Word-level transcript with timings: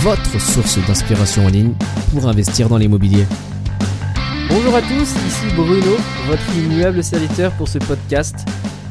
votre 0.00 0.40
source 0.40 0.78
d'inspiration 0.86 1.44
en 1.44 1.48
ligne 1.48 1.74
pour 2.12 2.26
investir 2.26 2.70
dans 2.70 2.78
l'immobilier. 2.78 3.26
Bonjour 4.48 4.74
à 4.74 4.80
tous, 4.80 5.14
ici 5.26 5.54
Bruno, 5.54 5.94
votre 6.26 6.56
immuable 6.56 7.04
serviteur 7.04 7.52
pour 7.52 7.68
ce 7.68 7.76
podcast, 7.76 8.34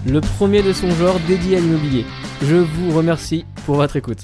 le 0.05 0.22
premier 0.22 0.62
de 0.62 0.72
son 0.72 0.91
genre 0.91 1.20
dédié 1.27 1.58
à 1.58 1.62
l'immobilier. 1.62 2.05
Je 2.44 2.58
vous 2.58 2.95
remercie 2.95 3.45
pour 3.66 3.77
votre 3.77 3.95
écoute. 3.95 4.20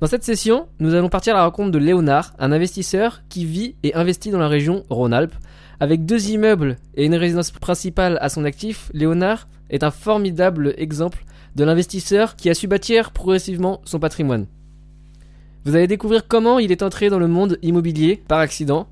Dans 0.00 0.08
cette 0.08 0.24
session, 0.24 0.66
nous 0.80 0.94
allons 0.94 1.08
partir 1.08 1.34
à 1.34 1.38
la 1.38 1.44
rencontre 1.44 1.70
de 1.70 1.78
Léonard, 1.78 2.32
un 2.40 2.50
investisseur 2.50 3.22
qui 3.28 3.44
vit 3.44 3.76
et 3.84 3.94
investit 3.94 4.32
dans 4.32 4.40
la 4.40 4.48
région 4.48 4.82
Rhône-Alpes. 4.90 5.36
Avec 5.78 6.04
deux 6.04 6.30
immeubles 6.30 6.78
et 6.96 7.04
une 7.06 7.14
résidence 7.14 7.52
principale 7.52 8.18
à 8.20 8.28
son 8.28 8.44
actif, 8.44 8.90
Léonard 8.92 9.46
est 9.70 9.84
un 9.84 9.92
formidable 9.92 10.74
exemple 10.78 11.24
de 11.54 11.62
l'investisseur 11.62 12.34
qui 12.34 12.50
a 12.50 12.54
su 12.54 12.66
bâtir 12.66 13.12
progressivement 13.12 13.80
son 13.84 14.00
patrimoine. 14.00 14.46
Vous 15.64 15.76
allez 15.76 15.86
découvrir 15.86 16.26
comment 16.26 16.58
il 16.58 16.72
est 16.72 16.82
entré 16.82 17.10
dans 17.10 17.18
le 17.18 17.28
monde 17.28 17.58
immobilier 17.62 18.22
par 18.28 18.38
accident, 18.38 18.88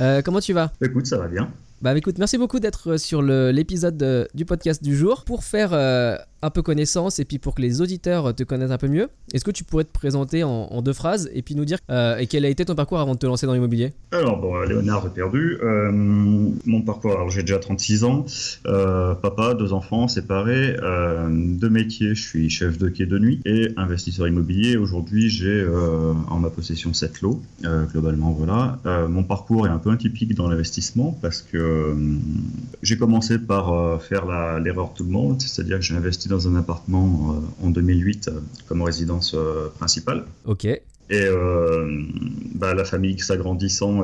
Euh, 0.00 0.22
comment 0.22 0.40
tu 0.40 0.52
vas? 0.52 0.70
Écoute, 0.80 1.06
ça 1.06 1.18
va 1.18 1.26
bien. 1.28 1.50
Bah 1.82 1.96
écoute, 1.96 2.16
merci 2.18 2.38
beaucoup 2.38 2.58
d'être 2.58 2.96
sur 2.96 3.20
le- 3.20 3.50
l'épisode 3.50 3.96
de- 3.98 4.26
du 4.34 4.44
podcast 4.46 4.82
du 4.82 4.96
jour. 4.96 5.24
Pour 5.24 5.44
faire 5.44 5.70
euh, 5.74 6.16
un 6.42 6.50
peu 6.50 6.62
connaissance 6.62 7.18
et 7.18 7.24
puis 7.24 7.38
pour 7.38 7.54
que 7.54 7.62
les 7.62 7.80
auditeurs 7.80 8.34
te 8.34 8.42
connaissent 8.42 8.70
un 8.70 8.78
peu 8.78 8.88
mieux, 8.88 9.08
est-ce 9.32 9.44
que 9.44 9.50
tu 9.50 9.64
pourrais 9.64 9.84
te 9.84 9.92
présenter 9.92 10.44
en, 10.44 10.82
deux 10.82 10.92
phrases 10.92 11.30
et 11.34 11.42
puis 11.42 11.54
nous 11.54 11.64
dire 11.64 11.78
euh, 11.90 12.18
et 12.18 12.26
quel 12.26 12.44
a 12.44 12.48
été 12.48 12.64
ton 12.64 12.74
parcours 12.74 13.00
avant 13.00 13.14
de 13.14 13.18
te 13.18 13.26
lancer 13.26 13.46
dans 13.46 13.54
l'immobilier? 13.54 13.92
Alors, 14.12 14.38
bon, 14.40 14.60
Léonard 14.60 15.06
est 15.06 15.14
perdu. 15.14 15.58
Euh, 15.62 15.90
mon 15.92 16.82
parcours, 16.82 17.12
alors 17.12 17.30
j'ai 17.30 17.42
déjà 17.42 17.58
36 17.58 18.04
ans. 18.04 18.24
Euh, 18.66 19.14
papa, 19.14 19.54
deux 19.54 19.72
enfants 19.72 20.08
séparés. 20.08 20.76
Euh, 20.82 21.28
deux 21.30 21.70
métiers, 21.70 22.14
je 22.14 22.22
suis 22.22 22.50
chef 22.50 22.78
de 22.78 22.88
quai 22.88 23.06
de 23.06 23.18
nuit 23.18 23.40
et 23.44 23.70
investisseur 23.76 24.28
immobilier. 24.28 24.76
Aujourd'hui, 24.76 25.28
j'ai 25.28 25.46
euh, 25.46 26.12
en 26.28 26.38
ma 26.38 26.50
possession 26.50 26.92
7 26.92 27.22
lots. 27.22 27.42
Euh, 27.64 27.84
globalement, 27.86 28.30
voilà. 28.32 28.78
Euh, 28.86 29.08
mon 29.08 29.22
parcours 29.22 29.66
est 29.66 29.70
un 29.70 29.78
peu 29.78 29.90
atypique 29.90 30.34
dans 30.34 30.48
l'investissement 30.48 31.16
parce 31.22 31.42
que 31.42 31.56
euh, 31.56 31.94
j'ai 32.82 32.96
commencé 32.96 33.38
par 33.38 33.72
euh, 33.72 33.98
faire 33.98 34.26
l'erreur 34.60 34.92
tout 34.94 35.04
le 35.04 35.10
monde, 35.10 35.40
c'est-à-dire 35.40 35.78
que 35.78 35.84
j'ai 35.84 35.94
investi 35.94 36.25
dans 36.28 36.48
un 36.48 36.56
appartement 36.56 37.36
euh, 37.62 37.66
en 37.66 37.70
2008 37.70 38.28
euh, 38.28 38.40
comme 38.66 38.82
résidence 38.82 39.34
euh, 39.34 39.68
principale. 39.78 40.24
Ok. 40.44 40.64
Et 41.08 41.28
bah, 42.56 42.74
la 42.74 42.84
famille 42.84 43.16
s'agrandissant, 43.20 44.02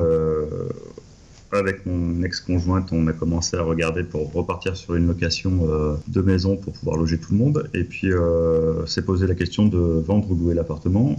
avec 1.57 1.85
mon 1.85 2.23
ex-conjointe, 2.23 2.89
on 2.91 3.07
a 3.07 3.13
commencé 3.13 3.55
à 3.57 3.61
regarder 3.61 4.03
pour 4.03 4.31
repartir 4.33 4.75
sur 4.75 4.95
une 4.95 5.07
location 5.07 5.67
euh, 5.69 5.95
de 6.07 6.21
maison 6.21 6.57
pour 6.57 6.73
pouvoir 6.73 6.97
loger 6.97 7.17
tout 7.19 7.31
le 7.31 7.37
monde. 7.37 7.69
Et 7.73 7.83
puis, 7.83 8.11
euh, 8.11 8.85
s'est 8.85 9.03
posé 9.03 9.27
la 9.27 9.35
question 9.35 9.67
de 9.67 9.77
vendre 9.77 10.29
ou 10.31 10.35
louer 10.35 10.53
l'appartement. 10.55 11.15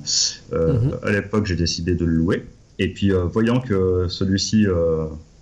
Euh, 0.52 0.74
Mhm. 0.74 0.98
À 1.02 1.10
l'époque, 1.12 1.46
j'ai 1.46 1.56
décidé 1.56 1.94
de 1.94 2.04
le 2.04 2.12
louer. 2.12 2.44
Et 2.78 2.92
puis, 2.92 3.12
voyant 3.32 3.60
que 3.60 4.08
celui-ci 4.08 4.66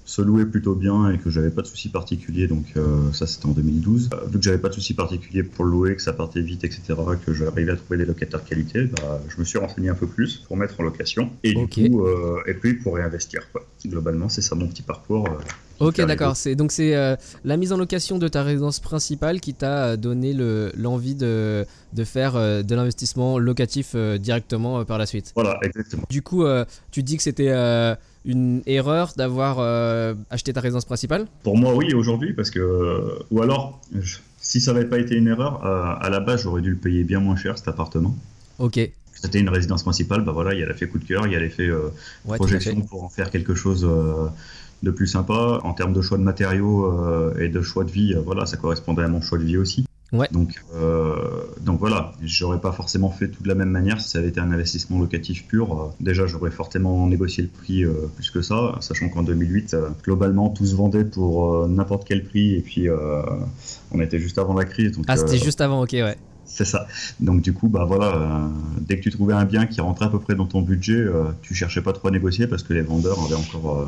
se 0.04 0.20
louait 0.20 0.46
plutôt 0.46 0.74
bien 0.74 1.10
et 1.10 1.18
que 1.18 1.30
j'avais 1.30 1.50
pas 1.50 1.62
de 1.62 1.66
soucis 1.68 1.88
particuliers, 1.88 2.48
donc 2.48 2.64
euh, 2.76 3.12
ça 3.12 3.26
c'était 3.26 3.46
en 3.46 3.52
2012. 3.52 4.10
Euh, 4.12 4.26
vu 4.26 4.38
que 4.38 4.44
j'avais 4.44 4.58
pas 4.58 4.68
de 4.68 4.74
soucis 4.74 4.94
particuliers 4.94 5.42
pour 5.44 5.64
louer, 5.64 5.94
que 5.94 6.02
ça 6.02 6.12
partait 6.12 6.40
vite, 6.40 6.64
etc., 6.64 6.94
que 7.24 7.32
j'arrivais 7.32 7.72
à 7.72 7.76
trouver 7.76 7.98
des 7.98 8.04
locataires 8.04 8.44
qualité, 8.44 8.84
bah, 8.86 9.20
je 9.28 9.38
me 9.38 9.44
suis 9.44 9.58
renseigné 9.58 9.88
un 9.90 9.94
peu 9.94 10.06
plus 10.06 10.38
pour 10.48 10.56
mettre 10.56 10.80
en 10.80 10.82
location 10.82 11.30
et 11.44 11.54
du 11.54 11.68
coup, 11.68 12.04
euh, 12.06 12.40
et 12.46 12.54
puis 12.54 12.74
pour 12.74 12.96
réinvestir. 12.96 13.42
Quoi. 13.52 13.66
Globalement, 13.86 14.28
c'est 14.28 14.42
ça 14.42 14.54
mon 14.54 14.66
petit 14.68 14.82
parcours. 14.82 15.28
Ok, 15.80 15.96
d'accord. 16.06 16.36
C'est 16.36 16.54
donc 16.54 16.70
c'est 16.70 16.94
euh, 16.94 17.16
la 17.44 17.56
mise 17.56 17.72
en 17.72 17.76
location 17.76 18.19
de 18.19 18.28
ta 18.28 18.42
résidence 18.44 18.78
principale 18.78 19.40
qui 19.40 19.54
t'a 19.54 19.96
donné 19.96 20.32
le- 20.32 20.70
l'envie 20.76 21.16
de, 21.16 21.64
de 21.92 22.04
faire 22.04 22.36
euh, 22.36 22.62
de 22.62 22.74
l'investissement 22.76 23.38
locatif 23.38 23.92
euh, 23.96 24.19
directement 24.19 24.84
par 24.84 24.98
la 24.98 25.06
suite. 25.06 25.32
Voilà, 25.34 25.58
exactement. 25.62 26.04
Du 26.10 26.22
coup, 26.22 26.44
tu 26.92 27.02
dis 27.02 27.16
que 27.16 27.22
c'était 27.22 27.52
une 28.24 28.62
erreur 28.66 29.12
d'avoir 29.16 29.56
euh, 29.58 30.14
acheté 30.30 30.52
ta 30.52 30.60
résidence 30.60 30.84
principale 30.84 31.26
Pour 31.42 31.56
moi, 31.56 31.74
oui, 31.74 31.92
aujourd'hui, 31.94 32.32
parce 32.32 32.50
que. 32.50 33.18
Ou 33.30 33.42
alors, 33.42 33.80
je- 33.98 34.18
si 34.38 34.60
ça 34.60 34.72
n'avait 34.72 34.86
pas 34.88 34.98
été 34.98 35.14
une 35.16 35.28
erreur, 35.28 35.64
euh, 35.64 35.94
à 36.00 36.10
la 36.10 36.18
base, 36.20 36.42
j'aurais 36.42 36.62
dû 36.62 36.70
le 36.70 36.76
payer 36.76 37.04
bien 37.04 37.20
moins 37.20 37.36
cher 37.36 37.56
cet 37.58 37.68
appartement. 37.68 38.16
Ok. 38.58 38.78
C'était 39.14 39.38
une 39.38 39.48
résidence 39.48 39.82
principale, 39.84 40.24
bah 40.24 40.32
voilà, 40.32 40.52
il 40.52 40.58
y 40.58 40.62
a 40.64 40.66
l'effet 40.66 40.88
coup 40.88 40.98
de 40.98 41.04
cœur, 41.04 41.26
il 41.28 41.32
y 41.32 41.36
a 41.36 41.40
l'effet 41.40 41.68
euh, 41.68 41.90
Ouais, 42.24 42.38
projection 42.38 42.80
pour 42.80 43.04
en 43.04 43.08
faire 43.08 43.30
quelque 43.30 43.54
chose 43.54 43.88
de 44.82 44.90
plus 44.90 45.06
sympa. 45.06 45.60
En 45.62 45.74
termes 45.74 45.92
de 45.92 46.02
choix 46.02 46.18
de 46.18 46.24
matériaux 46.24 46.86
euh, 46.86 47.38
et 47.38 47.48
de 47.48 47.62
choix 47.62 47.84
de 47.84 47.90
vie, 47.92 48.14
euh, 48.14 48.20
voilà, 48.20 48.46
ça 48.46 48.56
correspondait 48.56 49.02
à 49.04 49.08
mon 49.08 49.20
choix 49.20 49.38
de 49.38 49.44
vie 49.44 49.56
aussi. 49.58 49.84
Ouais. 50.12 50.28
Donc, 50.30 50.62
euh, 50.74 51.14
donc 51.62 51.78
voilà, 51.80 52.12
j'aurais 52.22 52.60
pas 52.60 52.72
forcément 52.72 53.10
fait 53.10 53.28
tout 53.28 53.42
de 53.42 53.48
la 53.48 53.54
même 53.54 53.70
manière 53.70 54.00
si 54.00 54.10
ça 54.10 54.18
avait 54.18 54.28
été 54.28 54.40
un 54.40 54.50
investissement 54.52 54.98
locatif 55.00 55.46
pur. 55.46 55.72
Euh, 55.72 55.86
déjà, 56.00 56.26
j'aurais 56.26 56.50
fortement 56.50 57.06
négocié 57.06 57.42
le 57.44 57.48
prix 57.48 57.84
euh, 57.84 58.10
plus 58.14 58.30
que 58.30 58.42
ça, 58.42 58.76
sachant 58.80 59.08
qu'en 59.08 59.22
2008, 59.22 59.72
euh, 59.74 59.88
globalement, 60.02 60.50
tout 60.50 60.66
se 60.66 60.74
vendait 60.74 61.04
pour 61.04 61.66
n'importe 61.66 62.04
quel 62.06 62.24
prix 62.24 62.54
et 62.56 62.60
puis 62.60 62.88
on 63.90 64.00
était 64.00 64.18
juste 64.18 64.38
avant 64.38 64.54
la 64.54 64.64
crise. 64.64 64.92
Donc, 64.92 65.06
Ah, 65.08 65.16
c'était 65.16 65.38
juste 65.38 65.60
avant, 65.60 65.82
ok, 65.82 65.92
ouais. 65.92 66.16
c'est 66.44 66.66
ça. 66.66 66.86
Donc 67.20 67.40
du 67.40 67.54
coup, 67.54 67.68
bah 67.68 67.84
voilà, 67.86 68.14
euh, 68.16 68.48
dès 68.80 68.98
que 68.98 69.02
tu 69.02 69.10
trouvais 69.10 69.32
un 69.34 69.46
bien 69.46 69.66
qui 69.66 69.80
rentrait 69.80 70.04
à 70.06 70.08
peu 70.10 70.18
près 70.18 70.34
dans 70.34 70.46
ton 70.46 70.60
budget, 70.60 70.92
euh, 70.96 71.24
tu 71.40 71.54
cherchais 71.54 71.80
pas 71.80 71.92
trop 71.94 72.08
à 72.08 72.10
négocier 72.10 72.46
parce 72.46 72.62
que 72.62 72.74
les 72.74 72.82
vendeurs 72.82 73.18
avaient 73.24 73.34
encore 73.34 73.78
euh, 73.80 73.86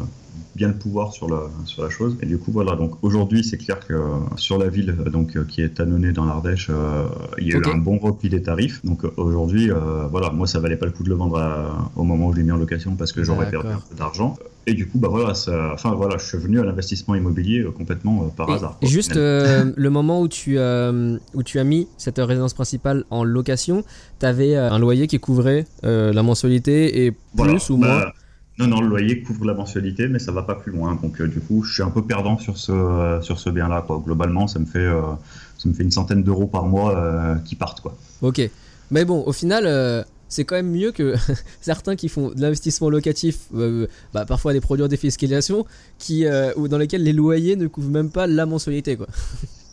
bien 0.57 0.69
le 0.69 0.75
pouvoir 0.75 1.13
sur 1.13 1.29
la 1.29 1.43
sur 1.65 1.83
la 1.83 1.91
chose. 1.91 2.17
Et 2.23 2.27
du 2.27 2.39
coup, 2.39 2.53
voilà. 2.53 2.77
Donc 2.77 2.93
aujourd'hui, 3.03 3.43
c'est 3.43 3.57
clair 3.59 3.81
que 3.87 3.95
euh, 3.95 4.03
sur 4.37 4.59
la 4.59 4.69
ville, 4.69 4.95
euh, 5.07 5.11
donc 5.11 5.37
euh, 5.37 5.45
qui 5.45 5.63
est 5.63 5.81
annonnée 5.81 6.13
dans 6.13 6.25
l'Ardèche, 6.25 6.69
euh, 6.71 7.05
il 7.39 7.49
y 7.49 7.53
a 7.55 7.57
eu 7.59 7.63
un 7.67 7.79
bon 7.79 7.99
repli 7.99 8.29
des 8.29 8.43
tarifs. 8.43 8.85
Donc 8.85 9.03
aujourd'hui, 9.17 9.71
euh, 9.71 10.07
voilà, 10.11 10.31
moi 10.31 10.47
ça 10.47 10.61
valait 10.61 10.77
pas 10.77 10.87
le 10.87 10.93
coup 10.93 11.03
de 11.03 11.09
le 11.09 11.15
vendre 11.17 11.39
à- 11.39 11.91
au 11.97 12.05
moment 12.05 12.29
où 12.29 12.33
je 12.33 12.39
l'ai 12.39 12.45
mis 12.45 12.53
en 12.53 12.57
location 12.57 12.95
parce 12.97 13.13
que 13.13 13.23
j'aurais 13.25 13.51
perdu 13.51 13.69
un 13.69 13.71
D'accord. 13.73 13.87
peu 13.89 13.95
d'argent. 13.97 14.37
Et 14.67 14.73
du 14.73 14.87
coup, 14.89 14.99
bah 14.99 15.09
voilà, 15.11 15.35
ça, 15.35 15.73
enfin 15.75 15.93
voilà, 15.95 16.17
je 16.17 16.25
suis 16.25 16.39
venu 16.39 16.59
à 16.59 16.65
l'investissement 16.65 17.15
immobilier 17.15 17.61
euh, 17.61 17.71
complètement 17.71 18.23
euh, 18.25 18.29
par 18.35 18.49
Et- 18.49 18.55
hasard. 18.55 18.79
quoi, 18.79 18.89
juste 18.89 19.17
euh, 19.17 19.73
le 19.77 19.91
moment 19.91 20.21
où 20.23 20.29
tu, 20.29 20.57
où 20.59 21.43
tu 21.43 21.59
as 21.59 21.65
mis 21.65 21.87
cette 21.99 22.19
résidence 22.19 22.55
principale 22.55 23.05
en 23.11 23.25
location, 23.25 23.85
tu 24.21 24.27
avais 24.27 24.57
un 24.57 24.79
loyer 24.79 25.07
qui 25.07 25.19
couvrait 25.19 25.67
la 25.83 26.23
mensualité 26.23 27.05
et 27.05 27.11
plus 27.11 27.19
Voilà, 27.35 27.55
ou 27.71 27.77
bah, 27.77 27.87
moins 27.89 28.05
Non, 28.59 28.69
non, 28.69 28.81
le 28.81 28.87
loyer 28.87 29.21
couvre 29.21 29.45
la 29.47 29.55
mensualité, 29.55 30.07
mais 30.07 30.21
ça 30.21 30.31
va 30.31 30.43
pas 30.43 30.55
plus 30.55 30.71
loin. 30.71 30.97
Donc, 31.03 31.21
euh, 31.21 31.27
du 31.27 31.41
coup, 31.41 31.65
je 31.65 31.75
suis 31.75 31.83
un 31.83 31.91
peu 31.91 32.03
perdant 32.03 32.39
sur 32.39 32.57
ce, 32.57 32.71
euh, 32.71 33.21
sur 33.21 33.41
ce 33.41 33.51
bien-là. 33.51 33.85
Globalement, 34.05 34.47
ça 34.47 34.61
me, 34.61 34.65
fait, 34.65 34.79
euh, 34.79 35.01
ça 35.59 35.69
me 35.69 35.75
fait 35.75 35.83
une 35.83 35.91
centaine 35.91 36.23
d'euros 36.23 36.47
par 36.47 36.67
mois 36.67 37.37
qui 37.45 37.57
partent. 37.57 37.81
Quoi. 37.81 37.97
Ok. 38.23 38.49
Mais 38.93 39.05
bon, 39.05 39.25
au 39.27 39.33
final, 39.33 40.05
c'est 40.29 40.45
quand 40.45 40.55
même 40.55 40.71
mieux 40.71 40.93
que 40.93 41.15
certains 41.61 41.97
qui 41.97 42.09
font 42.09 42.31
de 42.31 42.41
l'investissement 42.41 42.91
locatif, 42.91 43.49
bah, 44.13 44.25
parfois 44.25 44.53
des 44.53 44.61
produits 44.61 44.85
en 44.85 44.89
défiscalisation, 44.89 45.67
qui, 45.99 46.25
ou 46.57 46.69
dans 46.69 46.79
lesquels 46.79 47.03
les 47.03 47.13
loyers 47.13 47.57
ne 47.57 47.67
couvrent 47.67 47.91
même 47.91 48.11
pas 48.11 48.29
la 48.29 48.47
mensualité. 48.47 48.97
Quoi. 48.97 49.09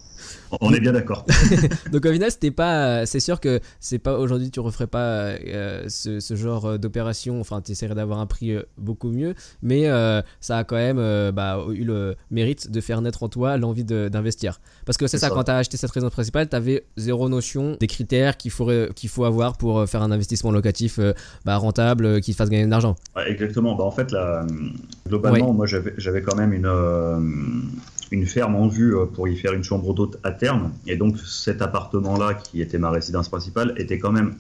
On 0.60 0.74
est 0.74 0.80
bien 0.80 0.92
d'accord. 0.92 1.26
Donc 1.92 2.06
au 2.06 2.12
final, 2.12 2.32
c'était 2.32 2.52
pas. 2.52 3.06
C'est 3.06 3.20
sûr 3.20 3.40
que 3.40 3.60
c'est 3.80 4.00
pas 4.00 4.18
aujourd'hui, 4.18 4.52
tu 4.52 4.60
referais 4.60 4.88
pas 4.88 5.30
euh, 5.46 5.86
ce, 5.88 6.20
ce, 6.20 6.36
genre 6.36 6.78
d'opération. 6.78 7.40
Enfin, 7.40 7.62
tu 7.62 7.72
essaierais 7.72 7.96
d'avoir 7.96 8.20
un 8.20 8.26
prix 8.26 8.52
euh, 8.52 8.64
beaucoup 8.78 9.10
mieux, 9.10 9.36
mais 9.62 9.88
euh, 9.88 10.22
ça 10.40 10.58
a 10.58 10.64
quand 10.64 10.76
même 10.76 10.98
euh, 11.00 11.32
bah, 11.32 11.64
eu 11.72 11.84
le 11.84 12.16
mérite 12.30 12.72
de 12.72 12.82
faire 12.82 13.02
naître 13.02 13.24
en 13.24 13.30
toi 13.30 13.58
l'envie 13.58 13.84
d'investir. 13.84 14.60
Parce 14.86 14.98
que 14.98 15.08
c'est 15.08 15.18
ça, 15.18 15.30
ça, 15.30 15.34
quand 15.34 15.44
tu 15.44 15.52
as 15.52 15.58
acheté 15.58 15.78
cette 15.78 15.92
résidence 15.92 16.14
principale, 16.14 16.50
tu 16.50 16.56
avais 16.56 16.86
zéro 16.98 17.30
notion 17.30 17.78
des 17.80 17.88
critères 17.88 18.38
qu'il 18.38 18.52
faut, 18.52 18.70
qu'il 18.96 19.10
faut 19.10 19.26
avoir 19.26 19.58
pour 19.58 19.88
faire 19.88 20.02
un 20.02 20.12
investissement 20.12 20.52
locatif 20.52 21.00
bah, 21.46 21.58
rentable 21.58 22.22
qui 22.22 22.32
te 22.32 22.38
fasse 22.38 22.50
gagner 22.50 22.66
de 22.66 22.72
l'argent. 22.72 22.96
Ouais, 23.16 23.30
exactement. 23.30 23.76
Bah, 23.76 23.84
en 23.84 23.92
fait, 23.92 24.12
là, 24.12 24.46
globalement, 25.08 25.50
ouais. 25.50 25.54
moi 25.54 25.66
j'avais 25.66 26.22
quand 26.22 26.36
même 26.36 26.54
une 26.54 26.68
une 28.12 28.26
ferme 28.26 28.56
en 28.56 28.68
vue 28.68 28.94
pour 29.14 29.28
y 29.28 29.38
faire 29.38 29.54
une 29.54 29.64
chambre 29.64 29.94
d'hôte 29.94 30.20
à 30.24 30.32
terme. 30.32 30.72
Et 30.86 30.98
donc 30.98 31.18
cet 31.20 31.62
appartement-là, 31.62 32.34
qui 32.34 32.62
était 32.62 32.78
ma 32.78 32.90
résidence 32.90 33.30
principale, 33.30 33.74
était 33.78 34.00
quand 34.00 34.12
même 34.12 34.36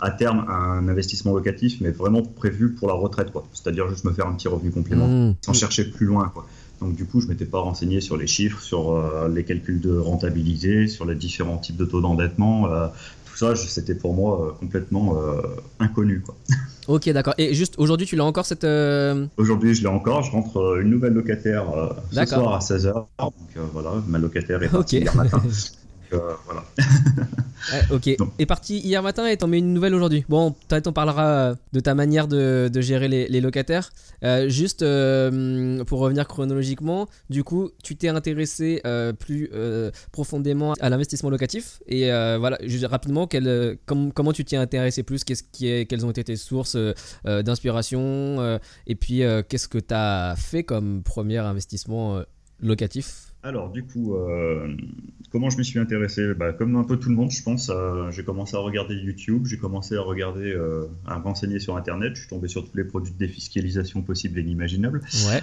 à 0.00 0.10
terme 0.10 0.44
un 0.48 0.88
investissement 0.88 1.32
locatif, 1.32 1.80
mais 1.80 1.90
vraiment 1.90 2.22
prévu 2.22 2.72
pour 2.72 2.88
la 2.88 2.94
retraite. 2.94 3.32
C'est-à-dire 3.52 3.88
juste 3.88 4.04
me 4.04 4.12
faire 4.12 4.26
un 4.26 4.34
petit 4.34 4.48
revenu 4.48 4.70
complément, 4.70 5.08
mmh. 5.08 5.36
sans 5.40 5.54
chercher 5.54 5.90
plus 5.90 6.06
loin. 6.06 6.30
Quoi. 6.34 6.46
Donc 6.80 6.94
du 6.94 7.06
coup, 7.06 7.20
je 7.20 7.26
m'étais 7.26 7.46
pas 7.46 7.60
renseigné 7.60 8.00
sur 8.00 8.16
les 8.16 8.26
chiffres, 8.26 8.60
sur 8.60 8.92
euh, 8.92 9.28
les 9.28 9.44
calculs 9.44 9.80
de 9.80 9.96
rentabilité, 9.96 10.88
sur 10.88 11.06
les 11.06 11.14
différents 11.14 11.58
types 11.58 11.76
de 11.76 11.84
taux 11.84 12.00
d'endettement. 12.00 12.70
Euh, 12.70 12.88
tout 13.24 13.36
ça, 13.36 13.56
c'était 13.56 13.94
pour 13.94 14.14
moi 14.14 14.46
euh, 14.46 14.52
complètement 14.52 15.16
inconnu. 15.78 16.20
Quoi. 16.20 16.36
Ok, 16.88 17.08
d'accord. 17.10 17.34
Et 17.38 17.54
juste 17.54 17.74
aujourd'hui, 17.78 18.06
tu 18.06 18.16
l'as 18.16 18.24
encore 18.24 18.46
cette. 18.46 18.64
Euh... 18.64 19.26
Aujourd'hui, 19.36 19.74
je 19.74 19.82
l'ai 19.82 19.88
encore. 19.88 20.22
Je 20.22 20.30
rentre 20.30 20.58
euh, 20.58 20.82
une 20.82 20.90
nouvelle 20.90 21.14
locataire 21.14 21.70
euh, 21.70 21.88
ce 22.12 22.24
soir 22.26 22.54
à 22.54 22.58
16h. 22.60 22.92
Donc 23.18 23.32
voilà, 23.72 23.90
ma 24.06 24.18
locataire 24.18 24.62
est 24.62 24.68
partie 24.70 24.96
okay. 24.96 25.04
hier 25.04 25.16
matin. 25.16 25.42
Donc, 26.10 26.22
voilà. 26.44 26.64
ok. 27.90 28.16
Donc. 28.18 28.32
Est 28.38 28.46
parti 28.46 28.78
hier 28.78 29.02
matin 29.02 29.26
et 29.26 29.36
t'en 29.36 29.48
mets 29.48 29.58
une 29.58 29.72
nouvelle 29.72 29.94
aujourd'hui. 29.94 30.24
Bon, 30.28 30.52
peut-être 30.68 30.86
on 30.86 30.92
parlera 30.92 31.54
de 31.72 31.80
ta 31.80 31.94
manière 31.94 32.28
de, 32.28 32.70
de 32.72 32.80
gérer 32.80 33.08
les, 33.08 33.28
les 33.28 33.40
locataires. 33.40 33.90
Euh, 34.24 34.48
juste 34.48 34.82
euh, 34.82 35.84
pour 35.84 36.00
revenir 36.00 36.26
chronologiquement, 36.26 37.08
du 37.30 37.44
coup, 37.44 37.70
tu 37.82 37.96
t'es 37.96 38.08
intéressé 38.08 38.80
euh, 38.86 39.12
plus 39.12 39.50
profondément 40.12 40.74
à 40.80 40.88
l'investissement 40.88 41.30
locatif 41.30 41.80
et 41.86 42.06
voilà, 42.38 42.58
juste 42.62 42.86
rapidement, 42.86 43.26
quel, 43.26 43.78
com 43.86 44.12
comment 44.12 44.32
tu 44.32 44.44
t'y 44.44 44.54
es 44.54 44.58
intéressé 44.58 45.02
plus? 45.02 45.24
Qu'est-ce 45.24 45.42
qui 45.42 45.68
est, 45.68 45.86
Quelles 45.86 46.04
ont 46.06 46.10
été 46.10 46.24
tes 46.24 46.36
sources 46.36 46.76
d'inspiration 47.24 48.58
Et 48.86 48.94
puis, 48.94 49.22
qu'est-ce 49.48 49.68
que 49.68 49.78
tu 49.78 49.94
as 49.94 50.34
fait 50.36 50.62
comme 50.62 51.02
premier 51.02 51.38
investissement 51.38 52.22
locatif? 52.60 53.32
Alors, 53.46 53.70
du 53.70 53.84
coup, 53.84 54.16
euh, 54.16 54.76
comment 55.36 55.50
je 55.50 55.58
m'y 55.58 55.66
suis 55.66 55.78
intéressé 55.78 56.32
bah, 56.32 56.54
Comme 56.54 56.76
un 56.76 56.84
peu 56.84 56.96
tout 56.96 57.10
le 57.10 57.14
monde, 57.14 57.30
je 57.30 57.42
pense, 57.42 57.70
euh, 57.70 58.10
j'ai 58.10 58.24
commencé 58.24 58.56
à 58.56 58.60
regarder 58.60 58.94
YouTube, 58.94 59.44
j'ai 59.44 59.58
commencé 59.58 59.94
à 59.94 60.00
regarder, 60.00 60.50
euh, 60.50 60.86
à 61.06 61.16
renseigner 61.16 61.58
sur 61.58 61.76
Internet, 61.76 62.12
je 62.14 62.20
suis 62.20 62.30
tombé 62.30 62.48
sur 62.48 62.64
tous 62.64 62.74
les 62.74 62.84
produits 62.84 63.12
de 63.12 63.18
défiscalisation 63.18 64.00
possibles 64.00 64.38
et 64.38 64.42
inimaginables. 64.42 65.02
Ouais. 65.28 65.42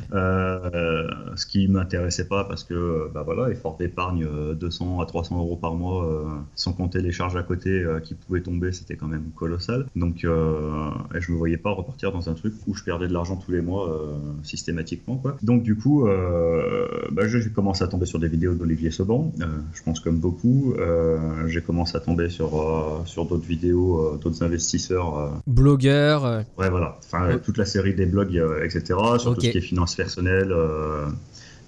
ce 1.35 1.45
qui 1.45 1.67
m'intéressait 1.67 2.27
pas 2.27 2.43
parce 2.45 2.63
que, 2.63 3.07
bah 3.13 3.21
voilà, 3.23 3.51
effort 3.51 3.77
d'épargne 3.77 4.25
200 4.55 4.99
à 4.99 5.05
300 5.05 5.37
euros 5.37 5.57
par 5.57 5.75
mois, 5.75 6.43
sans 6.55 6.73
compter 6.73 6.99
les 7.01 7.11
charges 7.11 7.35
à 7.35 7.43
côté 7.43 7.85
qui 8.03 8.15
pouvaient 8.15 8.41
tomber, 8.41 8.71
c'était 8.71 8.95
quand 8.95 9.07
même 9.07 9.29
colossal. 9.35 9.85
Donc, 9.95 10.21
je 10.21 11.31
me 11.31 11.37
voyais 11.37 11.57
pas 11.57 11.69
repartir 11.69 12.11
dans 12.11 12.29
un 12.29 12.33
truc 12.33 12.55
où 12.65 12.73
je 12.73 12.83
perdais 12.83 13.07
de 13.07 13.13
l'argent 13.13 13.35
tous 13.37 13.51
les 13.51 13.61
mois 13.61 14.17
systématiquement. 14.41 15.17
Quoi. 15.17 15.37
Donc, 15.43 15.61
du 15.61 15.75
coup, 15.75 16.07
bah, 17.11 17.27
j'ai 17.27 17.47
commencé 17.51 17.83
à 17.83 17.87
tomber 17.87 18.07
sur 18.07 18.17
des 18.17 18.27
vidéos 18.27 18.55
d'Olivier 18.55 18.89
euh, 19.43 19.45
je 19.73 19.82
pense 19.83 19.99
comme 19.99 20.17
beaucoup. 20.17 20.73
Euh, 20.77 21.47
j'ai 21.47 21.61
commencé 21.61 21.95
à 21.95 21.99
tomber 21.99 22.29
sur, 22.29 22.59
euh, 22.59 23.01
sur 23.05 23.25
d'autres 23.25 23.45
vidéos, 23.45 24.17
d'autres 24.21 24.43
investisseurs. 24.43 25.41
Blogueurs. 25.47 26.43
Ouais, 26.57 26.69
voilà. 26.69 26.99
Enfin, 27.05 27.37
toute 27.43 27.57
la 27.57 27.65
série 27.65 27.93
des 27.93 28.05
blogs, 28.05 28.41
etc. 28.63 28.83
Sur 29.17 29.31
okay. 29.31 29.35
tout 29.35 29.41
ce 29.41 29.51
qui 29.51 29.57
est 29.57 29.61
finances 29.61 29.95
personnelles 29.95 30.53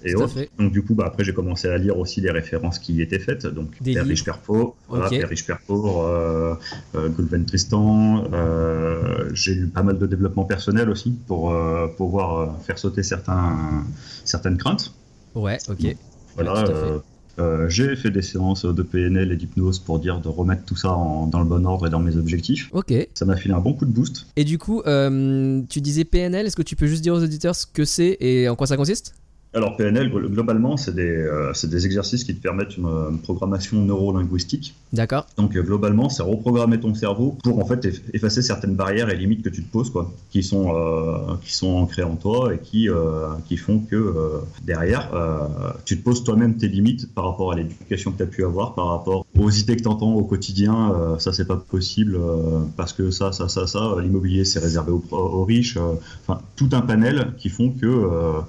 et 0.06 0.12
tout 0.12 0.22
autres. 0.22 0.38
Donc 0.58 0.72
du 0.72 0.82
coup, 0.82 0.94
bah, 0.94 1.04
après 1.06 1.24
j'ai 1.24 1.32
commencé 1.32 1.68
à 1.68 1.76
lire 1.78 1.98
aussi 1.98 2.20
les 2.20 2.30
références 2.30 2.78
qui 2.78 2.94
y 2.94 3.02
étaient 3.02 3.18
faites. 3.18 3.46
Donc 3.46 3.70
Des 3.80 3.94
Père 3.94 4.06
riche, 4.06 4.24
Père 4.24 4.38
pauvre, 4.38 4.76
voilà, 4.88 5.06
Ok. 5.06 5.18
Père 5.18 5.28
riche, 5.28 5.46
Père 5.46 5.60
pauvre, 5.66 6.04
euh, 6.04 6.54
euh, 6.94 7.44
Tristan. 7.46 8.24
euh, 8.32 9.30
j'ai 9.32 9.54
lu 9.54 9.66
pas 9.68 9.82
mal 9.82 9.98
de 9.98 10.06
développement 10.06 10.44
personnel 10.44 10.88
aussi 10.90 11.10
pour 11.26 11.52
euh, 11.52 11.88
pouvoir 11.88 12.38
euh, 12.38 12.46
faire 12.64 12.78
sauter 12.78 13.02
certains, 13.02 13.84
certaines 14.24 14.56
craintes. 14.56 14.92
Ouais, 15.34 15.58
ok. 15.68 15.96
Voilà. 16.34 16.54
Ouais, 16.54 16.64
tout 16.64 16.72
à 16.72 16.74
fait. 16.74 17.02
Euh, 17.38 17.68
j'ai 17.68 17.94
fait 17.96 18.10
des 18.10 18.22
séances 18.22 18.64
de 18.64 18.82
PNL 18.82 19.30
et 19.32 19.36
d'hypnose 19.36 19.78
pour 19.78 19.98
dire 19.98 20.20
de 20.20 20.28
remettre 20.28 20.64
tout 20.64 20.76
ça 20.76 20.92
en- 20.92 21.26
dans 21.26 21.40
le 21.40 21.44
bon 21.46 21.64
ordre 21.66 21.86
et 21.86 21.90
dans 21.90 22.00
mes 22.00 22.16
objectifs. 22.16 22.68
Ok. 22.72 22.92
Ça 23.14 23.24
m'a 23.24 23.36
filé 23.36 23.54
un 23.54 23.60
bon 23.60 23.74
coup 23.74 23.84
de 23.86 23.90
boost. 23.92 24.26
Et 24.36 24.44
du 24.44 24.58
coup, 24.58 24.82
euh, 24.86 25.62
tu 25.68 25.80
disais 25.80 26.04
PNL, 26.04 26.46
est-ce 26.46 26.56
que 26.56 26.62
tu 26.62 26.76
peux 26.76 26.86
juste 26.86 27.02
dire 27.02 27.14
aux 27.14 27.22
auditeurs 27.22 27.54
ce 27.54 27.66
que 27.66 27.84
c'est 27.84 28.16
et 28.20 28.48
en 28.48 28.56
quoi 28.56 28.66
ça 28.66 28.76
consiste? 28.76 29.14
Alors 29.56 29.74
PNL, 29.76 30.10
glo- 30.12 30.28
globalement, 30.28 30.76
c'est 30.76 30.94
des, 30.94 31.08
euh, 31.16 31.52
des 31.64 31.86
exercices 31.86 32.24
qui 32.24 32.34
te 32.34 32.42
permettent 32.42 32.76
une, 32.76 32.84
une 32.86 33.18
programmation 33.18 33.80
neurolinguistique. 33.82 34.74
D'accord 34.92 35.26
Donc 35.38 35.56
euh, 35.56 35.62
globalement, 35.62 36.10
c'est 36.10 36.22
reprogrammer 36.22 36.78
ton 36.78 36.94
cerveau 36.94 37.36
pour 37.42 37.58
en 37.58 37.64
fait 37.64 37.82
eff- 37.86 38.02
effacer 38.12 38.42
certaines 38.42 38.74
barrières 38.74 39.08
et 39.08 39.16
limites 39.16 39.42
que 39.42 39.48
tu 39.48 39.62
te 39.64 39.72
poses, 39.72 39.88
quoi, 39.90 40.12
qui 40.30 40.42
sont 40.42 40.74
euh, 40.76 41.34
qui 41.42 41.54
sont 41.54 41.68
ancrées 41.74 42.02
en 42.02 42.16
toi 42.16 42.52
et 42.54 42.58
qui 42.58 42.90
euh, 42.90 43.28
qui 43.48 43.56
font 43.56 43.78
que 43.78 43.96
euh, 43.96 44.40
derrière, 44.64 45.10
euh, 45.14 45.38
tu 45.86 45.98
te 45.98 46.04
poses 46.04 46.22
toi-même 46.22 46.56
tes 46.58 46.68
limites 46.68 47.12
par 47.14 47.24
rapport 47.24 47.52
à 47.52 47.56
l'éducation 47.56 48.12
que 48.12 48.18
tu 48.18 48.22
as 48.24 48.26
pu 48.26 48.44
avoir, 48.44 48.74
par 48.74 48.88
rapport 48.88 49.24
aux 49.38 49.50
idées 49.50 49.76
que 49.76 49.82
tu 49.82 49.88
entends 49.88 50.12
au 50.12 50.24
quotidien. 50.24 50.92
euh, 50.92 51.18
ça, 51.18 51.32
c'est 51.32 51.46
pas 51.48 51.56
possible 51.56 52.16
euh, 52.16 52.60
parce 52.76 52.92
que 52.92 53.10
ça, 53.10 53.32
ça, 53.32 53.48
ça, 53.48 53.66
ça, 53.66 53.78
euh, 53.92 54.02
l'immobilier, 54.02 54.44
c'est 54.44 54.58
réservé 54.60 54.92
aux, 54.92 55.02
aux 55.10 55.44
riches. 55.44 55.78
euh, 55.78 55.94
Enfin, 56.28 56.40
tout 56.56 56.68
un 56.72 56.82
panel 56.82 57.32
qui 57.38 57.48
font 57.48 57.70
que 57.70 57.86
euh, 57.86 58.40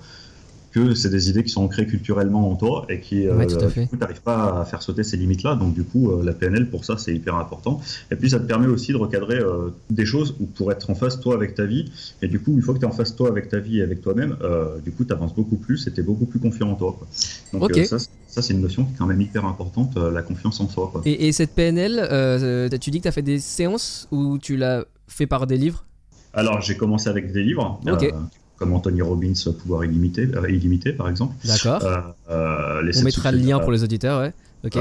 que 0.85 0.93
c'est 0.93 1.09
des 1.09 1.29
idées 1.29 1.43
qui 1.43 1.49
sont 1.49 1.61
ancrées 1.63 1.85
culturellement 1.87 2.49
en 2.51 2.55
toi 2.55 2.85
et 2.89 2.99
qui, 2.99 3.27
Ouais, 3.27 3.51
euh, 3.51 3.69
fait. 3.69 3.81
du 3.83 3.87
coup, 3.87 3.97
t'arrives 3.97 4.21
pas 4.21 4.61
à 4.61 4.65
faire 4.65 4.81
sauter 4.81 5.03
ces 5.03 5.17
limites-là. 5.17 5.55
Donc, 5.55 5.73
du 5.73 5.83
coup, 5.83 6.11
euh, 6.11 6.23
la 6.23 6.33
PNL, 6.33 6.69
pour 6.69 6.85
ça, 6.85 6.97
c'est 6.97 7.13
hyper 7.13 7.35
important. 7.35 7.81
Et 8.11 8.15
puis, 8.15 8.29
ça 8.29 8.39
te 8.39 8.45
permet 8.45 8.67
aussi 8.67 8.91
de 8.91 8.97
recadrer 8.97 9.39
euh, 9.39 9.69
des 9.89 10.05
choses 10.05 10.35
où 10.39 10.45
pour 10.45 10.71
être 10.71 10.89
en 10.89 10.95
face, 10.95 11.19
toi, 11.19 11.33
avec 11.35 11.55
ta 11.55 11.65
vie. 11.65 11.91
Et 12.21 12.27
du 12.27 12.39
coup, 12.39 12.51
une 12.53 12.61
fois 12.61 12.73
que 12.73 12.79
tu 12.79 12.85
es 12.85 12.87
en 12.87 12.91
face, 12.91 13.15
toi, 13.15 13.29
avec 13.29 13.49
ta 13.49 13.59
vie 13.59 13.79
et 13.79 13.81
avec 13.81 14.01
toi-même, 14.01 14.37
euh, 14.41 14.77
du 14.79 14.91
coup, 14.91 15.03
tu 15.05 15.13
avances 15.13 15.33
beaucoup 15.35 15.57
plus 15.57 15.87
et 15.87 15.91
tu 15.93 15.99
es 15.99 16.03
beaucoup 16.03 16.25
plus 16.25 16.39
confiant 16.39 16.69
en 16.71 16.75
toi. 16.75 16.95
quoi. 16.97 17.07
Donc, 17.53 17.73
ça, 17.85 17.97
c'est- 17.99 18.09
ça, 18.27 18.41
c'est 18.41 18.53
une 18.53 18.61
notion 18.61 18.85
qui 18.85 18.93
est 18.93 18.97
quand 18.97 19.07
même 19.07 19.21
hyper 19.21 19.45
importante, 19.45 19.97
la 19.97 20.21
confiance 20.21 20.59
en 20.59 20.67
soi. 20.69 20.89
Quoi. 20.91 21.01
Et, 21.05 21.27
et 21.27 21.31
cette 21.31 21.51
PNL, 21.51 22.77
tu 22.79 22.91
dis 22.91 22.97
que 22.99 23.03
tu 23.03 23.07
as 23.07 23.11
fait 23.11 23.21
des 23.21 23.39
séances 23.39 24.07
ou 24.11 24.37
tu 24.37 24.57
l'as 24.57 24.85
fait 25.07 25.25
par 25.27 25.47
des 25.47 25.57
livres? 25.57 25.85
Alors, 26.33 26.61
j'ai 26.61 26.77
commencé 26.77 27.09
avec 27.09 27.31
des 27.31 27.41
livres, 27.43 27.79
Ok. 27.89 28.03
euh, 28.03 28.11
comme 28.57 28.73
Anthony 28.73 29.01
Robbins, 29.01 29.33
Pouvoir 29.59 29.85
illimité, 29.85 30.27
euh, 30.35 30.49
illimité 30.49 30.91
par 30.91 31.07
exemple. 31.09 31.35
D'accord. 31.45 31.83
Euh, 31.83 31.97
euh, 32.29 32.91
On 32.95 33.03
mettra 33.03 33.31
le 33.31 33.37
lien 33.37 33.59
pour 33.59 33.71
les 33.71 33.83
auditeurs, 33.83 34.21
ouais. 34.21 34.33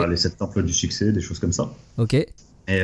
Les 0.08 0.16
sept 0.16 0.36
temples 0.36 0.62
du 0.64 0.72
succès, 0.72 1.12
des 1.12 1.20
choses 1.20 1.38
comme 1.38 1.52
ça. 1.52 1.70
Ok. 1.98 2.14
Et 2.14 2.82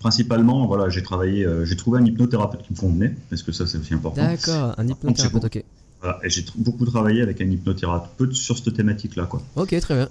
principalement, 0.00 0.66
voilà, 0.66 0.88
j'ai 0.88 1.02
travaillé, 1.02 1.46
j'ai 1.64 1.76
trouvé 1.76 2.00
un 2.00 2.04
hypnothérapeute 2.04 2.62
qui 2.62 2.72
me 2.72 2.78
convenait, 2.78 3.14
parce 3.30 3.42
que 3.42 3.52
ça 3.52 3.66
c'est 3.66 3.78
aussi 3.78 3.94
important. 3.94 4.22
D'accord. 4.22 4.74
Un 4.76 4.88
hypnothérapeute, 4.88 5.44
ok. 5.44 5.64
Voilà, 6.02 6.18
et 6.22 6.30
j'ai 6.30 6.44
beaucoup 6.56 6.86
travaillé 6.86 7.20
avec 7.20 7.40
un 7.42 7.50
hypnothérapeute 7.50 8.32
sur 8.32 8.56
cette 8.56 8.74
thématique-là, 8.74 9.26
quoi. 9.26 9.42
Ok, 9.56 9.78
très 9.80 9.94
bien. 9.94 10.08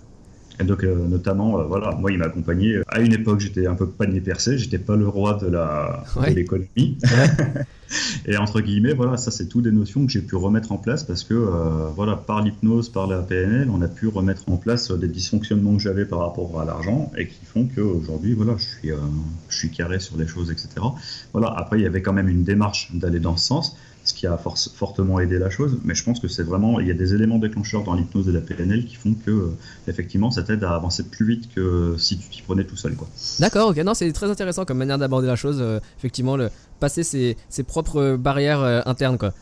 Et 0.60 0.66
donc, 0.66 0.84
euh, 0.84 1.08
notamment, 1.08 1.60
euh, 1.60 1.64
voilà, 1.64 1.92
moi, 1.92 2.12
il 2.12 2.18
m'a 2.18 2.26
accompagné. 2.26 2.82
À 2.90 3.00
une 3.00 3.14
époque, 3.14 3.40
j'étais 3.40 3.66
un 3.66 3.76
peu 3.76 3.88
panier 3.88 4.20
percé, 4.20 4.58
j'étais 4.58 4.78
pas 4.78 4.98
le 4.98 5.08
roi 5.08 5.36
de 5.36 5.48
la 5.48 6.04
Ouais. 6.18 6.32
de 6.32 6.36
l'économie. 6.36 6.98
et 8.26 8.36
entre 8.36 8.60
guillemets, 8.60 8.94
voilà, 8.94 9.16
ça, 9.16 9.32
c'est 9.32 9.48
tout 9.48 9.62
des 9.62 9.72
notions 9.72 10.06
que 10.06 10.12
j'ai 10.12 10.22
pu 10.22 10.36
remettre 10.36 10.74
en 10.74 10.78
place 10.78 11.04
parce 11.04 11.24
que, 11.24 11.34
euh, 11.34 11.88
voilà, 11.96 12.16
par 12.18 12.42
l'hypnose, 12.44 12.90
par 12.90 13.08
la 13.08 13.20
PNL, 13.20 13.70
on 13.72 13.82
a 13.82 13.88
pu 13.88 14.08
remettre 14.08 14.50
en 14.50 14.58
place 14.58 14.92
des 14.92 15.08
dysfonctionnements 15.08 15.76
que 15.78 15.82
j'avais 15.82 16.06
par 16.06 16.20
rapport 16.20 16.60
à 16.60 16.66
l'argent 16.66 17.10
et 17.18 17.28
qui 17.28 17.46
font 17.46 17.68
qu'aujourd'hui, 17.74 18.34
voilà, 18.34 18.56
je 18.58 18.64
suis, 18.66 18.92
je 19.48 19.58
suis 19.58 19.70
carré 19.72 20.00
sur 20.00 20.18
les 20.18 20.28
choses, 20.28 20.52
etc. 20.52 20.70
Voilà, 21.32 21.54
après, 21.56 21.80
il 21.80 21.84
y 21.84 21.88
avait 21.88 22.02
quand 22.02 22.14
même 22.14 22.28
une 22.28 22.44
démarche 22.44 22.92
d'aller 22.94 23.20
dans 23.20 23.38
ce 23.38 23.46
sens 23.48 23.78
ce 24.10 24.14
qui 24.14 24.28
a 24.28 24.38
fortement 24.38 25.20
aidé 25.20 25.40
la 25.40 25.50
chose, 25.50 25.78
mais 25.84 25.96
je 25.96 26.04
pense 26.04 26.20
que 26.20 26.28
c'est 26.28 26.44
vraiment, 26.44 26.80
il 26.80 26.88
y 26.88 26.92
a 26.92 26.94
des 26.94 27.14
éléments 27.14 27.38
déclencheurs 27.40 27.84
dans 27.84 27.94
l'hypnose 27.94 28.28
et 28.28 28.32
la 28.32 28.42
PNL 28.42 28.86
qui 28.86 28.96
font 28.96 29.14
que, 29.14 29.32
euh, 29.32 29.48
effectivement, 29.88 30.32
ça 30.32 30.44
t'aide 30.44 30.64
à 30.64 30.72
avancer 30.76 31.04
plus 31.04 31.26
vite 31.26 31.50
que 31.54 31.96
si 31.98 32.18
tu 32.18 32.28
t'y 32.30 32.42
prenais 32.42 32.64
tout 32.64 32.76
seul, 32.78 32.96
quoi. 32.96 33.08
D'accord, 33.40 33.70
ok. 33.70 33.78
Non, 33.78 33.94
c'est 33.94 34.12
très 34.12 34.30
intéressant 34.30 34.66
comme 34.66 34.78
manière 34.78 34.98
d'aborder 34.98 35.28
la 35.28 35.36
chose. 35.36 35.58
euh, 35.62 35.80
effectivement, 35.98 36.36
le, 36.38 36.50
passer 36.80 37.04
ses, 37.04 37.38
ses 37.50 37.64
propres 37.64 38.16
barrières 38.18 38.62
euh, 38.62 38.82
internes, 38.86 39.18
quoi. 39.18 39.34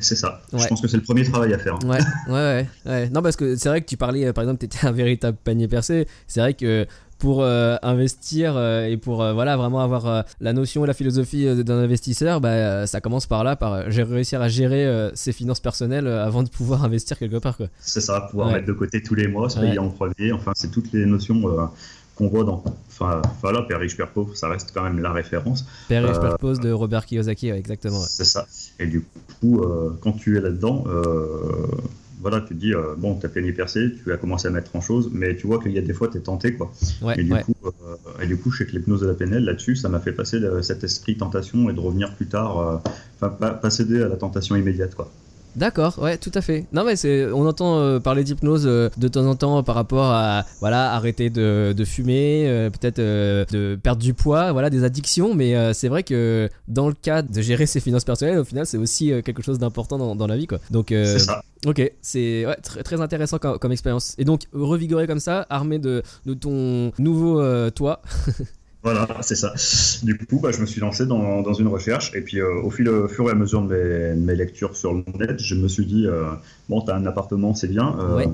C'est 0.00 0.14
ça. 0.16 0.40
Ouais. 0.52 0.60
Je 0.60 0.66
pense 0.68 0.80
que 0.80 0.86
c'est 0.86 0.96
le 0.98 1.02
premier 1.02 1.24
travail 1.24 1.52
à 1.52 1.58
faire. 1.58 1.74
hein. 1.74 1.88
Ouais, 1.88 1.98
ouais, 2.28 2.32
ouais, 2.34 2.66
ouais. 2.86 3.10
Non, 3.10 3.22
parce 3.22 3.34
que 3.36 3.56
c'est 3.56 3.68
vrai 3.68 3.80
que 3.80 3.86
tu 3.86 3.96
parlais, 3.96 4.26
euh, 4.26 4.32
par 4.32 4.44
exemple, 4.44 4.60
tu 4.60 4.66
étais 4.66 4.86
un 4.86 4.92
véritable 4.92 5.36
panier 5.42 5.66
percé. 5.66 6.06
C'est 6.28 6.40
vrai 6.40 6.54
que 6.54 6.86
pour 7.20 7.42
euh, 7.42 7.76
investir 7.82 8.54
euh, 8.56 8.86
et 8.86 8.96
pour 8.96 9.22
euh, 9.22 9.32
voilà 9.32 9.56
vraiment 9.56 9.80
avoir 9.80 10.24
la 10.40 10.52
notion 10.52 10.82
et 10.84 10.86
la 10.88 10.94
philosophie 10.94 11.44
d'un 11.64 11.78
investisseur, 11.78 12.40
bah, 12.40 12.86
ça 12.86 13.00
commence 13.00 13.26
par 13.26 13.44
là, 13.44 13.54
par 13.54 13.90
j'ai 13.90 14.02
réussir 14.02 14.40
à 14.40 14.48
gérer 14.48 15.10
ses 15.14 15.32
finances 15.32 15.60
personnelles 15.60 16.08
avant 16.08 16.42
de 16.42 16.48
pouvoir 16.48 16.82
investir 16.88 17.18
quelque 17.18 17.36
part. 17.36 17.56
Quoi. 17.56 17.66
C'est 17.80 18.00
ça, 18.00 18.22
pouvoir 18.22 18.48
Ouais. 18.48 18.54
mettre 18.54 18.66
de 18.66 18.72
côté 18.72 19.02
tous 19.02 19.14
les 19.14 19.28
mois, 19.28 19.48
se 19.50 19.58
Ouais. 19.60 19.66
payer 19.68 19.78
en 19.78 19.90
premier. 19.90 20.32
Enfin, 20.32 20.52
c'est 20.56 20.70
toutes 20.70 20.92
les 20.92 21.04
notions 21.06 21.40
qu'on 22.16 22.28
voit 22.28 22.44
dans. 22.44 22.64
Enfin, 22.88 23.20
voilà, 23.42 23.62
Père 23.62 23.78
riche, 23.80 23.96
Père 23.96 24.08
pauvre, 24.10 24.34
ça 24.34 24.48
reste 24.48 24.70
quand 24.74 24.82
même 24.82 24.98
la 24.98 25.12
référence. 25.12 25.66
Père 25.88 26.02
riche, 26.08 26.18
père 26.18 26.38
pose 26.38 26.58
de 26.58 26.72
Robert 26.72 27.04
Kiyosaki, 27.04 27.52
ouais, 27.52 27.58
exactement. 27.58 28.00
C'est 28.00 28.24
ça. 28.24 28.46
Et 28.78 28.86
du 28.86 29.04
coup, 29.40 29.62
quand 30.00 30.12
tu 30.12 30.38
es 30.38 30.40
là-dedans, 30.40 30.84
voilà, 32.20 32.40
tu 32.40 32.48
te 32.48 32.54
dis, 32.54 32.74
euh, 32.74 32.94
bon, 32.96 33.14
t'as 33.14 33.28
peiné 33.28 33.52
percé, 33.52 33.92
tu 34.02 34.12
as 34.12 34.16
commencé 34.16 34.48
à 34.48 34.50
mettre 34.50 34.74
en 34.76 34.80
chose, 34.80 35.10
mais 35.12 35.36
tu 35.36 35.46
vois 35.46 35.58
qu'il 35.60 35.72
y 35.72 35.78
a 35.78 35.82
des 35.82 35.92
fois, 35.94 36.08
t'es 36.08 36.20
tenté, 36.20 36.54
quoi. 36.54 36.70
Ouais, 37.02 37.18
et, 37.18 37.24
du 37.24 37.32
ouais. 37.32 37.42
coup, 37.42 37.54
euh, 37.64 38.22
et 38.22 38.26
du 38.26 38.36
coup, 38.36 38.50
je 38.50 38.58
sais 38.58 38.66
que 38.66 38.72
l'hypnose 38.72 39.00
de 39.00 39.06
la 39.08 39.14
PNL, 39.14 39.44
là-dessus, 39.44 39.76
ça 39.76 39.88
m'a 39.88 40.00
fait 40.00 40.12
passer 40.12 40.38
de- 40.40 40.60
cet 40.62 40.84
esprit 40.84 41.16
tentation 41.16 41.70
et 41.70 41.72
de 41.72 41.80
revenir 41.80 42.14
plus 42.14 42.26
tard, 42.26 42.58
euh, 42.58 42.76
enfin, 43.16 43.30
pas, 43.30 43.50
pas 43.50 43.70
céder 43.70 44.02
à 44.02 44.08
la 44.08 44.16
tentation 44.16 44.54
immédiate, 44.56 44.94
quoi. 44.94 45.10
D'accord, 45.56 45.98
ouais, 45.98 46.16
tout 46.16 46.30
à 46.34 46.40
fait. 46.40 46.66
Non 46.72 46.84
mais 46.84 46.96
c'est, 46.96 47.26
on 47.32 47.46
entend 47.46 47.78
euh, 47.78 47.98
parler 47.98 48.24
d'hypnose 48.24 48.66
euh, 48.66 48.88
de 48.96 49.08
temps 49.08 49.26
en 49.26 49.34
temps 49.34 49.62
par 49.62 49.74
rapport 49.74 50.04
à, 50.06 50.44
voilà, 50.60 50.92
arrêter 50.92 51.30
de, 51.30 51.74
de 51.76 51.84
fumer, 51.84 52.44
euh, 52.48 52.70
peut-être 52.70 52.98
de 52.98 53.78
perdre 53.82 54.00
du 54.00 54.14
poids, 54.14 54.52
voilà, 54.52 54.70
des 54.70 54.84
addictions. 54.84 55.34
Mais 55.34 55.74
c'est 55.74 55.88
vrai 55.88 56.02
que 56.02 56.48
dans 56.68 56.88
le 56.88 56.94
cas 56.94 57.22
de 57.22 57.40
gérer 57.40 57.66
ses 57.66 57.80
finances 57.80 58.04
personnelles, 58.04 58.38
au 58.38 58.44
final, 58.44 58.66
c'est 58.66 58.78
aussi 58.78 59.12
quelque 59.24 59.42
chose 59.42 59.58
d'important 59.58 59.98
dans, 59.98 60.14
dans 60.14 60.26
la 60.26 60.36
vie, 60.36 60.46
quoi. 60.46 60.58
Donc, 60.70 60.88
C'est 60.90 61.18
ça. 61.18 61.42
ok, 61.66 61.92
c'est 62.00 62.46
ouais, 62.46 62.56
très, 62.62 62.82
très 62.82 63.00
intéressant 63.00 63.38
comme, 63.38 63.58
comme 63.58 63.72
expérience. 63.72 64.14
Et 64.18 64.24
donc 64.24 64.42
revigoré 64.52 65.06
comme 65.06 65.20
ça, 65.20 65.46
armé 65.50 65.78
de, 65.78 66.02
de 66.26 66.34
ton 66.34 66.92
nouveau 66.98 67.42
toi. 67.70 68.02
Voilà, 68.82 69.06
c'est 69.20 69.34
ça. 69.36 69.52
Du 70.02 70.16
coup, 70.16 70.40
bah, 70.40 70.52
je 70.52 70.60
me 70.60 70.66
suis 70.66 70.80
lancé 70.80 71.04
dans, 71.04 71.42
dans 71.42 71.52
une 71.52 71.68
recherche 71.68 72.14
et 72.14 72.22
puis 72.22 72.40
euh, 72.40 72.62
au, 72.62 72.70
fil, 72.70 72.88
au 72.88 73.08
fur 73.08 73.28
et 73.28 73.32
à 73.32 73.34
mesure 73.34 73.60
de 73.60 73.66
mes, 73.68 74.14
de 74.16 74.20
mes 74.24 74.34
lectures 74.34 74.74
sur 74.74 74.94
le 74.94 75.04
net, 75.18 75.38
je 75.38 75.54
me 75.54 75.68
suis 75.68 75.84
dit 75.84 76.06
euh, 76.06 76.30
bon, 76.70 76.80
t'as 76.80 76.96
un 76.96 77.04
appartement, 77.04 77.54
c'est 77.54 77.68
bien. 77.68 77.94
Euh, 78.00 78.16
Ouais. 78.16 78.26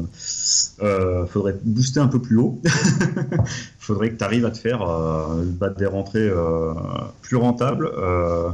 euh, 0.83 1.27
faudrait 1.27 1.57
booster 1.65 1.99
un 1.99 2.07
peu 2.07 2.21
plus 2.21 2.37
haut. 2.39 2.61
faudrait 3.79 4.11
que 4.11 4.17
tu 4.17 4.25
arrives 4.25 4.47
à 4.47 4.51
te 4.51 4.59
faire 4.59 4.83
euh, 4.83 5.45
bah, 5.47 5.71
des 5.71 5.87
rentrées 5.87 6.29
euh, 6.29 6.73
plus 7.23 7.37
rentables. 7.37 7.91
euh, 7.97 8.51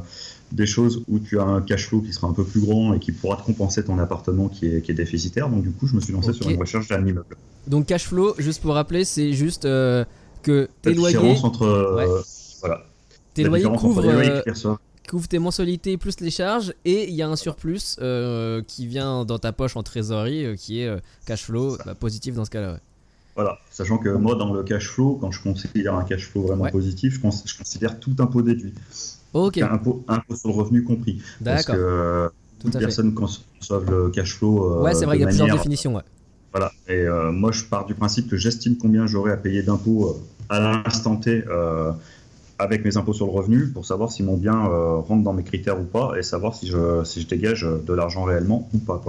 des 0.50 0.66
choses 0.66 1.02
où 1.08 1.18
tu 1.18 1.38
as 1.40 1.44
un 1.44 1.62
cash 1.62 1.88
flow 1.88 2.02
qui 2.02 2.12
sera 2.12 2.26
un 2.28 2.34
peu 2.34 2.44
plus 2.44 2.60
grand 2.60 2.92
et 2.92 2.98
qui 2.98 3.10
pourra 3.10 3.36
te 3.38 3.42
compenser 3.42 3.82
ton 3.84 3.98
appartement 3.98 4.48
qui 4.48 4.66
est, 4.66 4.82
qui 4.82 4.90
est 4.90 4.94
déficitaire. 4.94 5.48
Donc 5.48 5.62
du 5.62 5.70
coup, 5.70 5.86
je 5.86 5.94
me 5.96 6.00
suis 6.02 6.12
lancé 6.12 6.34
sur 6.34 6.46
une 6.50 6.58
recherche 6.60 6.88
d'un 6.88 7.00
immeuble. 7.06 7.24
Donc 7.66 7.86
cash 7.86 8.06
flow, 8.06 8.34
juste 8.36 8.60
pour 8.60 8.74
rappeler, 8.74 9.06
c'est 9.06 9.32
juste 9.32 9.64
euh, 9.64 10.04
que 10.42 10.68
tes 10.82 10.90
La 10.90 10.96
loyers, 10.96 11.16
différence 11.18 11.44
entre 11.44 11.62
euh, 11.62 11.96
Ouais. 11.96 12.22
voilà, 12.60 12.84
euh, 13.38 14.74
couvre 15.08 15.28
tes 15.28 15.38
mensualités 15.38 15.96
plus 15.96 16.20
les 16.20 16.30
charges 16.30 16.74
et 16.84 17.08
il 17.08 17.14
y 17.14 17.22
a 17.22 17.28
un 17.28 17.36
surplus 17.36 17.96
euh, 18.00 18.62
qui 18.66 18.86
vient 18.86 19.24
dans 19.24 19.38
ta 19.38 19.52
poche 19.52 19.76
en 19.76 19.82
trésorerie 19.82 20.44
euh, 20.44 20.56
qui 20.56 20.80
est 20.80 20.86
euh, 20.86 20.98
cash 21.26 21.44
flow 21.44 21.76
bah, 21.84 21.94
positif 21.94 22.34
dans 22.34 22.44
ce 22.44 22.50
cas-là. 22.50 22.72
ouais. 22.74 22.78
Voilà, 23.34 23.58
sachant 23.70 23.96
que 23.96 24.10
moi, 24.10 24.34
dans 24.34 24.52
le 24.52 24.62
cash 24.62 24.88
flow, 24.88 25.16
quand 25.18 25.30
je 25.30 25.42
considère 25.42 25.94
un 25.94 26.04
cash 26.04 26.28
flow 26.28 26.42
vraiment 26.42 26.64
Ouais. 26.64 26.70
positif, 26.70 27.14
je, 27.14 27.20
cons- 27.20 27.30
je 27.46 27.56
considère 27.56 27.98
tout 27.98 28.14
impôt 28.18 28.42
déduit. 28.42 28.74
Ok, 29.32 29.56
Impôt, 29.58 30.04
impôt 30.08 30.36
sur 30.36 30.48
le 30.50 30.54
revenu 30.54 30.84
compris. 30.84 31.22
Parce 31.42 31.64
d'accord, 31.64 31.76
que 31.76 31.80
euh, 31.80 32.28
tout 32.60 32.68
toute 32.70 32.78
personne 32.78 33.14
conçoive 33.14 33.90
le 33.90 34.10
cash 34.10 34.34
flow. 34.36 34.74
euh, 34.80 34.82
Ouais, 34.82 34.94
c'est 34.94 35.06
vrai, 35.06 35.16
il 35.16 35.20
y 35.20 35.24
a 35.24 35.28
plusieurs 35.28 35.50
définitions. 35.56 35.94
Ouais. 35.94 36.02
Voilà. 36.52 36.70
Et 36.88 36.92
euh, 36.94 37.32
moi, 37.32 37.50
je 37.52 37.64
pars 37.64 37.86
du 37.86 37.94
principe 37.94 38.28
que 38.28 38.36
j'estime 38.36 38.76
combien 38.76 39.06
j'aurai 39.06 39.32
à 39.32 39.36
payer 39.36 39.62
d'impôts 39.62 40.10
euh, 40.10 40.14
à 40.48 40.60
l'instant 40.60 41.16
T 41.16 41.44
euh, 41.48 41.92
avec 42.58 42.84
mes 42.84 42.96
impôts 42.96 43.14
sur 43.14 43.26
le 43.26 43.32
revenu 43.32 43.68
pour 43.68 43.86
savoir 43.86 44.12
si 44.12 44.22
mon 44.22 44.36
bien 44.36 44.66
euh, 44.66 44.96
rentre 44.96 45.22
dans 45.24 45.32
mes 45.32 45.42
critères 45.44 45.80
ou 45.80 45.84
pas 45.84 46.12
et 46.18 46.22
savoir 46.22 46.54
si 46.54 46.66
je, 46.66 47.02
si 47.04 47.22
je 47.22 47.26
dégage 47.26 47.62
de 47.86 47.92
l'argent 47.94 48.24
réellement 48.24 48.68
ou 48.74 48.78
pas. 48.78 49.02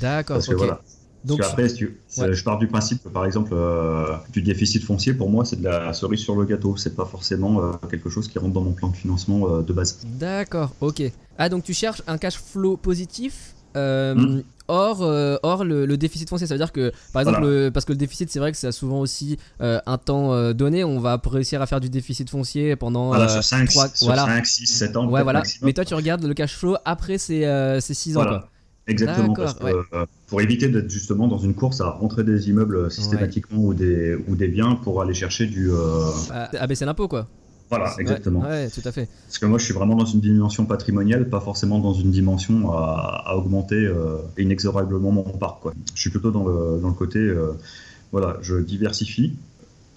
D'accord, 0.00 0.36
Parce 0.36 0.46
que 0.48 0.52
ok. 0.54 0.58
voilà. 0.58 0.80
Donc, 1.24 1.38
Parce 1.38 1.50
qu'après, 1.50 1.68
si 1.68 1.74
tu- 1.76 2.00
Ouais. 2.18 2.32
je 2.32 2.44
pars 2.44 2.58
du 2.58 2.68
principe 2.68 3.02
que 3.02 3.08
par 3.08 3.24
exemple, 3.26 3.50
euh, 3.52 4.04
du 4.32 4.40
déficit 4.42 4.82
foncier, 4.84 5.14
pour 5.14 5.28
moi, 5.30 5.44
c'est 5.44 5.56
de 5.60 5.64
la 5.64 5.92
cerise 5.92 6.20
sur 6.20 6.36
le 6.36 6.44
gâteau. 6.44 6.76
C'est 6.76 6.94
pas 6.96 7.04
forcément 7.04 7.62
euh, 7.62 7.72
quelque 7.90 8.08
chose 8.08 8.28
qui 8.28 8.38
rentre 8.38 8.52
dans 8.54 8.62
mon 8.62 8.72
plan 8.72 8.88
de 8.88 8.96
financement 8.96 9.60
de 9.60 9.72
base. 9.72 9.98
d'accord, 10.18 10.72
ok. 10.80 11.02
Ah, 11.36 11.48
donc 11.48 11.62
tu 11.64 11.74
cherches 11.74 12.02
un 12.06 12.18
cash 12.18 12.38
flow 12.38 12.76
positif 12.76 13.54
euh, 13.76 14.14
Mm. 14.14 14.42
Hors, 14.68 15.02
euh, 15.02 15.36
hors 15.42 15.64
le, 15.64 15.84
le 15.86 15.96
déficit 15.96 16.28
foncier. 16.28 16.46
Ça 16.46 16.54
veut 16.54 16.58
dire 16.58 16.72
que, 16.72 16.92
par 17.12 17.22
exemple, 17.22 17.40
Voilà. 17.40 17.64
le- 17.66 17.70
parce 17.70 17.84
que 17.84 17.92
le 17.92 17.98
déficit, 17.98 18.30
c'est 18.30 18.38
vrai 18.38 18.52
que 18.52 18.58
ça 18.58 18.68
a 18.68 18.72
souvent 18.72 19.00
aussi 19.00 19.38
euh, 19.60 19.80
un 19.86 19.98
temps 19.98 20.32
euh, 20.32 20.52
donné. 20.52 20.84
On 20.84 21.00
va 21.00 21.20
réussir 21.24 21.60
à 21.62 21.66
faire 21.66 21.80
du 21.80 21.90
déficit 21.90 22.30
foncier 22.30 22.76
pendant. 22.76 23.08
Voilà, 23.08 23.24
euh, 23.24 23.28
sur 23.28 23.44
5, 23.44 23.68
trois- 23.68 23.88
sur 23.88 24.06
voilà. 24.06 24.24
5, 24.26 24.46
6, 24.46 24.66
7 24.66 24.96
ans. 24.96 25.04
Ouais, 25.06 25.10
peut-être 25.12 25.22
voilà. 25.24 25.38
maximum. 25.40 25.66
Mais 25.66 25.72
toi, 25.72 25.84
tu 25.84 25.94
regardes 25.94 26.24
le 26.24 26.34
cash 26.34 26.54
flow 26.56 26.76
après 26.84 27.18
ces 27.18 27.44
6 27.80 28.16
ans, 28.16 28.24
quoi. 28.24 28.48
Exactement, 28.90 29.28
D'accord, 29.34 29.54
parce 29.60 29.72
que, 29.72 29.96
euh, 29.96 30.06
pour 30.28 30.40
éviter 30.40 30.66
d'être 30.68 30.88
justement 30.88 31.28
dans 31.28 31.36
une 31.36 31.52
course 31.54 31.82
à 31.82 31.90
rentrer 31.90 32.24
des 32.24 32.48
immeubles 32.48 32.90
systématiquement 32.90 33.58
ou, 33.60 33.74
des, 33.74 34.16
ou 34.28 34.34
des 34.34 34.48
biens 34.48 34.76
pour 34.76 35.02
aller 35.02 35.12
chercher 35.12 35.44
du. 35.46 35.70
euh, 35.70 36.08
À, 36.30 36.56
à 36.56 36.66
baisser 36.66 36.86
l'impôt, 36.86 37.06
quoi. 37.06 37.26
Voilà, 37.70 37.94
exactement. 37.98 38.40
Ouais, 38.40 38.70
tout 38.70 38.80
à 38.84 38.92
fait. 38.92 39.08
Parce 39.26 39.38
que 39.38 39.46
moi, 39.46 39.58
je 39.58 39.64
suis 39.64 39.74
vraiment 39.74 39.94
dans 39.94 40.06
une 40.06 40.20
dimension 40.20 40.64
patrimoniale, 40.64 41.28
pas 41.28 41.40
forcément 41.40 41.78
dans 41.78 41.92
une 41.92 42.10
dimension 42.10 42.72
à, 42.72 43.24
à 43.26 43.34
augmenter 43.36 43.76
euh, 43.76 44.18
inexorablement 44.38 45.12
mon 45.12 45.22
parc. 45.24 45.60
Quoi. 45.60 45.74
Je 45.94 46.00
suis 46.00 46.10
plutôt 46.10 46.30
dans 46.30 46.46
le, 46.46 46.80
dans 46.80 46.88
le 46.88 46.94
côté, 46.94 47.18
euh, 47.18 47.52
voilà, 48.10 48.38
je 48.40 48.56
diversifie, 48.56 49.34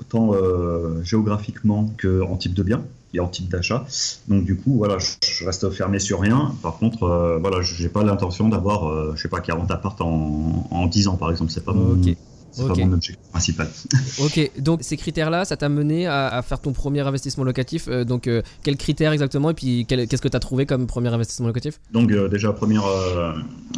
autant 0.01 0.33
euh, 0.33 1.01
géographiquement 1.03 1.89
qu'en 2.01 2.35
type 2.35 2.53
de 2.53 2.63
bien 2.63 2.83
et 3.13 3.19
en 3.19 3.27
type 3.27 3.49
d'achat. 3.49 3.85
Donc 4.27 4.45
du 4.45 4.55
coup, 4.57 4.77
voilà, 4.77 4.97
je, 4.99 5.45
reste 5.45 5.69
fermé 5.69 5.99
sur 5.99 6.19
rien. 6.19 6.53
Par 6.61 6.77
contre, 6.77 7.03
euh, 7.03 7.37
voilà, 7.39 7.61
j'ai 7.61 7.89
pas 7.89 8.03
l'intention 8.03 8.49
d'avoir, 8.49 8.89
euh, 8.89 9.13
je 9.15 9.21
sais 9.21 9.29
pas, 9.29 9.39
40 9.41 9.69
apparts 9.71 9.97
en, 9.99 10.67
en 10.71 10.87
10 10.87 11.07
ans, 11.07 11.15
par 11.15 11.31
exemple. 11.31 11.51
C'est 11.51 11.63
pas 11.63 11.73
mon, 11.73 11.93
Ok. 11.93 12.15
C'est 12.51 12.63
Ok. 12.63 12.77
pas 12.77 12.85
mon 12.85 12.93
objectif 12.93 13.29
principal. 13.31 13.67
Ok, 14.19 14.51
donc 14.59 14.79
ces 14.83 14.97
critères-là, 14.97 15.45
ça 15.45 15.57
t'a 15.57 15.69
mené 15.69 16.05
à, 16.07 16.27
à 16.27 16.41
faire 16.41 16.59
ton 16.59 16.73
premier 16.73 17.01
investissement 17.01 17.43
locatif. 17.43 17.87
euh, 17.87 18.03
donc, 18.03 18.27
euh, 18.27 18.41
quels 18.63 18.77
critères 18.77 19.11
exactement 19.13 19.49
Et 19.51 19.53
puis, 19.53 19.85
qu'est-ce 19.87 20.21
que 20.21 20.27
t'as 20.27 20.39
trouvé 20.39 20.65
comme 20.65 20.85
premier 20.87 21.09
investissement 21.13 21.47
locatif? 21.47 21.79
Donc 21.93 22.11
euh, 22.11 22.27
déjà, 22.27 22.51
première, 22.53 22.83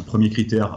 premier 0.06 0.30
critère, 0.30 0.74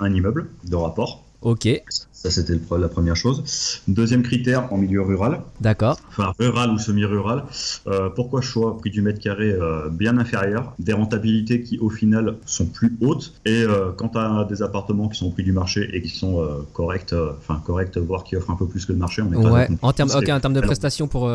un 0.00 0.12
immeuble 0.14 0.50
de 0.64 0.76
rapport. 0.76 1.25
Ok, 1.46 1.68
Ça, 2.10 2.28
c'était 2.28 2.58
la 2.76 2.88
première 2.88 3.14
chose. 3.14 3.80
Deuxième 3.86 4.24
critère, 4.24 4.72
en 4.72 4.78
milieu 4.78 5.00
rural, 5.00 5.42
d'accord. 5.60 5.96
enfin 6.08 6.32
rural 6.40 6.70
ou 6.72 6.78
semi-rural. 6.78 7.44
Euh, 7.86 8.08
pourquoi 8.10 8.40
choix 8.40 8.76
prix 8.78 8.90
du 8.90 9.00
mètre 9.00 9.20
carré 9.20 9.52
euh, 9.52 9.88
bien 9.88 10.18
inférieur, 10.18 10.74
des 10.80 10.92
rentabilités 10.92 11.62
qui 11.62 11.78
au 11.78 11.88
final 11.88 12.34
sont 12.46 12.66
plus 12.66 12.96
hautes, 13.00 13.32
et 13.44 13.62
euh, 13.62 13.92
quand 13.96 14.08
tu 14.08 14.18
as 14.18 14.44
des 14.48 14.60
appartements 14.62 15.08
qui 15.08 15.20
sont 15.20 15.26
au 15.26 15.30
prix 15.30 15.44
du 15.44 15.52
marché 15.52 15.88
et 15.92 16.02
qui 16.02 16.08
sont 16.08 16.44
corrects, 16.72 17.14
enfin 17.38 17.62
corrects, 17.64 17.96
voire 17.96 18.24
qui 18.24 18.34
offrent 18.34 18.50
un 18.50 18.56
peu 18.56 18.66
plus 18.66 18.84
que 18.84 18.92
le 18.92 18.98
marché, 18.98 19.22
on 19.22 19.32
est 19.32 19.36
Ouais, 19.36 19.68
en 19.82 19.92
termes, 19.92 20.52
de 20.52 20.60
prestations 20.62 21.06
pour, 21.06 21.30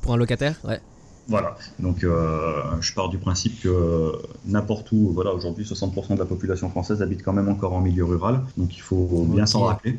pour 0.00 0.12
un 0.12 0.16
locataire 0.16 0.54
Ouais. 0.62 0.80
Voilà, 1.28 1.56
donc 1.80 2.04
euh, 2.04 2.62
je 2.80 2.92
pars 2.94 3.08
du 3.08 3.18
principe 3.18 3.60
que 3.60 4.12
n'importe 4.44 4.92
où, 4.92 5.10
voilà, 5.12 5.34
aujourd'hui 5.34 5.64
60% 5.64 6.14
de 6.14 6.18
la 6.20 6.24
population 6.24 6.70
française 6.70 7.02
habite 7.02 7.22
quand 7.24 7.32
même 7.32 7.48
encore 7.48 7.72
en 7.72 7.80
milieu 7.80 8.04
rural, 8.04 8.42
donc 8.56 8.76
il 8.76 8.80
faut 8.80 9.26
bien 9.28 9.44
s'en 9.44 9.62
rappeler. 9.62 9.98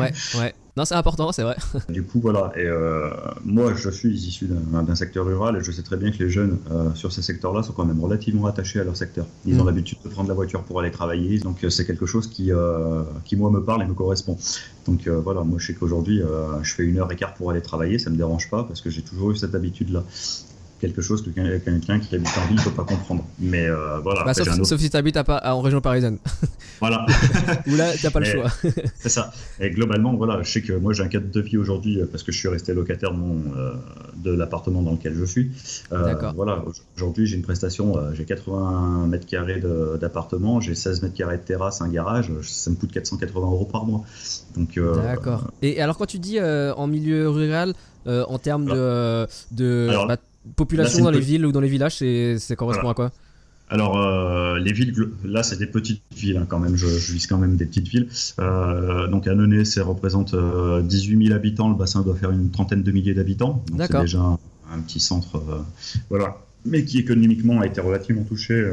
Ouais, 0.00 0.12
ouais. 0.38 0.54
Non, 0.76 0.84
c'est 0.84 0.96
important, 0.96 1.30
c'est 1.30 1.44
vrai. 1.44 1.54
Du 1.88 2.02
coup, 2.02 2.18
voilà. 2.18 2.50
Et 2.56 2.64
euh, 2.66 3.08
moi, 3.44 3.74
je 3.76 3.88
suis 3.90 4.12
issu 4.12 4.48
d'un 4.48 4.94
secteur 4.96 5.24
rural 5.24 5.56
et 5.56 5.62
je 5.62 5.70
sais 5.70 5.82
très 5.82 5.96
bien 5.96 6.10
que 6.10 6.18
les 6.18 6.28
jeunes 6.28 6.58
euh, 6.72 6.92
sur 6.94 7.12
ces 7.12 7.22
secteurs-là 7.22 7.62
sont 7.62 7.72
quand 7.74 7.84
même 7.84 8.00
relativement 8.00 8.46
attachés 8.46 8.80
à 8.80 8.84
leur 8.84 8.96
secteur. 8.96 9.24
Ils 9.46 9.54
Mm. 9.54 9.60
ont 9.60 9.64
l'habitude 9.66 9.98
de 10.02 10.08
prendre 10.08 10.28
la 10.28 10.34
voiture 10.34 10.62
pour 10.64 10.80
aller 10.80 10.90
travailler, 10.90 11.38
donc 11.38 11.64
c'est 11.68 11.86
quelque 11.86 12.06
chose 12.06 12.26
qui, 12.26 12.50
euh, 12.50 13.04
qui 13.24 13.36
moi 13.36 13.50
me 13.50 13.62
parle 13.62 13.82
et 13.82 13.86
me 13.86 13.94
correspond. 13.94 14.36
Donc 14.86 15.06
voilà, 15.06 15.42
moi 15.44 15.58
je 15.60 15.66
sais 15.68 15.74
qu'aujourd'hui, 15.74 16.20
je 16.62 16.74
fais 16.74 16.82
une 16.82 16.98
heure 16.98 17.10
et 17.12 17.16
quart 17.16 17.34
pour 17.34 17.50
aller 17.50 17.62
travailler, 17.62 17.98
ça 18.00 18.10
me 18.10 18.16
dérange 18.16 18.50
pas 18.50 18.64
parce 18.64 18.80
que 18.80 18.90
j'ai 18.90 19.02
toujours 19.02 19.30
eu 19.30 19.36
cette 19.36 19.54
habitude-là. 19.54 20.02
Quelque 20.84 21.00
chose 21.00 21.22
que 21.24 21.30
quelqu'un 21.30 21.98
qui 21.98 22.14
habite 22.14 22.28
en 22.36 22.46
ville 22.46 22.58
ne 22.58 22.62
peut 22.62 22.70
pas 22.72 22.84
comprendre. 22.84 23.24
Mais 23.38 23.66
euh, 23.66 24.00
voilà, 24.00 24.22
Bah, 24.24 24.32
après, 24.32 24.44
sauf, 24.44 24.60
autre- 24.60 24.76
si 24.76 24.90
t'habites 24.90 25.16
à 25.16 25.24
Pa- 25.24 25.38
à- 25.38 25.54
en 25.54 25.62
région 25.62 25.80
parisienne. 25.80 26.18
voilà. 26.80 27.06
Où 27.66 27.74
là, 27.74 27.90
t'as 28.02 28.10
pas 28.10 28.20
le 28.20 28.26
choix. 28.26 28.50
C'est 28.96 29.08
ça. 29.08 29.32
Et 29.60 29.70
globalement, 29.70 30.12
voilà, 30.14 30.42
je 30.42 30.50
sais 30.52 30.60
que 30.60 30.74
moi 30.74 30.92
j'ai 30.92 31.02
un 31.02 31.08
cadre 31.08 31.30
de 31.30 31.40
vie 31.40 31.56
aujourd'hui 31.56 31.98
euh, 32.02 32.04
parce 32.04 32.22
que 32.22 32.32
je 32.32 32.38
suis 32.38 32.48
resté 32.48 32.74
locataire 32.74 33.12
de, 33.12 33.16
mon, 33.16 33.56
euh, 33.56 33.72
de 34.16 34.30
l'appartement 34.32 34.82
dans 34.82 34.90
lequel 34.92 35.14
je 35.14 35.24
suis. 35.24 35.52
Euh. 35.92 36.14
Voilà, 36.36 36.62
aujourd'hui 36.98 37.26
j'ai 37.26 37.36
une 37.36 37.42
prestation, 37.42 37.94
j'ai 38.12 38.26
80 38.26 39.06
mètres 39.06 39.26
carrés 39.26 39.62
d'appartement, 39.98 40.60
j'ai 40.60 40.74
16 40.74 41.00
mètres 41.00 41.14
carrés 41.14 41.38
de 41.38 41.42
terrasse, 41.44 41.80
un 41.80 41.88
garage, 41.88 42.30
ça 42.42 42.70
me 42.70 42.76
coûte 42.76 42.92
480 42.92 43.46
euros 43.46 43.64
par 43.64 43.86
mois. 43.86 44.04
Donc, 44.54 44.78
D'accord. 45.02 45.50
Et 45.62 45.80
alors, 45.80 45.96
quand 45.96 46.04
tu 46.06 46.18
dis 46.18 46.38
en 46.40 46.86
milieu 46.86 47.30
rural, 47.30 47.72
en 48.06 48.38
termes 48.38 48.66
de, 48.66 49.26
de 49.52 49.86
Alors, 49.88 50.06
bah, 50.08 50.16
population 50.56 50.98
là, 50.98 51.04
dans 51.04 51.10
les 51.10 51.20
villes 51.20 51.46
ou 51.46 51.52
dans 51.52 51.60
les 51.60 51.68
villages, 51.68 51.98
c'est, 51.98 52.38
ça 52.38 52.56
correspond 52.56 52.88
à 52.88 52.94
quoi? 52.94 53.12
Alors, 53.70 53.98
euh, 53.98 54.58
les 54.58 54.72
villes, 54.72 54.94
là, 55.24 55.42
c'est 55.42 55.56
des 55.56 55.66
petites 55.66 56.02
villes 56.14 56.36
hein, 56.36 56.46
quand 56.46 56.58
même. 56.58 56.76
Je, 56.76 56.86
je, 56.86 57.12
vise 57.12 57.26
quand 57.26 57.38
même 57.38 57.56
des 57.56 57.64
petites 57.64 57.88
villes. 57.88 58.08
Euh, 58.38 59.08
donc, 59.08 59.26
Annonay, 59.26 59.64
ça 59.64 59.82
représente 59.82 60.34
18 60.34 61.26
000 61.26 61.34
habitants. 61.34 61.68
Le 61.68 61.74
bassin 61.74 62.02
doit 62.02 62.14
faire 62.14 62.30
une 62.30 62.50
trentaine 62.50 62.82
de 62.82 62.92
milliers 62.92 63.14
d'habitants. 63.14 63.64
Donc, 63.72 63.82
c'est 63.90 64.00
déjà 64.00 64.20
un, 64.20 64.38
un, 64.72 64.80
petit 64.80 65.00
centre. 65.00 65.42
voilà. 66.10 66.36
Mais 66.66 66.84
qui 66.84 66.98
économiquement 66.98 67.60
a 67.60 67.66
été 67.66 67.80
relativement 67.80 68.22
touché. 68.22 68.70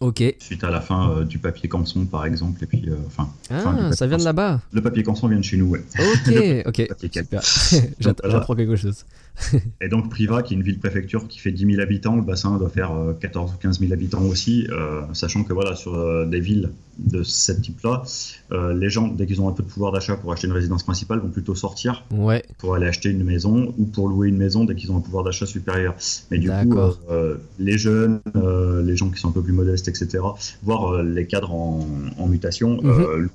Ok. 0.00 0.24
Suite 0.38 0.64
à 0.64 0.70
la 0.70 0.80
fin 0.80 1.10
euh, 1.10 1.24
du 1.24 1.38
papier 1.38 1.68
canson, 1.68 2.06
par 2.06 2.24
exemple, 2.24 2.64
et 2.64 2.66
puis, 2.66 2.84
euh, 2.88 2.96
enfin. 3.06 3.28
ah, 3.50 3.92
ça 3.92 4.06
vient 4.06 4.16
de 4.16 4.24
là-bas. 4.24 4.62
Le 4.72 4.80
papier 4.80 5.02
canson 5.02 5.28
vient 5.28 5.38
de 5.38 5.44
chez 5.44 5.58
nous, 5.58 5.66
ouais. 5.66 5.82
Ok, 5.98 6.66
ok. 6.66 6.88
J'apprends 8.00 8.54
quelque 8.54 8.76
chose. 8.76 9.04
et 9.80 9.88
donc 9.88 10.08
Priva, 10.08 10.42
qui 10.42 10.54
est 10.54 10.56
une 10.56 10.62
ville-préfecture 10.62 11.28
qui 11.28 11.38
fait 11.38 11.52
10 11.52 11.66
000 11.74 11.82
habitants, 11.82 12.16
le 12.16 12.22
bassin 12.22 12.56
doit 12.56 12.70
faire 12.70 12.92
14 13.20 13.50
euh, 13.50 13.54
ou 13.54 13.58
15 13.58 13.80
000 13.80 13.92
habitants 13.92 14.22
aussi, 14.22 14.66
sachant 15.12 15.44
que 15.44 15.52
voilà, 15.52 15.76
sur 15.76 16.26
des 16.26 16.40
villes 16.40 16.70
de 17.00 17.22
ce 17.22 17.52
type-là, 17.52 18.02
les 18.72 18.90
gens, 18.90 19.08
dès 19.08 19.26
qu'ils 19.26 19.40
ont 19.40 19.48
un 19.48 19.52
peu 19.52 19.62
de 19.62 19.68
pouvoir 19.68 19.92
d'achat 19.92 20.16
pour 20.16 20.32
acheter 20.32 20.46
une 20.46 20.52
résidence 20.52 20.82
principale, 20.82 21.20
vont 21.20 21.28
plutôt 21.28 21.54
sortir 21.54 22.04
ouais. 22.10 22.44
pour 22.58 22.74
aller 22.74 22.86
acheter 22.86 23.10
une 23.10 23.24
maison 23.24 23.74
ou 23.78 23.84
pour 23.84 24.08
louer 24.08 24.28
une 24.28 24.36
maison 24.36 24.64
dès 24.64 24.74
qu'ils 24.74 24.92
ont 24.92 24.96
un 24.96 25.00
pouvoir 25.00 25.24
d'achat 25.24 25.46
supérieur. 25.46 25.94
Mais 26.30 26.38
du 26.38 26.50
coup, 26.50 26.76
les 27.58 27.78
jeunes, 27.78 28.20
les 28.84 28.96
gens 28.96 29.10
qui 29.10 29.20
sont 29.20 29.28
un 29.28 29.32
peu 29.32 29.42
plus 29.42 29.52
modestes, 29.52 29.88
etc., 29.88 30.20
voire 30.62 30.94
euh, 30.94 31.02
les 31.02 31.26
cadres 31.26 31.52
en, 31.52 32.26
mutation. 32.26 32.80
Euh, 32.84 33.28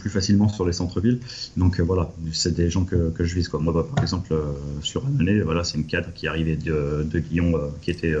plus 0.00 0.10
facilement 0.10 0.48
sur 0.48 0.66
les 0.66 0.72
centres-villes. 0.72 1.20
Donc 1.56 1.78
euh, 1.78 1.84
voilà, 1.84 2.10
c'est 2.32 2.52
des 2.52 2.68
gens 2.68 2.84
que, 2.84 3.12
je 3.20 3.34
vise. 3.34 3.48
Quoi. 3.48 3.60
Moi, 3.60 3.72
bah, 3.72 3.86
par 3.94 4.02
exemple, 4.02 4.34
sur 4.82 5.06
une 5.06 5.20
année, 5.20 5.40
voilà, 5.40 5.62
c'est 5.62 5.78
une 5.78 5.86
cadre 5.86 6.08
qui 6.12 6.26
arrivait 6.26 6.56
de, 6.56 7.06
de 7.08 7.18
Guillon, 7.20 7.52
qui 7.80 7.92
était 7.92 8.16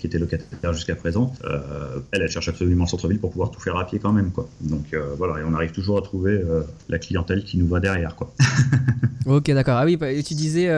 qui 0.00 0.06
était 0.06 0.18
locataire 0.18 0.72
jusqu'à 0.72 0.96
présent, 0.96 1.32
euh, 1.44 2.00
elle, 2.10 2.22
elle 2.22 2.30
cherche 2.30 2.48
absolument 2.48 2.84
le 2.84 2.88
centre-ville 2.88 3.20
pour 3.20 3.30
pouvoir 3.30 3.50
tout 3.50 3.60
faire 3.60 3.76
à 3.76 3.86
pied 3.86 3.98
quand 3.98 4.12
même. 4.12 4.30
Quoi. 4.30 4.48
Donc 4.62 4.94
euh, 4.94 5.14
voilà, 5.18 5.40
et 5.40 5.44
on 5.44 5.54
arrive 5.54 5.72
toujours 5.72 5.98
à 5.98 6.02
trouver 6.02 6.32
euh, 6.32 6.62
la 6.88 6.98
clientèle 6.98 7.44
qui 7.44 7.58
nous 7.58 7.68
va 7.68 7.80
derrière. 7.80 8.16
Quoi. 8.16 8.32
ok, 9.26 9.50
d'accord. 9.50 9.76
Ah 9.76 9.84
oui, 9.84 9.96
bah, 9.96 10.08
tu 10.22 10.34
disais 10.34 10.68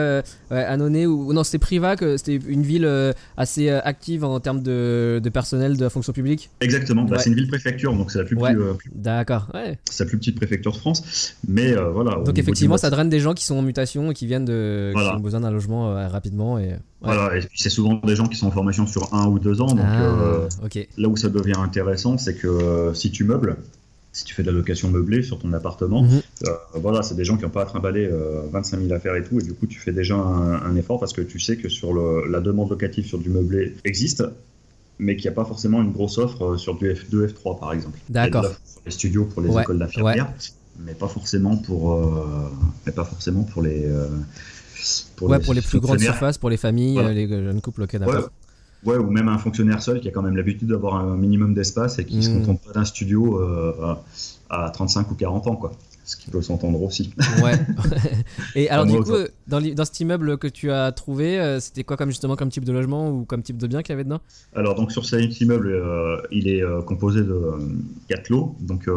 Annonay, 0.51 1.05
ou 1.05 1.31
non, 1.33 1.43
c'était 1.43 1.59
Priva, 1.59 1.95
que 1.95 2.17
c'était 2.17 2.35
une 2.35 2.63
ville 2.63 2.89
assez 3.37 3.69
active 3.69 4.25
en 4.25 4.39
termes 4.39 4.61
de, 4.61 5.21
personnel 5.33 5.77
de 5.77 5.83
la 5.83 5.89
fonction 5.89 6.11
publique? 6.11 6.49
Exactement, 6.59 7.03
bah, 7.03 7.17
c'est 7.19 7.29
une 7.29 7.35
ville-préfecture, 7.35 7.93
donc 7.93 8.11
c'est 8.11 8.19
la 8.19 8.25
plus, 8.25 8.35
ouais. 8.35 8.53
D'accord, 8.93 9.47
ouais. 9.53 9.79
C'est 9.89 10.03
la 10.03 10.09
plus 10.09 10.17
petite 10.17 10.35
préfecture 10.35 10.73
de 10.73 10.77
France. 10.77 11.35
Mais 11.47 11.73
voilà. 11.73 12.21
Donc 12.25 12.37
effectivement, 12.37 12.77
ça 12.77 12.89
draine 12.89 13.09
des 13.09 13.21
gens 13.21 13.33
qui 13.33 13.45
sont 13.45 13.55
en 13.55 13.61
mutation 13.61 14.11
et 14.11 14.13
qui 14.13 14.27
viennent 14.27 14.45
de. 14.45 14.91
qui 14.93 15.15
ont 15.15 15.19
besoin 15.19 15.39
d'un 15.39 15.51
logement 15.51 15.93
rapidement. 16.09 16.59
Et... 16.59 16.75
Voilà, 17.03 17.37
et 17.37 17.41
c'est 17.53 17.69
souvent 17.69 17.95
des 17.95 18.15
gens 18.15 18.27
qui 18.27 18.37
sont 18.37 18.47
en 18.47 18.51
formation 18.51 18.87
sur 18.87 19.13
un 19.13 19.27
ou 19.27 19.37
deux 19.37 19.59
ans. 19.61 19.67
Donc, 19.67 19.79
ah, 19.83 20.03
euh, 20.03 20.47
là 20.97 21.09
où 21.09 21.17
ça 21.17 21.29
devient 21.29 21.57
intéressant, 21.57 22.17
c'est 22.17 22.35
que 22.35 22.47
euh, 22.47 22.93
si 22.93 23.11
tu 23.11 23.25
meubles, 23.25 23.57
si 24.13 24.23
tu 24.23 24.33
fais 24.33 24.41
de 24.41 24.47
la 24.49 24.57
location 24.57 24.89
meublée 24.89 25.21
sur 25.21 25.37
ton 25.37 25.51
appartement, 25.51 26.03
mhm. 26.03 26.21
euh, 26.47 26.51
voilà, 26.75 27.03
c'est 27.03 27.15
des 27.15 27.25
gens 27.25 27.35
qui 27.35 27.43
n'ont 27.43 27.49
pas 27.49 27.63
à 27.63 27.65
trimballer 27.65 28.09
25 28.51 28.79
000 28.79 28.93
affaires 28.93 29.15
et 29.15 29.23
tout, 29.23 29.39
et 29.39 29.43
du 29.43 29.53
coup, 29.53 29.67
tu 29.67 29.79
fais 29.79 29.91
déjà 29.91 30.15
un, 30.15 30.75
effort 30.75 30.99
parce 30.99 31.13
que 31.13 31.21
tu 31.21 31.39
sais 31.39 31.57
que 31.57 31.67
sur 31.67 31.93
le, 31.93 32.29
la 32.29 32.39
demande 32.39 32.69
locative 32.69 33.05
sur 33.05 33.17
du 33.17 33.29
meublé 33.29 33.75
existe, 33.83 34.23
mais 34.97 35.17
qu'il 35.17 35.29
n'y 35.29 35.33
a 35.33 35.35
pas 35.35 35.45
forcément 35.45 35.81
une 35.81 35.91
grosse 35.91 36.17
offre 36.17 36.55
sur 36.55 36.75
du 36.75 36.89
F2, 36.89 37.33
F3 37.33 37.59
par 37.59 37.73
exemple. 37.73 37.99
D'accord. 38.09 38.45
Les 38.85 38.91
studios 38.91 39.25
pour 39.25 39.41
les 39.41 39.55
écoles 39.57 39.79
d'infirmières, 39.79 40.31
mais 40.79 40.93
pas 40.93 41.07
forcément 41.09 41.57
pour, 41.57 42.01
mais 42.85 42.93
pas 42.93 43.05
forcément 43.05 43.43
pour 43.43 43.61
les 43.61 43.87
pour, 45.15 45.29
ouais, 45.29 45.39
les, 45.39 45.43
pour 45.43 45.53
les 45.53 45.61
plus 45.61 45.79
grandes 45.79 45.99
surfaces, 45.99 46.37
pour 46.37 46.49
les 46.49 46.57
familles, 46.57 46.99
les 47.13 47.27
jeunes 47.27 47.61
couples, 47.61 47.83
ok, 47.83 47.97
d'accord. 47.97 48.29
Ouais. 48.85 48.97
ou 48.97 49.09
même 49.09 49.29
un 49.29 49.37
fonctionnaire 49.37 49.81
seul 49.81 50.01
qui 50.01 50.09
a 50.09 50.11
quand 50.11 50.21
même 50.21 50.35
l'habitude 50.35 50.67
d'avoir 50.67 50.95
un 50.95 51.15
minimum 51.15 51.53
d'espace 51.53 51.99
et 51.99 52.05
qui 52.05 52.17
ne 52.17 52.21
se 52.21 52.29
hmm. 52.29 52.39
contente 52.39 52.61
pas 52.61 52.73
d'un 52.73 52.85
studio 52.85 53.39
euh, 53.39 53.95
à 54.49 54.69
35 54.69 55.09
ou 55.11 55.15
40 55.15 55.47
ans, 55.47 55.55
quoi. 55.55 55.71
Ce 56.05 56.17
qui 56.17 56.29
peut 56.29 56.41
s'entendre 56.41 56.81
aussi. 56.81 57.13
Ouais. 57.41 57.53
et 58.55 58.69
alors, 58.69 58.85
du 58.85 58.99
coup, 58.99 59.13
dans, 59.47 59.61
dans, 59.61 59.85
cet 59.85 59.99
immeuble 59.99 60.37
que 60.37 60.47
tu 60.47 60.71
as 60.71 60.91
trouvé, 60.91 61.39
euh, 61.39 61.59
c'était 61.59 61.83
quoi 61.83 61.97
comme 61.97 62.09
justement 62.09 62.35
comme 62.35 62.49
type 62.49 62.65
de 62.65 62.73
logement 62.73 63.09
ou 63.09 63.25
comme 63.25 63.41
type 63.41 63.57
de 63.57 63.67
bien 63.67 63.81
qu'il 63.81 63.93
y 63.93 63.95
avait 63.95 64.03
dedans? 64.03 64.21
Alors, 64.55 64.75
donc 64.75 64.91
sur 64.91 65.05
cet 65.05 65.39
immeuble, 65.39 65.69
euh, 65.69 66.17
il 66.31 66.47
est 66.47 66.63
composé 66.85 67.21
de 67.21 67.41
4 68.09 68.29
lots. 68.29 68.55
Donc, 68.59 68.89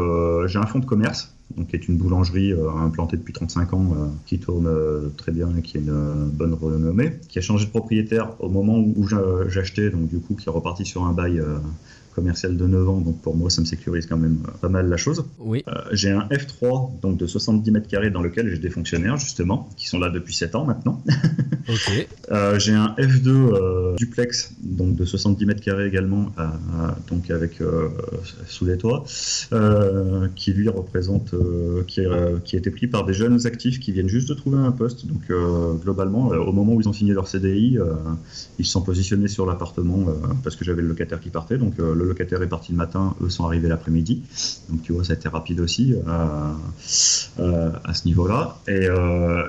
j'ai 0.47 0.59
un 0.59 0.67
fonds 0.67 0.81
de 0.81 0.87
commerce 0.87 1.33
donc 1.55 1.69
qui 1.69 1.77
est 1.77 1.89
une 1.89 1.97
boulangerie 1.97 2.53
euh, 2.53 2.71
implantée 2.71 3.17
depuis 3.17 3.33
35 3.33 3.73
ans, 3.73 3.93
euh, 3.93 4.07
qui 4.27 4.39
tourne 4.39 4.67
euh, 4.67 5.09
très 5.17 5.33
bien 5.33 5.55
et 5.57 5.63
qui 5.63 5.79
a 5.79 5.81
une 5.81 6.31
bonne 6.31 6.55
renommée, 6.55 7.19
qui 7.29 7.39
a 7.39 7.43
changé 7.43 7.67
de 7.67 7.71
propriétaire 7.71 8.33
au 8.41 8.49
moment 8.49 8.79
où 8.79 9.07
j'achetais, 9.49 9.91
donc 9.91 10.09
du 10.09 10.19
coup 10.19 10.35
qui 10.35 10.49
est 10.49 10.53
reparti 10.53 10.85
sur 10.85 11.05
un 11.05 11.13
bail 11.13 11.41
commercial 12.17 12.57
de 12.57 12.67
9 12.67 12.89
ans, 12.89 13.01
donc 13.01 13.21
pour 13.23 13.37
moi 13.37 13.51
ça 13.51 13.61
me 13.61 13.67
sécurise 13.67 14.07
quand 14.07 14.17
même 14.17 14.39
pas 14.61 14.69
mal 14.69 14.89
la 14.89 14.97
chose. 14.97 15.25
Oui. 15.39 15.65
j'ai 15.93 16.11
un 16.11 16.27
F3 16.29 17.01
donc 17.01 17.17
de 17.17 17.27
70 17.27 17.71
mètres 17.71 17.89
carrés 17.89 18.11
dans 18.11 18.23
lequel 18.23 18.49
j'ai 18.49 18.59
des 18.59 18.71
fonctionnaires 18.71 19.17
justement 19.17 19.69
qui 19.77 19.87
sont 19.87 20.01
là 20.01 20.11
depuis 20.11 20.35
7 20.35 20.55
ans 20.57 20.65
maintenant. 20.65 21.03
ok. 21.69 22.09
j'ai 22.59 22.75
un 22.75 22.95
F2 22.99 23.97
duplex 23.97 24.53
donc 24.61 24.97
de 24.97 25.05
70 25.05 25.47
mètres 25.47 25.63
carrés 25.63 25.87
également, 25.87 26.33
donc 27.09 27.31
avec 27.31 27.63
sous 28.49 28.65
les 28.65 28.79
toits, 28.79 29.05
qui 30.35 30.53
lui 30.53 30.69
représente 30.69 31.35
euh, 31.35 31.83
qui, 31.87 32.01
euh, 32.01 32.39
qui, 32.45 32.57
a 32.57 32.59
été 32.59 32.71
pris 32.71 32.87
par 32.87 33.05
des 33.05 33.13
jeunes 33.13 33.47
actifs 33.47 33.81
qui 33.81 33.93
viennent 33.93 34.09
juste 34.09 34.29
de 34.29 34.35
trouver 34.35 34.59
un 34.59 34.73
poste. 34.73 35.07
Donc 35.07 35.23
euh, 35.31 35.75
globalement, 35.75 36.29
au 36.29 36.53
moment 36.53 36.75
où 36.75 36.81
ils 36.81 36.89
ont 36.89 36.93
signé 36.93 37.13
leur 37.13 37.29
CDI, 37.29 37.79
ils 38.59 38.67
se 38.67 38.73
sont 38.73 38.83
positionnés 38.83 39.29
sur 39.29 39.47
l'appartement 39.47 40.07
parce 40.43 40.57
que 40.57 40.65
j'avais 40.65 40.83
le 40.83 40.89
locataire 40.89 41.21
qui 41.21 41.31
partait. 41.31 41.59
Donc 41.59 41.75
le 41.79 42.05
locataire 42.07 42.43
est 42.43 42.49
parti 42.49 42.73
le 42.73 42.79
matin, 42.79 43.15
eux 43.23 43.31
sont 43.31 43.45
arrivés 43.45 43.69
l'après-midi. 43.69 44.23
Donc 44.69 44.83
tu 44.83 44.93
vois, 44.93 45.05
ça 45.05 45.13
a 45.13 45.17
été 45.17 45.29
rapide 45.29 45.61
aussi 45.61 45.95
à 46.07 46.55
ce 47.95 48.07
niveau-là. 48.07 48.59
Et 48.69 48.89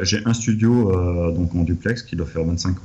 j'ai 0.02 0.22
un 0.26 0.34
studio 0.34 1.32
donc 1.32 1.56
en 1.56 1.64
duplex 1.64 2.04
qui 2.04 2.16
doit 2.16 2.28
faire 2.28 2.44
25 2.44 2.76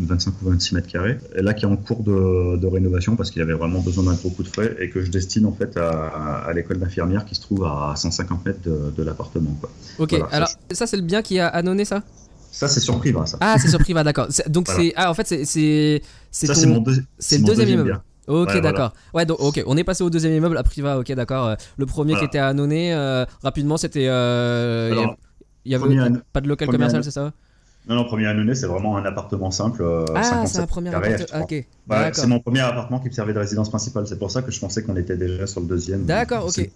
25 0.00 0.34
ou 0.42 0.50
26 0.50 0.74
mètres 0.74 0.88
carrés, 0.88 1.18
et 1.34 1.42
là 1.42 1.52
qui 1.54 1.64
est 1.64 1.68
en 1.68 1.76
cours 1.76 2.02
de, 2.02 2.66
rénovation 2.66 3.16
parce 3.16 3.30
qu'il 3.30 3.42
avait 3.42 3.54
vraiment 3.54 3.80
besoin 3.80 4.04
d'un 4.04 4.14
gros 4.14 4.30
coup 4.30 4.42
de 4.42 4.48
frais 4.48 4.76
et 4.78 4.90
que 4.90 5.02
je 5.02 5.10
destine 5.10 5.44
en 5.46 5.52
fait 5.52 5.76
à, 5.76 6.50
l'école 6.54 6.78
d'infirmière 6.78 7.24
qui 7.24 7.34
se 7.34 7.40
trouve 7.40 7.64
à 7.64 7.94
150 7.96 8.46
mètres 8.46 8.60
de, 8.62 9.02
l'appartement. 9.02 9.58
Ok, 9.98 10.14
alors 10.30 10.48
ça, 10.70 10.86
c'est 10.86 10.96
le 10.96 11.02
bien 11.02 11.22
qui 11.22 11.38
a 11.38 11.48
annonné 11.48 11.84
ça? 11.84 12.02
Ça, 12.52 12.68
c'est 12.68 12.80
sur 12.80 12.98
Priva, 12.98 13.26
ça. 13.26 13.38
Ah, 13.40 13.56
c'est 13.60 13.68
sur 13.68 13.78
Priva, 13.78 14.02
d'accord. 14.02 14.28
Donc, 14.48 14.68
c'est. 14.76 14.92
Ah, 14.96 15.10
en 15.10 15.14
fait, 15.14 15.26
c'est. 15.26 15.44
C'est 15.44 16.02
c'est 16.30 16.46
le 16.48 16.80
deuxième, 16.80 17.44
deuxième 17.44 17.68
immeuble. 17.68 18.00
Ok, 18.26 18.60
d'accord. 18.60 18.92
Ouais, 19.14 19.26
donc, 19.26 19.40
ok, 19.40 19.62
on 19.66 19.76
est 19.76 19.84
passé 19.84 20.04
au 20.04 20.10
deuxième 20.10 20.34
immeuble 20.34 20.56
à 20.56 20.62
Priva, 20.62 20.98
ok, 20.98 21.12
d'accord. 21.12 21.56
Le 21.76 21.86
premier 21.86 22.14
qui 22.16 22.24
était 22.24 22.38
à 22.38 22.48
Annonay, 22.48 22.92
euh, 22.92 23.24
rapidement, 23.42 23.76
c'était. 23.76 24.06
Euh, 24.08 25.06
il 25.64 25.72
y 25.72 25.74
avait 25.74 26.10
pas 26.32 26.40
de 26.40 26.48
local 26.48 26.68
commercial, 26.68 27.04
c'est 27.04 27.10
ça 27.10 27.32
non, 27.88 27.96
non, 27.96 28.04
premier 28.04 28.26
annonné, 28.26 28.54
c'est 28.54 28.66
vraiment 28.66 28.98
un 28.98 29.04
appartement 29.04 29.50
simple. 29.50 29.82
Euh, 29.82 30.04
ah, 30.14 30.44
c'est 30.46 30.58
un 30.58 30.66
premier 30.66 30.90
appartement. 30.90 31.46
C'est 32.12 32.26
mon 32.26 32.38
premier 32.38 32.60
appartement 32.60 33.00
qui 33.00 33.08
me 33.08 33.12
servait 33.12 33.32
de 33.32 33.38
résidence 33.38 33.70
principale. 33.70 34.06
C'est 34.06 34.18
pour 34.18 34.30
ça 34.30 34.42
que 34.42 34.50
je 34.50 34.60
pensais 34.60 34.82
qu'on 34.82 34.96
était 34.96 35.16
déjà 35.16 35.46
sur 35.46 35.60
le 35.60 35.66
deuxième. 35.66 36.04
D'accord, 36.04 36.46
ok. 36.46 36.70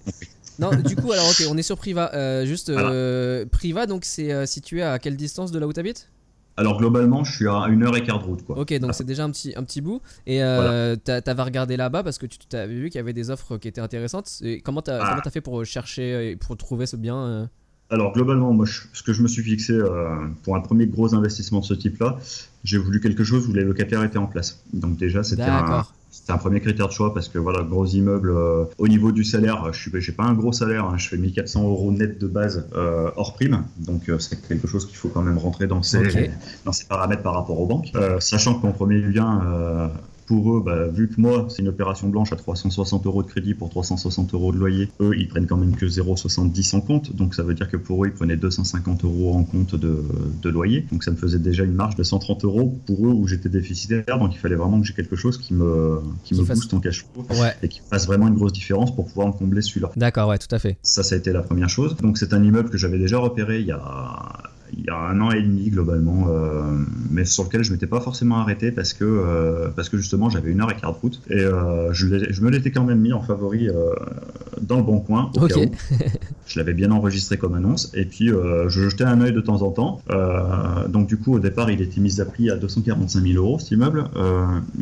non, 0.58 0.70
du 0.74 0.96
coup, 0.96 1.12
alors, 1.12 1.28
ok, 1.28 1.46
on 1.50 1.58
est 1.58 1.62
sur 1.62 1.76
Priva. 1.76 2.10
Euh, 2.14 2.46
juste, 2.46 2.70
euh, 2.70 3.44
Priva, 3.50 3.86
donc, 3.86 4.06
c'est 4.06 4.46
situé 4.46 4.82
à 4.82 4.98
quelle 4.98 5.16
distance 5.16 5.52
de 5.52 5.58
là 5.58 5.66
où 5.66 5.72
tu 5.72 5.80
habites 5.80 6.08
alors 6.56 6.78
globalement, 6.78 7.24
je 7.24 7.32
suis 7.34 7.48
à 7.48 7.66
une 7.68 7.82
heure 7.82 7.96
et 7.96 8.02
quart 8.02 8.20
de 8.20 8.24
route. 8.24 8.44
Quoi. 8.44 8.58
Ok, 8.58 8.72
donc 8.78 8.94
c'est 8.94 9.04
déjà 9.04 9.24
un 9.24 9.30
petit, 9.30 9.54
un 9.56 9.64
petit 9.64 9.80
bout. 9.80 10.00
Et 10.26 10.42
euh, 10.42 10.94
t'avais 10.96 11.42
regardé 11.42 11.76
là-bas 11.76 12.02
parce 12.02 12.18
que 12.18 12.26
tu 12.26 12.56
avais 12.56 12.74
vu 12.74 12.90
qu'il 12.90 12.98
y 12.98 13.00
avait 13.00 13.12
des 13.12 13.30
offres 13.30 13.58
qui 13.58 13.68
étaient 13.68 13.80
intéressantes. 13.80 14.30
Et 14.42 14.60
comment 14.60 14.82
t'as 14.82 15.02
ah. 15.02 15.20
as 15.24 15.30
fait 15.30 15.40
pour 15.40 15.64
chercher 15.64 16.30
et 16.30 16.36
pour 16.36 16.56
trouver 16.56 16.86
ce 16.86 16.96
bien 16.96 17.48
alors 17.90 18.12
globalement, 18.12 18.52
moi, 18.52 18.66
ce 18.66 19.02
que 19.02 19.12
je 19.12 19.22
me 19.22 19.28
suis 19.28 19.42
fixé 19.42 19.74
euh, 19.74 20.16
pour 20.42 20.56
un 20.56 20.60
premier 20.60 20.86
gros 20.86 21.14
investissement 21.14 21.60
de 21.60 21.66
ce 21.66 21.74
type-là, 21.74 22.18
j'ai 22.64 22.78
voulu 22.78 22.98
quelque 22.98 23.24
chose 23.24 23.46
où 23.46 23.52
les 23.52 23.62
locataires 23.62 24.02
étaient 24.02 24.18
en 24.18 24.26
place. 24.26 24.64
Donc 24.72 24.96
déjà, 24.96 25.22
c'était 25.22 25.42
un, 25.42 25.84
un, 26.28 26.38
premier 26.38 26.60
critère 26.60 26.88
de 26.88 26.92
choix 26.92 27.12
parce 27.14 27.28
que 27.28 27.38
voilà, 27.38 27.62
gros 27.62 27.86
immeuble. 27.86 28.30
Euh, 28.30 28.64
au 28.78 28.88
niveau 28.88 29.12
du 29.12 29.24
salaire, 29.24 29.72
je 29.72 29.90
n'ai 29.90 30.16
pas 30.16 30.24
un 30.24 30.34
gros 30.34 30.52
salaire, 30.52 30.86
hein, 30.86 30.96
je 30.96 31.08
fais 31.08 31.16
1400 31.16 31.64
euros 31.64 31.92
net 31.92 32.18
de 32.18 32.26
base 32.26 32.68
euh, 32.74 33.10
hors 33.16 33.34
prime. 33.34 33.64
Donc 33.78 34.10
c'est 34.18 34.46
quelque 34.48 34.66
chose 34.66 34.86
qu'il 34.86 34.96
faut 34.96 35.08
quand 35.08 35.22
même 35.22 35.38
rentrer 35.38 35.66
dans 35.66 35.82
ces, 35.82 36.30
dans 36.64 36.72
ces 36.72 36.86
paramètres 36.86 37.22
par 37.22 37.34
rapport 37.34 37.60
aux 37.60 37.66
banques. 37.66 37.92
sachant 38.20 38.54
que 38.54 38.66
mon 38.66 38.72
premier 38.72 39.00
bien 39.00 39.90
pour 40.26 40.56
eux, 40.56 40.62
bah, 40.64 40.86
vu 40.86 41.08
que 41.08 41.20
moi, 41.20 41.46
c'est 41.48 41.62
une 41.62 41.68
opération 41.68 42.08
blanche 42.08 42.32
à 42.32 42.36
360 42.36 43.06
euros 43.06 43.22
de 43.22 43.28
crédit 43.28 43.54
pour 43.54 43.70
360 43.70 44.34
euros 44.34 44.52
de 44.52 44.58
loyer, 44.58 44.90
eux, 45.00 45.12
ils 45.16 45.28
prennent 45.28 45.46
quand 45.46 45.56
même 45.56 45.76
que 45.76 45.86
0,70 45.86 46.76
en 46.76 46.80
compte. 46.80 47.14
Donc 47.14 47.34
ça 47.34 47.42
veut 47.42 47.54
dire 47.54 47.68
que 47.68 47.76
pour 47.76 48.04
eux, 48.04 48.08
ils 48.08 48.14
prenaient 48.14 48.36
250 48.36 49.04
euros 49.04 49.34
en 49.34 49.44
compte 49.44 49.74
de, 49.74 50.48
loyer. 50.48 50.86
Donc 50.92 51.02
ça 51.02 51.10
me 51.10 51.16
faisait 51.16 51.38
déjà 51.38 51.64
une 51.64 51.72
marge 51.72 51.96
de 51.96 52.02
130 52.02 52.44
euros 52.44 52.78
pour 52.86 53.06
eux 53.06 53.12
où 53.12 53.26
j'étais 53.26 53.48
déficitaire. 53.48 54.18
Donc 54.18 54.34
il 54.34 54.38
fallait 54.38 54.54
vraiment 54.54 54.80
que 54.80 54.86
j'ai 54.86 54.94
quelque 54.94 55.16
chose 55.16 55.38
qui 55.38 55.54
me, 55.54 56.00
qui, 56.24 56.34
me 56.34 56.42
booste 56.42 56.72
en 56.74 56.80
cash 56.80 57.04
flow 57.12 57.26
et 57.62 57.68
qui 57.68 57.80
fasse 57.80 58.06
vraiment 58.06 58.28
une 58.28 58.34
grosse 58.34 58.52
différence 58.52 58.94
pour 58.94 59.06
pouvoir 59.06 59.28
me 59.28 59.32
combler 59.32 59.62
celui-là. 59.62 59.90
D'accord, 59.96 60.28
ouais, 60.28 60.38
tout 60.38 60.54
à 60.54 60.58
fait. 60.58 60.76
Ça, 60.82 61.02
ça 61.02 61.14
a 61.14 61.18
été 61.18 61.32
la 61.32 61.42
première 61.42 61.68
chose. 61.68 61.96
Donc 61.96 62.18
c'est 62.18 62.32
un 62.34 62.42
immeuble 62.42 62.70
que 62.70 62.78
j'avais 62.78 62.98
déjà 62.98 63.18
repéré 63.18 63.60
il 63.60 63.66
y 63.66 63.72
a 63.72 64.52
il 64.72 64.84
y 64.84 64.90
a 64.90 64.96
un 64.96 65.20
an 65.20 65.30
et 65.30 65.42
demi 65.42 65.70
globalement, 65.70 66.26
euh, 66.28 66.62
mais 67.10 67.24
sur 67.24 67.44
lequel 67.44 67.62
je 67.62 67.72
m'étais 67.72 67.86
pas 67.86 68.00
forcément 68.00 68.38
arrêté 68.38 68.72
parce 68.72 68.92
que 68.92 69.04
euh, 69.04 69.68
parce 69.74 69.88
que 69.88 69.96
justement 69.96 70.30
j'avais 70.30 70.50
une 70.50 70.60
heure 70.60 70.70
et 70.70 70.76
quart 70.76 70.92
de 70.92 70.98
route 70.98 71.20
et 71.28 71.40
euh, 71.40 71.92
je, 71.92 72.06
me 72.06 72.50
l'étais 72.50 72.70
quand 72.70 72.84
même 72.84 73.00
mis 73.00 73.12
en 73.12 73.20
favori 73.20 73.68
dans 74.60 74.76
le 74.76 74.82
bon 74.82 75.00
coin. 75.00 75.30
Au 75.36 75.44
Ok. 75.44 75.48
cas 75.48 75.58
où. 75.60 75.70
Je 76.46 76.58
l'avais 76.58 76.74
bien 76.74 76.90
enregistré 76.90 77.38
comme 77.38 77.54
annonce 77.54 77.90
et 77.94 78.04
puis 78.04 78.28
je 78.28 78.68
jetais 78.68 79.04
un 79.04 79.20
œil 79.22 79.32
de 79.32 79.40
temps 79.40 79.62
en 79.62 79.70
temps. 79.70 80.02
Donc 80.88 81.06
du 81.08 81.16
coup 81.16 81.34
au 81.34 81.38
départ 81.38 81.70
il 81.70 81.80
était 81.80 82.00
mis 82.00 82.20
à 82.20 82.26
prix 82.26 82.50
à 82.50 82.56
245 82.56 83.22
000 83.26 83.42
euros 83.42 83.58
cet 83.58 83.70
immeuble 83.70 84.04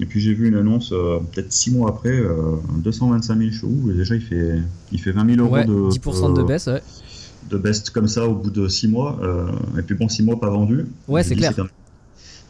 et 0.01 0.07
puis 0.07 0.21
j'ai 0.21 0.35
vu 0.35 0.49
une 0.49 0.57
annonce 0.57 0.92
peut-être 1.33 1.53
six 1.53 1.71
mois 1.73 1.90
après 1.90 2.11
euh, 2.11 2.57
225 2.79 3.38
000 3.38 3.51
chevaux 3.51 3.90
et 3.90 3.95
déjà 3.95 4.14
il 4.14 4.21
fait 4.21 4.59
il 4.90 5.01
fait 5.01 5.12
20 5.12 5.35
000 5.37 5.47
euros 5.47 5.55
Ouais, 5.55 5.64
de 5.66 5.73
10% 5.73 6.35
de 6.37 6.42
baisse, 6.42 6.66
ouais. 6.66 6.83
De 7.50 7.57
best 7.59 7.90
comme 7.90 8.09
ça 8.09 8.26
au 8.26 8.35
bout 8.35 8.50
de 8.50 8.68
6 8.68 8.88
mois. 8.88 9.18
euh, 9.22 9.46
et 9.78 9.83
puis 9.83 9.94
bon, 9.94 10.09
6 10.09 10.22
mois 10.22 10.38
pas 10.40 10.50
vendu. 10.50 10.87
Ouais, 11.09 11.22
c'est 11.22 11.35
clair. 11.37 11.52
même- 11.57 11.68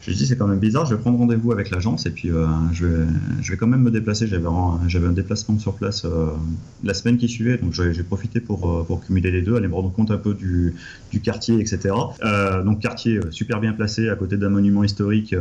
Je 0.05 0.11
me 0.11 0.15
dis, 0.17 0.27
c'est 0.27 0.35
quand 0.35 0.47
même 0.47 0.59
bizarre. 0.59 0.85
Je 0.85 0.95
vais 0.95 0.99
prendre 1.01 1.17
rendez-vous 1.17 1.53
avec 1.53 1.69
l'agence 1.69 2.05
et 2.05 2.11
puis 2.11 2.29
euh, 2.29 2.45
je, 2.73 2.85
vais, 2.85 3.05
je 3.41 3.51
vais 3.51 3.57
quand 3.57 3.67
même 3.67 3.83
me 3.83 3.89
déplacer. 3.89 4.27
J'avais 4.27 4.47
un, 4.47 4.81
j'avais 4.89 5.07
un 5.07 5.13
déplacement 5.13 5.57
sur 5.59 5.75
place 5.75 6.03
euh, 6.03 6.25
la 6.83 6.93
semaine 6.93 7.15
qui 7.17 7.29
suivait, 7.29 7.57
donc 7.57 7.71
j'ai 7.71 7.93
j'ai 7.93 8.03
profité 8.03 8.41
pour, 8.41 8.85
pour 8.85 8.99
cumuler 9.05 9.31
les 9.31 9.41
deux, 9.41 9.55
aller 9.55 9.69
me 9.69 9.75
rendre 9.75 9.93
compte 9.93 10.11
un 10.11 10.17
peu 10.17 10.33
du, 10.33 10.75
du 11.11 11.21
quartier, 11.21 11.55
etc. 11.61 11.95
Donc, 12.65 12.79
quartier 12.81 13.21
super 13.31 13.61
bien 13.61 13.71
placé 13.71 14.09
à 14.09 14.15
côté 14.17 14.35
d'un 14.35 14.49
monument 14.49 14.83
historique 14.83 15.33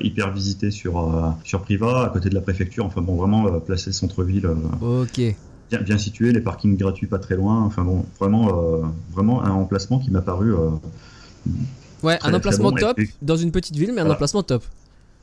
hyper 0.00 0.32
visité 0.32 0.70
sur, 0.70 1.36
sur 1.44 1.60
Priva, 1.60 2.06
à 2.06 2.08
côté 2.08 2.30
de 2.30 2.34
la 2.34 2.40
préfecture. 2.40 2.86
Enfin, 2.86 3.02
bon, 3.02 3.16
vraiment 3.16 3.46
euh, 3.48 3.58
placé 3.58 3.92
centre-ville. 3.92 4.48
Ok. 4.80 5.20
Bien, 5.70 5.80
bien 5.80 5.98
situé, 5.98 6.32
les 6.32 6.40
parkings 6.40 6.76
gratuits 6.76 7.06
pas 7.06 7.18
très 7.18 7.36
loin. 7.36 7.62
Enfin 7.64 7.84
bon, 7.84 8.04
vraiment, 8.20 8.48
euh, 8.48 8.82
vraiment 9.12 9.42
un 9.44 9.50
emplacement 9.50 9.98
qui 9.98 10.10
m'a 10.10 10.22
paru. 10.22 10.52
euh, 10.54 10.70
Ouais, 12.02 12.18
Très, 12.18 12.28
un 12.30 12.34
emplacement 12.34 12.70
bon, 12.70 12.76
top 12.76 12.98
dans 13.22 13.36
une 13.36 13.50
petite 13.52 13.76
ville, 13.76 13.92
mais 13.94 14.00
un 14.02 14.10
emplacement 14.10 14.42
top. 14.42 14.62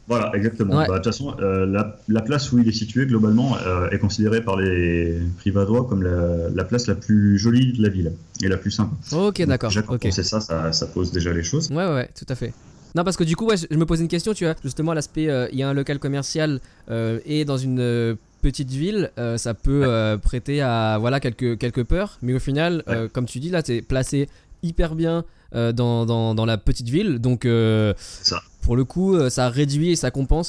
voilà, 0.08 0.32
exactement. 0.36 0.76
Ouais. 0.78 0.88
Bah, 0.88 0.94
De 0.94 0.98
toute 0.98 1.06
façon, 1.06 1.36
euh, 1.40 1.66
la, 1.66 1.98
la 2.08 2.22
place 2.22 2.52
où 2.52 2.60
il 2.60 2.68
est 2.68 2.72
situé 2.74 3.06
globalement 3.06 3.56
euh, 3.66 3.90
est 3.90 4.00
considérée 4.00 4.42
par 4.42 4.58
les 4.58 5.20
privadois 5.38 5.86
comme 5.88 6.02
la, 6.04 6.50
la 6.50 6.64
place 6.64 6.88
la 6.88 6.96
plus 6.96 7.38
jolie 7.38 7.74
de 7.74 7.82
la 7.84 7.90
ville 7.90 8.12
et 8.42 8.48
la 8.48 8.58
plus 8.58 8.72
sympa. 8.72 8.92
Ok, 9.16 9.42
d'accord. 9.46 9.70
Déjà, 9.70 9.82
quand 9.84 9.98
on 10.04 10.12
ça, 10.12 10.24
ça, 10.42 10.72
ça 10.74 10.88
pose 10.88 11.12
déjà 11.12 11.32
les 11.32 11.44
choses. 11.44 11.70
Ouais, 11.70 11.86
ouais, 11.86 11.94
ouais, 11.94 12.10
tout 12.18 12.26
à 12.28 12.36
fait. 12.36 12.54
Non, 12.96 13.04
parce 13.04 13.18
que 13.18 13.24
du 13.24 13.36
coup, 13.36 13.46
ouais, 13.48 13.56
je 13.58 13.76
me 13.78 13.86
posais 13.86 14.02
une 14.04 14.08
question, 14.10 14.34
tu 14.34 14.46
vois. 14.46 14.56
Justement, 14.64 14.94
l'aspect, 14.94 15.30
euh, 15.30 15.48
il 15.52 15.58
y 15.60 15.64
a 15.64 15.70
un 15.70 15.74
local 15.74 16.00
commercial 16.00 16.60
et 17.26 17.46
dans 17.46 17.58
une 17.58 18.18
petite 18.44 18.70
ville, 18.70 19.10
euh, 19.18 19.38
ça 19.38 19.56
peut 19.56 19.84
euh, 19.86 20.18
prêter 20.18 20.62
à 20.62 20.98
voilà 21.00 21.20
quelques, 21.20 21.58
quelques 21.58 21.84
peurs. 21.84 22.20
Mais 22.22 22.34
au 22.36 22.40
final, 22.40 22.84
euh, 22.90 23.08
comme 23.12 23.26
tu 23.26 23.40
dis, 23.40 23.50
là, 23.50 23.64
t'es 23.64 23.82
placé 23.82 24.30
hyper 24.62 24.94
bien 24.96 25.24
dans, 25.54 26.06
dans, 26.08 26.34
dans 26.34 26.46
la 26.46 26.58
petite 26.58 26.90
ville. 26.90 27.20
Donc, 27.20 27.48
ça. 27.98 28.42
pour 28.64 28.76
le 28.76 28.86
coup, 28.86 29.30
ça 29.30 29.50
réduit 29.50 29.92
et 29.92 29.96
ça 29.96 30.10
compense 30.10 30.48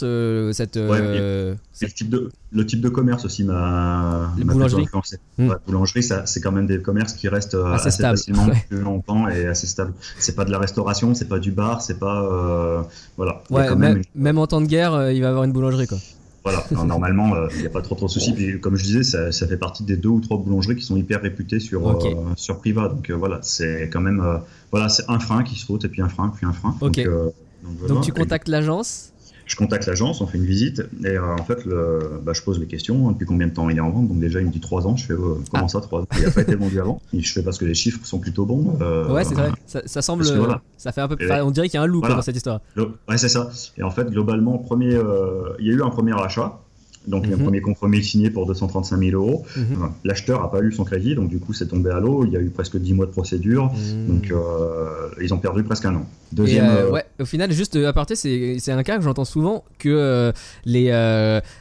cette. 0.52 0.76
Et 0.78 0.80
le 0.80 1.57
type 1.94 2.09
de, 2.09 2.30
le 2.52 2.64
type 2.64 2.80
de 2.80 2.88
commerce 2.88 3.24
aussi 3.26 3.44
m'a 3.44 4.33
influencé. 4.38 5.18
Hmm. 5.37 5.48
Ouais, 5.50 5.57
boulangerie, 5.66 6.02
ça- 6.02 6.24
c'est 6.24 6.40
quand 6.40 6.52
même 6.52 6.66
des 6.66 6.80
commerces 6.80 7.12
qui 7.12 7.28
restent 7.28 7.54
Assez 7.54 7.88
assez, 7.88 7.98
stables. 7.98 8.16
facilement 8.16 8.46
Ouais. 8.46 8.64
plus 8.70 8.80
longtemps 8.80 9.28
et 9.28 9.46
assez 9.46 9.66
stables. 9.66 9.92
C'est 10.18 10.35
pas 10.37 10.44
de 10.46 10.50
la 10.50 10.59
restauration, 10.59 11.12
c'est 11.14 11.28
pas 11.28 11.38
du 11.38 11.50
bar, 11.52 11.83
c'est 11.83 11.98
pas 11.98 12.87
voilà. 13.18 13.42
Ouais, 13.50 13.68
même, 13.76 13.94
même 13.94 14.02
même 14.14 14.38
en 14.38 14.46
temps 14.46 14.62
de 14.62 14.66
guerre, 14.66 15.11
il 15.12 15.20
va 15.20 15.26
y 15.26 15.30
avoir 15.30 15.44
une 15.44 15.52
boulangerie, 15.52 15.87
quoi. 15.87 15.98
Voilà, 16.44 16.62
normalement, 16.85 17.35
euh, 17.35 17.48
il 17.54 17.61
n'y 17.61 17.66
a 17.66 17.70
pas 17.70 17.80
trop 17.80 17.94
trop 17.94 18.07
de 18.07 18.11
soucis. 18.11 18.33
Puis, 18.33 18.61
comme 18.61 18.76
je 18.76 18.85
disais, 18.85 19.02
ça, 19.02 19.33
ça 19.33 19.48
fait 19.48 19.57
partie 19.57 19.83
des 19.83 19.96
deux 19.96 20.11
ou 20.11 20.20
trois 20.20 20.37
boulangeries 20.37 20.76
qui 20.76 20.85
sont 20.85 20.96
hyper 20.96 21.22
réputées 21.22 21.59
sur, 21.59 21.88
euh, 21.88 22.14
sur 22.37 22.59
Priva. 22.59 22.88
Donc 22.88 23.09
euh, 23.09 23.14
voilà, 23.14 23.38
c'est 23.42 23.88
quand 23.90 24.00
même 24.00 24.22
voilà, 24.70 24.88
c'est 24.88 25.04
un 25.09 25.18
frein 25.18 25.42
qui 25.42 25.59
saute 25.59 25.85
et 25.85 25.88
puis 25.88 26.02
un 26.02 26.09
frein, 26.09 26.33
puis 26.35 26.46
un 26.46 26.52
frein. 26.52 26.76
Donc, 26.80 26.96
donc, 26.96 27.76
voilà. 27.78 27.94
Donc, 27.94 28.04
tu 28.04 28.12
contactes 28.12 28.48
l'agence. 28.48 29.13
Je 29.46 29.57
contacte 29.57 29.87
l'agence, 29.87 30.20
on 30.20 30.26
fait 30.26 30.38
une 30.38 30.44
visite 30.46 30.83
et 31.04 31.09
euh, 31.09 31.35
en 31.35 31.44
fait, 31.44 31.64
le, 31.66 32.20
bah, 32.24 32.33
je 32.35 32.42
pose 32.42 32.59
les 32.59 32.66
questions. 32.66 33.11
Depuis 33.12 33.26
combien 33.26 33.46
de 33.46 33.52
temps 33.52 33.68
il 33.68 33.76
est 33.76 33.80
en 33.80 33.90
vente 33.90 34.09
Donc 34.09 34.18
déjà, 34.18 34.40
il 34.40 34.46
me 34.46 34.50
dit 34.52 34.61
trois 34.61 34.87
ans. 34.87 34.96
Je 34.96 35.04
fais 35.07 35.12
euh, 35.12 35.37
comment 35.50 35.64
Ah. 35.66 35.68
ça 35.68 35.80
trois 35.80 36.00
ans? 36.00 36.07
Il 36.16 36.24
n'a 36.24 36.30
pas 36.30 36.40
été 36.42 36.54
vendu 36.54 36.80
avant. 36.80 37.00
Et 37.12 37.20
je 37.20 37.33
fais 37.33 37.42
parce 37.42 37.59
que 37.59 37.64
les 37.64 37.74
chiffres 37.74 38.00
sont 38.04 38.18
plutôt 38.18 38.46
bons. 38.46 38.78
euh, 38.80 39.12
Ouais, 39.12 39.24
c'est 39.24 39.35
vrai. 39.35 39.50
Ça, 39.66 39.83
ça 39.85 40.02
semble. 40.02 40.22
parce 40.22 40.33
que 40.35 40.38
voilà. 40.38 40.62
Ça 40.78 40.92
fait 40.92 41.00
un 41.02 41.09
peu. 41.09 41.16
On 41.42 41.50
dirait 41.50 41.68
qu'il 41.68 41.78
y 41.78 41.83
a 41.83 41.83
un 41.87 41.88
voilà. 41.98 42.16
dans 42.16 42.22
cette 42.22 42.37
histoire. 42.37 42.61
Ouais, 42.76 43.16
c'est 43.18 43.28
ça. 43.28 43.50
Et 43.76 43.83
en 43.83 43.90
fait, 43.90 44.11
globalement, 44.11 44.59
premier, 44.59 44.94
euh, 44.94 45.50
il 45.59 45.66
y 45.66 45.70
a 45.70 45.74
eu 45.74 45.83
un 45.83 45.90
premier 45.90 46.12
achat. 46.20 46.59
Donc, 47.06 47.24
il 47.24 47.30
y 47.30 47.32
a 47.32 47.36
Mhm. 47.36 47.42
un 47.42 47.44
premier 47.44 47.60
compromis 47.60 48.02
signé 48.02 48.30
pour 48.30 48.46
235 48.46 48.98
000 48.98 49.10
euros. 49.20 49.44
Mhm. 49.56 49.66
Enfin, 49.76 49.94
L'acheteur 50.04 50.40
n'a 50.42 50.48
pas 50.48 50.60
eu 50.62 50.72
son 50.72 50.84
crédit, 50.84 51.14
donc 51.14 51.28
du 51.28 51.38
coup, 51.38 51.52
c'est 51.52 51.66
tombé 51.68 51.90
à 51.90 52.00
l'eau. 52.00 52.24
Il 52.26 52.32
y 52.32 52.36
a 52.36 52.40
eu 52.40 52.50
presque 52.50 52.76
10 52.78 52.94
mois 52.94 53.06
de 53.06 53.10
procédure. 53.10 53.70
Donc, 54.08 54.30
euh, 54.30 55.08
ils 55.20 55.32
ont 55.34 55.38
perdu 55.38 55.62
presque 55.62 55.84
un 55.84 55.94
an. 55.96 56.06
Deuxième. 56.32 56.64
euh, 56.66 56.86
euh, 56.86 56.90
ouais, 56.90 57.04
au 57.20 57.24
final, 57.24 57.52
juste 57.52 57.76
à 57.76 57.92
parté, 57.92 58.16
c'est 58.16 58.56
c'est 58.58 58.72
un 58.72 58.82
cas 58.82 58.96
que 58.96 59.04
j'entends 59.04 59.24
souvent 59.24 59.64
que 59.78 60.32
les, 60.64 60.90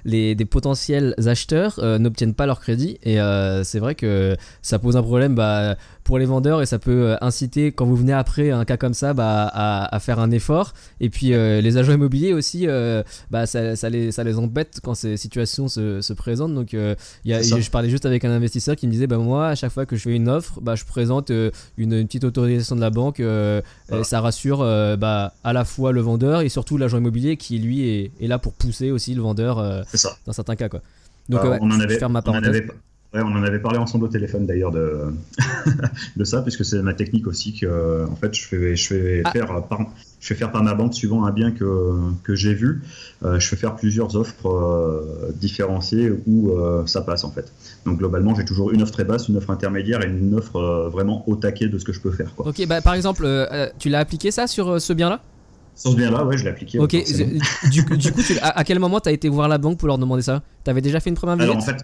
les 0.06 0.36
des 0.36 0.46
potentiels 0.46 1.14
acheteurs 1.28 1.80
n'obtiennent 2.00 2.34
pas 2.34 2.46
leur 2.46 2.60
crédit 2.60 2.98
et 3.04 3.18
c'est 3.64 3.80
vrai 3.80 3.96
que 3.96 4.36
ça 4.62 4.80
pose 4.80 4.98
un 4.98 5.04
problème 5.04 5.36
bah, 5.36 5.76
pour 6.04 6.18
les 6.20 6.26
vendeurs 6.26 6.62
et 6.62 6.66
ça 6.66 6.80
peut 6.80 7.16
inciter 7.22 7.72
quand 7.72 7.86
vous 7.86 7.96
venez 7.96 8.14
après 8.14 8.52
un 8.52 8.66
cas 8.66 8.78
comme 8.78 8.94
ça 8.94 9.14
bah, 9.14 9.50
à, 9.54 9.96
à 9.96 10.00
faire 10.00 10.20
un 10.20 10.32
effort 10.32 10.74
et 11.00 11.10
puis 11.10 11.28
les 11.30 11.78
agents 11.78 11.94
immobiliers 11.94 12.34
aussi 12.34 12.66
bah, 13.32 13.46
ça, 13.46 13.76
ça 13.76 13.90
les 13.90 14.12
ça 14.12 14.24
les 14.24 14.38
embête 14.40 14.80
quand 14.84 14.96
ces 14.96 15.18
se, 15.68 16.02
se 16.02 16.14
présentent 16.14 16.54
donc 16.54 16.74
euh, 16.74 16.96
y 17.26 17.34
a- 17.34 17.42
je 17.42 17.70
parlais 17.70 17.90
juste 17.90 18.06
avec 18.06 18.24
un 18.26 18.32
investisseur 18.32 18.76
qui 18.76 18.88
me 18.88 18.92
disait 18.92 19.08
bah 19.08 19.18
moi 19.18 19.48
à 19.50 19.56
chaque 19.56 19.72
fois 19.72 19.86
que 19.86 19.96
je 19.96 20.04
fais 20.04 20.16
une 20.16 20.30
offre 20.30 20.60
bah, 20.62 20.76
je 20.76 20.86
présente 20.86 21.32
euh, 21.32 21.52
une, 21.78 21.94
une 21.94 22.08
petite 22.08 22.24
autorisation 22.24 22.76
de 22.76 22.82
la 22.82 22.90
banque 22.90 23.20
euh, 23.20 23.62
Voilà. 23.88 24.02
et 24.02 24.04
ça 24.04 24.22
rassure 24.22 24.62
euh, 24.62 24.96
bah, 24.96 25.34
à 25.44 25.54
la 25.54 25.66
fois 25.66 25.92
le 25.92 26.02
vendeur 26.02 26.42
et 26.42 26.50
surtout 26.50 26.78
l'agent 26.78 26.98
immobilier 26.98 27.38
qui 27.38 27.60
lui 27.60 27.88
est, 27.88 28.12
est 28.22 28.28
là 28.28 28.40
pour 28.40 28.54
pousser 28.54 28.92
aussi 28.92 29.14
le 29.16 29.22
vendeur 29.22 29.84
c'est 29.88 29.98
ça. 29.98 30.16
dans 30.26 30.34
certains 30.34 30.56
cas 30.56 30.70
quoi. 30.70 30.82
Donc 31.30 31.44
ouais, 31.44 31.58
on 31.62 31.72
en 31.72 31.80
avait, 31.80 31.98
ma 32.10 32.22
on 32.26 32.32
en 32.32 32.44
avait- 32.44 32.66
ouais, 32.66 33.22
on 33.22 33.32
en 33.32 33.44
avait 33.44 33.60
parlé 33.60 33.78
ensemble 33.78 34.06
au 34.06 34.08
téléphone 34.10 34.46
d'ailleurs 34.46 34.72
de, 34.72 35.14
de 36.18 36.24
ça, 36.24 36.42
puisque 36.42 36.66
c'est 36.66 36.82
ma 36.82 36.94
technique 36.94 37.28
aussi 37.28 37.54
que, 37.58 38.06
en 38.10 38.16
fait, 38.16 38.34
je 38.34 38.46
fais, 38.46 38.76
je 38.76 38.88
fais 38.88 39.22
Ah. 39.24 39.32
faire 39.32 39.48
par, 39.68 39.80
je 40.24 40.28
fais 40.30 40.36
faire 40.36 40.54
par 40.54 40.64
ma 40.64 40.74
banque 40.74 40.94
suivant 40.94 41.26
un 41.26 41.32
bien 41.32 41.52
que, 41.52 41.66
que 42.24 42.34
j'ai 42.34 42.54
vu. 42.54 42.82
euh, 43.26 43.40
je 43.42 43.48
fais 43.50 43.58
faire 43.58 43.76
plusieurs 43.76 44.16
offres 44.16 44.48
euh, 44.48 45.32
différenciées 45.36 46.12
où 46.26 46.52
euh, 46.52 46.86
ça 46.86 47.02
passe 47.02 47.26
en 47.26 47.32
fait. 47.32 47.52
Donc 47.86 47.98
globalement, 48.00 48.34
j'ai 48.34 48.46
toujours 48.46 48.72
une 48.72 48.82
offre 48.82 48.94
très 48.94 49.04
basse, 49.04 49.28
une 49.28 49.36
offre 49.36 49.50
intermédiaire 49.50 50.02
et 50.02 50.08
une 50.08 50.34
offre 50.34 50.90
vraiment 50.90 51.28
au 51.28 51.36
taquet 51.36 51.68
de 51.68 51.78
ce 51.78 51.84
que 51.84 51.92
je 51.92 52.00
peux 52.00 52.12
faire. 52.12 52.34
Quoi. 52.36 52.48
Ok, 52.48 52.66
bah 52.68 52.80
par 52.82 52.94
exemple, 52.94 53.28
tu 53.80 53.90
l'as 53.90 54.00
appliqué 54.00 54.32
ça 54.32 54.48
sur 54.48 54.80
ce 54.82 54.94
bien-là? 54.94 55.20
Sur 55.76 55.92
ce 55.92 55.98
bien-là, 55.98 56.24
ouais, 56.24 56.38
je 56.38 56.44
l'ai 56.46 56.52
appliqué. 56.52 56.80
Ok, 56.80 56.96
du, 57.70 57.84
coup- 57.84 57.98
du 57.98 58.12
coup, 58.14 58.22
tu- 58.24 58.38
à, 58.40 58.58
à 58.60 58.64
quel 58.64 58.80
moment 58.80 59.02
t'as 59.02 59.12
été 59.12 59.28
voir 59.28 59.50
la 59.50 59.58
banque 59.58 59.78
pour 59.78 59.88
leur 59.90 59.98
demander 59.98 60.22
ça? 60.22 60.42
T'avais 60.64 60.82
déjà 60.82 61.00
fait 61.02 61.10
une 61.10 61.16
première 61.18 61.36
visite? 61.36 61.50
Alors 61.52 61.58
en 61.58 61.66
fait, 61.66 61.84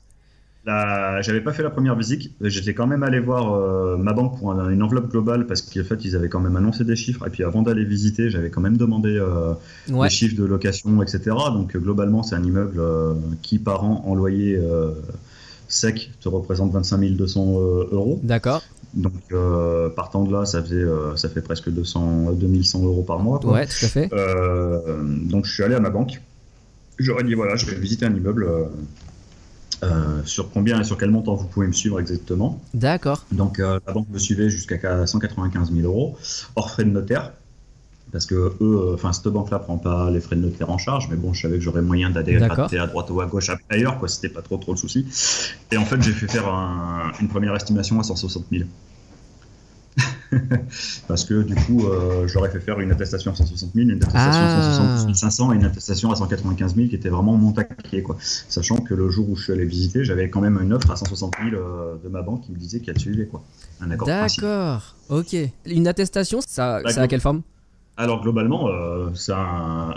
la- 0.70 1.22
j'avais 1.22 1.42
pas 1.42 1.54
fait 1.54 1.64
la 1.64 1.70
première 1.70 1.96
visite. 1.96 2.32
J'étais 2.42 2.74
quand 2.74 2.88
même 2.88 3.04
allé 3.04 3.20
voir 3.20 3.54
euh, 3.54 3.98
ma 3.98 4.14
banque 4.14 4.38
pour 4.38 4.52
un- 4.52 4.70
une 4.70 4.84
enveloppe 4.84 5.10
globale 5.12 5.46
parce 5.48 5.62
qu'en 5.62 5.84
fait 5.84 6.04
ils 6.06 6.16
avaient 6.16 6.30
quand 6.30 6.40
même 6.40 6.56
annoncé 6.56 6.84
des 6.84 6.96
chiffres. 6.96 7.26
Et 7.28 7.30
puis 7.30 7.44
avant 7.44 7.62
d'aller 7.62 7.84
visiter, 7.86 8.30
j'avais 8.30 8.50
quand 8.50 8.62
même 8.62 8.78
demandé 8.78 9.18
euh, 9.18 9.54
Ouais. 9.90 10.08
les 10.08 10.10
chiffres 10.10 10.36
de 10.42 10.46
location, 10.46 11.02
etc. 11.04 11.20
Donc 11.54 11.76
euh, 11.76 11.80
globalement, 11.80 12.24
c'est 12.24 12.36
un 12.36 12.44
immeuble 12.44 12.80
euh, 12.80 13.14
qui 13.42 13.60
par 13.60 13.84
an 13.84 14.04
en 14.06 14.16
loyer 14.16 14.60
sec 15.68 16.12
te 16.22 16.30
représente 16.30 16.72
25 16.72 17.00
200 17.12 17.42
euh, 17.60 17.88
euros. 17.92 18.20
D'accord. 18.24 18.64
Donc 18.96 19.14
partant 19.96 20.24
de 20.24 20.32
là, 20.34 20.46
ça 20.46 20.64
faisait 20.64 20.86
ça 21.16 21.30
fait 21.30 21.42
presque 21.42 21.70
200 21.70 22.32
2100 22.34 22.84
euros 22.86 23.04
par 23.04 23.20
mois. 23.20 23.40
quoi. 23.40 23.54
Ouais, 23.54 23.68
tout 23.68 23.86
à 23.86 23.88
fait. 23.88 24.10
Donc 25.30 25.46
je 25.46 25.54
suis 25.54 25.64
allé 25.64 25.76
à 25.76 25.80
ma 25.80 25.90
banque. 25.92 26.20
J'aurais 26.98 27.24
dit 27.24 27.34
voilà, 27.36 27.56
je 27.56 27.66
vais 27.68 27.76
visiter 27.78 28.06
un 28.08 28.14
immeuble. 28.16 28.48
Euh, 29.84 30.22
sur 30.26 30.52
combien 30.52 30.80
et 30.80 30.84
sur 30.84 30.98
quel 30.98 31.12
montant 31.12 31.36
vous 31.36 31.48
pouvez 31.48 31.68
me 31.68 31.72
suivre 31.74 32.00
exactement. 32.00 32.62
D'accord. 32.74 33.26
Donc 33.32 33.60
euh, 33.60 33.80
la 33.88 33.94
banque 33.94 34.08
me 34.10 34.20
suivait 34.20 34.50
jusqu'à 34.50 35.06
195 35.06 35.72
000 35.74 35.88
euros, 35.88 36.18
hors 36.56 36.70
frais 36.72 36.84
de 36.86 36.89
notaire. 36.89 37.32
Parce 38.12 38.26
que 38.26 38.34
eux, 38.34 38.56
euh, 38.62 38.96
enfin 38.96 39.13
cette 39.13 39.28
banque-là 39.28 39.60
prend 39.60 39.78
pas 39.78 40.10
les 40.10 40.20
frais 40.20 40.36
de 40.36 40.42
notaire 40.42 40.72
en 40.72 40.80
charge, 40.80 41.08
mais 41.12 41.15
bon, 41.15 41.32
je 41.34 41.44
savais 41.44 41.58
que 41.60 41.63
j'aurais 41.63 41.84
moyen 41.84 42.10
d'aller 42.10 42.38
à 42.80 42.88
droite 42.88 43.10
ou 43.12 43.22
à 43.22 43.28
gauche 43.28 43.52
ailleurs, 43.70 44.00
quoi. 44.00 44.08
C'était 44.08 44.30
pas 44.30 44.42
trop 44.42 44.58
trop 44.58 44.72
le 44.72 44.78
souci. 44.78 45.06
Et 45.72 45.78
en 45.78 45.86
fait, 45.86 46.02
j'ai 46.02 46.12
fait 46.13 46.28
faire 46.28 46.48
un- 46.48 47.12
une 47.22 47.28
première 47.28 47.56
estimation 47.56 48.00
à 48.00 48.04
160 48.04 48.46
000. 48.52 48.63
Parce 51.08 51.26
que 51.26 51.42
du 51.44 51.56
coup, 51.56 51.86
euh, 51.88 52.28
je 52.28 52.34
leur 52.36 52.46
ai 52.46 52.50
fait 52.50 52.60
faire 52.60 52.80
une 52.80 52.92
attestation 52.92 53.32
à 53.32 53.36
160 53.36 53.72
000, 53.74 53.90
une 53.90 53.96
attestation 53.98 54.20
Ah. 54.42 54.64
à 54.64 54.98
160 54.98 55.16
500 55.16 55.54
et 55.54 55.56
une 55.56 55.66
attestation 55.66 56.12
à 56.12 56.16
195 56.16 56.76
000 56.76 56.88
qui 56.90 56.96
était 56.96 57.10
vraiment 57.10 57.36
mon 57.36 57.52
taquet, 57.52 58.02
quoi. 58.04 58.18
Sachant 58.20 58.78
que 58.78 58.94
le 58.94 59.10
jour 59.10 59.30
où 59.30 59.36
je 59.36 59.44
suis 59.46 59.54
allé 59.54 59.66
visiter, 59.66 60.04
j'avais 60.04 60.30
quand 60.30 60.42
même 60.42 60.60
une 60.62 60.74
offre 60.74 60.92
à 60.92 60.96
160 60.96 61.34
000 61.44 61.56
euh, 61.56 61.96
de 62.04 62.10
ma 62.10 62.22
banque 62.22 62.42
qui 62.42 62.52
me 62.52 62.58
disait 62.58 62.80
qu'elle 62.80 63.00
suivait, 63.00 63.26
quoi. 63.26 63.44
Un 63.82 63.92
accord. 63.92 64.08
D'accord. 64.08 64.96
Ok. 65.10 65.36
Une 65.66 65.88
attestation, 65.88 66.40
ça, 66.46 66.82
Bah, 66.84 66.92
ça 66.92 67.02
a 67.02 67.08
quelle 67.08 67.22
forme? 67.22 67.42
Alors 67.98 68.22
globalement, 68.22 68.68
euh, 68.70 69.10
un- 69.30 69.94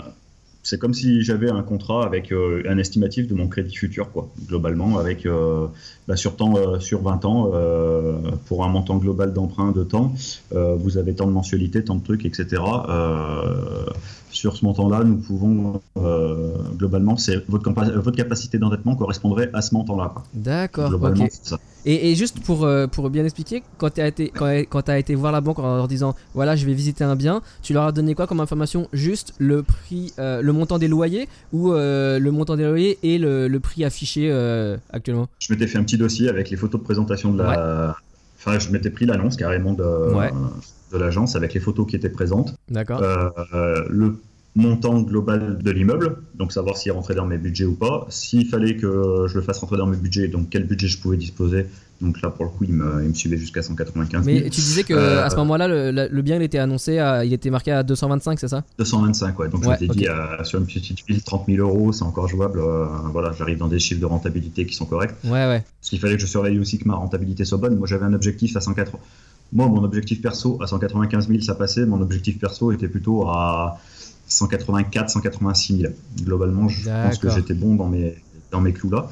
c'est 0.63 0.79
comme 0.79 0.93
si 0.93 1.21
j'avais 1.23 1.49
un 1.49 1.61
contrat 1.61 2.05
avec 2.05 2.31
euh, 2.31 2.63
un 2.67 2.77
estimatif 2.77 3.27
de 3.27 3.35
mon 3.35 3.49
crédit 3.49 3.75
futur, 3.75 4.11
quoi, 4.11 4.29
globalement, 4.47 4.97
avec 4.97 5.25
euh, 5.25 5.67
bah, 6.07 6.15
sur, 6.15 6.37
temps, 6.37 6.55
euh, 6.55 6.79
sur 6.79 7.01
20 7.01 7.25
ans, 7.25 7.51
pour 8.45 8.63
un 8.63 8.69
montant 8.69 8.97
global 8.97 9.33
d'emprunt 9.33 9.71
de 9.71 9.83
temps, 9.83 10.13
vous 10.51 10.97
avez 10.97 11.13
tant 11.13 11.27
de 11.27 11.31
mensualités, 11.31 11.83
tant 11.83 11.95
de 11.95 12.03
trucs, 12.03 12.25
etc. 12.25 12.61
sur 14.33 14.55
ce 14.57 14.65
montant-là, 14.65 15.03
nous 15.03 15.17
pouvons, 15.17 15.81
globalement, 16.77 17.17
c'est 17.17 17.43
votre, 17.47 17.71
votre 17.71 18.17
capacité 18.17 18.57
d'endettement 18.57 18.95
correspondrait 18.95 19.49
à 19.53 19.61
ce 19.61 19.73
montant-là. 19.73 20.13
D'accord, 20.33 20.93
ok. 20.93 21.29
Et, 21.85 22.11
et, 22.11 22.15
juste 22.15 22.39
pour, 22.39 22.65
pour 22.91 23.09
bien 23.09 23.25
expliquer, 23.25 23.61
quand 23.77 23.95
tu 23.95 24.01
as, 24.01 24.07
été, 24.07 24.29
quand, 24.29 24.47
quand 24.69 24.87
as 24.87 24.97
été 24.97 25.15
voir 25.15 25.33
la 25.33 25.41
banque 25.41 25.59
en 25.59 25.75
leur 25.75 25.89
disant 25.89 26.15
voilà, 26.33 26.55
je 26.55 26.65
vais 26.65 26.73
visiter 26.73 27.03
un 27.03 27.17
bien, 27.17 27.41
tu 27.61 27.73
leur 27.73 27.83
as 27.83 27.91
donné 27.91 28.15
quoi 28.15 28.25
comme 28.25 28.39
information? 28.39 28.87
Juste 28.93 29.33
le 29.37 29.63
prix, 29.63 30.13
le 30.17 30.51
montant 30.51 30.79
des 30.79 30.87
loyers 30.87 31.27
ou 31.51 31.71
euh, 31.71 32.19
le 32.19 32.31
montant 32.31 32.55
des 32.55 32.65
loyers 32.65 32.97
et 33.03 33.17
le, 33.17 33.59
prix 33.59 33.85
affiché 33.85 34.29
euh, 34.31 34.77
actuellement? 34.91 35.27
Je 35.39 35.53
m'étais 35.53 35.67
fait 35.67 35.77
un 35.77 35.83
petit 35.83 35.97
dossier 35.97 36.29
avec 36.29 36.49
les 36.49 36.57
photos 36.57 36.81
de 36.81 36.85
présentation 36.85 37.31
de 37.31 37.41
la. 37.41 37.95
Enfin, 38.37 38.59
je 38.59 38.69
m'étais 38.71 38.89
pris 38.89 39.05
l'annonce 39.05 39.37
carrément 39.37 39.73
de, 39.73 39.83
de 40.93 40.97
l'agence 40.97 41.35
avec 41.35 41.53
les 41.53 41.59
photos 41.59 41.87
qui 41.87 41.95
étaient 41.95 42.09
présentes. 42.09 42.55
D'accord. 42.69 43.01
Euh, 43.01 43.83
le 43.89 44.19
montant 44.55 45.01
global 45.01 45.57
de 45.57 45.71
l'immeuble, 45.71 46.17
donc 46.35 46.51
savoir 46.51 46.77
s'il 46.77 46.91
rentrait 46.91 47.15
dans 47.15 47.25
mes 47.25 47.39
budgets 47.39 47.65
ou 47.65 47.73
pas. 47.73 48.05
S'il 48.09 48.47
fallait 48.47 48.75
que 48.75 49.25
je 49.27 49.35
le 49.35 49.41
fasse 49.41 49.57
rentrer 49.57 49.77
dans 49.77 49.87
mes 49.87 49.97
budgets, 49.97 50.27
donc 50.27 50.49
quel 50.51 50.65
budget 50.65 50.87
je 50.87 50.99
pouvais 50.99 51.17
disposer. 51.17 51.65
Donc 52.01 52.21
là, 52.21 52.29
pour 52.29 52.45
le 52.45 52.51
coup, 52.51 52.65
il 52.65 52.73
me, 52.73 53.03
il 53.03 53.09
me 53.09 53.13
suivait 53.13 53.37
jusqu'à 53.37 53.61
195 53.61 54.25
000. 54.25 54.37
Mais 54.37 54.49
tu 54.49 54.61
disais 54.61 54.83
que 54.83 54.93
à 54.93 55.29
ce 55.29 55.35
euh, 55.35 55.37
moment-là, 55.39 55.67
le, 55.67 56.21
bien 56.21 56.35
il 56.35 56.41
était 56.41 56.57
annoncé, 56.57 57.01
il 57.23 57.33
était 57.33 57.49
marqué 57.49 57.71
à 57.71 57.83
225, 57.83 58.39
c'est 58.39 58.49
ça? 58.49 58.63
225, 58.77 59.39
ouais. 59.39 59.47
Donc 59.47 59.63
je 59.63 59.77
t'ai 59.77 59.87
dit, 59.87 60.07
euh, 60.07 60.43
sur 60.43 60.59
une 60.59 60.65
petite 60.65 61.05
ville, 61.07 61.23
30 61.23 61.45
000 61.47 61.65
euros, 61.65 61.93
c'est 61.93 62.03
encore 62.03 62.27
jouable. 62.27 62.59
Euh, 62.59 62.85
voilà, 63.11 63.31
j'arrive 63.31 63.57
dans 63.57 63.69
des 63.69 63.79
chiffres 63.79 64.01
de 64.01 64.05
rentabilité 64.05 64.65
qui 64.65 64.75
sont 64.75 64.85
corrects. 64.85 65.15
Ouais, 65.23 65.31
ouais. 65.31 65.63
Parce 65.79 65.89
qu'il 65.89 65.99
fallait 65.99 66.15
que 66.15 66.21
je 66.21 66.27
surveille 66.27 66.59
aussi 66.59 66.77
que 66.77 66.87
ma 66.87 66.95
rentabilité 66.95 67.45
soit 67.45 67.57
bonne. 67.57 67.77
Moi, 67.77 67.87
j'avais 67.87 68.05
un 68.05 68.13
objectif 68.13 68.55
à 68.57 68.61
180. 68.61 68.99
Moi, 69.53 69.67
mon 69.67 69.83
objectif 69.83 70.21
perso 70.21 70.57
à 70.61 70.67
195 70.67 71.27
000, 71.27 71.41
ça 71.41 71.55
passait. 71.55 71.85
Mon 71.85 72.01
objectif 72.01 72.39
perso 72.39 72.71
était 72.71 72.87
plutôt 72.87 73.27
à 73.27 73.79
184, 74.27 75.09
186 75.09 75.77
000. 75.77 75.93
Globalement, 76.23 76.67
je 76.67 76.89
pense 76.89 77.19
que 77.19 77.29
j'étais 77.29 77.53
bon 77.53 77.75
dans 77.75 77.87
mes, 77.87 78.15
dans 78.51 78.61
mes 78.61 78.73
clous 78.73 78.89
là. 78.89 79.09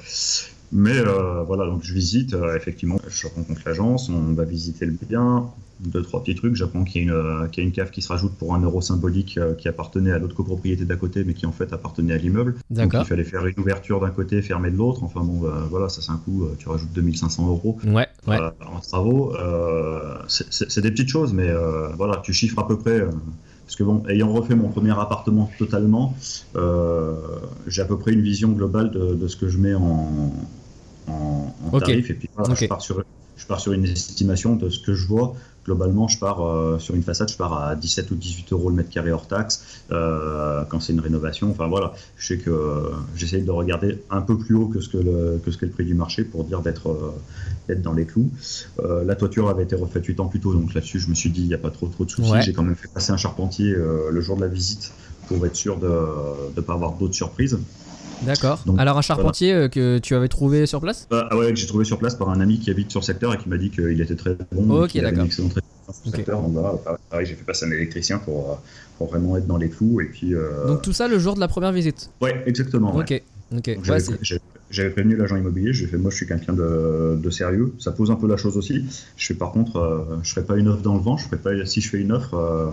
Mais 0.72 0.98
euh, 0.98 1.44
voilà, 1.44 1.66
donc 1.66 1.84
je 1.84 1.94
visite, 1.94 2.34
euh, 2.34 2.56
effectivement, 2.56 2.98
je 3.08 3.28
rencontre 3.28 3.62
l'agence, 3.66 4.10
on 4.10 4.34
va 4.34 4.46
visiter 4.46 4.86
le 4.86 4.96
bien, 5.08 5.50
deux, 5.82 6.02
trois 6.02 6.24
petits 6.24 6.36
trucs. 6.36 6.56
J'apprends 6.56 6.86
qu'il 6.86 7.02
y, 7.02 7.10
a 7.10 7.12
une, 7.12 7.18
euh, 7.18 7.48
y 7.58 7.60
a 7.60 7.64
une 7.64 7.74
cave 7.74 7.92
qui 7.92 8.02
se 8.02 8.08
rajoute 8.08 8.34
pour 8.36 8.56
un 8.56 8.62
euro 8.62 8.80
symbolique 8.80 9.38
qui 9.58 9.68
appartenait 9.68 10.12
à 10.12 10.20
l'autre 10.20 10.36
copropriété 10.36 10.86
d'à 10.86 10.96
côté, 10.96 11.26
mais 11.26 11.34
qui 11.34 11.46
en 11.46 11.52
fait 11.52 11.74
appartenait 11.74 12.14
à 12.14 12.18
l'immeuble. 12.18 12.56
Donc 12.70 12.94
il 12.94 13.06
fallait 13.06 13.26
faire 13.26 13.46
une 13.46 13.60
ouverture 13.60 14.00
d'un 14.00 14.12
côté, 14.12 14.42
fermer 14.42 14.72
de 14.72 14.78
l'autre. 14.78 15.04
Enfin 15.04 15.22
bon, 15.22 15.42
voilà, 15.70 15.90
ça 15.90 16.02
c'est 16.02 16.12
un 16.12 16.22
coût, 16.24 16.48
tu 16.58 16.70
rajoutes 16.70 16.94
2500 16.94 17.48
euros 17.48 17.78
ouais, 17.86 18.08
ouais. 18.28 18.38
en 18.66 18.80
travaux. 18.80 19.34
c'est 20.28 20.82
des 20.82 20.92
petites 20.92 21.10
choses, 21.10 21.34
mais 21.34 21.52
voilà, 21.98 22.18
tu 22.18 22.34
chiffres 22.34 22.60
à 22.60 22.68
peu 22.68 22.78
près 22.78 23.06
parce 23.72 23.78
que 23.78 23.84
bon, 23.86 24.04
ayant 24.10 24.34
refait 24.34 24.54
mon 24.54 24.68
premier 24.68 24.92
appartement 24.92 25.50
totalement, 25.58 26.14
euh, 26.58 27.16
j'ai 27.68 27.82
à 27.82 27.86
peu 27.86 27.98
près 27.98 28.12
une 28.12 28.22
vision 28.22 28.50
globale 28.50 28.92
de, 28.92 29.28
ce 29.30 29.38
que 29.38 29.48
je 29.48 29.58
mets 29.58 29.74
en, 29.74 30.34
en, 31.08 31.80
tarif. 31.80 32.10
Et 32.10 32.16
puis 32.16 32.30
je, 32.38 32.66
pars 32.68 32.82
sur, 32.82 33.02
je 33.38 33.46
pars 33.46 33.60
sur 33.60 33.74
une 33.74 33.86
estimation 33.86 34.56
de 34.56 34.70
ce 34.70 34.80
que 34.80 34.94
je 34.94 35.08
vois 35.08 35.36
globalement, 35.66 36.08
je 36.08 36.18
pars 36.18 36.46
euh, 36.46 36.80
sur 36.80 36.96
une 36.96 37.04
façade, 37.04 37.30
je 37.30 37.38
pars 37.38 37.54
à 37.54 37.76
17 37.76 38.10
ou 38.12 38.16
18 38.16 38.54
euros 38.54 38.70
le 38.70 38.76
mètre 38.76 38.90
carré 38.90 39.12
hors 39.12 39.28
taxe 39.28 39.64
euh, 39.92 40.64
quand 40.70 40.80
c'est 40.80 40.94
une 40.94 41.00
rénovation. 41.00 41.52
Enfin 41.52 41.68
voilà, 41.68 41.94
je 42.18 42.28
sais 42.28 42.38
que 42.38 42.50
euh, 42.50 42.90
j'essaye 43.16 43.44
de 43.44 43.52
regarder 43.52 44.04
un 44.10 44.22
peu 44.22 44.38
plus 44.38 44.56
haut 44.56 44.68
que 44.68 44.80
ce 44.80 44.90
que 44.90 44.98
le, 44.98 45.40
que 45.44 45.52
ce 45.52 45.58
que 45.58 45.66
le 45.66 45.72
prix 45.72 45.86
du 45.86 45.94
marché 45.94 46.24
pour 46.24 46.44
dire 46.44 46.62
d'être 46.62 47.14
d'être 47.68 47.82
dans 47.82 47.94
les 47.94 48.06
clous. 48.06 48.30
la 49.06 49.16
toiture 49.16 49.50
avait 49.50 49.64
été 49.64 49.76
refaite 49.76 50.06
8 50.06 50.20
ans 50.20 50.28
plus 50.28 50.40
tôt, 50.40 50.54
donc 50.54 50.74
là-dessus, 50.74 51.00
je 51.00 51.10
me 51.10 51.14
suis 51.14 51.30
dit, 51.30 51.42
il 51.42 51.48
n'y 51.48 51.54
a 51.54 51.60
pas 51.60 51.70
trop, 51.70 51.88
trop 51.88 52.06
de 52.06 52.10
soucis. 52.10 52.42
J'ai 52.42 52.54
quand 52.54 52.64
même 52.64 52.76
fait 52.76 52.88
passer 52.88 53.12
un 53.12 53.18
charpentier 53.18 53.74
le 53.74 54.22
jour 54.22 54.36
de 54.36 54.42
la 54.42 54.48
visite 54.48 54.92
pour 55.28 55.46
être 55.46 55.56
sûr 55.56 55.78
de 55.78 55.88
ne 56.56 56.62
pas 56.62 56.74
avoir 56.74 56.94
d'autres 56.94 57.14
surprises. 57.14 57.60
D'accord. 58.24 58.64
Alors 58.78 58.98
un 58.98 59.02
charpentier 59.02 59.54
euh, 59.54 59.68
que 59.68 59.98
tu 59.98 60.16
avais 60.16 60.28
trouvé 60.28 60.66
sur 60.66 60.80
place 60.80 61.08
bah, 61.10 61.28
ah 61.32 61.38
ouais, 61.38 61.52
que 61.52 61.56
j'ai 61.60 61.68
trouvé 61.68 61.86
sur 61.86 61.98
place 61.98 62.16
par 62.16 62.30
un 62.30 62.40
ami 62.40 62.60
qui 62.60 62.70
habite 62.70 62.92
sur 62.92 63.00
le 63.00 63.06
secteur 63.06 63.34
et 63.34 63.38
qui 63.38 63.50
m'a 63.50 63.58
dit 63.58 63.70
qu'il 63.72 64.00
était 64.00 64.16
très 64.16 64.38
bon. 64.52 64.84
Ok, 64.84 64.98
d'accord. 64.98 65.26
secteur. 66.06 66.44
pareil, 67.10 67.26
j'ai 67.26 67.36
fait 67.36 67.44
passer 67.44 67.66
un 67.66 67.72
électricien 67.72 68.20
pour, 68.20 68.52
euh, 68.52 68.56
pour, 68.98 69.10
vraiment 69.10 69.38
être 69.38 69.48
dans 69.48 69.58
les 69.58 69.70
clous. 69.70 70.02
Et 70.02 70.06
puis, 70.06 70.36
euh, 70.36 70.68
Donc 70.68 70.82
tout 70.82 70.94
ça 70.94 71.08
le 71.08 71.18
jour 71.20 71.36
de 71.36 71.40
la 71.40 71.48
première 71.48 71.72
visite 71.72 72.10
Ouais, 72.22 72.44
exactement. 72.46 72.96
Ok. 72.96 73.22
ok. 73.56 73.80
J'avais 74.70 74.90
prévenu 74.90 75.18
l'agent 75.18 75.36
immobilier, 75.36 75.74
j'ai 75.74 75.86
fait 75.86 75.98
moi 75.98 76.12
je 76.12 76.16
suis 76.16 76.26
quelqu'un 76.26 76.54
de, 76.54 77.20
de, 77.22 77.30
sérieux, 77.30 77.74
ça 77.78 77.92
pose 77.92 78.10
un 78.10 78.16
peu 78.16 78.26
la 78.26 78.38
chose 78.38 78.56
aussi. 78.56 78.86
Je 79.18 79.26
fais 79.26 79.34
par 79.34 79.52
contre, 79.52 80.08
je 80.24 80.32
ferai 80.32 80.46
pas 80.46 80.56
une 80.56 80.70
offre 80.70 80.82
dans 80.82 80.94
le 80.94 81.02
vent, 81.02 81.18
je 81.18 81.26
ferai 81.26 81.36
pas 81.36 81.66
si 81.66 81.82
je 81.82 81.90
fais 81.90 81.98
une 81.98 82.14
offre, 82.14 82.72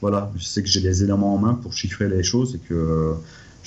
voilà, 0.00 0.30
je 0.36 0.44
sais 0.44 0.62
que 0.62 0.68
j'ai 0.68 0.78
les 0.78 1.02
éléments 1.02 1.34
en 1.34 1.38
main 1.38 1.54
pour 1.54 1.72
chiffrer 1.72 2.08
les 2.08 2.22
choses 2.22 2.54
et 2.54 2.58
que 2.58 3.16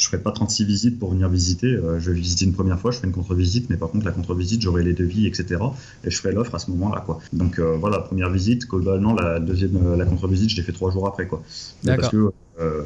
je 0.04 0.10
ferai 0.10 0.22
pas 0.22 0.32
36 0.32 0.66
visites 0.66 1.00
pour 1.00 1.12
venir 1.12 1.30
visiter. 1.30 1.68
Euh, 1.68 1.98
je 2.00 2.12
vais 2.12 2.18
visiter 2.18 2.44
une 2.44 2.54
première 2.54 2.78
fois, 2.78 2.92
je 2.92 2.98
ferai 2.98 3.08
une 3.08 3.14
contre-visite, 3.14 3.70
mais 3.70 3.78
par 3.78 3.90
contre, 3.90 4.06
la 4.06 4.12
contre-visite, 4.12 4.62
j'aurai 4.62 4.84
les 4.84 4.94
devis, 4.94 5.28
etc. 5.28 5.62
Et 6.04 6.12
je 6.12 6.18
ferai 6.18 6.34
l'offre 6.34 6.54
à 6.54 6.60
ce 6.60 6.70
moment-là, 6.72 7.02
quoi. 7.06 7.20
Donc 7.32 7.58
euh, 7.58 7.78
voilà, 7.80 8.00
première 8.00 8.30
visite, 8.30 8.68
globalement, 8.68 9.14
la 9.14 9.40
deuxième, 9.40 9.78
euh, 9.78 9.96
la 9.96 10.06
contre-visite, 10.06 10.50
je 10.50 10.58
l'ai 10.58 10.64
fait 10.64 10.74
trois 10.74 10.92
jours 10.92 11.08
après, 11.08 11.28
quoi. 11.28 11.42
Parce 11.86 12.10
que 12.10 12.32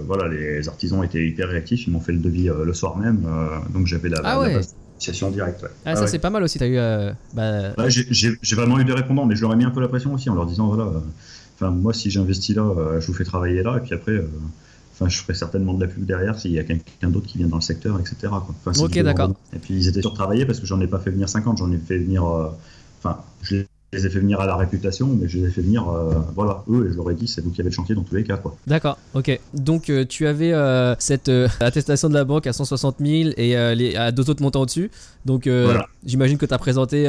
voilà, 0.05 0.27
les 0.27 0.67
artisans 0.69 1.03
étaient 1.03 1.27
hyper 1.27 1.49
réactifs, 1.49 1.87
ils 1.87 1.91
m'ont 1.91 1.99
fait 1.99 2.13
le 2.13 2.19
devis 2.19 2.49
le 2.49 2.73
soir 2.73 2.97
même, 2.97 3.27
donc 3.73 3.87
j'avais 3.87 4.09
la, 4.09 4.21
ah 4.23 4.39
ouais. 4.39 4.59
directe. 5.31 5.65
Ah, 5.85 5.95
ça 5.95 6.07
c'est 6.07 6.19
pas 6.19 6.29
mal 6.29 6.43
aussi, 6.43 6.59
t'as 6.59 6.67
eu. 6.67 6.77
Bah... 7.33 7.73
j'ai 7.89 8.55
vraiment 8.55 8.79
eu 8.79 8.85
des 8.85 8.93
répondants, 8.93 9.25
mais 9.25 9.35
je 9.35 9.41
leur 9.41 9.53
ai 9.53 9.55
mis 9.55 9.65
un 9.65 9.71
peu 9.71 9.81
la 9.81 9.87
pression 9.87 10.13
aussi 10.13 10.29
en 10.29 10.35
leur 10.35 10.45
disant 10.45 10.67
voilà, 10.67 10.91
enfin 11.55 11.71
moi 11.71 11.93
si 11.93 12.11
j'investis 12.11 12.55
là, 12.55 12.99
je 12.99 13.07
vous 13.07 13.13
fais 13.13 13.25
travailler 13.25 13.63
là, 13.63 13.77
et 13.77 13.81
puis 13.81 13.93
après 13.93 14.23
Enfin, 14.99 15.09
je 15.09 15.19
ferai 15.19 15.35
certainement 15.35 15.75
de 15.75 15.81
la 15.81 15.87
pub 15.87 16.05
derrière 16.05 16.39
s'il 16.39 16.51
y 16.51 16.59
a 16.59 16.63
quelqu'un 16.63 17.09
d'autre 17.09 17.27
qui 17.27 17.37
vient 17.37 17.47
dans 17.47 17.57
le 17.57 17.61
secteur, 17.61 17.99
etc. 17.99 18.15
Quoi. 18.29 18.73
ok, 18.79 18.99
d'accord. 19.03 19.35
Et 19.53 19.59
puis 19.59 19.75
ils 19.75 19.87
étaient 19.87 20.01
surtravaillés 20.01 20.47
parce 20.47 20.59
que 20.59 20.65
j'en 20.65 20.81
ai 20.81 20.87
pas 20.87 20.97
fait 20.97 21.11
venir 21.11 21.29
50, 21.29 21.59
j'en 21.59 21.71
ai 21.71 21.77
fait 21.77 21.99
venir. 21.99 22.25
Euh, 22.25 22.49
enfin, 22.99 23.19
je 23.43 23.57
les 23.93 24.05
ai 24.07 24.09
fait 24.09 24.19
venir 24.19 24.39
à 24.39 24.47
la 24.47 24.55
réputation, 24.55 25.07
mais 25.07 25.27
je 25.27 25.37
les 25.37 25.49
ai 25.49 25.51
fait 25.51 25.61
venir, 25.61 25.87
euh, 25.87 26.15
voilà, 26.33 26.63
eux, 26.67 26.87
et 26.87 26.91
je 26.91 26.97
leur 26.97 27.11
ai 27.11 27.13
dit, 27.13 27.27
c'est 27.27 27.41
vous 27.41 27.51
qui 27.51 27.61
avez 27.61 27.69
le 27.69 27.75
chantier 27.75 27.93
dans 27.93 28.01
tous 28.01 28.15
les 28.15 28.23
cas, 28.23 28.37
quoi. 28.37 28.57
D'accord, 28.65 28.97
ok. 29.13 29.39
Donc, 29.53 29.91
euh, 29.91 30.03
tu 30.03 30.25
avais 30.25 30.51
cette 30.97 31.29
attestation 31.59 32.09
de 32.09 32.15
la 32.15 32.23
banque 32.23 32.47
à 32.47 32.53
160 32.53 32.95
000 32.99 33.29
et 33.37 33.75
les, 33.75 33.95
à 33.95 34.11
deux 34.11 34.31
autres 34.31 34.41
montants 34.41 34.61
au-dessus. 34.61 34.89
Donc, 35.25 35.47
j'imagine 36.05 36.39
que 36.39 36.47
tu 36.47 36.53
as 36.55 36.57
présenté 36.57 37.03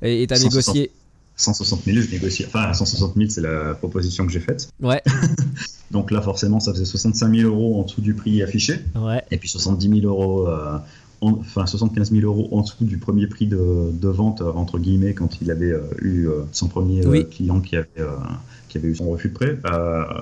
et 0.00 0.26
tu 0.28 0.34
as 0.34 0.38
négocié 0.38 0.92
160 1.36 1.84
000, 1.84 1.98
je 1.98 2.10
négocie. 2.10 2.44
Enfin, 2.46 2.72
160 2.72 3.14
000, 3.14 3.28
c'est 3.28 3.40
la 3.42 3.74
proposition 3.74 4.26
que 4.26 4.32
j'ai 4.32 4.40
faite. 4.40 4.68
Ouais. 4.80 5.02
Donc 5.90 6.10
là, 6.10 6.20
forcément, 6.20 6.60
ça 6.60 6.72
faisait 6.72 6.84
65 6.84 7.34
000 7.34 7.48
euros 7.48 7.80
en 7.80 7.84
dessous 7.84 8.00
du 8.00 8.14
prix 8.14 8.42
affiché. 8.42 8.80
Ouais. 8.96 9.22
Et 9.30 9.36
puis 9.36 9.48
70 9.48 10.00
000 10.00 10.06
euros, 10.06 10.48
euh, 10.48 10.78
enfin 11.20 11.66
75 11.66 12.10
000 12.10 12.24
euros 12.24 12.48
en 12.52 12.62
dessous 12.62 12.84
du 12.84 12.98
premier 12.98 13.26
prix 13.26 13.46
de, 13.46 14.08
vente, 14.08 14.40
euh, 14.40 14.50
entre 14.52 14.78
guillemets, 14.78 15.14
quand 15.14 15.40
il 15.40 15.50
avait 15.50 15.72
euh, 15.72 15.82
eu 16.02 16.28
son 16.52 16.68
premier 16.68 17.02
client 17.26 17.60
qui 17.60 17.76
avait, 17.76 17.86
qui 18.68 18.78
avait 18.78 18.88
eu 18.88 18.96
son 18.96 19.10
refus 19.10 19.28
de 19.28 19.34
prêt. 19.34 19.58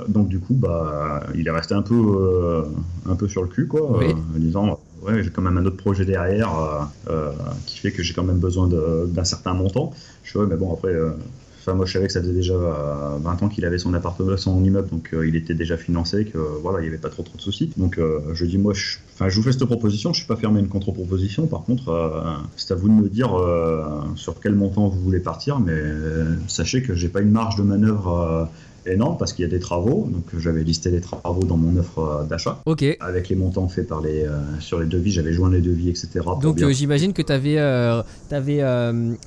donc 0.09 0.29
du 0.29 0.41
coup, 0.41 0.55
bah, 0.55 1.23
il 1.35 1.47
est 1.47 1.53
resté 1.53 1.75
un 1.75 1.83
peu, 1.83 2.67
un 3.07 3.15
peu 3.15 3.29
sur 3.29 3.43
le 3.43 3.49
cul, 3.49 3.67
quoi, 3.67 4.01
en 4.05 4.39
disant 4.39 4.81
ouais, 5.05 5.23
j'ai 5.23 5.31
quand 5.31 5.43
même 5.43 5.59
un 5.59 5.67
autre 5.67 5.77
projet 5.77 6.05
derrière 6.05 6.91
qui 7.67 7.79
fait 7.79 7.93
que 7.93 8.03
j'ai 8.03 8.15
quand 8.15 8.25
même 8.25 8.39
besoin 8.39 8.69
d'un 8.69 9.25
certain 9.25 9.55
montant. 9.55 9.93
Je 10.25 10.31
suis 10.31 10.39
mais 10.49 10.57
bon, 10.57 10.73
après, 10.73 10.89
euh, 10.89 11.11
enfin, 11.61 11.75
moi 11.75 11.85
je 11.85 11.93
savais 11.93 12.07
que 12.07 12.13
ça 12.13 12.21
faisait 12.21 12.33
déjà 12.33 12.55
20 12.55 12.63
euh, 12.63 13.45
ans 13.45 13.49
qu'il 13.49 13.65
avait 13.67 13.79
son 13.79 13.93
appartement, 13.93 14.37
son 14.39 14.65
immeuble, 14.65 14.89
donc 14.89 15.11
euh, 15.13 15.29
il 15.29 15.37
était 15.37 15.55
déjà 15.55 15.77
financé, 15.77 16.25
que 16.25 16.39
voilà, 16.39 16.81
il 16.81 16.83
n'y 16.83 16.89
avait 16.89 16.99
pas 16.99 17.11
trop 17.11 17.23
trop 17.23 17.37
de 17.37 17.43
soucis. 17.43 17.71
Donc 17.77 18.01
je 18.33 18.45
dis, 18.47 18.59
moi, 18.59 18.73
je, 18.73 18.97
enfin, 19.13 19.29
je 19.29 19.37
vous 19.37 19.43
fais 19.43 19.53
cette 19.53 19.65
proposition, 19.67 20.13
je 20.13 20.19
suis 20.19 20.27
pas 20.27 20.37
fermé 20.37 20.59
à 20.59 20.63
une 20.63 20.69
contre-proposition. 20.69 21.47
Par 21.47 21.63
contre, 21.63 22.39
c'est 22.57 22.73
à 22.73 22.77
vous 22.77 22.89
de 22.89 22.95
me 22.95 23.09
dire 23.09 23.31
sur 24.17 24.41
quel 24.41 24.55
montant 24.55 24.89
vous 24.89 25.01
voulez 25.01 25.21
partir, 25.21 25.61
mais 25.61 25.79
sachez 26.49 26.83
que 26.83 26.95
j'ai 26.95 27.09
pas 27.09 27.21
une 27.21 27.31
marge 27.31 27.57
de 27.57 27.63
manœuvre 27.63 28.49
énorme 28.87 29.17
parce 29.19 29.33
qu'il 29.33 29.45
y 29.45 29.49
a 29.49 29.51
des 29.51 29.59
travaux. 29.59 30.09
Donc 30.11 30.25
j'avais 30.39 30.63
listé 30.63 30.91
les 30.91 31.01
travaux 31.01 31.45
dans 31.45 31.57
mon 31.57 31.77
offre 31.77 31.99
euh, 31.99 32.25
d'achat. 32.25 32.61
Ok. 32.67 32.85
Avec 33.01 33.29
les 33.29 33.37
montants 33.37 33.69
faits 33.69 33.87
par 33.87 34.01
les, 34.01 34.25
euh, 34.25 34.39
sur 34.61 34.81
les 34.81 34.87
devis, 34.87 35.13
j'avais 35.13 35.33
joint 35.33 35.51
les 35.51 35.61
devis, 35.61 35.89
etc. 35.89 36.09
Donc 36.41 36.61
euh, 36.63 36.73
j'imagine 36.73 37.13
que 37.13 37.23
tu 37.23 37.33
avais, 37.33 37.59
avais 37.59 38.63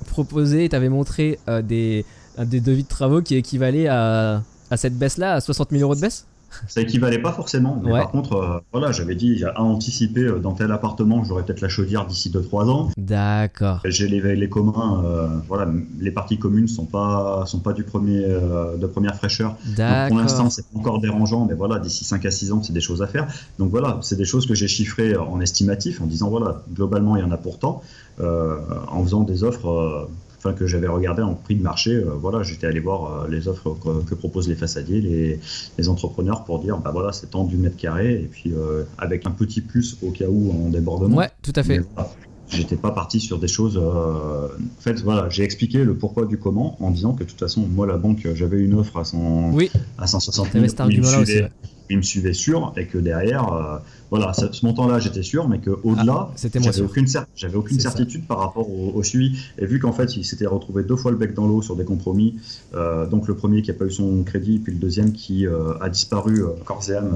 proposé, 0.06 0.68
tu 0.68 0.76
avais 0.76 0.88
montré 0.88 1.38
des, 1.64 2.04
des 2.38 2.60
devis 2.60 2.84
de 2.84 2.88
travaux 2.88 3.22
qui 3.22 3.36
équivalaient 3.36 3.88
à, 3.88 4.42
à 4.70 4.76
cette 4.76 4.96
baisse-là, 4.96 5.34
à 5.34 5.40
60 5.40 5.70
000 5.70 5.82
euros 5.82 5.94
de 5.94 6.00
baisse? 6.00 6.26
Ça 6.66 6.80
équivalait 6.80 7.18
pas 7.18 7.32
forcément, 7.32 7.80
mais 7.82 7.92
Ouais. 7.92 8.00
par 8.00 8.10
contre, 8.10 8.32
euh, 8.34 8.58
voilà, 8.72 8.92
j'avais 8.92 9.14
dit 9.14 9.44
à 9.44 9.62
anticiper 9.62 10.22
euh, 10.22 10.38
dans 10.38 10.52
tel 10.52 10.72
appartement, 10.72 11.22
j'aurais 11.24 11.44
peut-être 11.44 11.60
la 11.60 11.68
chaudière 11.68 12.06
d'ici 12.06 12.30
2-3 12.30 12.68
ans. 12.68 12.88
D'accord. 12.96 13.80
J'ai 13.84 14.08
les, 14.08 14.34
les 14.34 14.48
communs, 14.48 15.02
euh, 15.04 15.28
voilà, 15.46 15.70
les 16.00 16.10
parties 16.10 16.38
communes 16.38 16.68
sont 16.68 16.86
pas 16.86 17.44
sont 17.46 17.60
pas 17.60 17.72
du 17.72 17.84
premier 17.84 18.20
de 18.20 18.86
première 18.86 19.14
fraîcheur. 19.16 19.56
Donc, 19.76 20.08
pour 20.08 20.18
l'instant, 20.18 20.50
c'est 20.50 20.64
encore 20.74 21.00
dérangeant, 21.00 21.46
mais 21.46 21.54
voilà, 21.54 21.78
d'ici 21.78 22.04
5 22.04 22.24
à 22.26 22.30
6 22.30 22.52
ans, 22.52 22.62
c'est 22.62 22.72
des 22.72 22.80
choses 22.80 23.02
à 23.02 23.06
faire. 23.06 23.26
Donc 23.58 23.70
voilà, 23.70 23.98
c'est 24.02 24.16
des 24.16 24.24
choses 24.24 24.46
que 24.46 24.54
j'ai 24.54 24.68
chiffrées 24.68 25.16
en 25.16 25.40
estimatif, 25.40 26.00
en 26.00 26.06
disant 26.06 26.28
voilà, 26.30 26.62
globalement, 26.74 27.16
il 27.16 27.20
y 27.20 27.24
en 27.24 27.30
a 27.30 27.36
pourtant, 27.36 27.82
en 28.20 29.02
faisant 29.04 29.22
des 29.22 29.44
offres. 29.44 30.08
Enfin, 30.38 30.52
que 30.52 30.68
j'avais 30.68 30.86
regardé 30.86 31.20
en 31.22 31.34
prix 31.34 31.56
de 31.56 31.62
marché, 31.62 31.96
euh, 31.96 32.10
voilà, 32.14 32.44
j'étais 32.44 32.68
allé 32.68 32.78
voir 32.78 33.24
euh, 33.24 33.28
les 33.28 33.48
offres 33.48 33.74
que, 33.74 34.08
que 34.08 34.14
proposent 34.14 34.48
les 34.48 34.54
façadiers, 34.54 35.00
les, 35.00 35.40
les 35.76 35.88
entrepreneurs 35.88 36.44
pour 36.44 36.60
dire, 36.60 36.78
bah 36.78 36.90
voilà, 36.92 37.10
c'est 37.12 37.26
tant 37.26 37.42
du 37.44 37.56
mètre 37.56 37.76
carré, 37.76 38.14
et 38.14 38.28
puis 38.30 38.52
euh, 38.52 38.84
avec 38.98 39.26
un 39.26 39.32
petit 39.32 39.60
plus 39.60 39.96
au 40.00 40.12
cas 40.12 40.28
où 40.28 40.52
en 40.52 40.68
débordement. 40.68 41.16
Ouais, 41.16 41.30
tout 41.42 41.52
à 41.56 41.64
fait. 41.64 41.80
Voilà, 41.94 42.10
J'étais 42.50 42.76
pas 42.76 42.90
parti 42.92 43.20
sur 43.20 43.38
des 43.38 43.48
choses. 43.48 43.76
euh, 43.76 44.48
En 44.48 44.80
fait, 44.80 45.00
voilà, 45.02 45.28
j'ai 45.28 45.42
expliqué 45.44 45.84
le 45.84 45.94
pourquoi 45.96 46.26
du 46.26 46.38
comment 46.38 46.82
en 46.82 46.90
disant 46.90 47.12
que 47.12 47.24
de 47.24 47.28
toute 47.28 47.38
façon, 47.38 47.66
moi, 47.68 47.86
la 47.86 47.98
banque, 47.98 48.26
j'avais 48.34 48.58
une 48.58 48.74
offre 48.74 48.96
à, 48.98 49.04
100, 49.04 49.52
Oui, 49.52 49.70
à 49.98 50.06
160 50.06 50.52
000. 50.52 50.54
t'avais 50.54 50.68
cet 50.68 50.80
où 50.80 50.90
il 50.90 51.00
me 51.00 51.04
suivait- 51.24 51.50
il 51.90 51.96
me 51.98 52.02
suivait 52.02 52.32
sûr 52.34 52.72
et 52.76 52.86
que 52.86 52.98
derrière, 52.98 53.50
euh, 53.52 53.78
voilà, 54.10 54.32
ce, 54.34 54.50
ce 54.52 54.64
montant-là, 54.66 54.98
j'étais 54.98 55.22
sûr, 55.22 55.48
mais 55.48 55.58
que 55.58 55.70
au-delà, 55.70 56.30
Ah, 56.30 56.34
j'avais 56.60 56.80
aucune, 56.82 57.06
cer- 57.06 57.24
j'avais 57.34 57.56
aucune 57.56 57.76
C'est 57.78 57.84
ça. 57.84 57.90
certitude 57.90 58.26
par 58.26 58.38
rapport 58.38 58.70
au, 58.70 58.92
au 58.94 59.02
suivi. 59.02 59.38
Et 59.58 59.64
vu 59.66 59.78
qu'en 59.78 59.92
fait, 59.92 60.16
il 60.16 60.24
s'était 60.24 60.46
retrouvé 60.46 60.82
deux 60.84 60.96
fois 60.96 61.10
le 61.10 61.16
bec 61.16 61.34
dans 61.34 61.46
l'eau 61.46 61.62
sur 61.62 61.76
des 61.76 61.84
compromis, 61.84 62.36
euh, 62.74 63.06
donc 63.06 63.26
le 63.28 63.34
premier 63.36 63.62
qui 63.62 63.70
a 63.70 63.74
pas 63.74 63.86
eu 63.86 63.90
son 63.90 64.22
crédit, 64.22 64.58
puis 64.58 64.72
le 64.72 64.78
deuxième 64.78 65.12
qui 65.12 65.46
euh, 65.46 65.78
a 65.80 65.88
disparu 65.88 66.42
corps 66.64 66.82
et 66.90 66.94
âme 66.94 67.14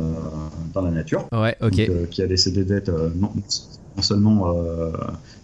dans 0.75 0.83
la 0.83 0.91
nature, 0.91 1.27
Ouais, 1.33 1.57
ok. 1.61 1.71
donc, 1.71 1.89
euh, 1.89 2.07
qui 2.07 2.23
a 2.23 2.27
laissé 2.27 2.51
des 2.51 2.65
dettes 2.65 2.91
non, 3.15 3.31
non 3.97 4.03
seulement, 4.03 4.57
euh, 4.57 4.91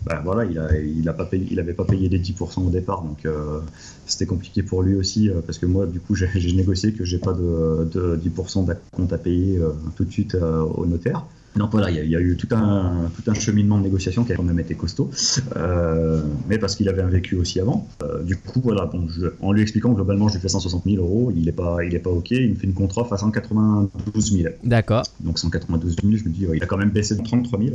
bah, 0.05 0.23
il 0.45 1.09
a 1.09 1.13
pas 1.13 1.25
payé, 1.25 1.63
pas 1.73 1.85
payé 1.85 2.09
les 2.09 2.19
10% 2.19 2.67
au 2.67 2.71
départ, 2.71 3.03
donc 3.03 3.27
euh, 3.27 3.61
c'était 4.07 4.27
compliqué 4.27 4.63
pour 4.63 4.83
lui 4.83 4.95
aussi, 4.95 5.29
euh, 5.29 5.41
parce 5.45 5.59
que 5.59 5.67
moi, 5.67 5.87
du 5.87 6.01
coup, 6.01 6.15
j'ai 6.15 6.53
négocié 6.53 6.93
que 6.93 7.05
j'ai 7.05 7.19
pas 7.19 7.33
de, 7.33 7.89
de 7.93 8.17
10% 8.17 8.65
d'acompte 8.65 9.13
à 9.13 9.19
payer 9.19 9.61
tout 9.97 10.05
de 10.05 10.13
suite 10.13 10.35
au 10.35 10.87
notaire. 10.87 11.25
Donc 11.59 11.73
voilà, 11.73 11.91
il 11.91 11.97
y, 11.97 12.01
a- 12.01 12.05
il 12.05 12.11
y 12.11 12.17
a 12.17 12.21
eu 12.21 12.37
tout 12.37 12.49
un, 12.55 13.11
tout 13.15 13.29
un 13.31 13.35
cheminement 13.35 13.79
de 13.79 13.83
négociation 13.83 14.25
qui 14.25 14.33
a 14.33 14.37
quand 14.37 14.43
même 14.45 14.61
été 14.61 14.75
costaud, 14.75 15.11
euh, 15.57 16.23
mais 16.49 16.59
parce 16.59 16.77
qu'il 16.77 16.89
avait 16.89 17.03
un 17.03 17.09
vécu 17.09 17.37
aussi 17.37 17.59
avant. 17.61 17.89
Euh, 18.03 18.23
du 18.23 18.37
coup, 18.37 18.61
voilà, 18.63 18.87
bon, 18.87 19.07
je- 19.09 19.27
en 19.41 19.53
lui 19.53 19.63
expliquant 19.63 19.93
globalement, 19.93 20.29
je 20.29 20.35
lui 20.35 20.41
fais 20.41 20.49
160 20.49 20.85
000 20.85 20.97
euros, 21.03 21.33
il 21.35 21.49
est 21.49 21.53
pas, 21.53 21.79
il 21.85 21.95
est 21.95 21.99
pas 21.99 22.11
ok, 22.11 22.31
il 22.31 22.51
me 22.51 22.55
fait 22.55 22.67
une 22.67 22.75
contre-offre 22.75 23.13
à 23.13 23.19
192 23.19 24.33
000. 24.33 24.55
D'accord. 24.65 25.03
Donc 25.21 25.39
192 25.39 25.97
000, 26.03 26.17
je 26.17 26.25
me 26.25 26.31
dis, 26.31 26.47
ouais, 26.47 26.57
il 26.59 26.63
a 26.63 26.67
quand 26.67 26.77
même 26.79 26.91
baissé 26.91 27.17
de 27.17 27.23
33 27.23 27.59
000. 27.59 27.73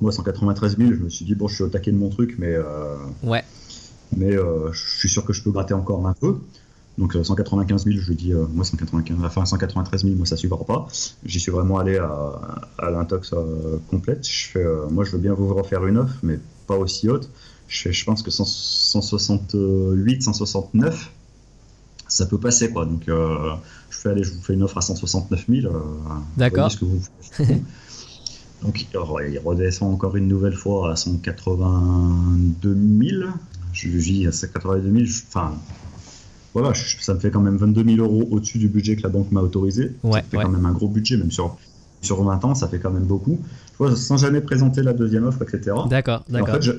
Moi, 0.00 0.10
193 0.12 0.76
000, 0.78 0.90
je 0.92 0.96
me 0.96 1.08
suis 1.08 1.24
dit, 1.24 1.34
bon, 1.34 1.48
je 1.48 1.54
suis 1.56 1.64
au 1.64 1.68
taquet 1.68 1.92
de 1.92 1.96
mon 1.98 2.08
truc, 2.08 2.36
mais, 2.38 2.54
euh, 2.54 2.96
Ouais. 3.22 3.44
mais 4.16 4.34
euh, 4.36 4.72
je 4.72 4.98
suis 4.98 5.08
sûr 5.08 5.24
que 5.24 5.32
je 5.32 5.42
peux 5.42 5.50
gratter 5.50 5.74
encore 5.74 6.06
un 6.06 6.14
peu. 6.14 6.36
Donc 6.98 7.16
euh, 7.16 7.24
195 7.24 7.84
000, 7.84 7.96
je 7.98 8.08
lui 8.08 8.14
dis, 8.16 8.32
euh, 8.34 8.44
moi 8.52 8.64
195, 8.64 9.24
enfin 9.24 9.44
193 9.46 10.02
000, 10.04 10.14
moi 10.16 10.26
ça 10.26 10.36
suivra 10.36 10.62
pas. 10.64 10.86
J'y 11.24 11.40
suis 11.40 11.50
vraiment 11.50 11.78
allé 11.78 11.96
à, 11.96 12.10
à 12.78 12.90
l'intox 12.90 13.32
euh, 13.32 13.78
complète. 13.90 14.26
Je 14.28 14.48
fais, 14.48 14.62
euh, 14.64 14.86
moi 14.90 15.04
je 15.04 15.12
veux 15.12 15.18
bien 15.18 15.32
vous 15.32 15.52
refaire 15.54 15.86
une 15.86 15.96
offre, 15.98 16.14
mais 16.22 16.38
pas 16.66 16.76
aussi 16.76 17.08
haute. 17.08 17.30
Je, 17.68 17.80
fais, 17.82 17.92
je 17.92 18.04
pense 18.04 18.22
que 18.22 18.30
100 18.30 18.44
168, 18.44 20.22
169, 20.22 21.10
ça 22.08 22.26
peut 22.26 22.38
passer 22.38 22.70
quoi. 22.70 22.84
Donc 22.84 23.08
euh, 23.08 23.54
je 23.88 23.96
fais, 23.96 24.10
allez, 24.10 24.22
je 24.24 24.32
vous 24.34 24.42
fais 24.42 24.52
une 24.52 24.62
offre 24.62 24.76
à 24.76 24.82
169 24.82 25.46
000. 25.48 25.66
euh, 25.74 25.80
D'accord. 26.36 26.68
voyez 26.68 26.74
ce 26.74 26.78
que 26.78 26.84
vous 26.84 27.00
faites. 27.00 27.62
Donc 28.62 28.86
il 28.92 29.38
redescend 29.38 29.92
encore 29.94 30.14
une 30.16 30.28
nouvelle 30.28 30.54
fois 30.54 30.92
à 30.92 30.96
182 30.96 32.74
000. 33.00 33.30
Je 33.72 33.88
lui 33.88 34.02
dis 34.02 34.26
à 34.26 34.32
182 34.32 34.92
000. 34.92 35.04
je- 35.04 35.22
Enfin, 35.28 35.54
voilà, 36.54 36.72
je- 36.72 36.96
ça 37.00 37.14
me 37.14 37.18
fait 37.20 37.30
quand 37.30 37.40
même 37.40 37.56
22 37.56 37.84
000 37.84 38.00
euros 38.04 38.26
au-dessus 38.30 38.58
du 38.58 38.68
budget 38.68 38.96
que 38.96 39.02
la 39.02 39.08
banque 39.08 39.30
m'a 39.32 39.40
autorisé. 39.40 39.92
Ouais, 40.02 40.20
ça 40.20 40.22
fait 40.22 40.36
ouais. 40.36 40.42
quand 40.44 40.50
même 40.50 40.66
un 40.66 40.72
gros 40.72 40.88
budget, 40.88 41.16
même 41.16 41.30
sur, 41.30 41.56
sur 42.02 42.22
20 42.22 42.44
ans, 42.44 42.54
ça 42.54 42.68
fait 42.68 42.78
quand 42.78 42.90
même 42.90 43.04
beaucoup. 43.04 43.38
Vois, 43.78 43.94
sans 43.96 44.16
jamais 44.16 44.40
présenter 44.40 44.82
la 44.82 44.92
deuxième 44.92 45.24
offre, 45.24 45.42
etc. 45.42 45.76
D'accord, 45.88 46.24
Et 46.30 46.34
en 46.34 46.38
d'accord. 46.40 46.54
fait, 46.56 46.62
je- 46.62 46.72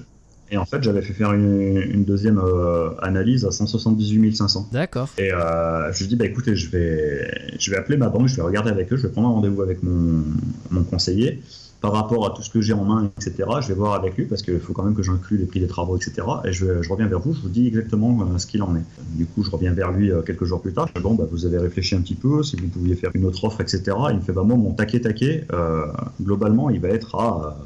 et 0.51 0.57
en 0.57 0.65
fait, 0.65 0.83
j'avais 0.83 1.01
fait 1.01 1.13
faire 1.13 1.33
une, 1.33 1.77
une 1.81 2.03
deuxième 2.03 2.37
euh, 2.37 2.91
analyse 3.01 3.43
à 3.45 3.51
178 3.51 4.35
500. 4.35 4.69
D'accord. 4.71 5.09
Et 5.17 5.33
euh, 5.33 5.91
je 5.91 5.99
lui 6.01 6.07
dis, 6.09 6.15
bah 6.15 6.25
écoutez, 6.25 6.55
je 6.55 6.69
vais, 6.69 7.27
je 7.57 7.71
vais 7.71 7.77
appeler 7.77 7.97
ma 7.97 8.09
banque, 8.09 8.27
je 8.27 8.35
vais 8.35 8.43
regarder 8.43 8.69
avec 8.69 8.91
eux, 8.93 8.97
je 8.97 9.03
vais 9.07 9.09
prendre 9.09 9.29
un 9.29 9.31
rendez-vous 9.31 9.61
avec 9.63 9.81
mon, 9.81 10.23
mon 10.69 10.83
conseiller 10.83 11.41
par 11.83 11.91
rapport 11.91 12.25
à 12.25 12.29
tout 12.29 12.41
ce 12.41 12.49
que 12.49 12.61
j'ai 12.61 12.71
en 12.71 12.85
main, 12.85 13.11
etc. 13.17 13.43
Je 13.61 13.67
vais 13.67 13.73
voir 13.73 13.93
avec 13.95 14.15
lui 14.15 14.23
parce 14.23 14.41
qu'il 14.41 14.57
faut 14.61 14.71
quand 14.71 14.83
même 14.83 14.95
que 14.95 15.03
j'inclue 15.03 15.35
les 15.35 15.45
prix 15.45 15.59
des 15.59 15.67
travaux, 15.67 15.97
etc. 15.97 16.25
Et 16.45 16.53
je, 16.53 16.65
reviens 16.89 17.07
vers 17.07 17.19
vous, 17.19 17.33
je 17.33 17.41
vous 17.41 17.49
dis 17.49 17.67
exactement 17.67 18.21
euh, 18.21 18.37
ce 18.37 18.47
qu'il 18.47 18.63
en 18.63 18.73
est. 18.77 18.85
Du 19.17 19.25
coup, 19.25 19.43
je 19.43 19.51
reviens 19.51 19.73
vers 19.73 19.91
lui 19.91 20.09
euh, 20.09 20.21
quelques 20.21 20.45
jours 20.45 20.61
plus 20.61 20.71
tard. 20.71 20.87
Je 20.87 20.93
dis, 20.93 21.03
bon, 21.03 21.13
bah, 21.13 21.25
vous 21.29 21.45
avez 21.45 21.57
réfléchi 21.57 21.93
un 21.95 21.99
petit 21.99 22.15
peu, 22.15 22.41
si 22.41 22.55
vous 22.55 22.69
pouviez 22.69 22.95
faire 22.95 23.11
une 23.13 23.25
autre 23.25 23.43
offre, 23.43 23.59
etc. 23.59 23.97
Il 24.11 24.15
me 24.15 24.21
fait, 24.21 24.31
bah 24.31 24.43
mon 24.43 24.71
taquet 24.71 25.01
taquet, 25.01 25.45
euh, 25.51 25.87
globalement, 26.21 26.69
il 26.69 26.79
va 26.79 26.87
être 26.87 27.15
à 27.15 27.57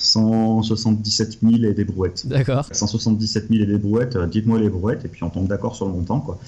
177 0.00 1.38
000 1.42 1.64
et 1.64 1.74
des 1.74 1.84
brouettes. 1.84 2.26
D'accord. 2.26 2.66
177 2.70 3.48
000 3.50 3.62
et 3.62 3.66
des 3.66 3.78
brouettes, 3.78 4.16
euh, 4.16 4.26
dites-moi 4.26 4.58
les 4.58 4.70
brouettes, 4.70 5.04
et 5.04 5.08
puis 5.08 5.22
on 5.22 5.30
tombe 5.30 5.46
d'accord 5.46 5.76
sur 5.76 5.86
le 5.86 5.92
montant. 5.92 6.20
Quoi. 6.20 6.38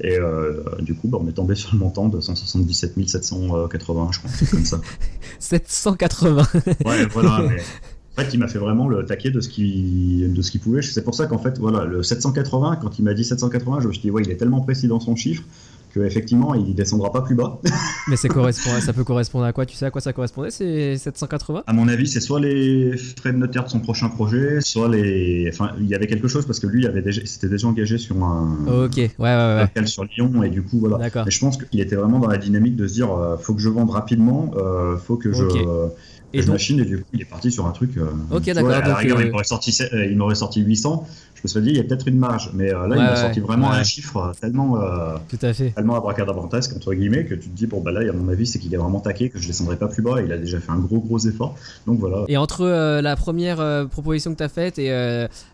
Et 0.00 0.18
euh, 0.18 0.62
du 0.80 0.94
coup, 0.94 1.08
bah, 1.08 1.18
on 1.20 1.26
est 1.26 1.32
tombé 1.32 1.54
sur 1.54 1.72
le 1.72 1.78
montant 1.78 2.08
de 2.08 2.20
177 2.20 2.94
780, 3.08 4.10
je 4.12 4.18
crois, 4.18 4.30
truc 4.30 4.50
comme 4.50 4.64
ça. 4.64 4.80
780. 5.38 6.46
Ouais, 6.84 7.06
voilà, 7.06 7.42
mais 7.48 7.60
en 8.18 8.22
fait, 8.22 8.34
il 8.34 8.40
m'a 8.40 8.48
fait 8.48 8.58
vraiment 8.58 8.88
le 8.88 9.06
taquet 9.06 9.30
de 9.30 9.40
ce 9.40 9.48
qu'il 9.48 10.32
de 10.32 10.42
ce 10.42 10.50
qu'il 10.50 10.60
pouvait. 10.60 10.82
C'est 10.82 11.04
pour 11.04 11.14
ça 11.14 11.26
qu'en 11.26 11.38
fait, 11.38 11.58
voilà, 11.58 11.84
le 11.84 12.02
780, 12.02 12.76
quand 12.82 12.98
il 12.98 13.04
m'a 13.04 13.14
dit 13.14 13.24
780, 13.24 13.80
je 13.80 13.88
me 13.88 13.92
suis 13.92 14.02
dit, 14.02 14.10
ouais, 14.10 14.22
il 14.24 14.30
est 14.30 14.36
tellement 14.36 14.60
précis 14.60 14.88
dans 14.88 15.00
son 15.00 15.16
chiffre 15.16 15.44
que 15.88 16.00
effectivement, 16.00 16.54
il 16.54 16.74
descendra 16.74 17.12
pas 17.12 17.22
plus 17.22 17.34
bas. 17.34 17.60
Mais 18.08 18.16
c'est 18.16 18.28
correspond, 18.28 18.70
ça 18.80 18.92
peut 18.92 19.04
correspondre 19.04 19.44
à 19.44 19.52
quoi 19.52 19.66
Tu 19.66 19.76
sais 19.76 19.86
à 19.86 19.90
quoi 19.90 20.00
ça 20.00 20.12
correspondait 20.12 20.50
C'est 20.50 20.96
780 20.96 21.64
À 21.66 21.72
mon 21.72 21.88
avis, 21.88 22.06
c'est 22.06 22.20
soit 22.20 22.40
les 22.40 22.96
frais 22.96 23.32
de 23.32 23.38
notaire 23.38 23.64
de 23.64 23.68
son 23.68 23.80
prochain 23.80 24.08
projet, 24.08 24.60
soit 24.60 24.88
les. 24.88 25.48
Enfin, 25.52 25.72
il 25.80 25.86
y 25.86 25.94
avait 25.94 26.06
quelque 26.06 26.28
chose 26.28 26.46
parce 26.46 26.60
que 26.60 26.66
lui, 26.66 26.82
il 26.82 26.86
avait 26.86 27.02
déjà, 27.02 27.24
s'était 27.24 27.48
déjà 27.48 27.68
engagé 27.68 27.98
sur 27.98 28.16
un. 28.22 28.56
Ok, 28.66 28.96
ouais, 28.96 29.10
ouais, 29.18 29.68
ouais. 29.76 29.86
sur 29.86 30.04
Lyon 30.04 30.42
et 30.42 30.50
du 30.50 30.62
coup 30.62 30.78
voilà. 30.78 30.98
D'accord. 30.98 31.24
Mais 31.24 31.30
je 31.30 31.40
pense 31.40 31.56
qu'il 31.56 31.80
était 31.80 31.96
vraiment 31.96 32.18
dans 32.18 32.28
la 32.28 32.38
dynamique 32.38 32.76
de 32.76 32.86
se 32.86 32.94
dire 32.94 33.12
euh, 33.12 33.36
faut 33.36 33.54
que 33.54 33.60
je 33.60 33.68
vende 33.68 33.90
rapidement, 33.90 34.50
euh, 34.56 34.96
faut 34.96 35.16
que 35.16 35.32
je, 35.32 35.44
Et 36.34 36.40
donc- 36.40 36.48
machine 36.54 36.78
et 36.80 36.84
du 36.84 36.98
coup 36.98 37.04
il 37.14 37.22
est 37.22 37.24
parti 37.24 37.50
sur 37.50 37.66
un 37.66 37.72
truc. 37.72 37.96
euh, 37.96 38.06
Ok, 38.30 38.44
d'accord, 38.46 38.70
euh, 38.70 39.02
il 39.24 39.30
m'aurait 39.30 39.44
sorti, 39.44 39.72
sept- 39.72 39.92
euh, 39.94 40.34
sorti 40.34 40.60
800. 40.60 41.06
Je 41.34 41.40
me 41.44 41.48
serais 41.48 41.62
dit 41.62 41.70
il 41.70 41.76
y 41.76 41.80
a 41.80 41.84
peut-être 41.84 42.08
une 42.08 42.18
marge, 42.18 42.50
mais 42.52 42.70
là 42.72 42.82
il 42.86 42.90
Ouais, 42.90 42.96
m'a 42.96 43.14
sorti 43.16 43.38
vraiment 43.38 43.70
ouais. 43.70 43.76
un 43.76 43.84
chiffre 43.84 44.32
tellement 44.40 44.76
Tout 45.28 45.38
à 45.40 45.52
fait. 45.52 45.70
tellement 45.70 45.94
abracadabrantesque 45.96 46.74
entre 46.74 46.92
guillemets 46.94 47.24
que 47.26 47.34
tu 47.36 47.48
te 47.48 47.56
dis 47.56 47.66
bon 47.68 47.80
bah 47.80 47.92
là 47.92 48.00
à 48.00 48.12
mon 48.12 48.28
avis 48.28 48.44
c'est 48.46 48.58
qu'il 48.58 48.74
est 48.74 48.76
vraiment 48.76 48.98
taqué 48.98 49.30
que 49.30 49.38
je 49.38 49.46
descendrai 49.46 49.76
pas 49.76 49.86
plus 49.86 50.02
bas. 50.02 50.20
Il 50.20 50.32
a 50.32 50.36
déjà 50.38 50.58
fait 50.58 50.72
un 50.72 50.78
gros 50.78 50.98
gros 50.98 51.18
effort. 51.20 51.54
Donc 51.86 52.00
voilà. 52.00 52.24
Et 52.28 52.36
entre 52.36 52.66
la 53.00 53.14
première 53.16 53.86
proposition 53.88 54.32
que 54.32 54.38
tu 54.38 54.42
as 54.42 54.48
faite 54.48 54.78
et 54.80 54.90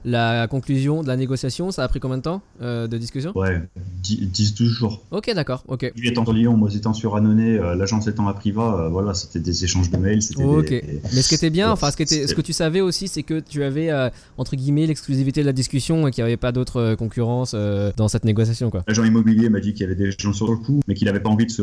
la 0.06 0.46
conclusion 0.48 1.02
de 1.02 1.08
la 1.08 1.16
négociation, 1.16 1.70
ça 1.70 1.84
a 1.84 1.88
pris 1.88 2.00
combien 2.00 2.16
de 2.18 2.22
temps 2.22 2.40
de 2.62 2.96
discussion? 2.96 3.32
Ouais, 3.36 3.60
10-12 4.02 4.64
jours. 4.70 5.02
Ok, 5.10 5.30
d'accord, 5.34 5.64
ok. 5.68 5.92
Lui 5.96 6.08
étant 6.08 6.24
sur 6.24 6.32
Lyon, 6.32 6.56
moi 6.56 6.70
étant 6.74 6.94
sur 6.94 7.14
Annonay, 7.16 7.58
l'agence 7.76 8.06
étant 8.06 8.26
à 8.28 8.32
Priva, 8.34 8.88
voilà, 8.90 9.12
c'était 9.14 9.38
des 9.40 9.64
échanges 9.64 9.90
de 9.90 9.96
mails, 9.98 10.22
c'était 10.22 10.42
Ok. 10.64 10.84
Mais 11.14 11.22
ce 11.22 11.28
qui 11.28 11.34
était 11.34 11.50
bien, 11.50 11.70
enfin 11.70 11.90
ce, 11.90 11.96
qui 11.96 12.02
était, 12.02 12.14
c'est- 12.22 12.26
ce 12.28 12.34
que 12.34 12.40
tu 12.42 12.52
savais 12.52 12.80
aussi, 12.80 13.08
c'est 13.08 13.22
que 13.22 13.40
tu 13.40 13.62
avais 13.62 13.90
euh, 13.90 14.08
entre 14.38 14.56
guillemets 14.56 14.86
l'exclusivité 14.86 15.40
de 15.42 15.46
la 15.46 15.52
discussion 15.52 16.06
et 16.08 16.10
qu'il 16.10 16.22
n'y 16.24 16.28
avait 16.28 16.36
pas 16.36 16.52
d'autres 16.52 16.78
euh, 16.80 16.96
concurrence 16.96 17.52
euh, 17.54 17.92
dans 17.96 18.08
cette 18.08 18.24
négociation, 18.24 18.70
quoi. 18.70 18.82
L'agent 18.88 19.04
immobilier 19.04 19.48
m'a 19.48 19.60
dit 19.60 19.72
qu'il 19.72 19.82
y 19.82 19.84
avait 19.84 19.94
des 19.94 20.10
gens 20.18 20.32
sur 20.32 20.50
le 20.50 20.56
coup, 20.56 20.80
mais 20.88 20.94
qu'il 20.94 21.06
n'avait 21.06 21.20
pas 21.20 21.30
envie 21.30 21.46
de 21.46 21.50
se- 21.50 21.62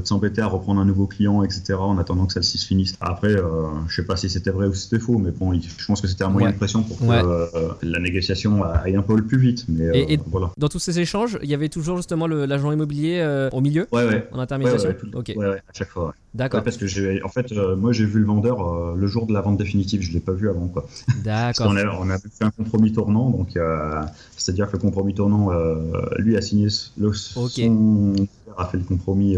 de 0.00 0.04
s'embêter 0.04 0.40
à 0.42 0.46
reprendre 0.46 0.80
un 0.80 0.84
nouveau 0.84 1.06
client, 1.06 1.42
etc. 1.42 1.74
en 1.74 1.98
attendant 1.98 2.26
que 2.26 2.32
celle-ci 2.32 2.58
se 2.58 2.66
finisse. 2.66 2.94
Après, 3.00 3.28
euh, 3.34 3.42
je 3.88 3.96
sais 3.96 4.04
pas 4.04 4.16
si 4.16 4.28
c'était 4.30 4.50
vrai 4.50 4.66
ou 4.66 4.74
si 4.74 4.82
c'était 4.88 4.98
faux, 5.02 5.18
mais 5.18 5.30
bon, 5.30 5.52
je 5.54 5.86
pense 5.86 6.00
que 6.00 6.06
c'était 6.08 6.24
un 6.24 6.28
moyen 6.30 6.48
Ouais. 6.48 6.52
de 6.52 6.58
pression 6.58 6.82
pour 6.82 6.98
que 6.98 7.04
Ouais. 7.04 7.20
euh, 7.22 7.46
la 7.82 7.98
négociation 8.00 8.62
aille 8.64 8.96
un 8.96 9.02
peu 9.02 9.16
le 9.16 9.24
plus 9.24 9.38
vite. 9.38 9.64
Mais 9.68 9.84
euh, 9.86 9.92
Et- 9.94 10.14
et- 10.14 10.20
voilà. 10.26 10.50
Dans 10.58 10.68
tous 10.68 10.78
ces 10.78 10.98
échanges, 11.00 11.38
il 11.42 11.48
y 11.48 11.54
avait 11.54 11.68
toujours 11.68 11.96
justement 11.96 12.26
l'agent 12.26 12.72
immobilier 12.72 13.18
euh, 13.20 13.48
au 13.52 13.60
milieu, 13.60 13.86
Ouais, 13.92 14.04
ouais. 14.06 14.26
en 14.32 14.38
intermédiation. 14.38 14.88
ouais, 14.88 14.96
tout 14.96 15.08
ok, 15.14 15.32
ouais, 15.36 15.46
ouais, 15.48 15.56
à 15.56 15.72
chaque 15.72 15.88
fois. 15.88 16.06
ouais. 16.06 16.12
d'accord, 16.34 16.58
Ouais, 16.60 16.64
parce 16.64 16.76
que 16.76 17.24
en 17.24 17.28
fait, 17.28 17.52
euh, 17.52 17.76
moi 17.76 17.92
j'ai 17.92 18.04
vu 18.04 18.20
le 18.20 18.26
vendeur 18.40 18.66
euh, 18.66 18.94
le 18.96 19.06
jour 19.06 19.26
de 19.26 19.32
la 19.32 19.40
vente 19.40 19.58
définitive, 19.58 20.02
je 20.02 20.12
l'ai 20.12 20.20
pas 20.20 20.32
vu 20.32 20.48
avant 20.48 20.68
quoi. 20.68 20.86
D'accord. 21.24 21.72
a, 21.76 22.00
on 22.00 22.10
a 22.10 22.18
fait 22.18 22.44
un 22.44 22.50
compromis 22.50 22.92
tournant, 22.92 23.30
donc 23.30 23.56
euh, 23.56 24.02
c'est-à-dire 24.36 24.68
que 24.68 24.72
le 24.72 24.78
compromis 24.78 25.14
tournant, 25.14 25.52
euh, 25.52 25.76
lui 26.18 26.36
a 26.36 26.42
signé, 26.42 26.68
le, 26.98 27.08
Ok. 27.08 27.14
son 27.14 28.14
père 28.44 28.54
a 28.58 28.66
fait 28.66 28.78
le 28.78 28.84
compromis 28.84 29.36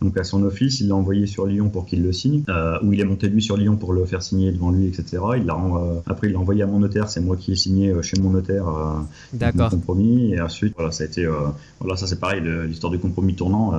donc 0.00 0.16
à 0.16 0.24
son 0.24 0.44
office, 0.44 0.80
il 0.80 0.88
l'a 0.88 0.94
envoyé 0.94 1.26
sur 1.26 1.46
Lyon 1.46 1.70
pour 1.70 1.84
qu'il 1.84 2.02
le 2.02 2.12
signe, 2.12 2.44
euh, 2.48 2.78
ou 2.82 2.92
il 2.92 3.00
est 3.00 3.04
monté 3.04 3.28
lui 3.28 3.42
sur 3.42 3.56
Lyon 3.56 3.76
pour 3.76 3.92
le 3.92 4.04
faire 4.04 4.22
signer 4.22 4.52
devant 4.52 4.70
lui, 4.70 4.86
etc. 4.86 5.18
Il 5.36 5.44
l'a, 5.44 5.54
euh, 5.54 6.00
après, 6.06 6.28
il 6.28 6.34
l'a 6.34 6.38
envoyé 6.38 6.62
à 6.62 6.66
mon 6.66 6.78
notaire, 6.78 7.08
c'est 7.08 7.20
moi 7.20 7.36
qui 7.36 7.52
ai 7.52 7.56
signé 7.56 7.90
euh, 7.90 8.00
chez 8.00 8.20
mon 8.20 8.30
notaire 8.30 8.68
euh, 8.68 9.00
D'accord. 9.32 9.70
compromis, 9.70 10.34
et 10.34 10.40
ensuite, 10.40 10.74
voilà, 10.76 10.92
ça 10.92 11.02
a 11.02 11.06
été, 11.06 11.24
euh, 11.24 11.32
voilà, 11.80 11.96
ça 11.96 12.06
c'est 12.06 12.20
pareil, 12.20 12.42
l'histoire 12.68 12.92
du 12.92 13.00
compromis 13.00 13.34
tournant, 13.34 13.72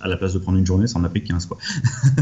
à 0.00 0.08
la 0.08 0.16
place 0.16 0.34
de 0.34 0.38
prendre 0.38 0.58
une 0.58 0.66
journée, 0.66 0.86
ça 0.86 0.98
en 0.98 1.04
a 1.04 1.08
pris 1.08 1.24
15, 1.24 1.46
quoi. 1.46 1.56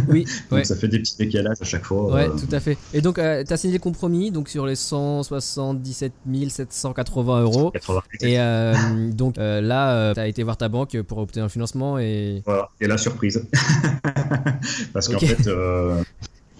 Oui, 0.08 0.24
Donc 0.50 0.58
ouais. 0.58 0.64
ça 0.64 0.76
fait 0.76 0.88
des 0.88 1.00
petits 1.00 1.16
décalages 1.18 1.56
à 1.60 1.64
chaque 1.64 1.84
fois. 1.84 2.12
Ouais, 2.12 2.28
tout 2.28 2.54
à 2.54 2.60
fait. 2.60 2.78
Et 2.94 3.00
donc, 3.00 3.16
tu 3.16 3.20
as 3.20 3.56
signé 3.56 3.74
le 3.74 3.80
compromis 3.80 4.30
donc 4.30 4.48
sur 4.48 4.66
les 4.66 4.76
177 4.76 6.12
780 6.48 7.42
euros. 7.42 7.70
80. 7.72 8.00
Et 8.22 9.12
donc 9.12 9.36
là, 9.38 10.14
tu 10.14 10.20
as 10.20 10.28
été 10.28 10.42
voir 10.44 10.56
ta 10.56 10.68
banque 10.68 11.00
pour 11.02 11.18
obtenir 11.18 11.46
le 11.46 11.50
financement 11.50 11.98
et. 11.98 12.42
Voilà, 12.46 12.68
et 12.80 12.86
la 12.86 12.96
surprise. 12.96 13.39
parce 14.92 15.08
qu'en 15.08 15.18
fait, 15.18 15.46
euh, 15.46 16.02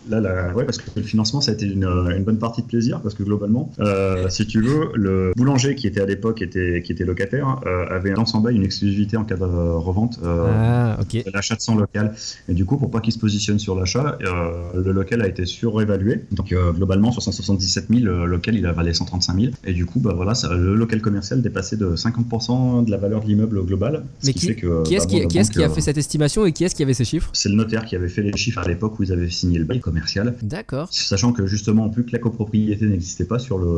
là, 0.09 0.53
ouais, 0.55 0.65
parce 0.65 0.79
que 0.79 0.89
le 0.97 1.03
financement, 1.03 1.41
ça 1.41 1.51
a 1.51 1.55
été 1.55 1.67
une, 1.67 1.85
une 1.85 2.25
bonne 2.25 2.39
partie 2.39 2.63
de 2.63 2.67
plaisir, 2.67 3.01
parce 3.01 3.15
que 3.15 3.23
globalement, 3.23 3.71
euh, 3.81 4.29
si 4.29 4.47
tu 4.47 4.61
veux, 4.63 4.91
le 4.95 5.33
boulanger 5.37 5.75
qui 5.75 5.87
était 5.87 6.01
à 6.01 6.07
l'époque, 6.07 6.43
était, 6.43 6.83
qui 6.85 6.93
était 6.93 7.05
locataire, 7.05 7.61
euh, 7.67 7.87
avait 7.91 8.13
dans 8.13 8.27
son 8.27 8.41
bail 8.41 8.57
une 8.57 8.65
exclusivité 8.65 9.17
en 9.17 9.25
cas 9.25 9.37
de 9.37 9.43
revente. 9.45 10.19
euh, 10.25 10.47
Ah, 10.51 10.99
ok. 11.01 11.25
de 11.25 11.31
l'achat 11.33 11.55
de 11.57 11.61
son 11.61 11.77
local. 11.77 12.15
Et 12.49 12.55
du 12.55 12.65
coup, 12.65 12.77
pour 12.77 12.91
pas 12.91 13.01
qu'il 13.01 13.13
se 13.13 13.19
positionne 13.19 13.59
sur 13.59 13.75
l'achat, 13.79 14.19
euh, 14.23 14.51
le 14.83 14.93
local 14.93 15.23
a 15.23 15.29
été 15.29 15.45
surévalué. 15.47 16.21
Donc, 16.33 16.53
euh, 16.53 16.73
globalement, 16.73 17.13
sur 17.13 17.23
177 17.23 17.87
000, 17.91 18.01
le 18.05 18.27
local, 18.27 18.55
il 18.57 18.67
a 18.67 18.73
valé 18.73 18.93
135 18.95 19.39
000. 19.41 19.53
Et 19.65 19.73
du 19.73 19.87
coup, 19.87 20.01
bah, 20.01 20.13
voilà, 20.15 20.35
ça, 20.35 20.53
le 20.55 20.75
local 20.75 21.01
commercial 21.01 21.43
dépassait 21.43 21.77
de 21.77 21.97
50% 21.97 22.85
de 22.85 22.91
la 22.91 22.97
valeur 22.97 23.21
de 23.23 23.27
l'immeuble 23.27 23.65
global. 23.65 24.05
Mais 24.25 24.33
qui, 24.33 24.51
est-ce 24.51 24.67
bah, 24.67 24.83
qui, 24.85 25.21
bon, 25.23 25.29
qui, 25.29 25.39
est-ce 25.39 25.51
la 25.51 25.55
qui 25.55 25.63
a 25.65 25.69
fait 25.69 25.81
cette 25.81 25.99
estimation 25.99 26.47
et 26.47 26.53
qui 26.53 26.65
est-ce 26.65 26.75
qui 26.75 26.83
avait 26.83 26.95
ces 26.95 27.05
chiffres? 27.05 27.31
c'est 27.33 27.49
le 27.49 27.55
notaire 27.55 27.85
qui 27.85 27.97
avait 27.97 28.09
fait 28.09 28.23
les 28.23 28.37
chiffres 28.37 28.59
à 28.59 28.69
l'époque 28.69 28.99
où 28.99 29.03
ils 29.03 29.13
avaient 29.13 29.31
signé 29.31 29.59
le 29.59 29.65
bail 29.65 29.81
commercial. 29.91 30.35
D'accord. 30.43 30.89
Sachant 30.91 31.33
que 31.33 31.47
justement, 31.47 31.89
plus 31.89 32.05
que 32.07 32.13
la 32.13 32.19
copropriété 32.19 32.87
n'existait 32.87 33.25
pas 33.33 33.39
sur 33.39 33.59
le 33.59 33.75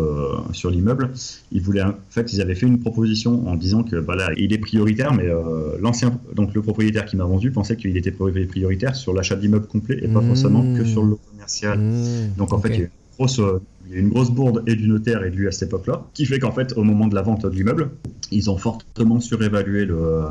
sur 0.53 0.71
l'immeuble, 0.71 1.05
ils 1.51 1.63
voulaient 1.67 1.83
en 1.83 1.95
fait 2.11 2.33
ils 2.33 2.41
avaient 2.41 2.55
fait 2.55 2.67
une 2.67 2.81
proposition 2.81 3.33
en 3.49 3.55
disant 3.57 3.83
que 3.83 3.97
bah 4.09 4.17
là, 4.17 4.31
il 4.37 4.53
est 4.53 4.59
prioritaire, 4.59 5.13
mais 5.15 5.27
euh, 5.29 5.77
l'ancien 5.81 6.11
donc 6.35 6.49
le 6.55 6.63
propriétaire 6.63 7.07
qui 7.07 7.17
m'a 7.17 7.25
vendu 7.25 7.51
pensait 7.51 7.77
qu'il 7.77 7.97
était 7.97 8.11
pri- 8.11 8.47
prioritaire 8.47 8.95
sur 9.03 9.13
l'achat 9.17 9.37
de 9.37 9.43
l'immeuble 9.43 9.67
complet 9.67 9.99
et 10.03 10.09
pas 10.09 10.21
Mmh. 10.21 10.27
forcément 10.29 10.63
que 10.77 10.85
sur 10.85 11.03
le 11.03 11.17
commercial. 11.31 11.79
Mmh, 11.79 12.37
Donc 12.39 12.53
en 12.53 12.61
fait, 12.61 12.69
il 12.69 12.79
y 12.81 12.83
a 12.83 12.85
une 12.85 12.91
grosse, 13.19 13.41
il 13.89 13.95
y 13.95 13.97
a 13.97 14.01
une 14.01 14.09
grosse 14.09 14.31
bourde 14.31 14.63
et 14.67 14.75
du 14.75 14.89
notaire 14.89 15.23
et 15.25 15.31
de 15.31 15.37
lui 15.37 15.49
à 15.49 15.53
cette 15.53 15.69
époque-là, 15.69 16.03
qui 16.15 16.25
fait 16.27 16.39
qu'en 16.39 16.53
fait, 16.53 16.73
au 16.77 16.85
moment 16.85 17.07
de 17.07 17.15
la 17.15 17.23
vente 17.23 17.43
de 17.45 17.51
l'immeuble, 17.51 17.91
ils 18.31 18.51
ont 18.51 18.57
fortement 18.57 19.21
surévalué 19.21 19.85
le, 19.85 20.23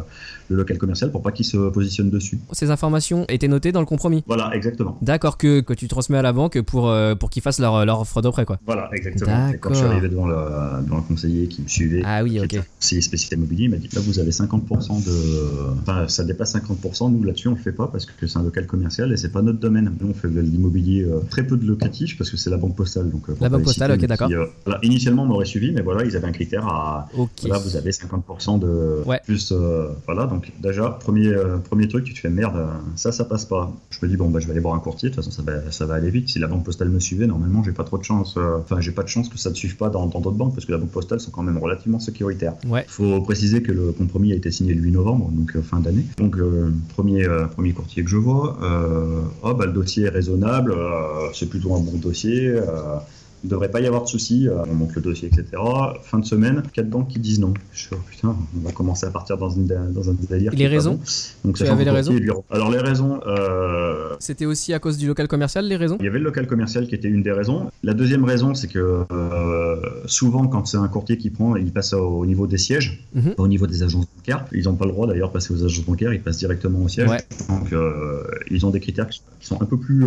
le 0.50 0.56
local 0.56 0.78
commercial 0.78 1.12
pour 1.12 1.22
pas 1.22 1.32
qu'il 1.32 1.46
se 1.46 1.70
positionne 1.70 2.10
dessus. 2.10 2.40
Ces 2.52 2.72
informations 2.72 3.26
étaient 3.30 3.48
notées 3.48 3.72
dans 3.72 3.80
le 3.80 3.86
compromis. 3.86 4.24
Voilà, 4.26 4.50
exactement. 4.56 4.98
D'accord, 5.02 5.38
que, 5.38 5.60
que 5.62 5.74
tu 5.74 5.88
transmets 5.88 6.18
à 6.18 6.22
la 6.24 6.34
banque 6.34 6.60
pour, 6.62 6.90
euh, 6.90 7.14
pour 7.16 7.30
qu'ils 7.30 7.44
fassent 7.44 7.60
leur, 7.60 7.86
leur 7.86 8.02
offre 8.02 8.22
d'après, 8.22 8.46
quoi. 8.46 8.58
Voilà, 8.66 8.90
exactement. 8.94 9.50
Et 9.50 9.58
quand 9.58 9.70
je 9.70 9.76
suis 9.76 9.86
arrivé 9.86 10.10
devant 10.10 10.28
le, 10.28 10.36
devant 10.84 10.98
le 10.98 11.04
conseiller 11.04 11.48
qui 11.48 11.62
me 11.62 11.68
suivait, 11.68 12.02
Ah 12.04 12.24
oui, 12.24 12.40
ok. 12.40 12.60
spécifique 12.80 13.32
immobilier, 13.32 13.66
il 13.66 13.70
m'a 13.70 13.78
dit 13.78 13.90
là 13.94 14.02
vous 14.04 14.20
avez 14.20 14.32
50% 14.32 15.06
de. 15.06 15.12
Enfin, 15.82 16.08
ça 16.08 16.24
dépasse 16.24 16.56
50%, 16.56 17.12
nous 17.12 17.24
là-dessus 17.24 17.48
on 17.48 17.52
le 17.52 17.58
fait 17.58 17.72
pas 17.72 17.88
parce 17.88 18.06
que 18.06 18.28
c'est 18.28 18.38
un 18.40 18.44
local 18.44 18.66
commercial 18.66 19.12
et 19.12 19.18
c'est 19.18 19.32
pas 19.32 19.42
notre 19.42 19.60
domaine. 19.60 19.94
Nous 20.02 20.10
on 20.10 20.14
fait 20.14 20.28
de 20.30 20.40
l'immobilier 20.42 21.04
euh, 21.04 21.20
très 21.30 21.44
peu 21.46 21.58
de 21.58 21.66
locatif 21.66 22.18
parce 22.18 22.30
que 22.30 22.38
c'est 22.38 22.50
la 22.50 22.58
banque 22.58 22.76
postale. 22.76 23.10
Donc, 23.10 23.30
euh, 23.30 23.34
La 23.40 23.50
les 23.58 23.64
citer, 23.66 23.80
postale, 23.80 23.92
ok, 24.00 24.06
d'accord. 24.08 24.30
euh, 24.32 24.46
voilà, 24.66 24.80
initialement 24.84 25.24
on 25.24 25.26
m'aurait 25.28 25.46
suivi, 25.46 25.72
mais 25.72 25.82
voilà, 25.82 26.04
ils 26.06 26.16
avaient 26.16 26.28
un 26.28 26.32
critère 26.32 26.66
à. 26.68 27.08
Ok. 27.18 27.30
Voilà, 27.42 27.58
vous 27.60 27.76
avez 27.76 27.92
50% 27.92 28.60
de 28.60 29.02
Ouais. 29.06 29.20
plus. 29.26 29.52
euh, 29.52 29.90
voilà, 30.06 30.26
donc 30.28 30.52
déjà, 30.62 30.90
premier, 30.90 31.28
euh, 31.28 31.58
premier 31.58 31.88
truc, 31.88 32.04
tu 32.06 32.14
te 32.14 32.20
fais 32.20 32.30
merde, 32.30 32.56
ça, 32.96 33.12
ça 33.12 33.26
passe 33.26 33.46
pas. 33.46 33.72
Je 33.90 33.98
me 34.06 34.10
dis, 34.10 34.18
bon, 34.18 34.30
bah, 34.30 34.40
je 34.40 34.46
vais 34.48 34.52
aller 34.52 34.60
voir 34.62 34.76
un 34.76 34.80
courtier, 34.80 35.10
de 35.10 35.16
toute 35.16 35.24
façon, 35.24 35.36
ça 35.36 35.44
va, 35.50 35.72
ça 35.72 35.86
va 35.86 35.96
aller 35.96 36.10
vite. 36.10 36.30
Si 36.30 36.40
la 36.40 36.48
banque 36.48 36.64
postale 36.66 36.90
me 36.90 37.00
suivait, 37.00 37.28
normalement, 37.28 37.64
j'ai 37.64 37.72
pas 37.72 37.84
trop 37.84 37.98
de 37.98 38.04
chance. 38.04 38.38
Enfin, 38.38 38.80
j'ai 38.82 38.92
pas 38.92 39.04
de 39.04 39.08
chance 39.10 39.30
que 39.30 39.38
ça 39.38 39.50
ne 39.50 39.56
suive 39.56 39.78
pas 39.78 39.90
dans 39.90 40.06
d'autres 40.08 40.32
banques 40.32 40.54
parce 40.54 40.66
que 40.66 40.72
la 40.72 40.78
banque 40.78 40.92
postale 40.92 41.20
sont 41.20 41.32
quand 41.32 41.44
même 41.44 41.58
relativement 41.58 42.00
sécuritaires. 42.00 42.54
Ouais. 42.68 42.86
faut 42.88 43.22
préciser 43.22 43.62
que 43.62 43.72
le 43.72 43.92
compromis 43.92 44.32
a 44.34 44.36
été 44.36 44.52
signé 44.52 44.74
le 44.74 44.82
8 44.82 44.92
novembre, 44.92 45.30
donc 45.32 45.60
fin 45.62 45.80
d'année. 45.80 46.06
Donc, 46.18 46.38
euh, 46.38 46.72
premier, 46.96 47.26
euh, 47.26 47.46
premier 47.46 47.74
courtier 47.74 48.04
que 48.04 48.10
je 48.10 48.18
vois, 48.18 48.58
euh, 48.64 49.22
oh, 49.44 49.54
bah, 49.54 49.66
le 49.66 49.72
dossier 49.74 50.06
est 50.06 50.10
raisonnable, 50.10 50.76
c'est 51.34 51.50
plutôt 51.50 51.76
un 51.76 51.80
bon 51.80 51.98
dossier. 51.98 52.54
Il 53.44 53.48
ne 53.48 53.52
devrait 53.52 53.72
pas 53.72 53.80
y 53.82 53.88
avoir 53.88 54.04
de 54.04 54.08
soucis, 54.08 54.48
euh, 54.48 54.54
on 54.70 54.74
monte 54.74 54.94
le 54.96 55.02
dossier, 55.02 55.28
etc. 55.28 55.46
Fin 56.04 56.20
de 56.20 56.26
semaine, 56.26 56.62
quatre 56.74 56.90
banques 56.90 57.08
qui 57.10 57.20
disent 57.20 57.40
non. 57.40 57.54
Je 57.74 57.88
fais, 57.88 57.96
oh, 57.96 58.02
putain, 58.10 58.36
on 58.58 58.60
va 58.68 58.72
commencer 58.72 59.06
à 59.06 59.10
partir 59.10 59.38
dans, 59.38 59.50
une, 59.50 59.66
dans 59.66 60.10
un 60.10 60.14
délire. 60.30 60.52
Les 60.54 60.68
raisons 60.68 60.96
bon. 60.96 61.00
Donc, 61.46 61.56
Tu 61.58 61.64
avais 61.64 61.84
les 61.86 62.20
lui- 62.20 62.32
Alors, 62.52 62.70
les 62.72 62.78
raisons, 62.80 63.20
euh, 63.26 64.16
C'était 64.20 64.46
aussi 64.46 64.74
à 64.74 64.80
cause 64.80 64.98
du 64.98 65.08
local 65.08 65.28
commercial, 65.28 65.66
les 65.68 65.76
raisons 65.76 65.98
il 66.00 66.06
y 66.06 66.08
avait 66.08 66.20
le 66.20 66.26
local 66.26 66.46
commercial 66.48 66.88
qui 66.88 66.96
était 66.96 67.08
une 67.08 67.24
des 67.24 67.32
raisons. 67.32 67.72
La 67.84 67.94
deuxième 67.94 68.24
raison, 68.26 68.54
c'est 68.54 68.68
que 68.68 69.04
euh, 69.12 69.76
souvent, 70.06 70.48
quand 70.48 70.66
c'est 70.68 70.78
un 70.78 70.88
courtier 70.88 71.18
qui 71.18 71.30
prend, 71.30 71.56
il 71.56 71.72
passe 71.72 71.94
au 71.94 72.26
niveau 72.26 72.48
des 72.48 72.58
sièges, 72.58 73.04
Mhm. 73.16 73.36
pas 73.36 73.44
au 73.44 73.48
niveau 73.48 73.68
des 73.68 73.84
agences 73.84 74.06
bancaires. 74.18 74.46
Ils 74.52 74.66
n'ont 74.66 74.76
pas 74.76 74.86
le 74.86 74.92
droit 74.92 75.08
d'ailleurs 75.08 75.30
de 75.30 75.34
passer 75.34 75.54
aux 75.54 75.64
agences 75.64 75.86
bancaires, 75.86 76.14
ils 76.14 76.22
passent 76.22 76.38
directement 76.38 76.80
au 76.84 76.88
siège. 76.88 77.10
Ouais. 77.10 77.22
Donc, 77.50 77.74
euh, 77.74 78.24
ils 78.50 78.66
ont 78.66 78.70
des 78.70 78.80
critères 78.80 79.10
qui 79.10 79.22
sont 79.40 79.62
un 79.62 79.66
peu 79.66 79.78
plus 79.78 80.04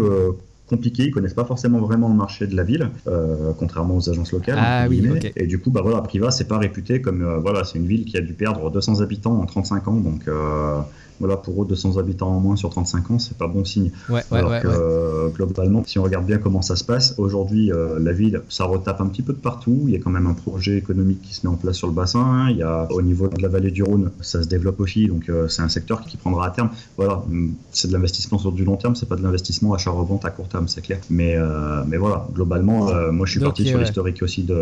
compliqués. 0.67 1.05
Ils 1.05 1.11
connaissent 1.11 1.35
pas 1.35 1.45
forcément 1.45 1.81
vraiment 1.81 2.09
le 2.09 2.15
marché 2.15 2.47
de 2.47 2.57
la 2.57 2.63
ville, 2.63 2.91
euh, 3.07 3.53
contrairement 3.59 3.97
aux 3.97 4.09
agences 4.11 4.33
locales. 4.33 4.59
Ah 4.59 4.87
oui. 4.89 5.03
Et 5.37 5.47
du 5.47 5.59
coup, 5.59 5.71
bah 5.71 5.83
voilà, 5.83 6.01
Priva, 6.03 6.31
c'est 6.31 6.49
pas 6.49 6.59
réputé 6.59 7.01
comme 7.01 7.23
euh, 7.23 7.39
voilà, 7.39 7.65
c'est 7.65 7.79
une 7.79 7.87
ville 7.87 8.05
qui 8.05 8.17
a 8.17 8.21
dû 8.21 8.33
perdre 8.33 8.71
200 8.71 9.01
habitants 9.01 9.39
en 9.39 9.47
35 9.47 9.89
ans. 9.89 9.97
Donc 9.97 10.29
euh, 10.29 10.81
voilà, 11.21 11.37
pour 11.37 11.63
eux, 11.63 11.67
200 11.67 11.97
habitants 11.99 12.29
en 12.29 12.41
moins 12.41 12.57
sur 12.57 12.71
35 12.71 13.11
ans, 13.13 13.19
c'est 13.19 13.37
pas 13.37 13.47
bon 13.47 13.65
signe. 13.65 13.91
Ouais, 14.09 14.23
Alors 14.31 14.51
ouais. 14.51 14.61
que 14.61 14.69
ouais. 14.69 14.75
euh, 14.77 15.29
globalement, 15.29 15.83
si 15.87 15.99
on 15.99 16.03
regarde 16.03 16.27
bien 16.27 16.39
comment 16.39 16.63
ça 16.63 16.77
se 16.77 16.85
passe, 16.85 17.15
aujourd'hui, 17.19 17.73
euh, 17.73 17.99
la 18.01 18.13
ville, 18.13 18.43
ça 18.49 18.65
retape 18.65 19.01
un 19.01 19.07
petit 19.07 19.23
peu 19.23 19.33
de 19.33 19.39
partout. 19.39 19.85
Il 19.87 19.93
y 19.93 19.97
a 19.97 20.01
quand 20.01 20.11
même 20.11 20.27
un 20.27 20.35
projet 20.35 20.77
économique 20.77 21.23
qui 21.23 21.35
se 21.35 21.47
met 21.47 21.53
en 21.53 21.57
place 21.57 21.77
sur 21.77 21.87
le 21.87 21.93
bassin. 21.93 22.49
Il 22.51 22.57
y 22.57 22.63
a 22.63 22.89
au 22.91 23.03
niveau 23.03 23.29
de 23.29 23.41
la 23.41 23.49
vallée 23.49 23.71
du 23.71 23.83
Rhône, 23.83 24.11
ça 24.21 24.43
se 24.43 24.49
développe 24.49 24.81
aussi. 24.81 25.07
Donc 25.07 25.29
euh, 25.29 25.49
c'est 25.49 25.63
un 25.63 25.69
secteur 25.69 26.05
qui 26.05 26.17
prendra 26.17 26.47
à 26.47 26.51
terme. 26.51 26.71
Voilà, 26.97 27.19
hum, 27.19 27.55
c'est 27.71 27.89
de 27.89 27.93
l'investissement 27.93 28.39
sur 28.39 28.53
du 28.53 28.65
long 28.65 28.77
terme, 28.77 28.95
c'est 28.97 29.09
pas 29.09 29.17
de 29.17 29.23
l'investissement 29.23 29.75
achat-revente 29.75 30.25
à 30.25 30.31
court 30.31 30.49
terme, 30.49 30.69
c'est 30.69 30.83
clair. 30.83 30.99
Mais 31.11 31.37
euh, 31.37 31.83
mais 31.87 31.97
voilà, 31.97 32.27
globalement, 32.35 32.91
moi 33.13 33.27
je 33.27 33.33
suis 33.33 33.41
Donc, 33.41 33.51
parti 33.51 33.67
sur 33.67 33.79
l'historique 33.79 34.23
aussi 34.23 34.43
de, 34.43 34.55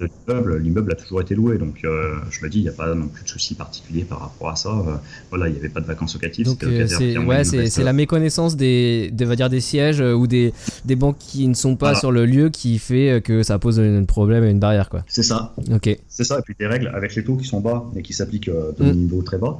de 0.00 0.08
l'immeuble. 0.28 0.56
L'immeuble 0.58 0.92
a 0.92 0.96
toujours 0.96 1.20
été 1.20 1.34
loué, 1.34 1.58
donc 1.58 1.80
je 1.82 2.44
me 2.44 2.48
dis, 2.48 2.58
il 2.58 2.62
n'y 2.62 2.68
a 2.68 2.72
pas 2.72 2.94
non 2.94 3.08
plus 3.08 3.24
de 3.24 3.28
souci 3.28 3.54
particulier 3.54 4.04
par 4.04 4.20
rapport 4.20 4.50
à 4.50 4.56
ça. 4.56 4.70
Voilà, 5.30 5.48
il 5.48 5.52
n'y 5.52 5.58
avait 5.58 5.68
pas 5.68 5.80
de 5.80 5.87
vacances 5.88 6.14
locatives. 6.14 6.46
Euh, 6.62 6.86
c'est 6.86 7.18
ouais, 7.18 7.84
la 7.84 7.92
méconnaissance 7.92 8.56
des, 8.56 9.12
va 9.18 9.34
dire 9.36 9.50
des 9.50 9.60
sièges 9.60 10.00
euh, 10.00 10.12
ou 10.14 10.26
des, 10.26 10.52
des 10.84 10.94
banques 10.96 11.18
qui 11.18 11.48
ne 11.48 11.54
sont 11.54 11.74
pas 11.76 11.86
Voilà. 11.86 11.98
sur 12.00 12.12
le 12.12 12.24
lieu 12.26 12.48
qui 12.50 12.78
fait 12.78 13.10
euh, 13.10 13.20
que 13.20 13.42
ça 13.42 13.58
pose 13.58 13.80
un 13.80 14.04
problème 14.04 14.44
et 14.44 14.50
une 14.50 14.60
barrière 14.60 14.88
quoi. 14.88 15.04
C'est 15.08 15.22
ça. 15.24 15.54
Ok. 15.72 15.98
C'est 16.08 16.24
ça, 16.24 16.38
et 16.38 16.42
puis 16.42 16.54
des 16.58 16.66
règles 16.66 16.90
avec 16.94 17.14
les 17.16 17.24
taux 17.24 17.36
qui 17.36 17.46
sont 17.46 17.60
bas 17.60 17.84
et 17.96 18.02
qui 18.02 18.12
s'appliquent 18.12 18.50
de 18.50 18.84
Mm. 18.84 18.92
niveau 18.92 19.22
très 19.22 19.38
bas, 19.38 19.58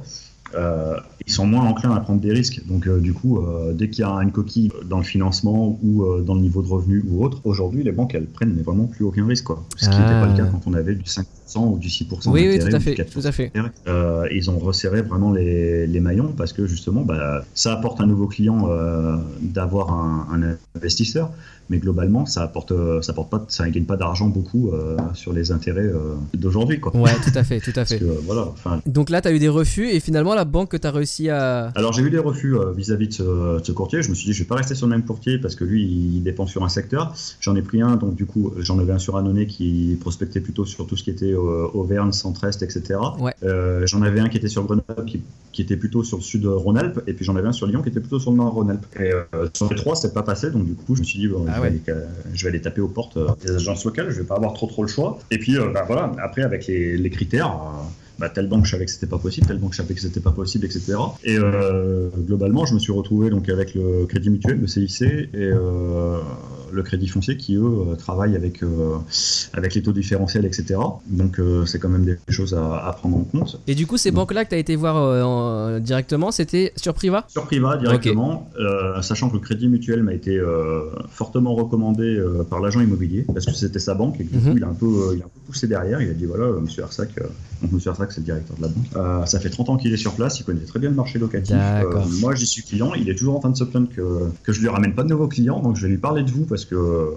euh, 0.55 0.95
ils 1.27 1.31
sont 1.31 1.45
moins 1.45 1.63
enclins 1.65 1.91
à 1.95 1.99
prendre 1.99 2.19
des 2.21 2.31
risques. 2.31 2.61
Donc 2.67 2.87
euh, 2.87 2.99
du 2.99 3.13
coup, 3.13 3.37
euh, 3.37 3.73
dès 3.73 3.89
qu'il 3.89 4.01
y 4.01 4.07
a 4.07 4.11
une 4.23 4.31
coquille 4.31 4.71
dans 4.85 4.97
le 4.97 5.03
financement 5.03 5.77
ou 5.83 6.05
dans 6.21 6.33
le 6.35 6.41
niveau 6.41 6.61
de 6.61 6.67
revenu 6.67 7.03
ou 7.07 7.23
autre, 7.23 7.41
aujourd'hui 7.43 7.83
les 7.83 7.91
banques 7.91 8.15
elles 8.15 8.25
prennent 8.27 8.53
mais 8.55 8.63
vraiment 8.63 8.85
plus 8.85 9.05
aucun 9.05 9.25
risque. 9.27 9.45
Quoi. 9.45 9.63
Ce 9.77 9.89
qui 9.89 9.97
n'était 9.97 10.11
Ah. 10.11 10.21
pas 10.25 10.31
le 10.31 10.37
cas 10.37 10.45
quand 10.51 10.61
on 10.65 10.73
avait 10.73 10.95
du 10.95 11.03
5% 11.03 11.25
ou 11.73 11.77
du 11.77 11.87
6% 11.89 12.29
Oui, 12.31 12.47
oui, 12.47 12.59
tout 12.59 12.75
à 12.75 12.79
fait, 12.79 12.93
4% 12.95 13.09
tout 13.11 13.27
à 13.27 13.31
fait. 13.31 13.51
ils 14.31 14.49
ont 14.49 14.57
resserré 14.59 15.01
vraiment 15.01 15.31
les, 15.31 15.85
les 15.87 15.99
maillons 15.99 16.33
parce 16.35 16.53
que 16.53 16.65
justement, 16.65 17.01
bah, 17.01 17.43
ça 17.53 17.73
apporte 17.73 18.01
un 18.01 18.07
nouveau 18.07 18.27
client 18.27 18.67
d'avoir 19.41 19.91
un, 19.93 20.27
un 20.33 20.55
investisseur, 20.75 21.31
mais 21.69 21.77
globalement, 21.77 22.25
ça 22.25 22.41
apporte, 22.41 22.71
euh, 22.71 23.01
ça 23.01 23.11
apporte 23.11 23.29
pas, 23.29 23.45
ça 23.47 23.69
gagne 23.69 23.85
pas 23.85 23.95
d'argent 23.95 24.27
beaucoup 24.27 24.71
euh, 24.71 24.97
sur 25.13 25.33
les 25.33 25.51
intérêts 25.51 25.81
euh, 25.81 26.15
d'aujourd'hui, 26.33 26.79
quoi. 26.79 26.95
Ouais, 26.95 27.11
tout 27.23 27.37
à 27.37 27.43
fait, 27.43 27.59
tout 27.59 27.73
à 27.75 27.85
fait. 27.85 27.99
que, 27.99 28.05
voilà, 28.25 28.51
Donc 28.87 29.09
là, 29.11 29.21
tu 29.21 29.27
as 29.27 29.31
eu 29.31 29.39
des 29.39 29.49
refus 29.49 29.87
et 29.87 29.99
finalement, 29.99 30.33
la 30.33 30.45
banque 30.45 30.71
que 30.71 30.77
tu 30.77 30.87
as 30.87 30.91
réussi 30.91 31.29
à. 31.29 31.71
alors 31.75 31.93
j'ai 31.93 32.01
eu 32.01 32.09
des 32.09 32.17
refus 32.17 32.55
vis-à-vis 32.75 33.09
de, 33.09 33.13
ce, 33.13 33.59
de 33.59 33.63
ce 33.63 33.71
courtier. 33.71 34.01
Je 34.01 34.09
me 34.09 34.15
suis 34.15 34.25
dit, 34.25 34.33
je 34.33 34.39
vais 34.39 34.47
pas 34.47 34.55
rester 34.55 34.73
sur 34.73 34.87
le 34.87 34.91
même 34.91 35.05
courtier 35.05 35.37
parce 35.37 35.55
que 35.55 35.63
lui, 35.63 35.83
il 35.83 36.23
dépend 36.23 36.47
sur 36.47 36.63
un 36.63 36.69
secteur. 36.69 37.13
J'en 37.39 37.55
ai 37.55 37.61
pris 37.61 37.81
un, 37.81 37.97
donc 37.97 38.15
du 38.15 38.25
coup, 38.25 38.51
j'en 38.57 38.79
avais 38.79 38.93
un 38.93 38.99
sur 38.99 39.17
Annonay 39.17 39.45
qui 39.45 39.97
prospectait 40.01 40.41
plutôt 40.41 40.65
sur 40.65 40.87
tout 40.87 40.97
ce 40.97 41.03
qui 41.03 41.11
était 41.11 41.33
Auvergne, 41.33 42.11
Centre-Est, 42.11 42.63
etc. 42.63 42.99
Ouais. 43.19 43.33
J'en 43.85 44.01
avais 44.01 44.19
un 44.19 44.29
qui 44.29 44.37
était 44.37 44.47
sur 44.47 44.63
Grenoble, 44.63 45.05
qui, 45.05 45.21
qui 45.51 45.61
était 45.61 45.77
plutôt 45.77 46.03
sur 46.03 46.17
le 46.17 46.23
sud 46.23 46.45
Rhône-Alpes, 46.47 47.01
et 47.05 47.13
puis 47.13 47.25
j'en 47.25 47.35
avais 47.35 47.47
un 47.47 47.51
sur 47.51 47.67
Lyon 47.67 47.83
qui 47.83 47.89
était 47.89 47.99
plutôt 47.99 48.19
sur 48.19 48.31
le 48.31 48.37
nord 48.37 48.53
Rhône-Alpes. 48.53 48.85
Et 48.99 49.11
sur 49.53 49.69
les 49.69 49.75
trois, 49.75 49.95
c'est 49.95 50.13
pas 50.13 50.23
passé, 50.23 50.49
donc 50.49 50.65
du 50.65 50.73
coup, 50.73 50.95
je 50.95 51.01
me 51.01 51.05
suis 51.05 51.19
dit, 51.19 51.27
bon, 51.27 51.45
Ah 51.47 51.58
je, 51.59 51.63
ouais. 51.63 51.69
vais 51.85 51.91
aller, 51.91 52.05
je 52.33 52.43
vais 52.43 52.49
aller 52.49 52.61
taper 52.61 52.81
aux 52.81 52.87
portes 52.87 53.17
euh, 53.17 53.29
des 53.45 53.55
agences 53.55 53.85
locales. 53.85 54.09
Je 54.09 54.21
vais 54.21 54.27
pas 54.27 54.35
avoir 54.35 54.53
trop 54.53 54.67
trop 54.67 54.83
le 54.83 54.89
choix. 54.89 55.19
Et 55.31 55.37
puis, 55.37 55.57
euh, 55.57 55.69
bah, 55.73 55.83
voilà. 55.85 56.11
Après, 56.21 56.41
avec 56.41 56.67
les, 56.67 56.97
les 56.97 57.09
critères. 57.09 57.55
Euh, 58.19 58.25
bah, 58.25 58.29
telle 58.29 58.47
banque 58.47 58.65
je 58.65 58.71
savais 58.71 58.85
que 58.85 58.91
c'était 58.91 59.07
pas 59.07 59.17
possible, 59.17 59.47
telle 59.47 59.57
banque 59.57 59.73
je 59.73 59.77
savais 59.77 59.93
que 59.93 60.01
c'était 60.01 60.19
pas 60.19 60.31
possible, 60.31 60.65
etc. 60.65 60.95
Et 61.23 61.37
euh, 61.37 62.09
globalement, 62.17 62.65
je 62.65 62.73
me 62.73 62.79
suis 62.79 62.91
retrouvé 62.91 63.29
donc 63.29 63.49
avec 63.49 63.73
le 63.75 64.05
Crédit 64.05 64.29
Mutuel, 64.29 64.59
le 64.59 64.67
CIC, 64.67 65.01
et 65.01 65.27
euh, 65.35 66.19
le 66.71 66.83
crédit 66.83 67.07
foncier 67.07 67.37
qui 67.37 67.55
eux 67.55 67.95
travaillent 67.97 68.35
avec 68.35 68.61
avec 69.53 69.73
les 69.73 69.81
taux 69.81 69.91
différentiels, 69.91 70.45
etc. 70.45 70.79
Donc 71.07 71.41
c'est 71.65 71.79
quand 71.79 71.89
même 71.89 72.05
des 72.05 72.17
choses 72.29 72.53
à, 72.53 72.95
prendre 72.97 73.17
en 73.17 73.23
compte. 73.23 73.59
Et 73.67 73.75
du 73.75 73.87
coup, 73.87 73.97
ces 73.97 74.11
banques-là 74.11 74.45
que 74.45 74.49
tu 74.49 74.55
as 74.55 74.59
été 74.59 74.75
voir 74.75 75.79
directement, 75.79 76.31
c'était 76.31 76.73
sur 76.75 76.93
Priva? 76.93 77.25
Sur 77.27 77.45
Priva 77.45 77.77
directement, 77.77 78.49
sachant 79.01 79.29
que 79.29 79.35
le 79.35 79.39
crédit 79.39 79.67
mutuel 79.67 80.03
m'a 80.03 80.13
été 80.13 80.39
fortement 81.09 81.55
recommandé 81.55 82.21
par 82.49 82.59
l'agent 82.59 82.81
immobilier 82.81 83.25
parce 83.33 83.45
que 83.45 83.53
c'était 83.53 83.79
sa 83.79 83.95
banque 83.95 84.19
et 84.19 84.23
du 84.23 84.29
coup, 84.29 84.49
mhm. 84.49 84.57
il, 84.57 84.63
a 84.63 84.67
un 84.67 84.73
peu, 84.73 85.15
il 85.15 85.21
a 85.21 85.25
un 85.25 85.29
peu 85.29 85.39
poussé 85.47 85.67
derrière. 85.67 86.01
Il 86.01 86.09
a 86.09 86.13
dit 86.13 86.25
voilà, 86.25 86.51
monsieur 86.59 86.83
Arsac, 86.83 87.09
donc 87.61 87.71
monsieur 87.71 87.89
Arsac, 87.91 88.08
c'est 88.11 88.21
le 88.21 88.25
directeur 88.25 88.57
de 88.57 88.61
la 88.61 88.67
banque. 88.67 89.27
ça 89.27 89.39
fait 89.39 89.49
30 89.49 89.69
ans 89.69 89.77
qu'il 89.77 89.93
est 89.93 89.97
sur 89.97 90.13
place, 90.13 90.39
il 90.39 90.43
connaît 90.43 90.61
très 90.61 90.79
bien 90.79 90.89
le 90.89 90.95
marché 90.95 91.19
locatif. 91.19 91.55
moi, 92.19 92.35
j'y 92.35 92.45
suis 92.45 92.63
client, 92.63 92.93
il 92.93 93.09
est 93.09 93.15
toujours 93.15 93.35
en 93.35 93.39
train 93.39 93.49
de 93.49 93.57
se 93.57 93.63
plaindre 93.63 93.89
que, 93.89 94.29
que 94.43 94.53
je 94.53 94.61
lui 94.61 94.69
ramène 94.69 94.93
pas 94.93 95.03
de 95.03 95.09
nouveaux 95.09 95.27
clients, 95.27 95.59
donc 95.61 95.75
je 95.75 95.83
vais 95.83 95.89
lui 95.89 95.97
parler 95.97 96.23
de 96.23 96.31
vous 96.31 96.45
parce 96.45 96.65
que 96.65 97.13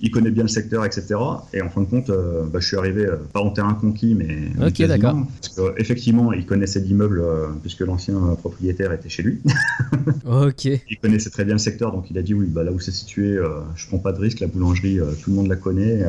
il 0.00 0.10
connaît 0.10 0.30
bien 0.30 0.42
le 0.42 0.48
secteur, 0.48 0.84
etc. 0.84 1.14
Et 1.52 1.62
en 1.62 1.70
fin 1.70 1.80
de 1.80 1.86
compte, 1.86 2.10
euh, 2.10 2.44
bah, 2.44 2.60
je 2.60 2.66
suis 2.66 2.76
arrivé, 2.76 3.06
euh, 3.06 3.16
pas 3.32 3.40
en 3.40 3.50
terrain 3.50 3.74
conquis, 3.74 4.14
mais. 4.14 4.50
Ok, 4.64 4.82
d'accord. 4.86 5.16
Parce 5.40 5.54
qu'effectivement, 5.54 6.32
il 6.32 6.46
connaissait 6.46 6.80
l'immeuble, 6.80 7.20
euh, 7.20 7.46
puisque 7.62 7.80
l'ancien 7.80 8.18
propriétaire 8.38 8.92
était 8.92 9.08
chez 9.08 9.22
lui. 9.22 9.40
ok. 10.26 10.64
Il 10.64 10.98
connaissait 11.00 11.30
très 11.30 11.44
bien 11.44 11.54
le 11.54 11.58
secteur, 11.58 11.92
donc 11.92 12.10
il 12.10 12.18
a 12.18 12.22
dit 12.22 12.34
oui, 12.34 12.46
bah, 12.46 12.64
là 12.64 12.72
où 12.72 12.80
c'est 12.80 12.92
situé, 12.92 13.38
je 13.74 13.86
prends 13.86 13.98
pas 13.98 14.12
de 14.12 14.20
risque, 14.20 14.40
la 14.40 14.46
boulangerie, 14.46 14.98
tout 15.22 15.30
le 15.30 15.36
monde 15.36 15.48
la 15.48 15.56
connaît. 15.56 16.04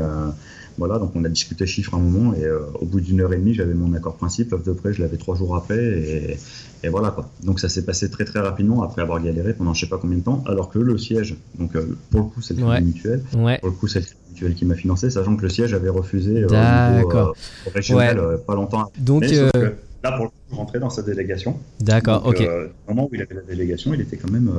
Voilà, 0.77 0.99
donc 0.99 1.11
on 1.15 1.23
a 1.23 1.29
discuté 1.29 1.65
chiffres 1.65 1.93
un 1.95 1.99
moment 1.99 2.33
et 2.33 2.45
au 2.49 2.85
bout 2.85 2.99
d'une 2.99 3.21
heure 3.21 3.33
et 3.33 3.37
demie, 3.37 3.53
j'avais 3.53 3.73
mon 3.73 3.93
accord 3.93 4.15
principe. 4.15 4.51
L'offre 4.51 4.65
de 4.65 4.73
prêt, 4.73 4.93
je 4.93 5.01
l'avais 5.01 5.17
trois 5.17 5.35
jours 5.35 5.55
après 5.55 5.77
et, 5.77 6.37
et, 6.83 6.89
voilà 6.89 7.11
quoi. 7.11 7.29
Donc 7.43 7.59
ça 7.59 7.69
s'est 7.69 7.85
passé 7.85 8.09
très 8.09 8.25
très 8.25 8.39
rapidement 8.39 8.83
après 8.83 9.01
avoir 9.01 9.21
galéré 9.21 9.53
pendant 9.53 9.73
je 9.73 9.81
sais 9.81 9.89
pas 9.89 9.97
combien 9.97 10.17
de 10.17 10.23
temps. 10.23 10.43
Alors 10.47 10.69
que 10.69 10.79
le 10.79 10.97
siège, 10.97 11.35
donc 11.57 11.71
pour 12.11 12.21
le 12.21 12.25
coup 12.27 12.41
c'est 12.41 12.55
le 12.55 12.65
crédit 12.65 12.85
mutuel, 12.85 13.23
ouais. 13.37 13.57
pour 13.59 13.69
le 13.69 13.75
coup 13.75 13.87
c'est 13.87 13.99
le 13.99 14.05
mutuel 14.35 14.55
qui 14.55 14.65
m'a 14.65 14.75
financé, 14.75 15.09
sachant 15.09 15.35
que 15.35 15.41
le 15.41 15.49
siège 15.49 15.73
avait 15.73 15.89
refusé 15.89 16.43
euh, 16.43 16.47
au 16.47 16.95
niveau, 16.97 17.17
euh, 17.17 17.33
régional 17.73 18.19
euh, 18.19 18.37
pas 18.37 18.55
longtemps. 18.55 18.91
Donc 18.99 19.23
là 19.23 20.11
pour 20.11 20.25
le 20.25 20.29
coup, 20.29 20.35
rentrer 20.51 20.79
dans 20.79 20.89
sa 20.89 21.01
délégation. 21.01 21.59
D'accord, 21.79 22.25
ok. 22.25 22.41
au 22.87 22.93
moment 22.93 23.09
où 23.11 23.15
il 23.15 23.21
avait 23.21 23.35
la 23.35 23.41
délégation, 23.41 23.93
il 23.93 24.01
était 24.01 24.17
quand 24.17 24.31
même 24.31 24.51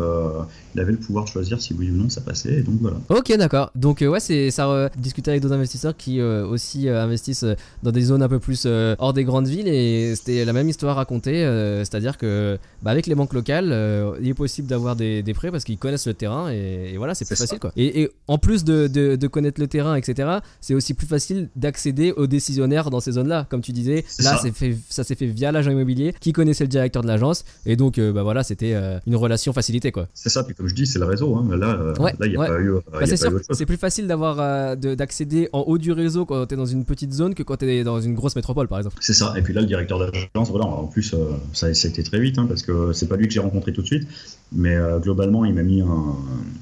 il 0.77 0.81
avait 0.81 0.93
le 0.93 0.99
pouvoir 0.99 1.25
de 1.25 1.31
choisir 1.31 1.61
si 1.61 1.75
oui 1.75 1.91
ou 1.91 1.95
non 1.95 2.09
ça 2.09 2.21
passait, 2.21 2.59
et 2.59 2.63
donc 2.63 2.77
voilà. 2.81 2.99
Ok, 3.09 3.35
d'accord. 3.37 3.71
Donc, 3.75 4.03
euh, 4.03 4.09
ouais, 4.09 4.21
c'est 4.21 4.51
ça. 4.51 4.91
discuter 4.97 5.31
avec 5.31 5.43
d'autres 5.43 5.55
investisseurs 5.55 5.97
qui 5.97 6.21
euh, 6.21 6.47
aussi 6.47 6.89
euh, 6.89 7.03
investissent 7.03 7.47
dans 7.83 7.93
des 7.93 8.03
zones 8.03 8.23
un 8.23 8.29
peu 8.29 8.39
plus 8.39 8.67
hors 8.67 9.13
des 9.13 9.25
grandes 9.25 9.49
villes, 9.49 9.69
et 9.69 10.15
c'était 10.17 10.45
la 10.45 10.53
même 10.53 10.69
histoire 10.69 10.97
racontée. 10.97 11.45
C'est-à-dire 11.85 12.19
que, 12.19 12.59
bah, 12.83 12.91
avec 12.91 13.07
les 13.07 13.15
banques 13.15 13.33
locales, 13.33 13.75
il 14.21 14.29
est 14.29 14.35
possible 14.35 14.69
d'avoir 14.69 14.97
des, 14.97 15.23
des, 15.23 15.35
prêts 15.35 15.51
parce 15.51 15.65
qu'ils 15.65 15.79
connaissent 15.79 16.07
le 16.07 16.15
terrain, 16.15 16.51
et, 16.51 16.95
voilà, 16.97 17.15
c'est 17.15 17.25
plus 17.25 17.37
facile, 17.37 17.59
quoi. 17.59 17.73
Et, 17.77 18.11
en 18.29 18.39
plus 18.39 18.65
de, 18.65 18.87
de, 18.87 19.27
connaître 19.27 19.61
le 19.61 19.67
terrain, 19.67 19.97
etc., 19.97 20.39
c'est 20.61 20.75
aussi 20.75 20.95
plus 20.95 21.07
facile 21.07 21.49
d'accéder 21.57 22.13
aux 22.13 22.27
décisionnaires 22.27 22.91
dans 22.91 23.01
ces 23.01 23.13
zones-là. 23.13 23.47
Comme 23.49 23.61
tu 23.61 23.73
disais, 23.73 24.05
là, 24.21 24.37
ça, 24.37 24.51
fait, 24.53 24.77
ça 24.89 25.05
s'est 25.05 25.15
fait 25.15 25.27
via 25.27 25.53
l'agent 25.53 25.76
immobilier 25.77 26.15
qui 26.21 26.33
connaissait 26.33 26.65
le 26.65 26.69
directeur 26.69 27.03
de 27.03 27.09
l'agence, 27.09 27.45
et 27.65 27.77
donc, 27.77 28.01
bah 28.01 28.23
voilà, 28.23 28.43
c'était 28.43 28.75
une 29.07 29.17
relation 29.17 29.53
facilitée, 29.53 29.93
quoi. 29.93 30.09
C'est 30.15 30.29
ça. 30.29 30.45
Puis 30.45 30.55
comme 30.55 30.69
je 30.69 30.75
dis, 30.75 30.87
c'est 30.87 30.99
le 30.99 31.05
réseau. 31.05 31.37
Hein. 31.37 31.57
Là, 31.57 31.79
euh, 31.81 31.95
il 32.25 32.31
n'y 32.31 32.37
a 32.37 32.47
pas 32.47 32.59
eu. 32.59 32.71
Euh, 32.71 32.81
bah, 32.93 33.07
c'est 33.07 33.17
sûr, 33.17 33.33
c'est 33.51 33.67
plus 33.67 33.77
facile 33.77 34.07
d'avoir 34.07 34.39
euh, 34.41 34.75
d'accéder 34.75 35.49
en 35.53 35.61
haut 35.61 35.79
du 35.79 35.93
réseau 35.93 36.25
quand 36.25 36.47
tu 36.47 36.55
es 36.55 36.57
dans 36.57 36.67
une 36.67 36.85
petite 36.85 37.13
zone 37.13 37.35
que 37.35 37.43
quand 37.43 37.59
tu 37.59 37.71
es 37.71 37.85
dans 37.85 38.01
une 38.01 38.15
grosse 38.15 38.37
métropole, 38.37 38.69
par 38.69 38.79
exemple. 38.79 38.97
C'est 39.01 39.15
ça. 39.15 39.35
Et 39.37 39.43
puis 39.43 39.55
là, 39.55 39.61
le 39.61 39.67
directeur 39.67 39.99
d'agence, 39.99 40.51
voilà, 40.51 40.67
en 40.67 40.87
plus, 40.87 41.03
ça, 41.03 41.17
ça, 41.53 41.67
a 41.67 41.91
été 41.91 42.03
très 42.03 42.21
vite, 42.21 42.39
hein, 42.39 42.47
parce 42.47 42.63
que 42.63 42.93
c'est 42.93 43.09
pas 43.09 43.17
lui 43.17 43.27
que 43.27 43.35
j'ai 43.35 43.41
rencontré 43.41 43.73
tout 43.73 43.83
de 43.83 43.87
suite, 43.87 44.07
mais 44.53 44.77
globalement, 45.01 45.45
il 45.45 45.55
m'a 45.55 45.63
mis 45.63 45.81
un. 45.81 46.17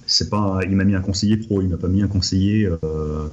C'est 0.07 0.29
pas, 0.29 0.61
il 0.65 0.77
m'a 0.77 0.85
mis 0.85 0.95
un 0.95 1.01
conseiller 1.01 1.37
pro, 1.39 1.63
il 1.63 1.69
m'a 1.69 1.77
pas 1.77 1.89
mis 1.89 2.03
un 2.03 2.09
conseiller 2.09 2.69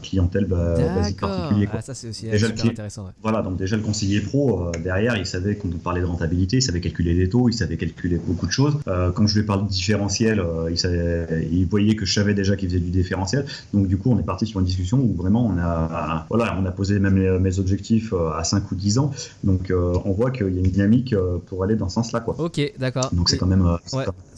clientèle 0.02 0.46
bah, 0.46 0.76
basique 0.96 1.20
particulier. 1.20 1.68
Ah, 1.72 1.82
ça 1.82 1.94
c'est 1.94 2.10
aussi 2.10 2.28
déjà 2.28 2.48
super 2.48 2.72
intéressant. 2.72 3.10
Voilà, 3.22 3.42
donc 3.42 3.58
déjà 3.58 3.76
le 3.76 3.84
conseiller 3.84 4.22
pro 4.22 4.72
derrière, 4.84 5.18
il 5.18 5.26
savait 5.26 5.56
qu'on 5.56 5.70
parlait 5.70 6.02
de 6.02 6.06
rentabilité, 6.06 6.58
il 6.58 6.62
savait 6.62 6.82
calculer 6.82 7.14
les 7.14 7.30
taux, 7.30 7.50
il 7.50 7.54
savait 7.54 7.78
calculer 7.78 8.18
beaucoup 8.18 8.46
de 8.46 8.52
choses. 8.52 8.78
quand 8.86 9.28
je 9.28 9.40
lui 9.40 9.46
parle 9.46 9.66
de 9.66 9.70
différentiel, 9.70 10.44
il 10.70 10.78
savait 10.78 11.48
il 11.52 11.66
voyait 11.68 11.96
que 11.96 12.06
je 12.06 12.14
savais 12.14 12.34
déjà 12.34 12.56
qu'il 12.56 12.70
faisait 12.70 12.80
du 12.80 12.90
différentiel. 12.90 13.46
Donc 13.74 13.88
du 13.88 13.98
coup, 13.98 14.12
on 14.12 14.20
est 14.20 14.24
parti 14.24 14.46
sur 14.46 14.60
une 14.60 14.66
discussion 14.66 15.00
où 15.00 15.14
vraiment 15.14 15.46
on 15.46 15.58
a, 15.58 16.26
voilà, 16.30 16.58
on 16.60 16.66
a 16.66 16.72
posé 16.72 17.00
même 17.00 17.40
mes 17.40 17.60
objectifs 17.60 18.14
euh, 18.14 18.32
à 18.32 18.44
5 18.44 18.72
ou 18.72 18.76
10 18.76 19.00
ans. 19.00 19.12
Donc 19.44 19.72
euh, 19.72 19.98
on 20.06 20.12
voit 20.12 20.32
qu'il 20.32 20.54
y 20.54 20.58
a 20.58 20.62
une 20.62 20.72
dynamique 20.72 21.14
euh, 21.14 21.38
pour 21.46 21.64
aller 21.64 21.76
dans 21.76 21.90
ce 21.90 21.96
sens-là. 21.96 22.20
Quoi. 22.20 22.36
Ok, 22.40 22.60
d'accord. 22.80 23.10
Donc 23.14 23.30
c'est 23.30 23.38
quand 23.38 23.48
même 23.48 23.78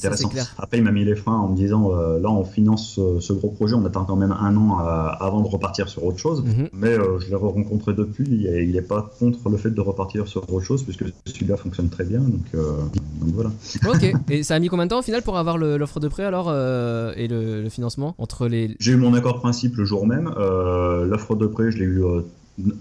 intéressant. 0.08 0.32
Après, 0.58 0.78
il 0.78 0.84
m'a 0.84 0.91
mis 0.91 1.06
les 1.06 1.16
freins 1.16 1.38
en 1.38 1.49
me 1.49 1.56
disant, 1.56 1.91
là, 1.91 2.30
on 2.30 2.43
finance 2.43 2.99
ce 3.20 3.34
gros 3.34 3.49
projet, 3.49 3.76
on 3.76 3.86
attend 3.86 4.06
quand 4.06 4.16
même 4.16 4.32
un 4.32 4.56
an 4.56 4.78
avant 4.78 5.41
de 5.41 5.47
repartir 5.47 5.89
sur 5.89 6.06
autre 6.06 6.20
chose. 6.20 6.43
Mhm. 6.43 6.70
Mais 6.74 6.95
je 6.95 7.30
l'ai 7.30 7.36
rencontré 7.36 7.93
depuis, 7.93 8.26
il 8.26 8.72
n'est 8.72 8.82
pas 8.82 9.12
contre 9.20 9.49
le 9.49 9.58
fait 9.58 9.72
de 9.72 9.82
repartir 9.82 10.28
sur 10.28 10.43
autre 10.43 10.62
chose, 10.62 10.84
puisque 10.84 11.06
celui-là 11.26 11.58
fonctionne 11.58 11.89
très 11.89 12.04
bien. 12.04 12.20
Donc, 12.20 12.45
donc 12.54 13.34
voilà. 13.34 13.51
Ok, 13.88 14.14
et 14.30 14.43
ça 14.43 14.56
a 14.56 14.60
mis 14.60 14.68
combien 14.68 14.86
de 14.86 14.89
temps 14.89 14.99
au 14.99 15.04
final 15.04 15.22
pour 15.22 15.38
avoir 15.38 15.58
l'offre 15.58 15.99
de 15.99 16.08
prêt 16.08 16.24
alors 16.24 16.49
euh, 16.49 17.14
et 17.16 17.28
le, 17.28 17.70
financement 17.70 18.16
entre 18.18 18.47
les. 18.47 18.76
J'ai 18.80 18.91
eu 18.91 18.97
mon 18.97 19.14
accord 19.14 19.39
principe 19.39 19.76
le 19.78 19.86
jour 19.86 20.06
même. 20.06 20.34
Euh, 20.38 21.06
l'offre 21.06 21.36
de 21.36 21.47
prêt, 21.47 21.72
je 21.72 21.78
l'ai 21.78 21.86
eu 21.86 22.04
euh, 22.04 22.22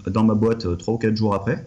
dans 0.07 0.23
ma 0.23 0.35
boîte 0.35 0.77
3 0.77 0.93
ou 0.93 0.97
4 0.97 1.15
jours 1.15 1.33
après. 1.33 1.65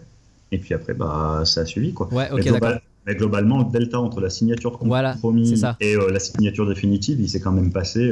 Et 0.51 0.59
puis 0.59 0.73
après, 0.73 0.93
bah, 0.93 1.43
ça 1.45 1.61
a 1.61 1.65
suivi. 1.65 1.93
Quoi. 1.93 2.07
Ouais, 2.13 2.29
ok, 2.31 2.43
d'accord. 2.51 2.79
Mais 3.07 3.15
globalement, 3.15 3.59
le 3.59 3.71
delta 3.71 3.99
entre 3.99 4.19
la 4.19 4.29
signature 4.29 4.71
de 4.71 4.77
compromis 4.77 5.63
et 5.79 5.95
la 5.95 6.19
signature 6.19 6.67
définitive, 6.67 7.19
il 7.19 7.29
s'est 7.29 7.39
quand 7.39 7.53
même 7.53 7.71
passé. 7.71 8.11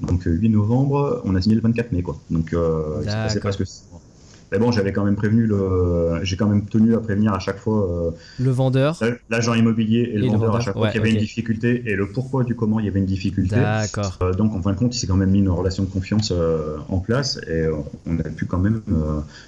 donc 0.00 0.22
8 0.24 0.48
novembre, 0.50 1.22
on 1.24 1.34
a 1.34 1.40
signé 1.40 1.56
le 1.56 1.62
24 1.62 1.92
mai, 1.92 2.02
quoi. 2.02 2.16
Donc 2.30 2.50
il 2.52 3.10
s'est 3.10 3.16
passé 3.16 3.40
presque 3.40 3.64
mais 4.50 4.58
bon, 4.58 4.72
j'avais 4.72 4.92
quand 4.92 5.04
même 5.04 5.16
prévenu 5.16 5.46
le, 5.46 6.20
j'ai 6.22 6.36
quand 6.36 6.46
même 6.46 6.64
tenu 6.64 6.94
à 6.94 6.98
prévenir 6.98 7.34
à 7.34 7.38
chaque 7.38 7.58
fois 7.58 8.08
euh, 8.08 8.10
le 8.38 8.50
vendeur, 8.50 8.98
l'agent 9.28 9.54
immobilier 9.54 10.10
et, 10.14 10.18
le, 10.18 10.26
vendeur 10.28 10.56
à 10.56 10.60
chaque 10.60 10.74
fois 10.74 10.88
qu'il 10.88 10.98
y 10.98 11.00
avait 11.00 11.12
une 11.12 11.18
difficulté 11.18 11.82
et 11.86 11.94
le 11.94 12.08
pourquoi 12.08 12.44
du 12.44 12.54
comment 12.54 12.80
il 12.80 12.86
y 12.86 12.88
avait 12.88 12.98
une 12.98 13.06
difficulté. 13.06 13.56
D'accord. 13.56 14.18
Euh, 14.22 14.32
donc 14.32 14.54
en 14.54 14.62
fin 14.62 14.72
de 14.72 14.78
compte, 14.78 14.94
il 14.94 14.98
s'est 14.98 15.06
quand 15.06 15.16
même 15.16 15.30
mis 15.30 15.40
une 15.40 15.50
relation 15.50 15.82
de 15.82 15.90
confiance 15.90 16.32
euh, 16.32 16.76
en 16.88 16.98
place 16.98 17.38
et 17.46 17.66
on 18.06 18.18
a 18.18 18.22
pu 18.22 18.46
quand 18.46 18.58
même 18.58 18.82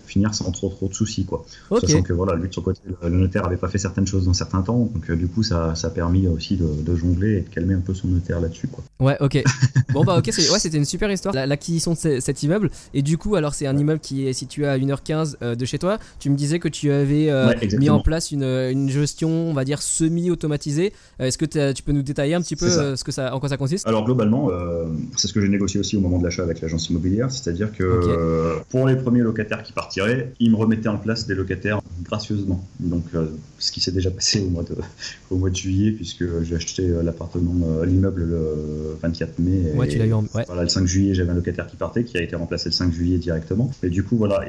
finir 0.07 0.35
sans 0.35 0.51
trop 0.51 0.69
trop 0.69 0.89
de 0.89 0.95
soucis 0.95 1.25
quoi. 1.25 1.45
Sachant 1.81 2.03
que 2.03 2.13
voilà, 2.13 2.35
lui 2.35 2.49
de 2.49 2.55
son 2.55 2.63
côté, 2.63 2.81
le 3.03 3.11
notaire 3.11 3.47
avait 3.47 3.57
pas 3.57 3.69
fait 3.69 3.79
certaines 3.79 4.07
choses 4.07 4.27
dans 4.27 4.35
certains 4.35 4.63
temps, 4.63 4.91
donc 4.93 5.11
du 5.11 5.29
coup 5.29 5.43
ça, 5.43 5.75
ça 5.75 5.89
a 5.89 5.91
permis 5.91 6.29
aussi 6.29 6.57
de, 6.57 6.95
jongler 6.95 7.37
et 7.37 7.41
de 7.43 7.49
calmer 7.49 7.75
un 7.75 7.81
peu 7.81 7.95
son 7.95 8.09
notaire 8.09 8.41
là-dessus 8.41 8.69
quoi. 8.69 8.85
Ouais, 8.99 9.17
ok. 9.21 9.43
bon 9.93 10.05
bah 10.05 10.19
ok, 10.19 10.27
ouais, 10.27 10.59
c'était 10.59 10.77
une 10.77 10.85
super 10.85 11.11
histoire 11.11 11.35
l'acquisition 11.35 11.93
de 11.93 12.21
cet 12.21 12.43
immeuble 12.43 12.71
et 12.93 13.03
du 13.03 13.17
coup 13.17 13.37
alors 13.37 13.55
c'est 13.55 13.67
un 13.67 13.77
immeuble 13.77 14.01
qui 14.01 14.27
est 14.27 14.33
situé 14.33 14.67
à 14.67 14.77
une 14.77 14.90
1h15 14.91 15.37
euh, 15.43 15.55
de 15.55 15.65
chez 15.65 15.79
toi. 15.79 15.99
Tu 16.19 16.31
me 16.31 16.37
disais 16.37 16.59
que 16.59 16.69
tu 16.69 16.91
avais 16.91 17.31
euh, 17.31 17.53
mis 17.79 17.91
en 17.91 18.01
place 18.01 18.31
une, 18.31 18.89
gestion, 18.89 19.29
on 19.29 19.53
va 19.53 19.65
dire, 19.65 19.83
semi-automatisée. 19.83 20.93
Euh, 21.21 21.27
est-ce 21.27 21.39
que 21.39 21.73
tu 21.73 21.83
peux 21.83 21.93
nous 21.93 22.03
détailler 22.03 22.35
un 22.35 22.41
petit 22.41 22.57
peu 22.57 22.69
ce 22.69 23.05
que 23.05 23.13
ça, 23.13 23.35
en 23.35 23.41
quoi 23.41 23.49
ça 23.49 23.57
consiste? 23.57 23.87
Alors, 23.87 24.05
globalement, 24.05 24.51
c'est 25.17 25.29
ce 25.29 25.33
que 25.33 25.41
j'ai 25.41 25.49
négocié 25.49 25.81
aussi 25.81 25.97
au 25.97 26.01
moment 26.01 26.19
de 26.19 26.25
l'achat 26.25 26.43
avec 26.43 26.61
l'agence 26.61 26.89
immobilière. 26.91 27.31
C'est-à-dire 27.31 27.73
que 27.73 28.61
pour 28.71 28.87
les 28.87 28.97
premiers 28.97 29.21
locataires 29.21 29.63
qui 29.63 29.73
partiraient, 29.73 30.33
ils 30.41 30.51
me 30.51 30.57
remettaient 30.57 30.89
en 30.89 30.99
place 30.99 31.27
des 31.27 31.35
locataires 31.35 31.81
gracieusement. 32.05 32.65
Donc, 32.81 33.05
ce 33.61 33.71
qui 33.71 33.81
s'est 33.81 33.93
déjà 33.93 34.11
passé 34.11 34.41
au 34.41 34.51
mois 34.51 34.65
de, 34.65 34.75
au 35.31 35.37
mois 35.37 35.51
de 35.51 35.57
juillet, 35.57 35.93
puisque 35.93 36.25
j'ai 36.43 36.57
acheté 36.57 36.89
l'appartement, 37.03 37.55
l'immeuble 37.85 38.25
le 38.25 38.97
24 39.03 39.39
mai. 39.39 39.73
Ouais, 39.77 39.87
tu 39.87 39.99
l'as 39.99 40.07
eu 40.07 40.13
en... 40.13 40.25
Voilà, 40.47 40.63
le 40.63 40.69
5 40.69 40.87
juillet, 40.87 41.15
j'avais 41.15 41.31
un 41.31 41.35
locataire 41.35 41.67
qui 41.67 41.77
partait, 41.77 42.05
qui 42.05 42.19
a 42.19 42.23
été 42.23 42.35
remplacé 42.37 42.69
le 42.69 42.75
5 42.75 42.93
juillet 42.93 43.19
directement. 43.19 43.71
Et 43.83 43.91
du 43.91 44.03
coup, 44.03 44.17
voilà, 44.17 44.41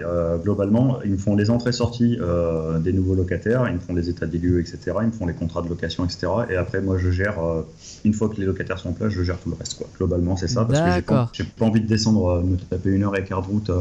globalement, 0.42 1.00
ils 1.04 1.12
me 1.12 1.18
font 1.18 1.36
les 1.36 1.50
entrées-sorties 1.50 2.18
euh, 2.22 2.80
des 2.80 2.94
nouveaux 2.94 3.16
locataires, 3.16 3.68
ils 3.68 3.76
me 3.76 3.80
font 3.80 3.94
les 3.94 4.10
états 4.10 4.26
des 4.26 4.38
lieux, 4.38 4.60
etc. 4.60 4.98
Ils 5.02 5.08
me 5.08 5.12
font 5.12 5.26
les 5.26 5.34
contrats 5.34 5.62
de 5.62 5.70
location, 5.70 6.06
etc. 6.06 6.28
Et 6.50 6.56
après, 6.56 6.82
moi, 6.82 6.98
je 6.98 7.12
gère, 7.12 7.44
euh, 7.44 7.62
une 8.04 8.14
fois 8.14 8.30
que 8.30 8.38
les 8.38 8.46
locataires 8.46 8.80
sont 8.80 8.90
en 8.90 8.94
place, 8.94 9.12
je 9.12 9.24
gère 9.24 9.38
tout 9.40 9.50
le 9.50 9.56
reste. 9.56 9.78
Quoi. 9.78 9.88
Globalement, 9.98 10.38
c'est 10.38 10.48
ça. 10.48 10.66
Parce 10.66 10.80
que 10.80 10.96
j'ai 10.96 11.02
pas, 11.02 11.32
pas, 11.58 11.66
envie 11.66 11.82
de 11.82 11.88
descendre, 11.88 12.28
euh, 12.28 12.44
me 12.44 12.58
taper 12.58 12.90
une 12.90 13.04
heure 13.04 13.18
et 13.18 13.24
quart 13.24 13.42
de 13.42 13.48
route, 13.48 13.72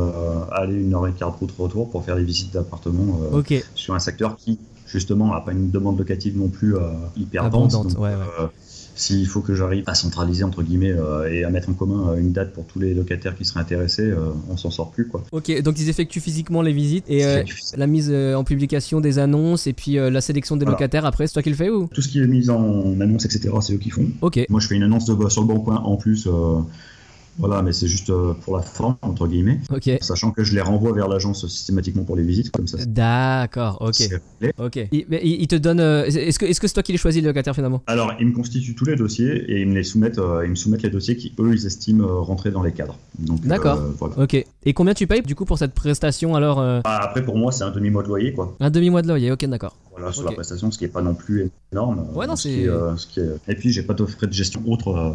aller 0.52 0.74
une 0.74 0.94
heure 0.94 1.06
et 1.06 1.12
quart 1.12 1.32
de 1.32 1.36
route 1.36 1.52
retour 1.58 1.90
pour 1.90 2.04
faire 2.04 2.16
des 2.16 2.24
visites 2.24 2.52
d'appartements 2.52 3.20
sur 3.74 3.94
un 3.94 3.98
secteur 3.98 4.36
qui, 4.36 4.58
justement, 4.92 5.32
n'a 5.32 5.40
pas 5.40 5.52
une 5.52 5.70
demande 5.70 5.98
locative 5.98 6.36
non 6.38 6.48
plus 6.48 6.74
hyper 7.16 7.44
abondante. 7.44 7.96
S'il 9.00 9.26
faut 9.26 9.40
que 9.40 9.54
j'arrive 9.54 9.84
à 9.86 9.94
centraliser 9.94 10.44
entre 10.44 10.62
guillemets 10.62 10.92
euh, 10.92 11.32
et 11.32 11.44
à 11.44 11.50
mettre 11.50 11.70
en 11.70 11.72
commun 11.72 12.10
euh, 12.10 12.16
une 12.16 12.32
date 12.32 12.52
pour 12.52 12.66
tous 12.66 12.78
les 12.78 12.92
locataires 12.92 13.34
qui 13.34 13.46
seraient 13.46 13.60
intéressés, 13.60 14.10
euh, 14.10 14.30
on 14.50 14.58
s'en 14.58 14.70
sort 14.70 14.90
plus 14.90 15.06
quoi. 15.06 15.22
Ok, 15.32 15.62
donc 15.62 15.80
ils 15.80 15.88
effectuent 15.88 16.20
physiquement 16.20 16.60
les 16.60 16.74
visites 16.74 17.06
et 17.08 17.24
la 17.76 17.86
mise 17.86 18.12
en 18.12 18.44
publication 18.44 19.00
des 19.00 19.18
annonces 19.18 19.66
et 19.66 19.72
puis 19.72 19.94
la 19.94 20.20
sélection 20.20 20.56
des 20.56 20.66
locataires 20.66 21.06
après, 21.06 21.26
c'est 21.26 21.32
toi 21.32 21.42
qui 21.42 21.50
le 21.50 21.56
fais 21.56 21.70
ou? 21.70 21.88
Tout 21.92 22.02
ce 22.02 22.08
qui 22.08 22.20
est 22.20 22.26
mis 22.26 22.50
en 22.50 23.00
annonce 23.00 23.24
etc. 23.24 23.50
C'est 23.60 23.74
eux 23.74 23.78
qui 23.78 23.90
font. 23.90 24.06
Ok. 24.20 24.44
Moi 24.50 24.60
je 24.60 24.66
fais 24.66 24.74
une 24.74 24.82
annonce 24.82 25.06
de, 25.06 25.28
sur 25.28 25.42
le 25.42 25.48
bon 25.48 25.60
coin 25.60 25.76
en 25.76 25.96
plus 25.96 26.28
Voilà, 27.40 27.62
mais 27.62 27.72
c'est 27.72 27.86
juste 27.88 28.10
euh, 28.10 28.34
pour 28.44 28.56
la 28.56 28.62
forme, 28.62 28.96
entre 29.02 29.26
guillemets. 29.26 29.58
Ok. 29.74 29.90
Sachant 30.00 30.30
que 30.30 30.44
je 30.44 30.54
les 30.54 30.60
renvoie 30.60 30.92
vers 30.92 31.08
l'agence 31.08 31.46
systématiquement 31.48 32.04
pour 32.04 32.14
les 32.16 32.22
visites, 32.22 32.50
comme 32.52 32.66
ça. 32.68 32.78
D'accord, 32.86 33.78
ok. 33.80 33.96
Ok. 34.58 34.76
Il, 34.92 35.06
mais 35.08 35.20
il- 35.24 35.46
te 35.48 35.56
donne. 35.56 35.80
euh, 35.80 36.04
Est-ce 36.04 36.38
que 36.38 36.66
c'est 36.68 36.74
toi 36.74 36.82
qui 36.82 36.92
les 36.92 36.98
choisis 36.98 37.20
le 37.22 37.28
locataire 37.28 37.54
finalement? 37.54 37.82
Alors, 37.86 38.12
ils 38.20 38.26
me 38.26 38.32
constituent 38.32 38.74
tous 38.74 38.84
les 38.84 38.94
dossiers 38.96 39.32
et 39.50 39.60
ils 39.62 39.68
me 39.68 39.74
les 39.74 39.82
soumettent, 39.84 40.18
euh, 40.18 40.42
ils 40.44 40.50
me 40.50 40.54
soumettent 40.54 40.82
les 40.82 40.90
dossiers 40.90 41.16
qui, 41.16 41.32
eux, 41.40 41.52
ils 41.54 41.66
estiment 41.66 42.22
rentrer 42.22 42.50
dans 42.50 42.62
les 42.62 42.72
cadres. 42.72 42.96
D'accord. 43.18 43.78
euh, 43.78 43.90
voilà. 43.98 44.18
Ok. 44.18 44.34
Et 44.64 44.72
combien 44.74 44.94
tu 44.94 45.06
payes 45.06 45.22
du 45.22 45.34
coup 45.34 45.44
pour 45.44 45.58
cette 45.58 45.72
prestation 45.74 46.34
alors 46.36 46.60
euh, 46.60 46.80
Ah, 46.84 47.00
après, 47.02 47.24
pour 47.24 47.36
moi, 47.36 47.50
c'est 47.52 47.64
un 47.64 47.70
demi-mois 47.70 48.02
de 48.02 48.08
loyer, 48.08 48.32
quoi. 48.32 48.54
Un 48.60 48.70
demi-mois 48.70 49.02
de 49.02 49.08
loyer, 49.08 49.32
ok, 49.32 49.44
d'accord. 49.46 49.74
Voilà, 49.96 50.12
sur 50.12 50.22
la 50.24 50.32
prestation, 50.32 50.70
ce 50.70 50.78
qui 50.78 50.84
est 50.84 50.88
pas 50.88 51.02
non 51.02 51.14
plus 51.14 51.50
énorme. 51.72 52.06
Ouais, 52.14 52.26
non, 52.26 52.36
ce 52.36 52.48
c'est- 52.48 52.68
euh, 52.68 52.96
ce 52.96 53.20
est- 53.20 53.38
Et 53.48 53.54
puis, 53.54 53.72
j'ai 53.72 53.82
pas 53.82 53.94
de 53.94 54.04
frais 54.06 54.26
de 54.26 54.32
gestion 54.32 54.62
autres 54.66 54.88
euh, 54.96 55.10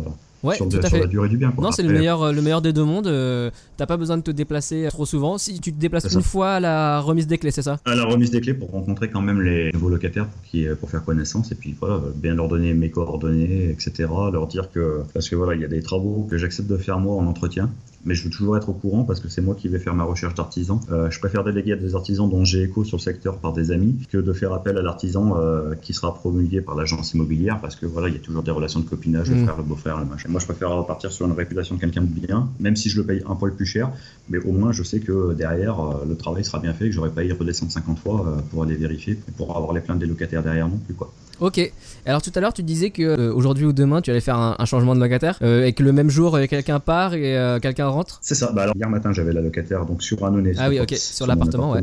Ouais, 0.45 0.55
sur, 0.55 0.69
tout 0.69 0.77
à 0.77 0.81
sur 0.81 0.89
fait. 0.91 0.99
la 0.99 1.07
durée 1.07 1.27
du 1.29 1.37
bien. 1.37 1.51
Quoi. 1.51 1.63
Non, 1.63 1.71
c'est 1.71 1.83
le 1.83 1.91
meilleur, 1.91 2.21
euh, 2.21 2.31
le 2.31 2.41
meilleur 2.41 2.61
des 2.61 2.71
deux 2.73 2.83
mondes. 2.83 3.07
euh, 3.07 3.49
T'as 3.77 3.85
pas 3.85 3.97
besoin 3.97 4.17
de 4.17 4.21
te 4.23 4.31
déplacer 4.31 4.87
trop 4.89 5.05
souvent. 5.05 5.37
Si 5.37 5.59
tu 5.59 5.73
te 5.73 5.79
déplaces 5.79 6.11
une 6.13 6.21
fois 6.21 6.51
à 6.53 6.59
la 6.59 6.99
remise 6.99 7.27
des 7.27 7.37
clés, 7.37 7.51
c'est 7.51 7.61
ça? 7.61 7.77
À 7.85 7.95
la 7.95 8.05
remise 8.05 8.31
des 8.31 8.41
clés 8.41 8.53
pour 8.53 8.71
rencontrer 8.71 9.09
quand 9.09 9.21
même 9.21 9.41
les 9.41 9.71
nouveaux 9.73 9.89
locataires 9.89 10.27
pour, 10.27 10.41
qui, 10.43 10.65
pour 10.79 10.89
faire 10.89 11.03
connaissance 11.03 11.51
et 11.51 11.55
puis 11.55 11.75
voilà, 11.79 11.99
bien 12.15 12.35
leur 12.35 12.47
donner 12.47 12.73
mes 12.73 12.89
coordonnées, 12.91 13.69
etc. 13.71 14.09
Leur 14.31 14.47
dire 14.47 14.69
que, 14.71 15.01
parce 15.13 15.27
que 15.29 15.35
voilà, 15.35 15.55
il 15.55 15.61
y 15.61 15.65
a 15.65 15.67
des 15.67 15.81
travaux 15.81 16.27
que 16.29 16.37
j'accepte 16.37 16.69
de 16.69 16.77
faire 16.77 16.99
moi 16.99 17.15
en 17.15 17.25
entretien, 17.27 17.69
mais 18.05 18.15
je 18.15 18.23
veux 18.23 18.29
toujours 18.29 18.57
être 18.57 18.69
au 18.69 18.73
courant 18.73 19.03
parce 19.03 19.19
que 19.19 19.29
c'est 19.29 19.41
moi 19.41 19.55
qui 19.55 19.67
vais 19.67 19.79
faire 19.79 19.95
ma 19.95 20.03
recherche 20.03 20.35
d'artisans. 20.35 20.79
Euh, 20.91 21.09
je 21.09 21.19
préfère 21.19 21.43
déléguer 21.43 21.73
à 21.73 21.75
des 21.75 21.95
artisans 21.95 22.29
dont 22.29 22.43
j'ai 22.43 22.63
écho 22.63 22.83
sur 22.83 22.97
le 22.97 23.01
secteur 23.01 23.37
par 23.37 23.53
des 23.53 23.71
amis 23.71 23.95
que 24.11 24.17
de 24.17 24.33
faire 24.33 24.53
appel 24.53 24.77
à 24.77 24.81
l'artisan 24.81 25.37
euh, 25.37 25.75
qui 25.81 25.93
sera 25.93 26.13
promulgué 26.13 26.61
par 26.61 26.75
l'agence 26.75 27.13
immobilière 27.13 27.59
parce 27.61 27.75
que 27.75 27.85
voilà, 27.85 28.07
il 28.09 28.13
y 28.13 28.17
a 28.17 28.21
toujours 28.21 28.43
des 28.43 28.51
relations 28.51 28.79
de 28.79 28.85
copinage, 28.85 29.29
le 29.29 29.35
Mm. 29.35 29.43
frère, 29.43 29.57
le 29.57 29.63
beau-frère, 29.63 29.99
le 29.99 30.05
machin. 30.05 30.29
Moi, 30.29 30.39
je 30.39 30.45
préfère 30.45 30.69
repartir 30.71 31.11
sur 31.11 31.25
une 31.25 31.33
réputation 31.33 31.75
de 31.75 31.81
quelqu'un 31.81 32.01
de 32.01 32.07
bien, 32.07 32.49
même 32.59 32.75
si 32.75 32.89
je 32.89 32.97
le 32.97 33.05
paye 33.05 33.23
un 33.27 33.35
poil 33.35 33.53
plus 33.53 33.65
cher, 33.65 33.91
mais 34.29 34.37
au 34.39 34.51
moins 34.51 34.71
je 34.71 34.83
sais 34.83 34.99
que 34.99 35.33
derrière 35.33 35.79
euh, 35.79 36.05
le 36.07 36.15
travail 36.15 36.43
sera 36.45 36.59
bien 36.59 36.73
fait, 36.73 36.85
que 36.85 36.91
j'aurai 36.91 37.09
pas 37.09 37.21
à 37.21 37.23
y 37.23 37.31
redescendre 37.31 37.71
50 37.71 37.99
fois 37.99 38.25
euh, 38.27 38.41
pour 38.51 38.63
aller 38.63 38.75
vérifier, 38.75 39.19
pour 39.37 39.55
avoir 39.55 39.73
les 39.73 39.81
plaintes 39.81 39.99
des 39.99 40.05
locataires 40.05 40.43
derrière 40.43 40.67
non 40.67 40.77
plus 40.77 40.93
quoi. 40.93 41.11
Ok. 41.39 41.71
Alors 42.05 42.21
tout 42.21 42.31
à 42.35 42.39
l'heure, 42.39 42.53
tu 42.53 42.63
disais 42.63 42.91
que 42.91 43.01
euh, 43.01 43.33
aujourd'hui 43.33 43.65
ou 43.65 43.73
demain, 43.73 44.01
tu 44.01 44.11
allais 44.11 44.21
faire 44.21 44.37
un, 44.37 44.55
un 44.57 44.65
changement 44.65 44.95
de 44.95 44.99
locataire 44.99 45.37
euh, 45.41 45.65
et 45.65 45.73
que 45.73 45.83
le 45.83 45.91
même 45.91 46.09
jour, 46.09 46.35
euh, 46.35 46.45
quelqu'un 46.45 46.79
part 46.79 47.13
et 47.13 47.37
euh, 47.37 47.59
quelqu'un 47.59 47.87
rentre? 47.87 48.19
C'est 48.21 48.35
ça. 48.35 48.51
Bah 48.53 48.63
alors 48.63 48.75
hier 48.75 48.89
matin 48.89 49.11
j'avais 49.11 49.33
la 49.33 49.41
locataire 49.41 49.85
donc 49.85 50.03
sur 50.03 50.23
Annonay. 50.25 50.53
Ah 50.57 50.69
oui, 50.69 50.79
ok, 50.79 50.95
sur 50.95 51.27
l'appartement, 51.27 51.71
ouais. 51.71 51.81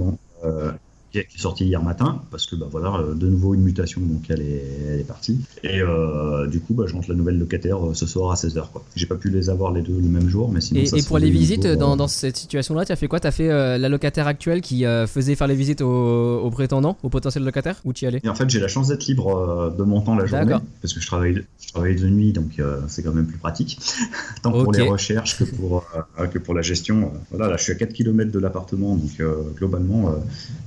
Qui 1.13 1.19
est 1.19 1.29
sorti 1.37 1.67
hier 1.67 1.83
matin 1.83 2.23
parce 2.31 2.47
que 2.47 2.57
bah 2.57 2.67
voilà 2.71 2.95
euh, 2.97 3.15
de 3.15 3.29
nouveau 3.29 3.55
une 3.55 3.63
mutation 3.63 4.01
donc 4.01 4.25
elle 4.29 4.41
est, 4.41 4.65
elle 4.89 5.01
est 5.01 5.07
partie 5.07 5.39
et 5.63 5.81
euh, 5.81 6.47
du 6.47 6.61
coup 6.61 6.75
bah, 6.75 6.85
je 6.87 6.95
rentre 6.95 7.09
la 7.11 7.15
nouvelle 7.15 7.39
locataire 7.39 7.85
euh, 7.87 7.95
ce 7.95 8.07
soir 8.07 8.31
à 8.33 8.35
16h 8.35 8.71
quoi. 8.73 8.85
J'ai 8.97 9.07
pas 9.07 9.17
pu 9.17 9.31
les 9.31 9.51
avoir 9.51 9.73
les 9.73 9.83
deux 9.83 9.95
le 9.95 10.09
même 10.09 10.29
jour 10.29 10.51
mais 10.51 10.61
sinon 10.61 10.81
Et, 10.81 10.87
ça 10.87 10.97
et 10.97 11.03
pour 11.03 11.19
les 11.19 11.27
le 11.29 11.33
visites, 11.33 11.67
dans, 11.67 11.97
dans 11.97 12.09
cette 12.09 12.37
situation-là, 12.37 12.85
tu 12.85 12.93
as 12.93 12.97
fait 12.97 13.09
quoi? 13.09 13.21
Tu 13.21 13.27
as 13.27 13.31
fait 13.31 13.51
euh, 13.51 13.79
la 13.79 13.89
locataire 13.89 14.27
actuelle 14.27 14.61
qui 14.61 14.85
euh, 14.85 15.07
faisait 15.07 15.35
faire 15.35 15.47
les 15.47 15.55
visites 15.55 15.81
aux, 15.81 16.39
aux 16.41 16.51
prétendants, 16.51 16.97
aux 17.03 17.09
potentiels 17.09 17.45
locataires 17.45 17.81
Où 17.85 17.93
tu 17.93 18.05
y 18.05 18.09
allais? 18.09 18.21
Et 18.23 18.29
en 18.29 18.35
fait, 18.35 18.49
j'ai 18.51 18.61
la 18.61 18.69
chance 18.69 18.89
d'être 18.89 19.07
libre 19.07 19.75
de 19.77 19.83
mon 19.83 20.01
temps 20.01 20.17
la 20.17 20.27
journée, 20.27 20.57
parce 20.81 20.95
que 20.95 21.01
je 21.01 21.07
travaille, 21.07 21.45
je 21.61 21.73
travaille 21.73 21.97
de 21.97 22.09
nuit, 22.09 22.33
donc 22.33 22.61
c'est 22.89 23.03
quand 23.03 23.13
même 23.13 23.27
plus 23.27 23.39
pratique. 23.39 23.79
Tant 24.43 24.53
pour 24.53 24.73
les 24.73 24.83
recherches 24.83 25.39
que 25.39 25.45
pour, 25.45 25.85
que 26.33 26.39
pour 26.39 26.55
la 26.55 26.63
gestion. 26.63 27.13
voilà, 27.31 27.49
là, 27.49 27.57
je 27.57 27.65
suis 27.65 27.73
à 27.73 27.77
4 27.77 27.93
km 27.93 28.31
de 28.31 28.39
l'appartement, 28.39 28.97
donc 28.97 29.23
globalement, 29.57 30.15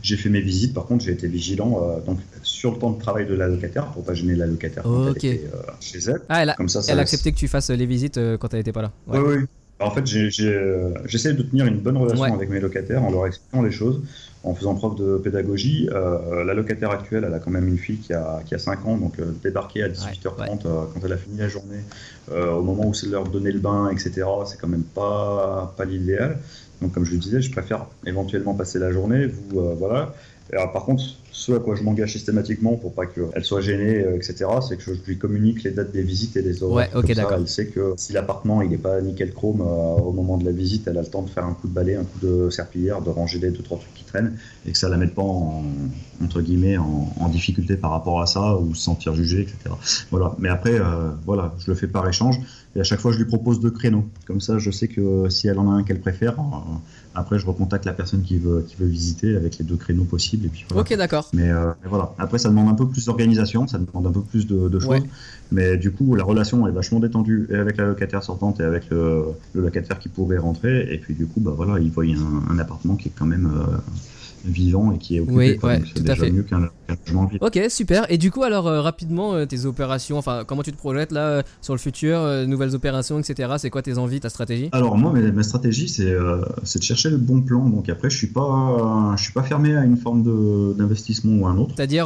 j'ai 0.02 0.18
fait 0.18 0.30
mes 0.36 0.42
visites. 0.42 0.74
Par 0.74 0.86
contre, 0.86 1.04
j'ai 1.06 1.12
été 1.12 1.28
vigilant 1.28 1.72
euh, 1.82 2.00
donc, 2.06 2.20
sur 2.44 2.72
le 2.74 2.78
temps 2.78 2.92
de 2.92 3.00
travail 3.00 3.26
de 3.26 3.36
la 3.36 3.48
locataire, 3.48 3.86
pour 3.88 4.04
pas 4.04 4.14
gêner 4.14 4.36
la 4.36 4.48
locataire 4.48 4.84
quand 4.84 5.08
elle 5.08 5.18
était 5.18 5.42
euh, 5.54 5.58
chez 5.80 6.00
elle. 6.08 6.22
Ah, 6.30 6.44
elle 6.44 6.50
a, 6.52 6.56
Comme 6.56 6.70
ça, 6.70 6.82
ça 6.82 6.92
elle 6.92 7.00
accepté 7.00 7.32
que 7.32 7.38
tu 7.38 7.48
fasses 7.48 7.70
les 7.70 7.86
visites 7.86 8.18
euh, 8.18 8.38
quand 8.38 8.54
elle 8.54 8.60
était 8.60 8.72
pas 8.72 8.82
là. 8.82 8.92
Ouais. 9.08 9.20
Oui, 9.20 9.36
oui. 9.38 9.46
En 9.80 9.92
fait, 9.92 10.06
euh, 10.16 10.94
j'essaie 11.06 11.34
de 11.34 11.44
tenir 11.44 11.66
une 11.66 11.80
bonne 11.80 11.98
relation 11.98 12.24
Ouais. 12.24 12.32
avec 12.32 12.50
mes 12.50 12.62
locataires 12.62 13.04
en 13.04 13.12
leur 13.12 13.28
expliquant 13.28 13.62
les 13.62 13.72
choses, 13.72 14.02
en 14.44 14.56
faisant 14.56 14.74
preuve 14.74 14.96
de 14.96 15.18
pédagogie. 15.18 15.90
Euh, 15.92 16.46
la 16.46 16.54
locataire 16.54 16.92
actuelle, 16.92 17.26
elle 17.28 17.34
a 17.34 17.40
quand 17.40 17.52
même 17.52 17.68
une 17.68 17.78
fille 17.78 17.98
qui 17.98 18.14
a, 18.14 18.42
qui 18.46 18.56
a 18.56 18.58
5 18.58 18.86
ans, 18.86 18.98
donc 18.98 19.20
euh, 19.20 19.34
débarquer 19.44 19.84
à 19.84 19.90
18h30 19.90 20.66
euh, 20.66 20.86
quand 20.94 21.02
elle 21.04 21.12
a 21.12 21.18
fini 21.18 21.38
la 21.40 21.50
journée, 21.50 21.82
euh, 22.32 22.54
au 22.54 22.64
moment 22.64 22.88
où 22.88 22.94
c'est 22.94 23.08
l'heure 23.08 23.26
de 23.26 23.32
donner 23.32 23.52
le 23.52 23.60
bain, 23.60 23.90
etc., 23.90 24.26
c'est 24.46 24.58
quand 24.60 24.70
même 24.70 24.84
pas, 24.84 25.74
pas 25.76 25.84
l'idéal. 25.84 26.38
Donc, 26.82 26.92
comme 26.92 27.06
je 27.06 27.12
le 27.12 27.18
disais, 27.18 27.42
je 27.42 27.52
préfère 27.52 27.88
éventuellement 28.06 28.54
passer 28.54 28.80
la 28.80 28.92
journée. 28.92 29.28
Vous, 29.28 29.60
euh, 29.60 29.76
voilà. 29.76 30.14
Alors, 30.54 30.72
par 30.72 30.86
contre, 30.86 31.04
ce 31.32 31.52
à 31.52 31.60
quoi 31.60 31.76
je 31.76 31.84
m'engage 31.84 32.14
systématiquement 32.14 32.76
pour 32.76 32.94
pas 32.94 33.06
qu'elle 33.06 33.44
soit 33.44 33.62
gênée, 33.62 34.04
euh, 34.04 34.16
etc., 34.16 34.46
c'est 34.68 34.78
que 34.78 34.84
je 34.84 34.94
lui 35.06 35.18
communique 35.18 35.64
les 35.64 35.72
dates 35.72 35.92
des 35.92 36.02
visites 36.02 36.38
et 36.38 36.42
des 36.42 36.64
horaires. 36.64 36.90
Ouais, 36.94 37.00
ok, 37.00 37.14
d'accord. 37.14 37.38
elle 37.38 37.48
sait 37.48 37.68
que 37.68 37.94
si 37.98 38.14
l'appartement 38.14 38.62
il 38.62 38.70
n'est 38.70 38.78
pas 38.78 39.02
nickel 39.02 39.34
chrome 39.34 39.62
euh, 39.62 40.02
au 40.02 40.12
moment 40.12 40.38
de 40.38 40.46
la 40.46 40.52
visite, 40.52 40.88
elle 40.88 40.98
a 40.98 41.02
le 41.02 41.08
temps 41.08 41.24
de 41.24 41.30
faire 41.30 41.46
un 41.46 41.54
coup 41.54 41.68
de 41.68 41.74
balai, 41.74 41.96
un 41.96 42.04
coup 42.04 42.20
de 42.22 42.50
serpillière, 42.50 43.02
de 43.02 43.10
ranger 43.10 43.40
les 43.40 43.50
deux 43.50 43.64
trois 43.64 43.78
trucs 43.78 43.94
qui 43.94 44.06
traînent 44.06 44.38
et 44.66 44.72
que 44.72 44.78
ça 44.78 44.88
la 44.88 44.98
mette 44.98 45.14
pas 45.14 45.24
en, 45.24 45.64
entre 46.24 46.42
guillemets 46.42 46.78
en, 46.78 47.14
en 47.20 47.30
difficulté 47.30 47.76
par 47.76 47.92
rapport 47.92 48.22
à 48.22 48.26
ça 48.26 48.58
ou 48.58 48.74
se 48.74 48.82
sentir 48.82 49.14
jugée, 49.14 49.42
etc. 49.42 49.76
Voilà. 50.12 50.36
Mais 50.40 50.50
après, 50.50 50.80
euh, 50.80 51.12
voilà, 51.26 51.54
je 51.60 51.70
le 51.70 51.76
fais 51.76 51.88
par 51.88 52.08
échange 52.08 52.40
et 52.76 52.80
à 52.80 52.84
chaque 52.84 53.00
fois 53.00 53.12
je 53.12 53.18
lui 53.18 53.26
propose 53.26 53.60
deux 53.60 53.72
créneaux. 53.72 54.06
Comme 54.26 54.42
ça, 54.42 54.58
je 54.58 54.72
sais 54.72 54.88
que 54.88 55.28
si 55.30 55.48
elle 55.48 55.60
en 55.60 55.70
a 55.70 55.74
un 55.74 55.84
qu'elle 55.84 56.00
préfère, 56.00 56.40
euh, 56.40 56.76
après 57.16 57.40
je 57.40 57.46
recontacte 57.46 57.86
la 57.86 57.94
personne 57.94 58.22
qui 58.22 58.38
veut 58.38 58.66
qui 58.68 58.76
veut 58.76 58.88
visiter 58.88 59.36
avec 59.36 59.58
les 59.58 59.66
deux 59.66 59.76
créneaux 59.78 60.04
possibles 60.04 60.46
et 60.46 60.50
puis 60.50 60.66
voilà. 60.70 60.82
Ok, 60.82 60.96
d'accord. 60.98 61.30
Mais, 61.34 61.50
euh, 61.50 61.72
mais 61.84 61.90
voilà. 61.90 62.14
Après, 62.18 62.38
ça 62.38 62.50
demande 62.50 62.68
un 62.70 62.74
peu 62.76 62.88
plus 62.88 63.06
d'organisation, 63.06 63.68
ça 63.68 63.80
demande 63.80 64.08
un 64.08 64.12
peu 64.12 64.22
plus 64.22 64.46
de, 64.48 64.70
de 64.70 64.80
choses. 64.80 64.90
Ouais. 64.90 65.04
Mais 65.52 65.78
du 65.78 65.92
coup, 65.92 66.16
la 66.16 66.24
relation 66.24 66.68
est 66.68 66.72
vachement 66.72 67.00
détendue 67.00 67.48
et 67.50 67.56
avec 67.56 67.78
la 67.78 67.86
locataire 67.86 68.24
sortante 68.24 68.60
et 68.60 68.64
avec 68.64 68.90
le, 68.90 69.24
le 69.54 69.62
locataire 69.62 70.00
qui 70.00 70.10
pourrait 70.10 70.38
rentrer. 70.38 70.94
Et 70.94 70.98
puis 70.98 71.14
du 71.14 71.26
coup, 71.26 71.40
bah 71.40 71.54
voilà, 71.56 71.80
ils 71.80 71.92
voient 71.92 72.04
un, 72.06 72.52
un 72.54 72.60
appartement 72.60 72.96
qui 72.96 73.10
est 73.10 73.14
quand 73.18 73.26
même 73.26 73.46
euh, 73.48 73.78
vivant 74.46 74.92
et 74.92 74.98
qui 74.98 75.18
est 75.18 75.20
occupé. 75.20 75.36
Oui, 75.36 75.60
ouais, 75.64 75.80
tout 75.82 75.98
à 75.98 76.02
déjà 76.02 76.16
fait. 76.16 76.32
mieux 76.32 76.44
qu'un. 76.44 76.70
Ok, 77.42 77.60
super. 77.70 78.06
Et 78.12 78.18
du 78.18 78.32
coup, 78.32 78.44
alors 78.44 78.68
euh, 78.68 78.82
rapidement, 78.82 79.34
euh, 79.34 79.46
tes 79.46 79.66
opérations, 79.66 80.18
enfin, 80.18 80.44
comment 80.46 80.62
tu 80.64 80.72
te 80.72 80.78
projettes 80.78 81.12
là 81.12 81.22
euh, 81.28 81.42
sur 81.62 81.74
le 81.74 81.80
futur, 81.80 82.20
nouvelles 82.48 82.76
opérations, 82.76 83.20
etc. 83.20 83.54
C'est 83.58 83.70
quoi 83.70 83.82
tes 83.82 83.98
envies, 83.98 84.20
ta 84.20 84.30
stratégie? 84.30 84.70
Alors 84.72 84.98
moi, 84.98 85.12
ma, 85.14 85.22
ma 85.32 85.44
stratégie, 85.44 85.90
c'est 85.90 86.06
de 86.06 86.84
chercher 86.84 87.10
le 87.10 87.18
bon 87.18 87.42
plan. 87.42 87.68
Donc 87.70 87.90
après, 87.90 88.10
je 88.10 88.18
suis 88.18 88.28
pas, 88.28 89.14
je 89.18 89.24
suis 89.24 89.34
pas 89.34 89.44
fermé 89.44 89.76
à 89.76 89.84
une 89.84 89.98
forme 89.98 90.24
de- 90.24 90.74
d'investissement 90.78 91.34
ou 91.42 91.48
à 91.48 91.52
un 91.52 91.58
autre. 91.58 91.74
C'est-à-dire, 91.76 92.06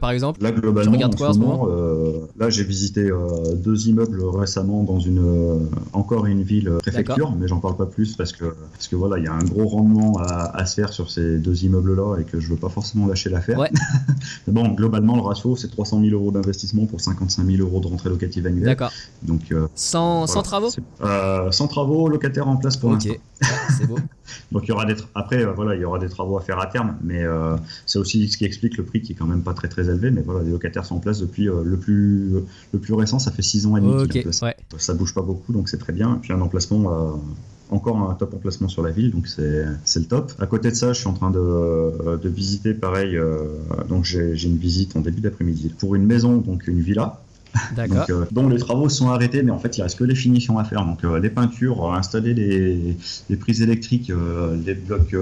par 0.00 0.10
exemple 0.10 0.42
Là, 0.42 0.52
globalement, 0.52 0.96
Tu 0.96 1.04
en 1.04 1.10
quoi 1.10 1.28
en 1.30 1.32
ce 1.32 1.38
moment, 1.38 1.68
Là, 2.38 2.50
j'ai 2.50 2.64
visité 2.64 3.10
deux 3.56 3.88
immeubles 3.88 4.22
récemment 4.24 4.82
dans 4.84 4.98
une 5.00 5.68
encore 5.92 6.26
une 6.26 6.42
ville 6.42 6.70
préfecture, 6.78 7.34
mais 7.38 7.48
j'en 7.48 7.60
parle 7.60 7.76
pas 7.76 7.86
plus 7.86 8.16
parce 8.16 8.32
que 8.32 8.44
parce 8.72 8.88
que 8.88 8.96
voilà, 8.96 9.18
il 9.18 9.24
y 9.24 9.28
a 9.28 9.32
un 9.32 9.42
gros 9.44 9.66
rendement 9.66 10.18
à, 10.18 10.56
à 10.56 10.66
se 10.66 10.74
faire 10.74 10.92
sur 10.92 11.10
ces 11.10 11.38
deux 11.38 11.64
immeubles-là 11.64 12.18
et 12.20 12.24
que 12.24 12.40
je 12.40 12.48
veux 12.50 12.56
pas 12.56 12.68
forcément 12.68 13.06
lâcher 13.06 13.30
l'affaire. 13.30 13.58
Ouais. 13.58 13.70
mais 14.46 14.52
bon, 14.52 14.68
globalement, 14.68 15.16
le 15.16 15.22
ratio, 15.22 15.56
c'est 15.56 15.68
300 15.68 16.00
000 16.00 16.12
euros 16.12 16.30
d'investissement 16.30 16.86
pour 16.86 17.00
55 17.00 17.44
000 17.44 17.62
euros 17.62 17.80
de 17.80 17.86
rentrée 17.86 18.08
locative 18.08 18.46
annuelle. 18.46 18.64
D'accord. 18.66 18.92
Donc 19.22 19.52
euh, 19.52 19.66
Sans, 19.74 20.26
travaux 20.42 20.70
euh, 21.02 21.50
Sans 21.50 21.68
travaux, 21.68 22.08
locataire 22.08 22.48
en 22.48 22.56
place 22.56 22.76
pour 22.76 22.90
Ok, 22.90 23.04
l'instant. 23.04 23.10
Ouais, 23.10 23.48
c'est 23.76 23.86
beau. 23.86 23.98
Donc 24.52 24.64
il 24.64 24.68
y 24.68 24.72
aura 24.72 24.84
des 24.84 24.94
après 25.14 25.44
euh, 25.44 25.52
voilà 25.52 25.74
il 25.74 25.80
y 25.80 25.84
aura 25.84 25.98
des 25.98 26.08
travaux 26.08 26.38
à 26.38 26.40
faire 26.42 26.58
à 26.58 26.66
terme, 26.66 26.96
mais 27.02 27.22
euh, 27.22 27.56
c'est 27.86 27.98
aussi 27.98 28.28
ce 28.28 28.36
qui 28.36 28.44
explique 28.44 28.76
le 28.76 28.84
prix 28.84 29.00
qui 29.00 29.12
est 29.12 29.14
quand 29.14 29.26
même 29.26 29.42
pas 29.42 29.54
très 29.54 29.68
très 29.68 29.88
élevé. 29.88 30.10
Mais 30.10 30.22
voilà 30.22 30.42
les 30.42 30.50
locataires 30.50 30.84
sont 30.84 30.96
en 30.96 31.00
place 31.00 31.18
depuis 31.20 31.48
euh, 31.48 31.62
le 31.64 31.76
plus 31.76 32.32
le 32.72 32.78
plus 32.78 32.94
récent, 32.94 33.18
ça 33.18 33.30
fait 33.30 33.42
6 33.42 33.66
ans 33.66 33.76
et 33.76 33.80
demi. 33.80 33.92
Ok, 34.02 34.22
place. 34.22 34.42
ouais. 34.42 34.56
Ça 34.76 34.94
bouge 34.94 35.14
pas 35.14 35.22
beaucoup 35.22 35.52
donc 35.52 35.68
c'est 35.68 35.78
très 35.78 35.92
bien. 35.92 36.16
Et 36.16 36.18
puis 36.18 36.32
un 36.32 36.40
emplacement 36.40 37.18
encore 37.70 38.10
un 38.10 38.14
top 38.14 38.34
emplacement 38.34 38.68
sur 38.68 38.82
la 38.82 38.90
ville 38.90 39.10
donc 39.10 39.26
c'est 39.26 40.00
le 40.00 40.06
top. 40.06 40.32
À 40.38 40.46
côté 40.46 40.70
de 40.70 40.74
ça 40.76 40.92
je 40.92 41.00
suis 41.00 41.08
en 41.08 41.14
train 41.14 41.30
de, 41.30 42.16
de 42.16 42.28
visiter 42.28 42.74
pareil 42.74 43.16
euh, 43.16 43.44
donc 43.88 44.04
j'ai 44.04 44.42
une 44.44 44.58
visite 44.58 44.96
en 44.96 45.00
début 45.00 45.20
d'après-midi 45.20 45.74
pour 45.78 45.94
une 45.94 46.06
maison 46.06 46.38
donc 46.38 46.66
une 46.66 46.80
villa 46.80 47.20
donc, 47.76 48.10
euh, 48.10 48.24
dont 48.30 48.48
les 48.48 48.58
travaux 48.58 48.88
sont 48.88 49.08
arrêtés, 49.08 49.42
mais 49.42 49.50
en 49.50 49.58
fait, 49.58 49.76
il 49.78 49.82
reste 49.82 49.98
que 49.98 50.04
les 50.04 50.14
finitions 50.14 50.58
à 50.58 50.64
faire. 50.64 50.84
Donc, 50.84 51.04
euh, 51.04 51.18
les 51.18 51.30
peintures, 51.30 51.92
installer 51.94 52.34
les, 52.34 52.96
les 53.28 53.36
prises 53.36 53.62
électriques, 53.62 54.10
euh, 54.10 54.56
les 54.64 54.74
blocs, 54.74 55.14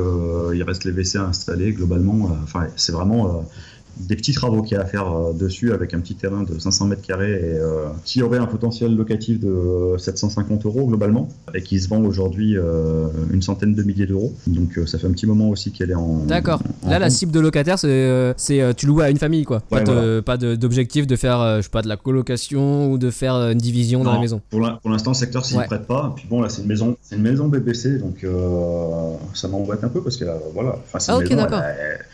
il 0.54 0.62
reste 0.62 0.84
les 0.84 0.92
WC 0.92 1.18
à 1.18 1.24
installer. 1.24 1.72
Globalement, 1.72 2.36
enfin, 2.42 2.66
c'est 2.76 2.92
vraiment 2.92 3.44
des 3.98 4.16
petits 4.16 4.32
travaux 4.32 4.62
qu'il 4.62 4.76
y 4.76 4.80
a 4.80 4.82
à 4.82 4.86
faire 4.86 5.10
euh, 5.12 5.32
dessus 5.32 5.72
avec 5.72 5.94
un 5.94 6.00
petit 6.00 6.14
terrain 6.14 6.42
de 6.42 6.58
500 6.58 6.86
mètres 6.86 7.02
carrés 7.02 7.32
et 7.32 7.58
euh, 7.58 7.86
qui 8.04 8.22
aurait 8.22 8.38
un 8.38 8.46
potentiel 8.46 8.94
locatif 8.94 9.40
de 9.40 9.96
750 9.98 10.66
euros 10.66 10.86
globalement 10.86 11.28
et 11.54 11.62
qui 11.62 11.80
se 11.80 11.88
vend 11.88 12.00
aujourd'hui 12.02 12.56
euh, 12.56 13.06
une 13.32 13.42
centaine 13.42 13.74
de 13.74 13.82
milliers 13.82 14.06
d'euros. 14.06 14.34
Donc, 14.46 14.78
ça 14.86 14.98
fait 14.98 15.06
un 15.06 15.12
petit 15.12 15.26
moment 15.26 15.48
aussi 15.50 15.72
qu'elle 15.72 15.90
est 15.90 15.94
en. 15.94 16.18
D'accord. 16.26 16.60
Là, 16.86 16.98
la 16.98 17.10
cible 17.10 17.32
de 17.32 17.40
locataire, 17.40 17.78
c'est, 17.78 18.34
c'est 18.36 18.74
tu 18.76 18.86
loues 18.86 19.00
à 19.00 19.10
une 19.10 19.18
famille, 19.18 19.44
quoi. 19.44 19.60
Pas, 19.60 19.80
de- 19.82 20.20
pas 20.20 20.36
de- 20.36 20.54
d'objectif 20.56 21.06
de 21.06 21.16
faire, 21.16 21.56
je 21.58 21.62
sais 21.62 21.68
pas, 21.70 21.82
de 21.82 21.88
la 21.88 21.96
colocation 21.96 22.90
ou 22.90 22.98
de 22.98 23.10
faire 23.10 23.34
une 23.34 23.58
division 23.58 24.04
dans 24.04 24.12
la 24.12 24.20
maison. 24.20 24.40
Pour 24.50 24.60
l'in- 24.60 24.78
pour 24.82 24.90
l'instant, 24.90 25.10
le 25.12 25.16
secteur 25.16 25.44
s'y 25.44 25.56
Ouais. 25.56 25.64
prête 25.66 25.86
pas. 25.86 26.12
Puis 26.16 26.26
bon, 26.28 26.42
là, 26.42 26.48
c'est 26.48 26.62
une 26.62 26.68
maison, 26.68 26.96
c'est 27.02 27.16
une 27.16 27.22
maison 27.22 27.48
BBC, 27.48 27.98
donc 27.98 28.22
euh, 28.24 29.12
ça 29.34 29.48
m'embête 29.48 29.82
un 29.84 29.88
peu 29.88 30.02
parce 30.02 30.16
que 30.16 30.24
euh, 30.24 30.34
voilà, 30.54 30.76
enfin, 30.84 30.98
c'est 30.98 31.12
Ah, 31.12 31.16
une 31.16 31.22
maison, 31.22 31.36
d'accord. 31.36 31.60
Elle, 31.60 31.76
elle- 31.80 32.04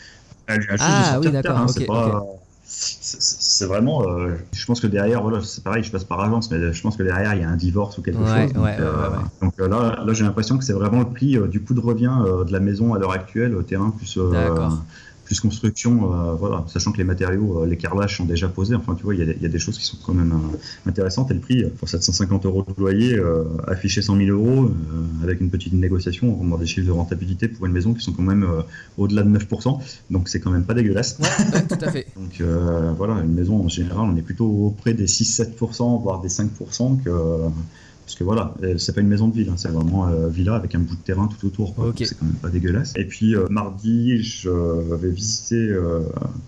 elle 0.46 0.66
Ah, 0.78 1.18
oui, 1.20 1.30
d'accord, 1.30 1.58
hein, 1.58 1.68
c'est 1.68 1.86
pas, 1.86 2.24
c'est 2.64 3.66
vraiment. 3.66 4.08
euh, 4.08 4.34
je 4.52 4.64
pense 4.66 4.80
que 4.80 4.86
derrière, 4.86 5.22
voilà, 5.22 5.40
c'est 5.42 5.62
pareil, 5.62 5.82
je 5.82 5.90
passe 5.90 6.04
par 6.04 6.20
agence, 6.20 6.50
mais 6.50 6.72
je 6.72 6.82
pense 6.82 6.96
que 6.96 7.02
derrière, 7.02 7.34
il 7.34 7.42
y 7.42 7.44
a 7.44 7.48
un 7.48 7.56
divorce 7.56 7.98
ou 7.98 8.02
quelque 8.02 8.18
Ouais, 8.18 8.42
chose. 8.42 8.52
Donc, 8.54 8.64
ouais, 8.64 8.76
euh, 8.80 9.10
ouais, 9.10 9.16
donc, 9.40 9.54
euh, 9.60 9.68
là, 9.68 10.02
là 10.04 10.12
j'ai 10.12 10.24
l'impression 10.24 10.56
que 10.58 10.64
c'est 10.64 10.72
vraiment 10.72 11.00
le 11.00 11.10
prix 11.10 11.36
euh, 11.36 11.46
du 11.48 11.62
coût 11.62 11.74
de 11.74 11.80
revient 11.80 12.12
de 12.46 12.52
la 12.52 12.60
maison 12.60 12.94
à 12.94 12.98
l'heure 12.98 13.12
actuelle, 13.12 13.56
terrain 13.66 13.90
plus. 13.90 14.18
Plus 15.32 15.40
construction, 15.40 16.12
euh, 16.12 16.34
voilà, 16.34 16.62
sachant 16.66 16.92
que 16.92 16.98
les 16.98 17.04
matériaux, 17.04 17.62
euh, 17.62 17.66
les 17.66 17.78
carrelages 17.78 18.18
sont 18.18 18.26
déjà 18.26 18.48
posés. 18.48 18.74
Enfin, 18.74 18.94
tu 18.94 19.04
vois, 19.04 19.14
il 19.14 19.20
y, 19.20 19.22
a 19.22 19.26
des- 19.26 19.36
il 19.38 19.42
y 19.42 19.46
a 19.46 19.48
des 19.48 19.58
choses 19.58 19.78
qui 19.78 19.84
sont 19.86 19.96
quand 20.04 20.12
même 20.12 20.32
euh, 20.32 20.88
intéressantes. 20.90 21.30
Et 21.30 21.34
le 21.34 21.40
prix, 21.40 21.64
pour 21.78 21.88
750 21.88 22.44
euros 22.44 22.62
de 22.68 22.74
loyer, 22.78 23.18
affiché 23.66 24.02
100 24.02 24.16
000 24.18 24.30
euros, 24.30 24.70
avec 25.22 25.40
une 25.40 25.48
petite 25.48 25.72
négociation, 25.72 26.38
on 26.38 26.58
des 26.58 26.66
chiffres 26.66 26.86
de 26.86 26.92
rentabilité 26.92 27.48
pour 27.48 27.64
une 27.64 27.72
maison 27.72 27.94
qui 27.94 28.02
sont 28.04 28.12
quand 28.12 28.22
même 28.22 28.46
au-delà 28.98 29.22
de 29.22 29.30
9%. 29.30 29.78
Donc, 30.10 30.28
c'est 30.28 30.40
quand 30.40 30.50
même 30.50 30.64
pas 30.64 30.74
dégueulasse. 30.74 31.18
Ouais, 31.18 31.28
ouais, 31.54 31.66
tout 31.66 31.82
à 31.82 31.90
fait. 31.90 32.06
Donc, 32.16 32.42
voilà, 32.98 33.14
une 33.24 33.32
maison 33.32 33.64
en 33.64 33.68
général, 33.68 34.04
on 34.12 34.16
est 34.16 34.22
plutôt 34.22 34.46
auprès 34.66 34.92
des 34.92 35.06
6-7%, 35.06 36.02
voire 36.02 36.20
des 36.20 36.28
5%. 36.28 37.02
Que, 37.02 37.10
parce 38.12 38.18
que 38.18 38.24
voilà, 38.24 38.52
euh, 38.62 38.76
c'est 38.76 38.94
pas 38.94 39.00
une 39.00 39.08
maison 39.08 39.28
de 39.28 39.34
ville, 39.34 39.48
hein, 39.48 39.54
c'est 39.56 39.70
vraiment 39.70 40.06
euh, 40.06 40.28
villa 40.28 40.54
avec 40.54 40.74
un 40.74 40.80
bout 40.80 40.96
de 40.96 41.00
terrain 41.00 41.28
tout 41.28 41.46
autour. 41.46 41.74
quoi. 41.74 41.88
Ok. 41.88 41.98
Donc, 41.98 42.06
C'est 42.06 42.18
quand 42.18 42.26
même 42.26 42.34
pas 42.34 42.50
dégueulasse. 42.50 42.92
Et 42.94 43.06
puis 43.06 43.34
euh, 43.34 43.46
mardi, 43.48 44.22
je 44.22 44.50
vais 44.50 45.08
visiter 45.08 45.56
euh, 45.56 46.00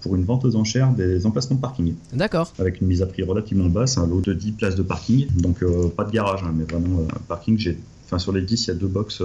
pour 0.03 0.15
une 0.15 0.25
vente 0.25 0.45
aux 0.45 0.57
enchères 0.57 0.91
des 0.91 1.25
emplacements 1.25 1.57
de 1.57 1.63
parking 1.63 1.95
D'accord. 2.13 2.53
avec 2.59 2.83
une 2.83 2.89
mise 2.89 3.01
à 3.01 3.07
prix 3.07 3.23
relativement 3.23 3.71
basse, 3.71 3.97
un 3.97 4.07
lot 4.07 4.21
de 4.21 4.35
10 4.35 4.53
places 4.53 4.75
de 4.75 4.83
parking. 4.83 5.27
Donc 5.37 5.65
pas 5.97 6.05
de 6.05 6.11
garage, 6.11 6.41
hein, 6.45 6.53
mais 6.55 6.65
vraiment 6.65 7.01
euh, 7.01 7.07
parking. 7.29 7.57
J'ai, 7.57 7.79
enfin 8.05 8.19
sur 8.19 8.33
les 8.33 8.43
10, 8.43 8.67
il 8.67 8.69
y 8.69 8.71
a 8.71 8.75
deux 8.75 8.87
box. 8.87 9.23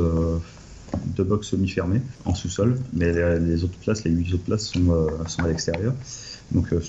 deux 1.17 1.23
box 1.25 1.45
semi-fermées 1.49 2.01
en 2.23 2.35
sous-sol, 2.35 2.79
mais 2.93 3.11
les, 3.11 3.39
les 3.39 3.63
autres 3.65 3.77
places, 3.83 4.05
les 4.05 4.11
8 4.11 4.33
autres 4.33 4.43
places 4.43 4.67
sont, 4.67 4.91
euh, 4.91 5.07
sont 5.27 5.43
à 5.43 5.49
l'extérieur. 5.49 5.93
Donc 6.51 6.71
euh, 6.73 6.79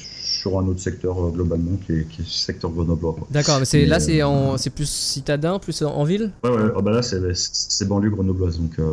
sur 0.40 0.58
un 0.58 0.66
autre 0.66 0.80
secteur 0.80 1.14
euh, 1.22 1.30
globalement 1.30 1.76
qui 1.84 1.92
est, 1.92 2.04
qui 2.08 2.20
est 2.22 2.24
le 2.24 2.30
secteur 2.30 2.70
grenoblois. 2.70 3.16
D'accord, 3.30 3.58
mais 3.58 3.64
c'est 3.66 3.80
Mais, 3.80 3.86
là 3.86 4.00
c'est 4.00 4.20
euh, 4.22 4.26
en 4.26 4.56
c'est 4.58 4.70
plus 4.70 4.88
citadin, 4.88 5.58
plus 5.58 5.82
en 5.82 5.90
en 6.00 6.04
ville? 6.04 6.30
Ouais, 6.44 6.50
ouais, 6.50 6.70
oh, 6.76 6.82
bah 6.82 6.90
là 6.92 7.02
c'est, 7.02 7.20
c'est 7.34 7.86
banlieue 7.86 8.10
grenobloise, 8.10 8.58
donc 8.58 8.78
euh, 8.78 8.84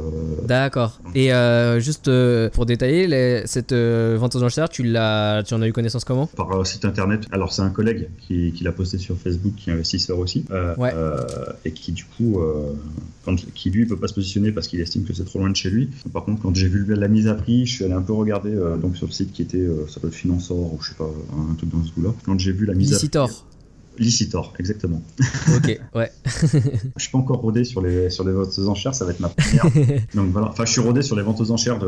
D'accord. 0.45 0.99
Et 1.15 1.33
euh, 1.33 1.79
juste 1.79 2.07
euh, 2.07 2.49
pour 2.49 2.65
détailler, 2.65 3.07
les- 3.07 3.43
cette 3.45 3.71
euh, 3.71 4.17
vente 4.19 4.35
aux 4.35 4.43
enchères, 4.43 4.69
tu 4.69 4.83
l'as, 4.83 5.43
tu 5.43 5.53
en 5.53 5.61
as 5.61 5.67
eu 5.67 5.73
connaissance 5.73 6.03
comment? 6.03 6.27
Par 6.27 6.51
euh, 6.51 6.63
site 6.65 6.85
internet. 6.85 7.25
Alors 7.31 7.53
c'est 7.53 7.61
un 7.61 7.69
collègue 7.69 8.09
qui, 8.27 8.51
qui 8.51 8.63
l'a 8.63 8.71
posté 8.71 8.97
sur 8.97 9.15
Facebook, 9.17 9.53
qui 9.55 9.69
est 9.69 9.73
investisseur 9.73 10.19
aussi, 10.19 10.43
euh, 10.51 10.75
Ouais. 10.77 10.91
euh, 10.93 11.17
et 11.65 11.71
qui 11.71 11.91
du 11.93 12.05
coup, 12.05 12.39
euh, 12.39 12.73
quand, 13.25 13.35
qui 13.53 13.69
lui 13.69 13.85
peut 13.85 13.97
pas 13.97 14.07
se 14.07 14.13
positionner 14.13 14.51
parce 14.51 14.67
qu'il 14.67 14.79
estime 14.81 15.03
que 15.05 15.13
c'est 15.13 15.25
trop 15.25 15.39
loin 15.39 15.49
de 15.49 15.55
chez 15.55 15.69
lui. 15.69 15.89
Par 16.13 16.25
contre, 16.25 16.41
quand 16.41 16.53
j'ai 16.55 16.67
vu 16.67 16.85
la 16.93 17.07
mise 17.07 17.27
à 17.27 17.35
prix, 17.35 17.65
je 17.65 17.73
suis 17.75 17.85
allé 17.85 17.93
un 17.93 18.01
peu 18.01 18.13
regarder 18.13 18.51
euh, 18.53 18.75
donc 18.77 18.97
sur 18.97 19.07
le 19.07 19.11
site 19.13 19.31
qui 19.33 19.41
était, 19.41 19.57
euh, 19.57 19.87
ça 19.87 19.99
doit 19.99 20.09
être 20.09 20.15
Financeur 20.15 20.57
ou 20.57 20.77
je 20.81 20.89
sais 20.89 20.95
pas, 20.95 21.09
un 21.41 21.55
truc 21.55 21.69
dans 21.69 21.83
ce 21.83 21.91
goût-là. 21.93 22.09
Quand 22.25 22.39
j'ai 22.39 22.51
vu 22.51 22.65
la 22.65 22.73
mise 22.73 22.91
Licitor. 22.91 23.29
à 23.29 24.01
Licitor, 24.01 24.53
exactement. 24.59 25.01
ok, 25.55 25.79
ouais. 25.95 26.11
Je 26.43 27.01
suis 27.01 27.11
pas 27.11 27.17
encore 27.17 27.37
rodé 27.41 27.63
sur 27.63 27.81
les 27.81 28.09
sur 28.11 28.23
les 28.23 28.31
ventes 28.31 28.57
aux 28.59 28.67
enchères, 28.67 28.93
ça 28.93 29.05
va 29.05 29.11
être 29.11 29.19
ma 29.19 29.29
première. 29.29 29.65
Donc 30.13 30.31
voilà, 30.31 30.49
enfin 30.49 30.65
je 30.65 30.71
suis 30.71 30.81
rodé 30.81 31.01
sur 31.01 31.15
les 31.15 31.23
ventes 31.23 31.41
aux 31.41 31.49
enchères 31.51 31.79
de 31.79 31.87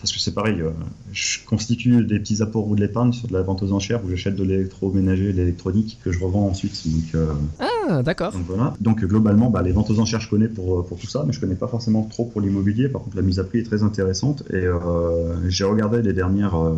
parce 0.00 0.12
que 0.12 0.20
c'est 0.20 0.34
pareil, 0.34 0.60
euh, 0.60 0.70
je 1.12 1.38
constitue 1.46 2.04
des 2.04 2.20
petits 2.20 2.42
apports 2.42 2.68
ou 2.68 2.76
de 2.76 2.80
l'épargne 2.80 3.12
sur 3.12 3.26
de 3.26 3.32
la 3.32 3.42
vente 3.42 3.62
aux 3.62 3.72
enchères 3.72 4.04
où 4.04 4.10
j'achète 4.10 4.36
de 4.36 4.44
l'électroménager, 4.44 5.32
de 5.32 5.38
l'électronique 5.38 5.98
que 6.04 6.12
je 6.12 6.20
revends 6.22 6.46
ensuite. 6.46 6.86
Donc, 6.86 7.14
euh, 7.14 7.32
Ah, 7.58 8.02
d'accord. 8.02 8.30
donc 8.32 8.42
voilà. 8.46 8.74
Donc 8.80 9.02
globalement, 9.04 9.48
bah, 9.50 9.62
les 9.62 9.72
ventes 9.72 9.90
aux 9.90 9.98
enchères, 9.98 10.20
je 10.20 10.28
connais 10.28 10.48
pour, 10.48 10.80
euh, 10.80 10.82
pour 10.82 10.98
tout 10.98 11.06
ça, 11.08 11.24
mais 11.26 11.32
je 11.32 11.40
connais 11.40 11.54
pas 11.54 11.66
forcément 11.66 12.02
trop 12.04 12.26
pour 12.26 12.40
l'immobilier. 12.42 12.88
Par 12.88 13.02
contre, 13.02 13.16
la 13.16 13.22
mise 13.22 13.40
à 13.40 13.44
prix 13.44 13.60
est 13.60 13.64
très 13.64 13.82
intéressante 13.82 14.44
et 14.50 14.56
euh, 14.56 15.48
j'ai 15.48 15.64
regardé 15.64 16.02
les 16.02 16.12
dernières 16.12 16.56
euh, 16.62 16.74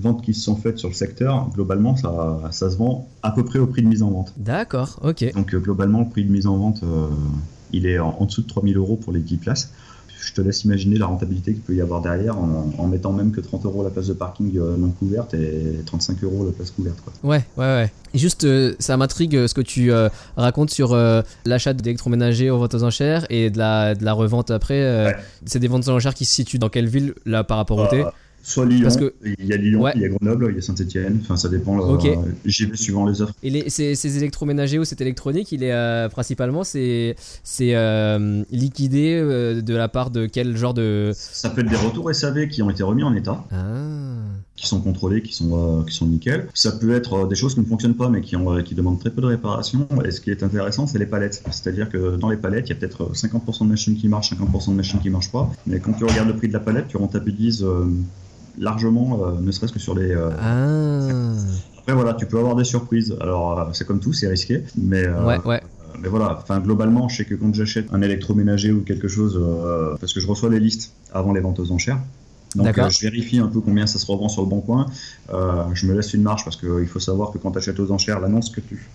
ventes 0.00 0.22
qui 0.22 0.34
se 0.34 0.42
sont 0.42 0.56
faites 0.56 0.78
sur 0.78 0.88
le 0.88 0.94
secteur. 0.94 1.48
Globalement, 1.54 1.96
ça, 1.96 2.40
ça 2.50 2.70
se 2.70 2.76
vend 2.76 3.08
à 3.22 3.30
peu 3.30 3.44
près 3.44 3.58
au 3.58 3.66
prix 3.66 3.82
de 3.82 3.88
mise 3.88 4.02
en 4.02 4.10
vente. 4.10 4.32
D'accord, 4.36 4.98
ok. 5.02 5.32
Donc 5.34 5.54
euh, 5.54 5.58
globalement, 5.58 6.00
le 6.00 6.08
prix 6.08 6.24
de 6.24 6.30
mise 6.30 6.46
en 6.46 6.56
vente, 6.56 6.82
euh, 6.82 7.08
il 7.72 7.86
est 7.86 7.98
en, 7.98 8.16
en 8.18 8.24
dessous 8.24 8.42
de 8.42 8.48
3000 8.48 8.76
euros 8.76 8.96
pour 8.96 9.12
les 9.12 9.20
10 9.20 9.36
places. 9.36 9.72
Je 10.20 10.34
te 10.34 10.40
laisse 10.40 10.64
imaginer 10.64 10.98
la 10.98 11.06
rentabilité 11.06 11.52
qu'il 11.52 11.62
peut 11.62 11.74
y 11.74 11.80
avoir 11.80 12.02
derrière 12.02 12.36
en, 12.36 12.72
en 12.76 12.86
mettant 12.88 13.12
même 13.12 13.30
que 13.30 13.40
30 13.40 13.64
euros 13.64 13.84
la 13.84 13.90
place 13.90 14.08
de 14.08 14.12
parking 14.12 14.58
euh, 14.58 14.76
non 14.76 14.90
couverte 14.90 15.32
et 15.32 15.80
35 15.86 16.22
euros 16.24 16.44
la 16.44 16.52
place 16.52 16.70
couverte. 16.72 16.98
Quoi. 17.00 17.12
Ouais, 17.22 17.44
ouais, 17.56 17.64
ouais. 17.64 17.92
Juste, 18.14 18.44
euh, 18.44 18.74
ça 18.80 18.96
m'intrigue 18.96 19.46
ce 19.46 19.54
que 19.54 19.60
tu 19.60 19.92
euh, 19.92 20.08
racontes 20.36 20.70
sur 20.70 20.92
euh, 20.92 21.22
l'achat 21.44 21.72
d'électroménager 21.72 22.50
aux 22.50 22.58
ventes 22.58 22.74
aux 22.74 22.82
enchères 22.82 23.26
et 23.30 23.48
de 23.50 23.58
la, 23.58 23.94
de 23.94 24.04
la 24.04 24.12
revente 24.12 24.50
après. 24.50 25.06
Ouais. 25.06 25.16
C'est 25.46 25.60
des 25.60 25.68
ventes 25.68 25.86
aux 25.86 25.92
enchères 25.92 26.14
qui 26.14 26.24
se 26.24 26.34
situent 26.34 26.58
dans 26.58 26.68
quelle 26.68 26.88
ville, 26.88 27.14
là, 27.24 27.44
par 27.44 27.56
rapport 27.56 27.78
au 27.78 27.86
thé? 27.86 28.04
Soit 28.42 28.64
Lyon, 28.66 28.82
Parce 28.82 28.96
que- 28.96 29.12
il 29.38 29.46
y 29.46 29.52
a 29.52 29.56
Lyon, 29.56 29.82
Ouais. 29.82 29.92
il 29.96 30.02
y 30.02 30.04
a 30.04 30.08
Grenoble, 30.08 30.48
il 30.50 30.54
y 30.56 30.58
a 30.58 30.62
Saint-Etienne, 30.62 31.18
enfin 31.22 31.36
ça 31.36 31.48
dépend. 31.48 31.78
euh, 31.78 31.94
Ok. 31.94 32.08
J'y 32.44 32.66
vais 32.66 32.76
suivant 32.76 33.06
les 33.06 33.20
offres. 33.20 33.34
Et 33.42 33.50
les, 33.50 33.68
ces, 33.70 33.94
ces 33.94 34.16
électroménagers 34.16 34.78
ou 34.78 34.84
cette 34.84 35.00
électronique, 35.00 35.52
il 35.52 35.62
est 35.62 35.72
euh, 35.72 36.08
principalement 36.08 36.64
c'est 36.64 37.14
c'est 37.44 37.74
euh, 37.74 38.42
liquidé 38.50 39.14
euh, 39.20 39.60
de 39.60 39.74
la 39.74 39.88
part 39.88 40.10
de 40.10 40.26
quel 40.26 40.56
genre 40.56 40.74
de 40.74 41.10
Ça 41.14 41.50
peut 41.50 41.60
être 41.60 41.68
des 41.70 41.76
retours 41.76 42.12
SAV 42.14 42.48
qui 42.48 42.62
ont 42.62 42.70
été 42.70 42.82
remis 42.82 43.02
en 43.02 43.14
état, 43.14 43.44
ah 43.50 43.56
qui 44.56 44.66
sont 44.66 44.80
contrôlés, 44.80 45.22
qui 45.22 45.32
sont, 45.34 45.84
qui 45.88 45.94
sont 45.94 46.06
nickel. 46.06 46.48
Ça 46.52 46.72
peut 46.72 46.92
être 46.92 47.28
des 47.28 47.36
choses 47.36 47.54
qui 47.54 47.60
ne 47.60 47.64
fonctionnent 47.66 47.94
pas 47.94 48.08
mais 48.08 48.22
qui, 48.22 48.34
ont, 48.34 48.60
qui 48.64 48.74
demandent 48.74 48.98
très 48.98 49.10
peu 49.10 49.20
de 49.20 49.26
réparation. 49.26 49.86
Et 50.04 50.10
ce 50.10 50.20
qui 50.20 50.30
est 50.32 50.42
intéressant, 50.42 50.88
c'est 50.88 50.98
les 50.98 51.06
palettes. 51.06 51.44
C'est-à-dire 51.52 51.88
que 51.88 52.16
dans 52.16 52.28
les 52.28 52.36
palettes, 52.36 52.66
il 52.66 52.70
y 52.70 52.72
a 52.72 52.74
peut-être 52.74 53.02
euh, 53.04 53.12
50% 53.14 53.64
de 53.66 53.68
machines 53.70 53.96
qui 53.96 54.08
marchent, 54.08 54.32
50% 54.32 54.70
de 54.72 54.76
machines 54.76 54.98
qui 54.98 55.10
marchent 55.10 55.30
pas. 55.30 55.48
Mais 55.68 55.78
quand 55.78 55.92
tu 55.92 56.04
regardes 56.04 56.26
le 56.26 56.36
prix 56.36 56.48
de 56.48 56.52
la 56.54 56.58
palette, 56.58 56.88
tu 56.88 56.96
rentabilises 56.96 57.64
largement, 58.58 59.20
euh, 59.22 59.40
ne 59.40 59.50
serait-ce 59.50 59.72
que 59.72 59.78
sur 59.78 59.94
les. 59.94 60.10
euh, 60.10 60.30
ah 60.40 61.32
Après 61.78 61.94
voilà, 61.94 62.14
tu 62.14 62.26
peux 62.26 62.38
avoir 62.38 62.56
des 62.56 62.64
surprises. 62.64 63.16
Alors 63.20 63.58
euh, 63.58 63.64
c'est 63.72 63.86
comme 63.86 64.00
tout, 64.00 64.12
c'est 64.12 64.28
risqué, 64.28 64.62
mais. 64.76 65.08
ouais 65.08 65.38
ouais 65.44 65.62
Mais 66.00 66.08
voilà, 66.08 66.38
enfin 66.42 66.60
globalement, 66.60 67.08
je 67.08 67.18
sais 67.18 67.24
que 67.24 67.34
quand 67.34 67.54
j'achète 67.54 67.86
un 67.92 68.02
électroménager 68.02 68.72
ou 68.72 68.82
quelque 68.82 69.08
chose, 69.08 69.38
euh, 69.40 69.96
parce 70.00 70.12
que 70.12 70.20
je 70.20 70.26
reçois 70.26 70.50
les 70.50 70.60
listes 70.60 70.92
avant 71.12 71.32
les 71.32 71.40
ventes 71.40 71.60
aux 71.60 71.72
enchères, 71.72 72.00
donc 72.54 72.78
euh, 72.78 72.88
je 72.88 73.00
vérifie 73.00 73.38
un 73.38 73.48
peu 73.48 73.60
combien 73.60 73.86
ça 73.86 73.98
se 73.98 74.06
revend 74.06 74.28
sur 74.28 74.42
le 74.42 74.48
bon 74.48 74.60
coin. 74.60 74.86
Euh, 75.32 75.64
je 75.74 75.86
me 75.86 75.94
laisse 75.94 76.14
une 76.14 76.22
marge 76.22 76.44
parce 76.44 76.56
qu'il 76.56 76.86
faut 76.86 77.00
savoir 77.00 77.30
que 77.30 77.38
quand 77.38 77.52
tu 77.52 77.58
achètes 77.58 77.78
aux 77.80 77.90
enchères, 77.90 78.20
l'annonce 78.20 78.50
que 78.50 78.60
tu. 78.60 78.88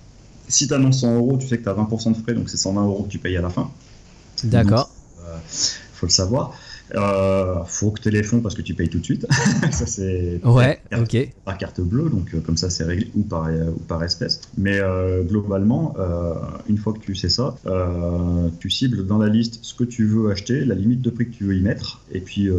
Si 0.48 0.68
tu 0.68 0.74
annonces 0.74 1.00
100 1.00 1.16
euros, 1.16 1.38
tu 1.38 1.48
sais 1.48 1.58
que 1.58 1.64
tu 1.64 1.70
as 1.70 1.74
20% 1.74 2.12
de 2.12 2.18
frais, 2.18 2.34
donc 2.34 2.50
c'est 2.50 2.58
120 2.58 2.84
euros 2.84 3.04
que 3.04 3.10
tu 3.10 3.18
payes 3.18 3.38
à 3.38 3.42
la 3.42 3.50
fin. 3.50 3.70
d'accord 4.44 4.90
faut 6.04 6.08
le 6.08 6.12
savoir. 6.12 6.54
Euh, 6.96 7.64
faut 7.66 7.92
que 7.92 8.02
tu 8.02 8.10
aies 8.10 8.12
les 8.12 8.24
fonds 8.24 8.40
parce 8.40 8.56
que 8.56 8.62
tu 8.62 8.74
payes 8.74 8.90
tout 8.90 9.00
de 9.00 9.06
suite. 9.06 9.26
ça 9.72 9.86
c'est 9.86 10.40
ouais 10.44 10.80
par, 10.90 11.02
ok 11.02 11.30
par 11.46 11.58
carte 11.58 11.82
bleue, 11.82 12.10
donc 12.10 12.34
euh, 12.34 12.40
comme 12.40 12.58
ça 12.58 12.70
c'est 12.70 12.84
réglé 12.84 13.10
ou 13.16 13.24
par, 13.24 13.48
euh, 13.48 13.72
ou 13.72 13.80
par 13.80 14.04
espèce. 14.04 14.42
Mais 14.58 14.80
euh, 14.80 15.24
globalement, 15.24 15.96
une 16.68 16.78
fois 16.78 16.94
que 16.94 17.00
tu 17.00 17.16
sais 17.16 17.30
ça, 17.30 17.56
tu 18.60 18.70
cibles 18.70 19.06
dans 19.06 19.18
la 19.18 19.30
liste 19.30 19.60
ce 19.62 19.74
que 19.74 19.84
tu 19.84 20.06
veux 20.06 20.32
acheter, 20.32 20.66
la 20.66 20.76
limite 20.76 21.02
de 21.02 21.10
prix 21.10 21.26
que 21.26 21.36
tu 21.36 21.44
veux 21.46 21.56
y 21.56 21.62
mettre, 21.62 22.02
et 22.12 22.20
puis 22.20 22.50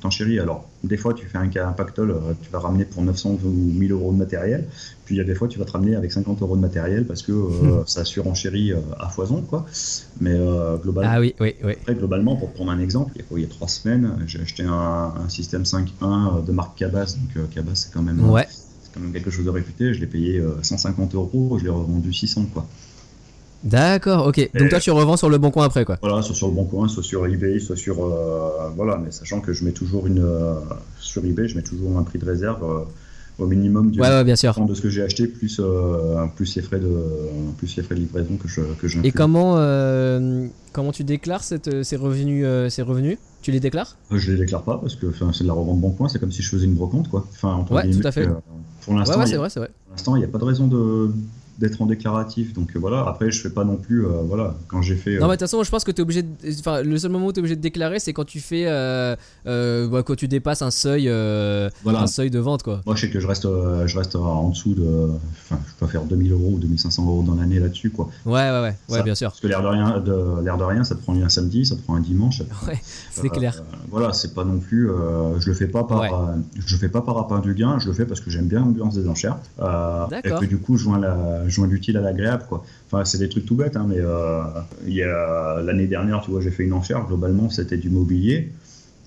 t'enchéris. 0.00 0.38
Alors, 0.38 0.68
des 0.84 0.96
fois 0.96 1.14
tu 1.14 1.26
fais 1.26 1.38
un 1.38 1.48
cas 1.48 1.66
pactole, 1.72 2.10
euh, 2.10 2.34
tu 2.40 2.50
vas 2.50 2.60
ramener 2.60 2.84
pour 2.84 3.02
900 3.02 3.38
ou 3.44 3.48
1000 3.48 3.92
euros 3.92 4.12
de 4.12 4.18
matériel, 4.18 4.66
puis 5.04 5.16
il 5.16 5.18
y 5.18 5.20
a 5.20 5.24
des 5.24 5.34
fois 5.34 5.48
tu 5.48 5.58
vas 5.58 5.64
te 5.64 5.72
ramener 5.72 5.96
avec 5.96 6.12
50 6.12 6.40
euros 6.42 6.56
de 6.56 6.60
matériel 6.60 7.04
parce 7.06 7.22
que 7.22 7.32
euh, 7.32 7.84
ça 7.86 8.04
surenchérit 8.04 8.72
euh, 8.72 8.80
à 8.98 9.08
foison, 9.08 9.42
quoi. 9.42 9.66
Mais 10.20 10.34
euh, 10.34 10.76
globalement, 10.76 11.12
ah 11.14 11.20
oui 11.20 11.34
oui 11.40 11.54
oui 11.64 11.72
après, 11.80 11.94
globalement, 11.94 12.36
pour 12.36 12.52
prendre 12.52 12.70
un 12.70 12.78
exemple, 12.80 13.12
il 13.14 13.18
y 13.18 13.24
a, 13.24 13.26
quoi, 13.28 13.38
il 13.40 13.42
y 13.42 13.46
a 13.46 13.48
trois 13.48 13.68
semaines, 13.68 14.12
j'ai 14.26 14.40
acheté 14.40 14.62
un, 14.64 15.14
un 15.24 15.28
système 15.28 15.62
5.1 15.62 16.44
de 16.44 16.52
marque 16.52 16.78
Cabas. 16.78 17.16
Donc, 17.16 17.50
Cabas, 17.50 17.74
c'est 17.74 17.92
quand, 17.92 18.02
même, 18.02 18.28
ouais 18.30 18.46
c'est 18.88 18.94
quand 18.94 19.04
même 19.04 19.12
quelque 19.12 19.30
chose 19.30 19.44
de 19.44 19.50
réputé. 19.50 19.92
Je 19.94 20.00
l'ai 20.00 20.06
payé 20.06 20.38
euh, 20.38 20.62
150 20.62 21.14
euros, 21.14 21.56
je 21.58 21.64
l'ai 21.64 21.70
revendu 21.70 22.12
600. 22.12 22.46
Quoi. 22.52 22.66
D'accord 23.64 24.26
ok 24.26 24.50
donc 24.58 24.68
toi 24.70 24.78
tu 24.80 24.90
revends 24.90 25.16
sur 25.16 25.28
le 25.28 25.38
bon 25.38 25.50
coin 25.50 25.64
après 25.64 25.84
quoi 25.84 25.98
Voilà, 26.00 26.22
soit 26.22 26.34
sur 26.34 26.48
le 26.48 26.54
bon 26.54 26.64
coin, 26.64 26.88
soit 26.88 27.02
sur 27.02 27.26
eBay, 27.26 27.58
soit 27.58 27.76
sur. 27.76 28.04
euh, 28.04 28.68
voilà, 28.76 28.98
mais 28.98 29.10
sachant 29.10 29.40
que 29.40 29.52
je 29.52 29.64
mets 29.64 29.72
toujours 29.72 30.06
une. 30.06 30.20
euh, 30.22 30.54
sur 31.00 31.24
eBay, 31.24 31.48
je 31.48 31.56
mets 31.56 31.62
toujours 31.62 31.98
un 31.98 32.02
prix 32.04 32.18
de 32.18 32.24
réserve 32.24 32.62
euh, 32.62 32.84
au 33.42 33.46
minimum 33.46 33.90
du 33.90 34.00
ouais 34.00 34.08
ouais 34.08 34.24
bien 34.24 34.36
sûr 34.36 34.54
de 34.64 34.74
ce 34.74 34.80
que 34.80 34.90
j'ai 34.90 35.02
acheté, 35.02 35.26
plus, 35.26 35.60
plus, 36.36 36.56
les 36.56 36.62
frais 36.62 36.78
de, 36.80 36.88
plus 37.56 37.76
les 37.76 37.82
frais 37.82 37.94
de 37.94 38.00
livraison 38.00 38.36
que 38.36 38.48
je 38.48 38.60
que 38.80 38.86
et 39.06 39.12
comment 39.12 39.54
comment 40.72 40.92
tu 40.92 41.04
déclares 41.04 41.42
cette, 41.44 41.82
ces 41.82 41.96
revenus 41.96 42.46
ces 42.68 42.82
revenus? 42.82 43.18
Tu 43.40 43.52
les 43.52 43.60
déclares? 43.60 43.96
Je 44.10 44.32
les 44.32 44.38
déclare 44.38 44.62
pas 44.62 44.78
parce 44.78 44.96
que 44.96 45.06
c'est 45.32 45.44
de 45.44 45.48
la 45.48 45.52
revente 45.52 45.80
bon 45.80 45.90
coin, 45.90 46.08
c'est 46.08 46.18
comme 46.18 46.32
si 46.32 46.42
je 46.42 46.48
faisais 46.48 46.64
une 46.66 46.74
brocante. 46.74 47.08
Quoi. 47.08 47.24
Enfin, 47.30 47.54
entre 47.54 47.72
Ouais, 47.72 47.88
tout 47.88 48.00
à 48.04 48.10
fait. 48.10 48.28
pour 48.84 48.94
l'instant, 48.94 49.20
ouais 49.20 49.26
c'est 49.26 49.36
vrai 49.36 49.48
c'est 49.50 49.60
vrai 49.60 49.70
Pour 49.84 49.92
l'instant, 49.92 50.16
il 50.16 50.18
n'y 50.18 50.24
a 50.24 50.28
pas 50.28 50.38
de 50.38 50.44
raison 50.44 50.66
de, 50.66 51.12
d'être 51.58 51.82
en 51.82 51.86
déclaratif. 51.86 52.52
Donc 52.54 52.74
euh, 52.74 52.78
voilà, 52.78 53.00
après, 53.06 53.30
je 53.30 53.40
fais 53.40 53.50
pas 53.50 53.64
non 53.64 53.76
plus. 53.76 54.04
euh, 54.06 54.22
voilà, 54.24 54.54
quand 54.68 54.80
j'ai 54.82 54.94
fait. 54.96 55.16
euh, 55.16 55.20
Non, 55.20 55.26
mais 55.26 55.32
de 55.32 55.36
toute 55.36 55.40
façon, 55.40 55.56
moi, 55.56 55.64
je 55.64 55.70
pense 55.70 55.84
que 55.84 55.90
tu 55.90 55.98
es 55.98 56.02
obligé. 56.02 56.22
De... 56.22 56.28
Enfin, 56.60 56.82
le 56.82 56.96
seul 56.98 57.10
moment 57.10 57.26
où 57.26 57.32
tu 57.32 57.38
es 57.38 57.40
obligé 57.40 57.56
de 57.56 57.60
déclarer, 57.60 57.98
c'est 57.98 58.12
quand 58.12 58.24
tu 58.24 58.40
fais. 58.40 58.64
Bah, 59.44 60.02
quand 60.04 60.14
tu 60.16 60.28
dépasses 60.28 60.62
un 60.62 60.70
seuil, 60.70 61.04
voilà. 61.82 62.02
un 62.02 62.06
seuil 62.06 62.30
de 62.30 62.38
vente, 62.38 62.62
quoi. 62.62 62.80
Moi, 62.86 62.94
je 62.94 63.02
sais 63.02 63.10
que 63.10 63.20
je 63.20 63.26
reste, 63.26 63.44
je 63.86 63.98
reste 63.98 64.16
en 64.16 64.50
dessous 64.50 64.74
de. 64.74 65.08
Enfin, 65.44 65.60
je 65.66 65.72
peux 65.78 65.86
faire 65.90 66.04
2000 66.04 66.32
euros 66.32 66.52
ou 66.54 66.58
2500 66.58 67.04
euros 67.06 67.22
dans 67.22 67.34
l'année 67.34 67.58
là-dessus, 67.58 67.90
quoi. 67.90 68.08
Ouais, 68.24 68.32
ouais, 68.50 68.74
ouais, 68.88 69.02
bien 69.02 69.14
sûr. 69.14 69.28
Parce 69.30 69.40
que 69.40 69.46
l'air 69.48 69.62
de 69.62 69.66
rien, 69.68 70.00
de, 70.00 70.42
l'air 70.44 70.56
de 70.58 70.64
rien, 70.64 70.84
ça 70.84 70.94
te 70.94 71.00
prend 71.02 71.14
un 71.20 71.28
samedi, 71.28 71.64
ça 71.66 71.74
te 71.76 71.82
prend 71.82 71.96
un 71.96 72.00
dimanche. 72.00 72.42
prend- 72.44 72.66
Ouais, 72.68 72.78
c'est 73.10 73.28
clair. 73.30 73.62
voilà, 73.90 74.12
c'est 74.12 74.34
pas 74.34 74.44
non 74.44 74.58
plus. 74.58 74.88
je 75.38 75.46
le 75.48 75.54
fais 75.54 75.66
pas 75.66 75.84
par. 75.84 76.00
Ouais. 76.00 76.10
je 76.54 76.74
le 76.74 76.78
fais 76.78 76.88
pas 76.88 77.00
par 77.00 77.14
rapport 77.16 77.40
du 77.40 77.54
gain. 77.54 77.78
Je 77.78 77.86
le 77.88 77.92
fais 77.94 78.04
parce 78.06 78.20
que 78.20 78.30
j'aime 78.30 78.46
bien 78.46 78.60
l'ambiance 78.60 78.94
des 78.94 79.08
enchères. 79.08 79.38
Euh, 79.60 80.06
et 80.06 80.10
D'accord. 80.10 80.40
que 80.40 80.46
du 80.46 80.58
coup, 80.58 80.76
je 80.76 80.84
joins 80.84 80.98
la, 80.98 81.47
je 81.48 81.54
joins 81.54 81.66
l'utile 81.66 81.96
à 81.96 82.00
l'agréable, 82.00 82.44
quoi. 82.48 82.64
Enfin, 82.90 83.04
c'est 83.04 83.18
des 83.18 83.28
trucs 83.28 83.46
tout 83.46 83.56
bêtes, 83.56 83.76
hein, 83.76 83.86
mais 83.88 83.98
euh, 83.98 84.42
il 84.86 84.94
y 84.94 85.02
a 85.02 85.60
l'année 85.62 85.86
dernière, 85.86 86.20
tu 86.22 86.30
vois, 86.30 86.40
j'ai 86.40 86.50
fait 86.50 86.64
une 86.64 86.72
enchère. 86.72 87.06
Globalement, 87.06 87.50
c'était 87.50 87.76
du 87.76 87.90
mobilier. 87.90 88.52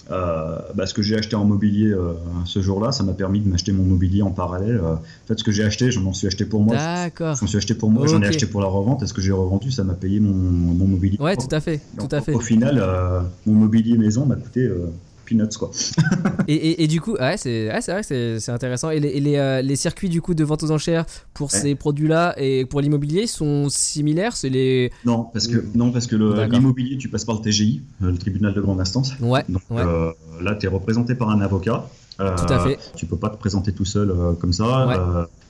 Euh, 0.09 0.57
bah, 0.75 0.87
ce 0.87 0.93
que 0.93 1.01
j'ai 1.01 1.15
acheté 1.15 1.35
en 1.35 1.45
mobilier 1.45 1.87
euh, 1.87 2.13
ce 2.43 2.61
jour-là, 2.61 2.91
ça 2.91 3.03
m'a 3.03 3.13
permis 3.13 3.39
de 3.39 3.47
m'acheter 3.47 3.71
mon 3.71 3.83
mobilier 3.83 4.21
en 4.23 4.31
parallèle. 4.31 4.81
Euh, 4.83 4.95
en 4.95 5.27
fait, 5.27 5.39
ce 5.39 5.43
que 5.43 5.51
j'ai 5.51 5.63
acheté, 5.63 5.89
je 5.91 5.99
m'en 5.99 6.11
suis 6.11 6.27
acheté 6.27 6.43
pour 6.43 6.61
moi. 6.61 6.75
D'accord. 6.75 7.35
Je 7.35 7.41
m'en 7.41 7.47
suis 7.47 7.57
acheté 7.57 7.75
pour 7.75 7.89
moi, 7.91 8.07
j'en 8.07 8.21
ai 8.21 8.27
acheté 8.27 8.45
pour 8.45 8.61
la 8.61 8.67
revente. 8.67 9.03
Et 9.03 9.07
ce 9.07 9.13
que 9.13 9.21
j'ai 9.21 9.31
revendu, 9.31 9.71
ça 9.71 9.83
m'a 9.83 9.93
payé 9.93 10.19
mon, 10.19 10.33
mon 10.33 10.87
mobilier. 10.87 11.17
Ouais, 11.19 11.37
tout 11.37 11.47
à 11.51 11.61
fait, 11.61 11.79
tout 11.97 12.09
à 12.11 12.19
fait. 12.19 12.33
Au 12.33 12.39
final, 12.39 12.77
euh, 12.81 13.21
mon 13.45 13.53
mobilier 13.53 13.97
maison 13.97 14.25
m'a 14.25 14.35
coûté 14.35 14.61
euh, 14.61 14.91
peanuts, 15.35 15.57
quoi. 15.57 15.71
Et, 16.47 16.53
et, 16.55 16.83
et 16.83 16.87
du 16.87 16.99
coup, 17.01 17.13
ouais, 17.13 17.35
c'est 17.37 17.67
ouais, 17.71 17.79
vrai 17.79 18.01
que 18.01 18.39
c'est- 18.39 18.51
intéressant. 18.51 18.89
Et 18.89 18.99
les, 18.99 19.09
et 19.09 19.19
les, 19.19 19.35
euh, 19.37 19.61
les 19.61 19.75
circuits 19.75 20.09
du 20.09 20.21
coup 20.21 20.33
de 20.33 20.43
vente 20.43 20.63
aux 20.63 20.71
enchères 20.71 21.05
pour 21.33 21.51
Ouais. 21.53 21.59
ces 21.59 21.75
produits-là 21.75 22.33
et 22.37 22.65
pour 22.65 22.81
l'immobilier 22.81 23.27
sont 23.27 23.69
similaires? 23.69 24.35
C'est 24.35 24.49
les. 24.49 24.91
Non, 25.05 25.23
parce 25.31 25.47
que, 25.47 25.63
non, 25.75 25.91
parce 25.91 26.07
que 26.07 26.15
l'immobilier, 26.49 26.97
tu 26.97 27.09
passes 27.09 27.25
par 27.25 27.35
le 27.35 27.41
TGI, 27.41 27.81
euh, 28.03 28.11
le 28.11 28.17
tribunal 28.17 28.53
de 28.53 28.61
grande 28.61 28.79
instance. 28.81 29.13
Ouais, 29.21 29.43
Donc 29.49 29.61
ouais. 29.69 29.81
euh, 29.81 30.11
là, 30.41 30.55
tu 30.55 30.65
es 30.65 30.69
représenté 30.69 31.15
par 31.15 31.29
un 31.29 31.41
avocat. 31.41 31.87
Euh, 32.19 32.35
Tout 32.35 32.53
à 32.53 32.59
fait. 32.59 32.77
Tu 32.95 33.05
peux 33.05 33.17
pas 33.17 33.29
te 33.29 33.37
présenter 33.37 33.71
tout 33.71 33.85
seul 33.85 34.11
euh, 34.11 34.33
comme 34.33 34.53
ça. 34.53 34.85
Ouais. 34.87 34.95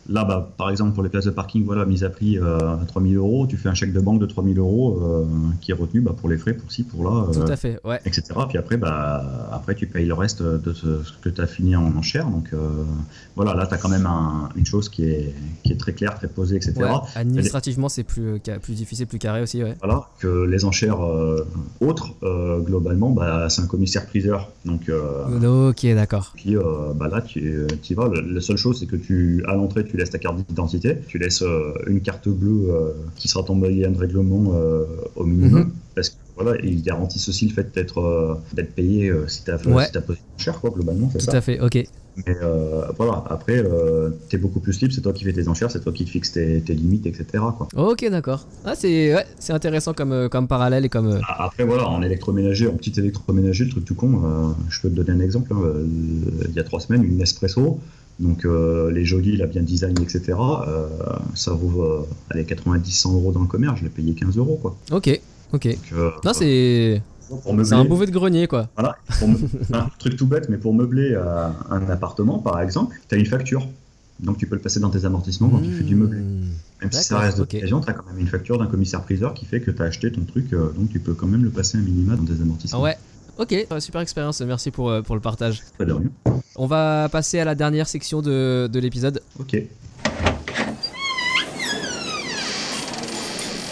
Là, 0.10 0.24
bah, 0.26 0.50
par 0.58 0.70
exemple, 0.70 0.94
pour 0.94 1.04
les 1.04 1.10
places 1.10 1.26
de 1.26 1.30
parking, 1.32 1.64
voilà, 1.64 1.86
mise 1.86 2.04
à 2.04 2.10
prix 2.10 2.38
euh, 2.40 2.58
à 2.58 2.86
3000 2.88 3.18
euros, 3.18 3.46
tu 3.48 3.56
fais 3.58 3.70
un 3.70 3.74
chèque 3.76 3.94
de 3.94 4.00
banque 4.00 4.20
de 4.20 4.26
3000 4.26 4.58
euros 4.58 5.00
euh, 5.02 5.26
qui 5.62 5.72
est 5.72 5.76
retenu 5.76 6.02
bah, 6.02 6.16
pour 6.20 6.28
les 6.28 6.38
frais, 6.38 6.54
pour 6.54 6.72
ci, 6.72 6.84
pour 6.84 7.04
là. 7.04 7.28
Tout 7.32 7.40
euh, 7.42 7.48
à 7.48 7.56
fait, 7.56 7.80
ouais. 7.86 8.00
etc. 8.06 8.24
Puis 8.50 8.58
après, 8.58 8.78
bah, 8.78 9.50
après, 9.52 9.76
tu 9.76 9.86
payes 9.88 10.06
le 10.08 10.14
reste 10.16 10.42
de 10.42 10.74
ce, 10.74 11.04
ce 11.04 11.14
que 11.22 11.30
tu 11.30 11.40
as 11.40 11.48
fini 11.48 11.76
en 11.76 11.96
enchère. 11.96 12.28
Donc 12.28 12.50
euh, 12.54 12.84
voilà, 13.36 13.54
là, 13.54 13.68
tu 13.68 13.74
as 13.74 13.78
quand 13.78 13.90
même 13.90 14.06
un- 14.08 14.50
une 14.56 14.66
chose 14.66 14.90
qui 14.90 15.04
est, 15.06 15.34
qui 15.64 15.72
est 15.72 15.78
très 15.78 15.94
claire, 15.94 16.16
très 16.16 16.28
posée, 16.28 16.56
etc. 16.56 16.74
Ouais, 16.80 16.88
Administrativement, 17.16 17.88
c'est 17.88 18.04
plus, 18.04 18.34
euh, 18.48 18.60
plus 18.62 18.74
difficile, 18.74 19.06
plus 19.08 19.20
carré 19.20 19.42
aussi, 19.42 19.64
ouais. 19.64 19.76
Voilà, 19.84 20.08
que 20.20 20.46
les 20.46 20.66
enchères 20.66 21.06
euh, 21.06 21.46
autres, 21.80 22.10
euh, 22.24 22.60
globalement, 22.60 23.12
bah, 23.12 23.50
c'est 23.50 23.62
un 23.62 23.68
commissaire-priseur. 23.68 24.50
Donc, 24.66 24.90
euh, 24.90 25.70
Ok, 25.70 25.86
d'accord. 25.94 26.32
puis 26.36 26.56
bah, 26.96 27.08
là, 27.08 27.22
tu 27.22 27.68
y 27.90 27.94
vas. 27.94 28.10
La 28.26 28.42
seule 28.42 28.58
chose, 28.58 28.80
c'est 28.80 28.86
que 28.88 28.96
tu, 28.96 29.44
à 29.48 29.54
l'entrée, 29.56 29.86
tu 29.86 29.98
laisses 30.02 30.10
ta 30.12 30.20
carte 30.20 30.38
d'identité, 30.48 30.98
tu 31.08 31.18
laisses 31.18 31.42
euh, 31.42 31.74
une 31.88 32.02
carte 32.02 32.28
bleue 32.28 32.68
euh, 32.70 32.92
qui 33.16 33.28
sera 33.28 33.44
ton 33.44 33.56
moyen 33.56 33.90
de 33.92 33.98
règlement 33.98 34.54
euh, 34.56 34.84
au 35.16 35.24
minimum. 35.26 35.62
Mhm. 35.66 35.72
Parce 35.96 36.10
que 36.10 36.16
voilà, 36.36 36.60
ils 36.64 36.82
garantissent 36.82 37.28
aussi 37.30 37.48
le 37.48 37.54
fait 37.54 37.74
d'être 37.74 38.00
euh, 38.00 38.36
d'être 38.54 38.74
payé 38.76 39.10
euh, 39.10 39.28
si 39.28 39.44
tu 39.44 39.52
as, 39.52 39.56
Ouais. 39.68 39.86
posé 40.06 40.20
une 40.20 40.42
enchère, 40.42 40.60
quoi, 40.60 40.70
globalement, 40.72 41.08
Tout 41.10 41.20
ça. 41.20 41.38
à 41.38 41.42
fait, 41.42 41.60
ok. 41.60 41.84
Mais 42.28 42.36
euh, 42.44 42.84
voilà, 42.98 43.24
après, 43.30 43.64
tu 44.30 44.36
es 44.36 44.40
beaucoup 44.40 44.60
plus 44.60 44.82
libre, 44.82 44.94
c'est 44.94 45.00
toi 45.02 45.14
qui 45.14 45.24
fais 45.24 45.32
tes 45.32 45.48
enchères, 45.48 45.72
c'est 45.72 45.80
toi 45.82 45.94
qui 45.94 46.06
fixes 46.06 46.34
tes, 46.34 46.62
tes 46.62 46.74
limites, 46.74 47.06
etc. 47.06 47.26
Quoi. 47.58 47.68
Ok, 47.76 48.06
d'accord. 48.10 48.48
Ah, 48.66 48.74
c'est 48.76 49.16
ouais, 49.16 49.26
intéressant 49.50 49.94
comme, 49.94 50.12
euh, 50.12 50.28
comme 50.28 50.48
parallèle 50.48 50.84
et 50.84 50.90
comme. 50.90 51.08
euh, 51.08 51.20
A- 51.28 51.46
Après, 51.46 51.64
voilà, 51.64 51.88
en 51.88 52.02
électroménager, 52.02 52.68
en 52.68 52.74
petit 52.74 52.94
électroménager, 53.00 53.64
le 53.66 53.70
truc 53.72 53.86
tout 53.86 53.96
con, 53.96 54.22
euh, 54.26 54.52
je 54.70 54.82
peux 54.82 54.90
te 54.90 54.96
donner 54.96 55.12
un 55.12 55.22
exemple. 55.22 55.54
hein, 55.54 55.62
euh, 55.64 55.86
il 56.50 56.54
y 56.54 56.60
a 56.60 56.64
trois 56.64 56.82
semaines, 56.82 57.04
une 57.04 57.18
Nespresso, 57.18 57.80
donc 58.22 58.46
euh, 58.46 58.92
les 58.92 59.04
jolis, 59.04 59.36
la 59.36 59.48
bien 59.48 59.62
design, 59.64 59.96
etc. 60.02 60.34
euh, 60.68 60.88
ça 61.36 61.52
vaut 61.54 61.82
euh, 61.84 62.06
allez, 62.30 62.44
90-100 62.44 63.14
euros 63.14 63.32
dans 63.32 63.42
le 63.42 63.48
commerce, 63.48 63.80
je 63.80 63.84
l'ai 63.84 63.90
payé 63.90 64.14
15 64.14 64.38
euros. 64.38 64.58
Quoi. 64.62 64.76
Ok, 64.92 65.20
ok. 65.54 65.68
Donc, 65.68 65.78
euh, 65.94 66.12
Non, 66.24 66.34
c'est 66.34 67.02
c'est 67.64 67.74
un 67.76 67.86
bouvet 67.86 68.06
de 68.08 68.12
grenier, 68.12 68.48
quoi. 68.48 68.70
voilà, 68.76 68.98
pour 69.20 69.28
me- 69.30 69.38
un 69.74 69.90
truc 70.00 70.18
tout 70.18 70.28
bête, 70.28 70.50
mais 70.50 70.58
pour 70.58 70.74
meubler 70.74 71.14
euh, 71.14 71.48
un 71.70 71.90
appartement, 71.90 72.40
par 72.40 72.60
exemple, 72.62 72.96
tu 73.10 73.16
as 73.16 73.18
une 73.18 73.26
facture. 73.26 73.68
Donc 74.20 74.38
tu 74.38 74.46
peux 74.46 74.54
le 74.56 74.62
passer 74.62 74.80
dans 74.80 74.92
tes 74.92 75.04
amortissements 75.06 75.50
quand 75.50 75.62
tu 75.62 75.72
fais 75.72 75.84
du 75.84 75.96
meublé. 75.96 76.20
Mmh. 76.20 76.42
Même 76.82 76.92
si 76.92 77.04
ça 77.04 77.18
reste 77.18 77.38
d'occasion, 77.40 77.82
tu 77.82 77.90
as 77.90 77.94
quand 77.94 78.06
même 78.06 78.20
une 78.20 78.28
facture 78.28 78.60
d'un 78.60 78.68
commissaire-priseur 78.68 79.34
qui 79.34 79.46
fait 79.46 79.62
que 79.62 79.72
tu 79.72 79.82
as 79.82 79.86
acheté 79.86 80.12
ton 80.12 80.22
truc, 80.26 80.54
euh, 80.54 80.72
donc 80.78 80.90
tu 80.92 81.00
peux 81.00 81.14
quand 81.16 81.26
même 81.26 81.44
le 81.44 81.50
passer 81.50 81.80
un 81.80 81.82
minima 81.82 82.16
dans 82.16 82.26
tes 82.26 82.40
amortissements. 82.40 82.80
Ah 82.82 82.84
ouais. 82.84 82.98
Ok, 83.38 83.56
super 83.80 84.02
expérience, 84.02 84.42
merci 84.42 84.72
pour, 84.72 84.90
euh, 84.90 85.02
pour 85.02 85.16
le 85.16 85.22
partage. 85.22 85.64
Pas 85.78 85.86
de 85.86 85.94
rien. 85.94 86.10
On 86.56 86.68
va 86.68 87.10
passer 87.10 87.40
à 87.40 87.46
la 87.46 87.56
dernière 87.56 87.88
section 87.88 88.22
de, 88.22 88.70
de 88.72 88.80
l'épisode. 88.80 89.22
Ok. 89.40 89.58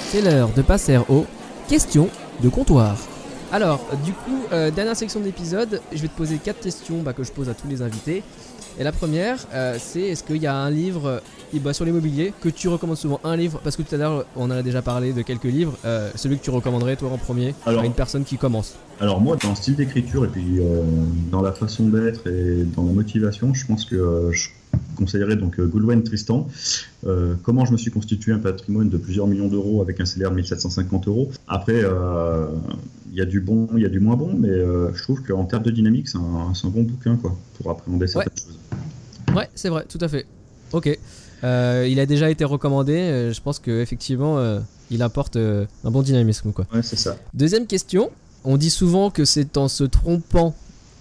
C'est 0.07 0.22
l'heure 0.22 0.49
de 0.55 0.62
passer 0.62 0.97
aux 1.10 1.26
questions 1.68 2.10
de 2.41 2.49
comptoir. 2.49 2.97
Alors, 3.51 3.80
du 4.03 4.14
coup, 4.14 4.43
euh, 4.51 4.72
dernière 4.72 4.95
section 4.95 5.20
de 5.20 5.26
l'épisode, 5.26 5.82
je 5.91 6.01
vais 6.01 6.07
te 6.07 6.18
poser 6.18 6.38
quatre 6.38 6.62
questions 6.62 7.01
bah, 7.01 7.14
que 7.14 7.24
je 7.24 7.32
pose 7.32 7.49
à 7.49 7.53
tous 7.53 7.68
les 7.68 7.82
invités. 7.82 8.24
Et 8.80 8.84
la 8.84 8.91
première, 8.91 9.38
euh, 9.53 9.78
c'est 9.80 10.01
est-ce 10.01 10.24
qu'il 10.24 10.38
y 10.38 10.47
a 10.47 10.55
un 10.55 10.72
livre 10.72 11.22
et 11.54 11.60
bah, 11.60 11.74
sur 11.74 11.86
l'immobilier 11.86 12.34
que 12.41 12.50
tu 12.50 12.68
recommandes 12.68 12.97
souvent 12.97 13.20
Un 13.24 13.36
livre, 13.36 13.60
parce 13.64 13.76
que 13.76 13.82
tout 13.82 13.95
à 13.95 13.97
l'heure, 13.97 14.26
on 14.36 14.45
en 14.45 14.52
a 14.52 14.62
déjà 14.64 14.82
parlé 14.82 15.14
de 15.14 15.22
quelques 15.22 15.43
livres. 15.45 15.78
euh, 15.86 16.10
celui 16.16 16.38
que 16.38 16.43
tu 16.43 16.50
recommanderais, 16.50 16.95
toi, 16.95 17.10
en 17.12 17.18
premier, 17.18 17.56
Alors- 17.66 17.82
à 17.82 17.86
une 17.86 17.93
personne 17.93 18.24
qui 18.24 18.38
commence 18.38 18.76
Alors 19.00 19.20
moi, 19.22 19.36
dans 19.41 19.50
le 19.50 19.56
style 19.56 19.76
d'écriture 19.76 20.26
et 20.26 20.28
puis 20.28 20.60
euh, 20.60 20.84
dans 21.32 21.41
la 21.41 21.52
façon 21.52 21.88
d'être 21.89 22.28
et 22.28 22.64
dans 22.76 22.84
la 22.84 22.91
motivation, 22.91 23.54
je 23.54 23.66
pense 23.66 23.86
que 23.86 23.95
euh, 23.95 24.32
je 24.32 24.50
conseillerais 24.95 25.36
donc 25.38 25.60
Goulwen 25.60 26.04
Tristan. 26.04 26.47
Euh, 27.08 27.34
comment 27.43 27.66
je 27.66 27.72
me 27.72 27.78
suis 27.78 27.89
constitué 27.91 28.32
un 28.34 28.39
patrimoine 28.39 28.89
de 28.89 28.97
plusieurs 28.97 29.26
millions 29.28 29.47
d'euros 29.47 29.82
avec 29.82 30.00
un 30.00 30.06
salaire 30.06 30.30
de 30.32 30.36
1750 30.36 31.08
euros. 31.08 31.32
Après, 31.47 31.82
euh, 31.84 32.47
il 33.12 33.18
y 33.18 33.22
a 33.22 33.26
du 33.26 33.39
bon, 33.39 33.68
il 33.76 33.82
y 33.82 33.86
a 33.86 33.89
du 33.89 34.00
moins 34.00 34.16
bon, 34.16 34.34
mais 34.38 34.50
euh, 34.50 34.93
je 34.93 35.02
trouve 35.02 35.22
qu'en 35.24 35.45
termes 35.45 35.64
de 35.64 35.72
dynamique, 35.72 36.08
c'est 36.10 36.18
un, 36.18 36.54
c'est 36.54 36.68
un 36.68 36.70
bon 36.70 36.84
bouquin 36.84 37.16
quoi, 37.16 37.36
pour 37.58 37.72
appréhender 37.72 38.06
certaines 38.08 38.34
choses. 38.38 38.60
Ouais, 39.36 39.50
c'est 39.56 39.70
vrai, 39.70 39.86
tout 39.89 39.97
à 40.02 40.08
fait. 40.08 40.26
Ok. 40.74 40.97
Euh, 41.44 41.88
il 41.90 42.00
a 42.00 42.06
déjà 42.06 42.30
été 42.30 42.44
recommandé, 42.44 42.94
euh, 42.94 43.34
je 43.34 43.42
pense 43.42 43.60
qu'effectivement, 43.60 44.38
euh, 44.38 44.60
il 44.90 45.02
apporte 45.02 45.36
euh, 45.36 45.66
un 45.84 45.92
bon 45.92 46.02
dynamisme, 46.02 46.52
quoi. 46.52 46.66
Ouais, 46.74 46.82
c'est 46.82 46.98
ça. 46.98 47.18
Deuxième 47.34 47.68
question, 47.68 48.12
on 48.44 48.58
dit 48.58 48.70
souvent 48.70 49.10
que 49.10 49.26
c'est 49.26 49.58
en 49.58 49.68
se 49.68 49.84
trompant 49.84 50.56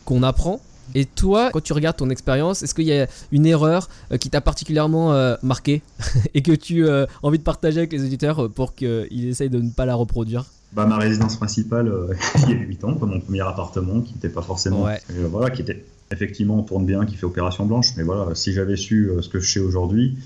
qu'on 0.04 0.22
apprend. 0.22 0.60
Et 0.94 1.04
toi, 1.04 1.50
quand 1.52 1.62
tu 1.62 1.74
regardes 1.74 1.98
ton 1.98 2.08
expérience, 2.08 2.62
est-ce 2.62 2.74
qu'il 2.74 2.86
y 2.86 2.98
a 2.98 3.06
une 3.30 3.44
erreur 3.44 3.90
qui 4.20 4.30
t'a 4.30 4.40
particulièrement 4.40 5.36
marqué 5.42 5.82
et 6.34 6.40
que 6.40 6.52
tu 6.52 6.88
as 6.88 7.06
envie 7.22 7.36
de 7.36 7.42
partager 7.42 7.76
avec 7.76 7.92
les 7.92 8.02
auditeurs 8.02 8.50
pour 8.50 8.74
qu'ils 8.74 9.28
essayent 9.28 9.50
de 9.50 9.60
ne 9.60 9.68
pas 9.68 9.84
la 9.84 9.94
reproduire? 9.94 10.46
Bah, 10.72 10.86
ma 10.86 10.98
résidence 10.98 11.36
principale, 11.36 11.88
euh, 11.88 12.14
il 12.48 12.50
y 12.50 12.52
a 12.54 12.58
8 12.58 12.84
ans, 12.84 12.94
quoi, 12.94 13.08
mon 13.08 13.20
premier 13.20 13.40
appartement, 13.40 14.00
qui 14.00 14.14
n'était 14.14 14.28
pas 14.28 14.42
forcément. 14.42 14.84
Ouais. 14.84 15.00
euh, 15.12 15.26
voilà, 15.30 15.50
qui 15.50 15.62
était 15.62 15.84
effectivement, 16.10 16.58
on 16.58 16.62
tourne 16.62 16.86
bien, 16.86 17.04
qui 17.06 17.16
fait 17.16 17.26
opération 17.26 17.66
blanche, 17.66 17.88
mais 17.96 18.02
voilà, 18.02 18.34
si 18.34 18.52
j'avais 18.52 18.76
su 18.76 19.08
euh, 19.10 19.22
ce 19.22 19.28
que 19.28 19.40
je 19.40 19.50
sais 19.50 19.60
aujourd'hui, 19.60 20.16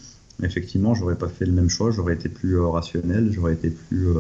effectivement, 0.43 0.95
j'aurais 0.95 1.17
pas 1.17 1.29
fait 1.29 1.45
le 1.45 1.53
même 1.53 1.69
choix, 1.69 1.91
j'aurais 1.91 2.15
été 2.15 2.29
plus 2.29 2.59
rationnel, 2.61 3.31
j'aurais 3.33 3.53
été 3.55 3.71
plus. 3.71 4.09
euh, 4.09 4.15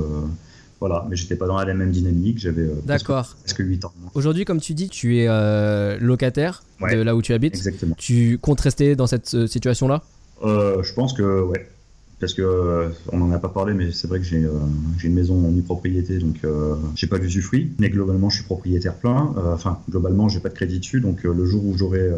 voilà, 0.80 1.06
mais 1.08 1.14
j'étais 1.14 1.36
pas 1.36 1.46
dans 1.46 1.56
la 1.56 1.74
même 1.74 1.92
dynamique, 1.92 2.38
j'avais 2.40 2.62
euh, 2.62 2.74
presque, 2.84 3.06
D'accord. 3.06 3.36
presque 3.44 3.60
8 3.60 3.84
ans. 3.84 3.92
Aujourd'hui, 4.14 4.44
comme 4.44 4.60
tu 4.60 4.74
dis, 4.74 4.88
tu 4.88 5.18
es 5.18 5.26
euh, 5.28 5.96
locataire 6.00 6.64
Ouais. 6.80 6.96
de 6.96 7.02
là 7.02 7.14
où 7.14 7.22
tu 7.22 7.32
habites. 7.32 7.54
Exactement. 7.54 7.94
Tu 7.96 8.38
comptes 8.38 8.60
rester 8.60 8.96
dans 8.96 9.06
cette 9.06 9.46
situation-là? 9.46 10.02
Je 10.44 10.92
pense 10.94 11.12
que, 11.12 11.42
ouais. 11.42 11.68
Parce 12.22 12.34
que 12.34 12.42
euh, 12.42 12.88
on 13.10 13.18
n'en 13.18 13.32
a 13.32 13.40
pas 13.40 13.48
parlé, 13.48 13.74
mais 13.74 13.90
c'est 13.90 14.06
vrai 14.06 14.20
que 14.20 14.24
j'ai 14.24 14.44
euh, 14.44 14.52
une 15.02 15.12
maison 15.12 15.44
en 15.44 15.60
propriété, 15.62 16.18
donc 16.18 16.36
euh, 16.44 16.76
j'ai 16.94 17.08
pas 17.08 17.18
d'usufruit. 17.18 17.72
Mais 17.80 17.90
globalement, 17.90 18.30
je 18.30 18.36
suis 18.36 18.44
propriétaire 18.44 18.94
plein. 18.94 19.34
Enfin, 19.52 19.80
globalement, 19.90 20.28
j'ai 20.28 20.38
pas 20.38 20.48
de 20.48 20.54
crédit 20.54 20.78
dessus, 20.78 21.00
donc 21.00 21.24
le 21.24 21.44
jour 21.44 21.66
où 21.66 21.76
j'aurai 21.76 22.08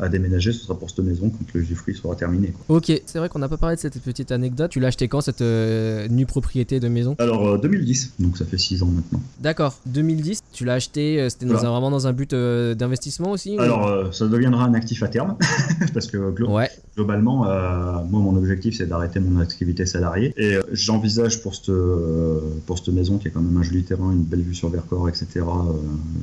à 0.00 0.08
déménager, 0.08 0.52
ce 0.52 0.60
sera 0.64 0.78
pour 0.78 0.88
cette 0.90 1.00
maison 1.00 1.28
quand 1.30 1.44
le 1.54 1.60
usufruit 1.62 1.94
sera 1.96 2.14
terminé. 2.14 2.48
quoi. 2.66 2.76
Ok, 2.76 2.92
c'est 3.06 3.18
vrai 3.18 3.28
qu'on 3.28 3.38
n'a 3.40 3.48
pas 3.48 3.56
parlé 3.56 3.76
de 3.76 3.80
cette 3.80 4.00
petite 4.00 4.30
anecdote. 4.32 4.70
Tu 4.70 4.80
l'as 4.80 4.88
acheté 4.88 5.08
quand 5.08 5.20
cette 5.20 5.40
euh, 5.42 6.06
nue 6.08 6.26
propriété 6.26 6.80
de 6.80 6.88
maison? 6.88 7.16
Alors 7.18 7.46
euh, 7.48 7.58
2010, 7.58 8.14
donc 8.20 8.36
ça 8.38 8.44
fait 8.44 8.58
6 8.58 8.82
ans 8.82 8.86
maintenant. 8.94 9.20
D'accord, 9.40 9.78
2010, 9.86 10.40
tu 10.52 10.64
l'as 10.64 10.74
acheté, 10.74 11.20
euh, 11.20 11.28
c'était 11.28 11.46
dans 11.46 11.52
Voilà. 11.54 11.68
un- 11.68 11.72
vraiment 11.72 11.90
dans 11.90 12.06
un 12.06 12.12
but 12.12 12.32
euh, 12.32 12.74
d'investissement 12.74 13.30
aussi 13.32 13.56
ou- 13.56 13.60
Alors 13.60 13.86
euh, 13.88 14.10
ça 14.12 14.26
deviendra 14.28 14.64
un 14.64 14.74
actif 14.74 15.02
à 15.02 15.08
terme, 15.08 15.36
parce 15.94 16.06
que 16.06 16.30
glo- 16.32 16.48
Ouais, 16.48 16.70
globalement, 16.96 17.46
euh, 17.48 18.02
moi, 18.08 18.20
mon 18.20 18.36
objectif, 18.36 18.76
c'est 18.76 18.86
d'arrêter 18.86 19.20
mon 19.20 19.38
activité 19.40 19.84
salariée. 19.86 20.32
Et 20.36 20.54
euh, 20.54 20.62
j'envisage 20.72 21.42
pour 21.42 21.54
cette, 21.54 21.68
euh, 21.70 22.40
pour 22.66 22.78
cette 22.78 22.88
maison, 22.94 23.18
qui 23.18 23.28
est 23.28 23.30
quand 23.30 23.40
même 23.40 23.56
un 23.56 23.62
joli 23.62 23.82
terrain, 23.84 24.10
une 24.12 24.22
belle 24.22 24.42
vue 24.42 24.54
sur 24.54 24.68
Vercors, 24.70 25.08
etc., 25.08 25.26
euh, 25.36 25.72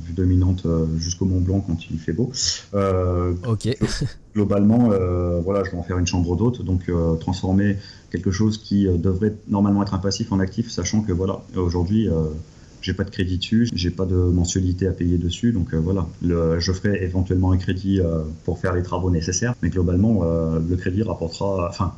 vue 0.06 0.14
dominante 0.14 0.64
euh, 0.66 0.86
jusqu'au 0.98 1.26
Mont 1.26 1.42
Blanc 1.42 1.64
quand 1.66 1.78
il 1.92 2.00
fait 2.00 2.14
beau. 2.14 2.32
Euh, 2.74 3.34
Globalement, 4.36 4.92
euh, 4.92 5.40
voilà, 5.42 5.64
je 5.64 5.72
vais 5.72 5.78
en 5.78 5.84
faire 5.84 5.98
une 5.98 6.08
chambre 6.08 6.36
d'hôte, 6.36 6.64
donc 6.64 6.90
euh, 6.90 7.16
transformer 7.16 7.78
quelque 8.12 8.32
chose 8.32 8.58
qui 8.58 8.88
euh, 8.88 8.98
devrait 8.98 9.34
normalement 9.48 9.84
être 9.84 9.94
un 9.94 10.00
passif 10.00 10.32
en 10.32 10.40
actif, 10.40 10.70
sachant 10.70 11.02
que 11.02 11.12
voilà, 11.12 11.42
aujourd'hui, 11.56 12.10
j'ai 12.82 12.94
pas 12.94 13.04
de 13.04 13.10
crédit 13.10 13.38
dessus, 13.38 13.68
j'ai 13.74 13.90
pas 13.90 14.06
de 14.06 14.16
mensualité 14.16 14.88
à 14.88 14.92
payer 14.92 15.18
dessus, 15.18 15.52
donc 15.52 15.74
voilà, 15.74 16.08
je 16.22 16.72
ferai 16.72 17.04
éventuellement 17.04 17.52
un 17.52 17.58
crédit 17.58 18.00
pour 18.44 18.60
faire 18.60 18.74
les 18.74 18.84
travaux 18.84 19.10
nécessaires, 19.10 19.56
mais 19.62 19.70
globalement, 19.70 20.24
le 20.24 20.76
crédit 20.76 21.04
rapportera, 21.04 21.68
enfin, 21.70 21.96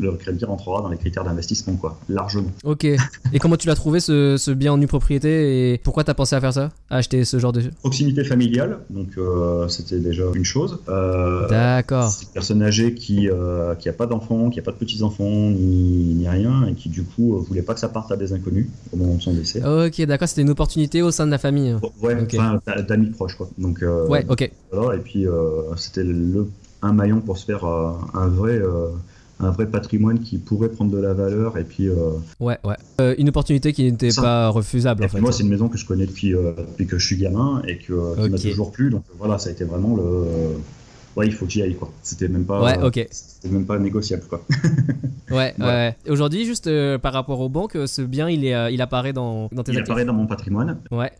le 0.00 0.12
crédit 0.12 0.44
rentrera 0.44 0.80
dans 0.82 0.88
les 0.88 0.96
critères 0.96 1.24
d'investissement, 1.24 1.74
quoi, 1.76 1.98
largement. 2.08 2.50
Ok. 2.64 2.84
Et 2.84 3.38
comment 3.38 3.56
tu 3.56 3.66
l'as 3.68 3.74
trouvé 3.74 4.00
ce, 4.00 4.36
ce 4.38 4.50
bien 4.50 4.72
en 4.72 4.78
nue 4.78 4.86
propriété 4.86 5.72
et 5.74 5.78
pourquoi 5.78 6.04
t'as 6.04 6.14
pensé 6.14 6.34
à 6.34 6.40
faire 6.40 6.52
ça 6.52 6.70
À 6.88 6.96
acheter 6.96 7.24
ce 7.24 7.38
genre 7.38 7.52
de. 7.52 7.62
Proximité 7.80 8.24
familiale, 8.24 8.78
donc 8.90 9.08
euh, 9.18 9.68
c'était 9.68 9.98
déjà 10.00 10.24
une 10.34 10.44
chose. 10.44 10.78
Euh, 10.88 11.48
D'accord. 11.48 12.08
C'est 12.10 12.24
une 12.26 12.32
personne 12.32 12.62
âgée 12.62 12.94
qui 12.94 13.28
euh, 13.28 13.74
qui 13.74 13.88
a 13.88 13.92
pas 13.92 14.06
d'enfants, 14.06 14.50
qui 14.50 14.58
a 14.58 14.62
pas 14.62 14.72
de 14.72 14.76
petits 14.76 15.02
enfants 15.02 15.24
ni, 15.50 16.14
ni 16.14 16.28
rien 16.28 16.66
et 16.66 16.74
qui 16.74 16.88
du 16.88 17.02
coup 17.04 17.36
euh, 17.36 17.40
voulait 17.40 17.62
pas 17.62 17.74
que 17.74 17.80
ça 17.80 17.88
parte 17.88 18.10
à 18.12 18.16
des 18.16 18.32
inconnus 18.32 18.66
au 18.92 18.96
moment 18.96 19.14
de 19.16 19.22
son 19.22 19.34
décès. 19.34 19.62
Ok, 19.64 20.00
d'accord, 20.06 20.28
c'était 20.28 20.42
une 20.42 20.50
opportunité 20.50 21.02
au 21.02 21.10
sein 21.10 21.26
de 21.26 21.30
la 21.30 21.38
famille. 21.38 21.76
Ouais, 22.02 22.20
Ok. 22.20 22.34
enfin 22.38 22.60
d'a- 22.66 22.82
d'amis 22.82 23.10
proches 23.10 23.34
quoi. 23.36 23.48
Donc 23.58 23.82
euh, 23.82 24.06
Ouais, 24.08 24.24
ok. 24.28 24.50
voilà 24.72 24.96
et 24.96 25.00
puis 25.00 25.26
euh, 25.26 25.74
c'était 25.76 26.04
le 26.04 26.48
un 26.82 26.92
maillon 26.94 27.20
pour 27.20 27.36
se 27.36 27.44
faire 27.44 27.64
euh, 27.66 27.90
un 28.14 28.28
vrai 28.28 28.52
euh, 28.54 28.86
un 29.40 29.50
vrai 29.50 29.66
patrimoine 29.66 30.20
qui 30.20 30.38
pourrait 30.38 30.68
prendre 30.68 30.90
de 30.90 30.98
la 30.98 31.14
valeur 31.14 31.56
et 31.58 31.64
puis, 31.64 31.88
euh, 31.88 31.94
Ouais, 32.40 32.58
ouais. 32.64 32.76
Euh, 33.00 33.14
une 33.18 33.28
opportunité 33.30 33.72
qui 33.72 33.84
n'était 33.90 34.12
pas 34.14 34.48
refusable 34.48 35.04
en 35.04 35.08
fait. 35.08 35.20
moi 35.20 35.32
c'est 35.32 35.42
une 35.42 35.48
maison 35.48 35.68
que 35.68 35.78
je 35.78 35.86
connais 35.86 36.06
depuis, 36.06 36.34
euh, 36.34 36.52
depuis 36.56 36.86
que 36.86 36.98
je 36.98 37.06
suis 37.06 37.16
gamin 37.16 37.62
et 37.66 37.78
que, 37.78 38.22
qui 38.22 38.28
m'a 38.30 38.38
toujours 38.38 38.70
plu 38.72 38.90
donc 38.90 39.02
voilà 39.18 39.38
ça 39.38 39.48
a 39.48 39.52
été 39.52 39.64
vraiment 39.64 39.96
le 39.96 40.04
ouais 41.16 41.26
il 41.26 41.32
faut 41.32 41.44
que 41.46 41.50
j'y 41.52 41.62
aille 41.62 41.74
quoi 41.74 41.90
c'était 42.02 42.28
même 42.28 42.44
pas 42.44 42.62
Ouais, 42.62 42.78
ok. 42.82 43.06
c'était 43.10 43.48
même 43.52 43.64
pas 43.66 43.78
négociable 43.78 44.22
quoi 44.28 44.42
Ouais, 45.30 45.54
ouais. 45.60 45.96
Aujourd'hui, 46.08 46.44
juste 46.44 46.68
par 46.98 47.12
rapport 47.12 47.38
aux 47.40 47.48
banques, 47.48 47.76
ce 47.86 48.02
bien, 48.02 48.28
il, 48.28 48.44
est, 48.44 48.74
il 48.74 48.82
apparaît 48.82 49.12
dans, 49.12 49.48
dans 49.52 49.62
tes 49.62 49.70
il 49.72 49.78
actifs. 49.78 49.90
apparaît 49.90 50.04
dans 50.04 50.12
mon 50.12 50.26
patrimoine 50.26 50.78
Ouais, 50.90 51.12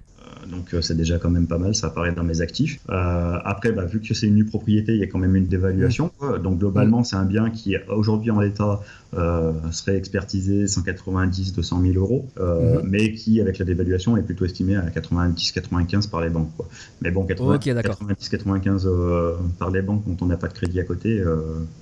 donc 0.51 0.75
euh, 0.75 0.81
c'est 0.83 0.97
déjà 0.97 1.19
quand 1.19 1.31
même 1.31 1.47
pas 1.47 1.59
mal, 1.59 1.75
ça 1.75 1.87
apparaît 1.89 2.13
dans 2.13 2.25
mes 2.25 2.41
actifs. 2.41 2.81
Euh, 2.91 3.39
après, 3.45 3.73
bah, 3.73 3.85
vu 3.85 4.01
que 4.01 4.13
c'est 4.15 4.27
une 4.27 4.35
nue 4.35 4.45
propriété, 4.45 4.93
il 4.95 4.99
y 4.99 5.03
a 5.03 5.07
quand 5.07 5.19
même 5.19 5.37
une 5.37 5.47
dévaluation. 5.47 6.11
quoi. 6.19 6.39
Donc 6.39 6.59
globalement, 6.59 7.05
c'est 7.05 7.17
un 7.17 7.25
bien 7.25 7.51
qui 7.51 7.77
aujourd'hui 7.89 8.31
en 8.31 8.41
l'état 8.41 8.81
euh, 9.15 9.53
serait 9.73 9.97
expertisé 9.97 10.67
190, 10.67 11.53
200 11.55 11.83
000 11.83 11.95
euros, 11.95 12.27
Mhm. 12.39 12.83
mais 12.85 13.13
qui 13.13 13.41
avec 13.41 13.59
la 13.59 13.65
dévaluation 13.65 14.17
est 14.17 14.23
plutôt 14.23 14.45
estimé 14.45 14.77
à 14.77 14.83
90, 14.91 15.53
95 15.53 16.07
par 16.09 16.21
les 16.21 16.31
banques. 16.31 16.51
Quoi. 16.57 16.69
Mais 17.03 17.11
bon, 17.11 17.25
80, 17.25 17.55
Ok, 17.57 17.65
d'accord. 17.71 17.99
90, 17.99 18.29
95 18.29 18.87
euh, 18.87 19.35
par 19.59 19.71
les 19.71 19.83
banques 19.83 20.05
quand 20.07 20.23
on 20.23 20.27
n'a 20.27 20.37
pas 20.37 20.49
de 20.49 20.53
crédit 20.55 20.81
à 20.81 20.85
côté 20.85 21.23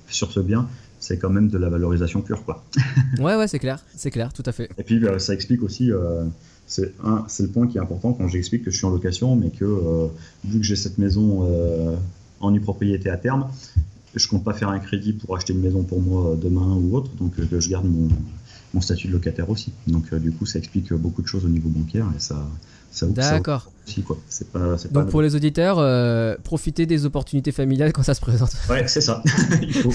sur 0.07 0.31
ce 0.31 0.39
bien. 0.39 0.67
C'est 1.01 1.17
quand 1.17 1.29
même 1.29 1.47
de 1.47 1.57
la 1.57 1.69
valorisation 1.69 2.21
pure, 2.21 2.43
quoi. 2.43 2.61
ouais, 3.19 3.35
ouais, 3.37 3.47
c'est 3.47 3.57
clair, 3.59 3.79
c'est 3.95 4.11
clair, 4.11 4.33
tout 4.33 4.43
à 4.45 4.51
fait. 4.51 4.69
Et 4.77 4.83
puis 4.83 5.05
euh, 5.05 5.17
ça 5.17 5.33
explique 5.33 5.63
aussi, 5.63 5.93
euh, 5.93 6.25
c'est 6.69 6.93
le 7.41 7.47
point 7.47 7.67
qui 7.67 7.77
est 7.77 7.81
important 7.81 8.13
quand 8.13 8.27
j'explique 8.27 8.63
que 8.63 8.71
je 8.71 8.77
suis 8.77 8.85
en 8.85 8.91
location, 8.91 9.35
mais 9.35 9.49
que 9.49 9.65
euh, 9.65 10.07
vu 10.45 10.59
que 10.59 10.65
j'ai 10.65 10.75
cette 10.75 10.97
maison 10.97 11.47
euh, 11.49 11.95
en 12.39 12.51
nue 12.51 12.61
propriété 12.61 13.09
à 13.09 13.17
terme, 13.17 13.47
je 14.15 14.27
compte 14.27 14.43
pas 14.43 14.53
faire 14.53 14.69
un 14.69 14.79
crédit 14.79 15.13
pour 15.13 15.35
acheter 15.35 15.53
une 15.53 15.61
maison 15.61 15.83
pour 15.83 16.01
moi 16.01 16.31
euh, 16.31 16.35
demain 16.35 16.75
ou 16.75 16.95
autre, 16.95 17.11
donc 17.19 17.35
que 17.35 17.59
je 17.59 17.69
garde 17.69 17.85
mon, 17.85 18.07
mon 18.73 18.81
statut 18.81 19.07
de 19.07 19.13
locataire 19.13 19.49
aussi. 19.49 19.73
Donc 19.87 20.13
du 20.13 20.31
coup, 20.31 20.45
ça 20.45 20.59
explique 20.59 20.93
beaucoup 20.93 21.21
de 21.21 21.27
choses 21.27 21.45
au 21.45 21.49
niveau 21.49 21.69
bancaire 21.69 22.07
et 22.15 22.19
ça, 22.19 22.45
D'accord. 23.07 23.71
pas, 24.51 24.75
Donc 24.91 25.09
pour 25.09 25.21
les 25.21 25.35
auditeurs, 25.35 25.79
euh, 25.79 26.35
profitez 26.43 26.85
des 26.85 27.05
opportunités 27.05 27.51
familiales 27.51 27.93
quand 27.93 28.03
ça 28.03 28.13
se 28.13 28.21
présente. 28.21 28.51
Ouais, 28.69 28.87
c'est 28.87 29.01
ça. 29.01 29.23
Il 29.61 29.73
faut. 29.73 29.93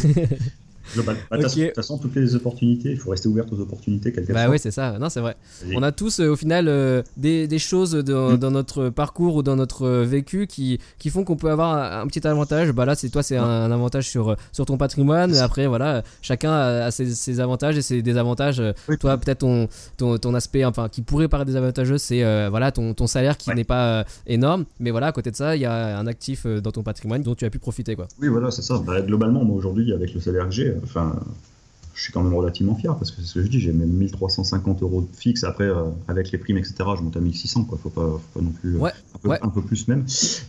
Global. 0.95 1.16
Bah, 1.30 1.37
de 1.39 1.43
toute 1.43 1.51
façon- 1.51 1.61
de 1.61 1.66
toute 1.66 1.74
façon, 1.76 1.99
toutes 1.99 2.14
les 2.16 2.35
opportunités, 2.35 2.91
il 2.91 2.99
faut 2.99 3.11
rester 3.11 3.28
ouvert 3.28 3.45
aux 3.53 3.61
opportunités, 3.61 4.12
quelles 4.12 4.26
qu'elles 4.26 4.35
Bah 4.35 4.43
soient. 4.43 4.51
ouais, 4.51 4.59
c'est 4.59 4.70
ça. 4.70 4.99
Non, 4.99 5.09
c'est 5.09 5.20
vrai. 5.20 5.37
On 5.74 5.82
a 5.82 5.93
tous 5.93 6.20
euh, 6.20 6.28
au 6.30 6.37
final 6.37 6.68
euh, 6.68 7.03
des, 7.16 7.47
des 7.49 7.59
choses 7.59 7.93
dans, 7.95 8.32
Mm. 8.32 8.37
dans 8.37 8.51
notre 8.51 8.89
parcours 8.91 9.37
ou 9.37 9.43
dans 9.43 9.57
notre 9.57 9.87
euh, 9.87 10.05
vécu 10.05 10.47
qui, 10.47 10.78
qui 10.99 11.11
font 11.11 11.24
qu'on 11.24 11.37
peut 11.37 11.51
avoir 11.51 11.74
un, 11.76 12.03
un 12.03 12.07
petit 12.07 12.26
avantage. 12.26 12.72
Bah 12.72 12.85
là, 12.85 12.95
c'est 12.95 13.09
toi, 13.09 13.22
c'est 13.22 13.37
un, 13.37 13.45
un 13.45 13.70
avantage 13.72 14.09
sur, 14.09 14.37
sur 14.53 14.66
ton 14.66 14.76
patrimoine. 14.76 15.35
Après, 15.37 15.66
voilà, 15.66 16.03
chacun 16.22 16.53
a, 16.53 16.85
a 16.87 16.91
ses, 16.91 17.07
ses 17.14 17.41
avantages 17.41 17.76
et 17.78 17.82
ses 17.82 18.03
désavantages. 18.03 18.62
Oui. 18.89 18.99
Toi, 18.99 19.16
peut-être 19.18 19.39
ton, 19.39 19.68
ton, 19.97 20.18
ton 20.18 20.35
aspect, 20.35 20.64
enfin, 20.64 20.89
qui 20.89 21.03
pourrait 21.03 21.28
paraître 21.28 21.47
désavantageux, 21.47 21.99
c'est 21.99 22.22
euh, 22.24 22.49
voilà 22.51 22.72
ton, 22.72 22.95
ton 22.95 23.07
salaire 23.07 23.37
qui 23.37 23.51
Ouais. 23.51 23.57
n'est 23.57 23.64
pas 23.64 24.05
énorme. 24.26 24.64
Mais 24.80 24.91
voilà, 24.91 25.09
à 25.09 25.12
côté 25.12 25.30
de 25.30 25.37
ça, 25.37 25.55
il 25.57 25.62
y 25.62 25.66
a 25.66 25.99
un 25.99 26.07
actif 26.07 26.47
dans 26.47 26.72
ton 26.72 26.82
patrimoine 26.82 27.22
dont 27.22 27.35
tu 27.35 27.45
as 27.45 27.51
pu 27.51 27.59
profiter, 27.59 27.95
quoi. 27.95 28.09
Oui, 28.20 28.28
voilà, 28.28 28.51
c'est 28.51 28.62
ça. 28.62 28.82
Bah, 28.85 29.01
globalement, 29.01 29.45
moi 29.45 29.57
aujourd'hui, 29.57 29.93
avec 29.93 30.12
le 30.14 30.20
salaire 30.20 30.47
que 30.47 30.51
j'ai, 30.55 30.74
enfin, 30.83 31.14
je 31.95 32.03
suis 32.03 32.13
quand 32.13 32.23
même 32.23 32.35
relativement 32.35 32.75
fier 32.75 32.95
parce 32.97 33.11
que 33.13 33.21
c'est 33.21 33.27
ce 33.29 33.35
que 33.35 33.43
je 33.43 33.49
dis, 33.49 33.61
j'ai 33.61 33.73
même 33.73 33.89
1350 33.91 34.83
euros 34.83 35.03
de 35.03 35.17
fixe. 35.17 35.45
Après, 35.45 35.65
euh, 35.65 35.85
avec 36.09 36.33
les 36.33 36.39
primes, 36.39 36.57
etc., 36.59 36.75
je 36.97 37.03
monte 37.03 37.17
à 37.17 37.21
1600, 37.21 37.65
quoi. 37.65 37.79
Faut 37.83 37.89
pas, 37.89 38.03
faut 38.03 38.41
pas 38.41 38.45
non 38.45 38.51
plus. 38.51 38.77
euh, 38.77 38.79
Ouais, 38.81 38.91
un, 39.15 39.19
peu, 39.19 39.29
ouais. 39.29 39.39
un 39.43 39.49
peu 39.49 39.63
plus 39.63 39.87
même. 39.89 40.05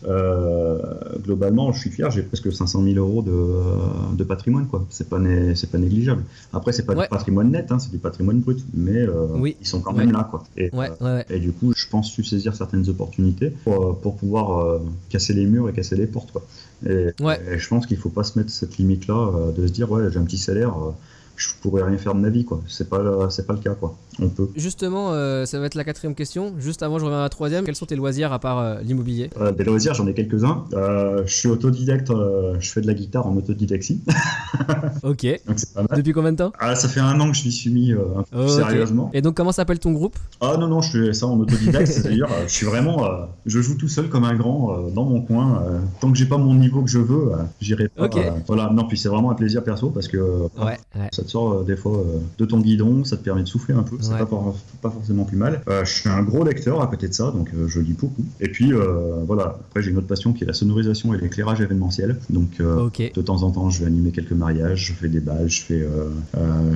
Euh, 0.08 0.80
globalement, 1.24 1.72
je 1.72 1.80
suis 1.80 1.90
fier, 1.90 2.10
j'ai 2.12 2.24
presque 2.24 2.52
500 2.52 2.84
000 2.84 2.96
euros 2.98 3.22
de, 3.22 4.16
de 4.16 4.24
patrimoine, 4.24 4.68
quoi. 4.68 4.86
C'est 4.90 5.10
pas, 5.10 5.20
c'est 5.56 5.70
pas 5.72 5.78
négligeable. 5.78 6.24
Après, 6.54 6.72
c'est 6.72 6.84
pas 6.86 6.96
Ouais. 6.96 7.04
du 7.04 7.10
patrimoine 7.10 7.52
net, 7.52 7.72
hein, 7.72 7.80
c'est 7.80 7.92
du 7.92 7.98
patrimoine 7.98 8.40
brut, 8.40 8.64
mais 8.74 8.98
euh, 9.02 9.28
Oui. 9.36 9.56
ils 9.62 9.68
sont 9.68 9.82
quand 9.82 9.94
même 9.94 10.12
là, 10.12 10.28
quoi. 10.30 10.44
Et, 10.58 10.70
du 11.40 11.52
coup, 11.52 11.74
je 11.76 11.88
pense 11.90 12.10
su 12.12 12.24
saisir 12.24 12.56
certaines 12.56 12.88
opportunités 12.90 13.50
pour, 13.64 14.00
pour 14.00 14.16
pouvoir 14.16 14.80
casser 15.10 15.34
les 15.34 15.46
murs 15.46 15.70
et 15.70 15.74
casser 15.74 15.96
les 15.96 16.08
portes. 16.08 16.32
Quoi. 16.32 16.44
Et, 16.88 17.10
et 17.52 17.58
je 17.60 17.68
pense 17.68 17.86
qu'il 17.86 17.98
faut 17.98 18.10
pas 18.10 18.24
se 18.24 18.38
mettre 18.40 18.52
cette 18.52 18.78
limite-là 18.78 19.52
de 19.56 19.68
se 19.68 19.72
dire 19.72 19.92
ouais 19.92 20.04
j'ai 20.12 20.20
un 20.20 20.24
petit 20.24 20.38
salaire, 20.38 20.74
je 21.36 21.50
pourrais 21.62 21.84
rien 21.84 21.98
faire 21.98 22.16
de 22.16 22.20
ma 22.20 22.30
vie 22.30 22.46
quoi. 22.46 22.62
C'est 22.68 22.90
pas 22.90 23.30
c'est 23.30 23.46
pas 23.48 23.54
le 23.54 23.60
cas 23.60 23.74
quoi. 23.76 23.96
On 24.22 24.30
peut. 24.30 24.48
Justement, 24.56 25.12
euh, 25.12 25.46
ça 25.46 25.60
va 25.60 25.66
être 25.66 25.76
la 25.76 25.84
quatrième 25.84 26.16
question. 26.16 26.54
Juste 26.58 26.84
avant, 26.84 27.00
je 27.00 27.04
reviens 27.04 27.20
à 27.20 27.24
la 27.24 27.30
troisième. 27.30 27.66
Quels 27.66 27.76
sont 27.76 27.86
tes 27.86 27.98
loisirs 27.98 28.32
à 28.32 28.40
part 28.40 28.60
euh, 28.60 28.76
l'immobilier? 28.82 29.30
Euh, 29.42 29.52
des 29.52 29.66
loisirs 29.66 29.94
j'en 29.94 30.08
ai 30.08 30.14
quelques-uns. 30.14 30.64
Euh, 30.74 31.24
je 31.26 31.34
suis 31.34 31.50
autodidacte, 31.50 32.12
je 32.60 32.70
fais 32.72 32.80
de 32.82 32.88
la 32.88 32.94
guitare 32.94 33.28
en 33.28 33.36
autodidactie, 33.36 34.02
Ok. 35.04 35.26
donc 35.46 35.60
c'est 35.60 35.74
pas 35.74 35.82
mal. 35.82 35.98
Depuis 35.98 36.14
combien 36.14 36.32
de 36.32 36.38
temps? 36.38 36.54
Ah 36.60 36.76
ça 36.76 36.88
fait 36.88 37.02
un 37.02 37.20
an 37.20 37.30
que 37.32 37.38
je 37.38 37.44
m'y 37.46 37.52
suis 37.52 37.70
mis 37.70 37.92
un 37.92 37.98
peu 37.98 38.24
plus 38.32 38.40
Ok. 38.44 38.50
sérieusement. 38.50 39.10
Et 39.14 39.22
donc, 39.22 39.36
comment 39.36 39.52
s'appelle 39.52 39.80
ton 39.80 39.92
groupe? 39.92 40.18
Ah 40.42 40.56
non 40.58 40.68
non 40.68 40.82
je 40.82 40.92
fais 41.08 41.14
ça 41.14 41.28
en 41.28 41.38
autodidacte, 41.40 41.88
c'est-à-dire 41.88 42.28
je 42.48 42.52
suis 42.54 42.66
vraiment, 42.66 43.06
je 43.46 43.60
joue 43.62 43.76
tout 43.76 43.90
seul 43.90 44.08
comme 44.10 44.24
un 44.24 44.36
grand 44.36 44.88
dans 44.94 45.04
mon 45.06 45.22
coin. 45.22 45.62
tant 46.00 46.12
que 46.12 46.18
j'ai 46.18 46.26
pas 46.26 46.38
mon 46.38 46.54
niveau 46.56 46.82
que 46.84 46.90
je 46.90 47.00
veux, 47.00 47.32
j'irai 47.60 47.90
pas. 47.90 48.10
Voilà 48.48 48.70
non 48.74 48.88
puis 48.88 48.98
c'est 48.98 49.10
vraiment 49.10 49.32
un 49.32 49.36
plaisir 49.36 49.64
perso 49.64 49.90
parce 49.90 50.08
que 50.08 50.16
Ouais, 50.18 50.78
ouais. 50.96 51.10
Ça 51.12 51.24
te 51.26 51.30
sort 51.32 51.52
euh, 51.52 51.64
des 51.64 51.76
fois 51.76 51.98
euh, 51.98 52.20
de 52.38 52.46
ton 52.46 52.60
guidon, 52.60 53.04
ça 53.04 53.18
te 53.18 53.24
permet 53.24 53.44
de 53.44 53.48
souffler 53.48 53.76
un 53.76 53.84
peu, 53.84 53.98
c'est 54.00 54.12
Ouais. 54.14 54.20
pas, 54.20 54.26
for- 54.26 54.56
pas 54.82 54.90
forcément 54.90 55.26
plus 55.26 55.38
mal. 55.38 55.62
Euh, 55.68 55.84
je 55.84 55.92
suis 55.94 56.10
un 56.10 56.24
gros 56.24 56.44
lecteur 56.46 56.82
à 56.82 56.88
côté 56.88 57.08
de 57.10 57.14
ça, 57.14 57.32
donc 57.32 57.50
je 57.68 57.80
lis 57.80 57.94
beaucoup. 57.94 58.24
Et 58.40 58.48
puis 58.50 58.72
voilà, 59.28 59.58
après 59.70 59.82
j'ai 59.82 59.92
une 59.92 59.98
autre 59.98 60.08
passion 60.08 60.32
qui 60.34 60.44
est 60.44 60.48
la 60.48 60.54
sonorisation 60.54 61.14
et 61.14 61.18
l'éclairage 61.18 61.60
événementiel. 61.62 62.18
Donc 62.30 62.60
de 62.60 63.22
temps 63.22 63.44
en 63.44 63.52
temps, 63.52 63.70
je 63.70 63.82
vais 63.82 63.88
animer 63.88 64.12
quelques 64.12 64.32
mariages, 64.32 64.86
je 64.88 64.94
fais 64.94 65.10
des 65.10 65.20
balles, 65.20 65.50
je 65.50 65.62
fais, 65.62 65.86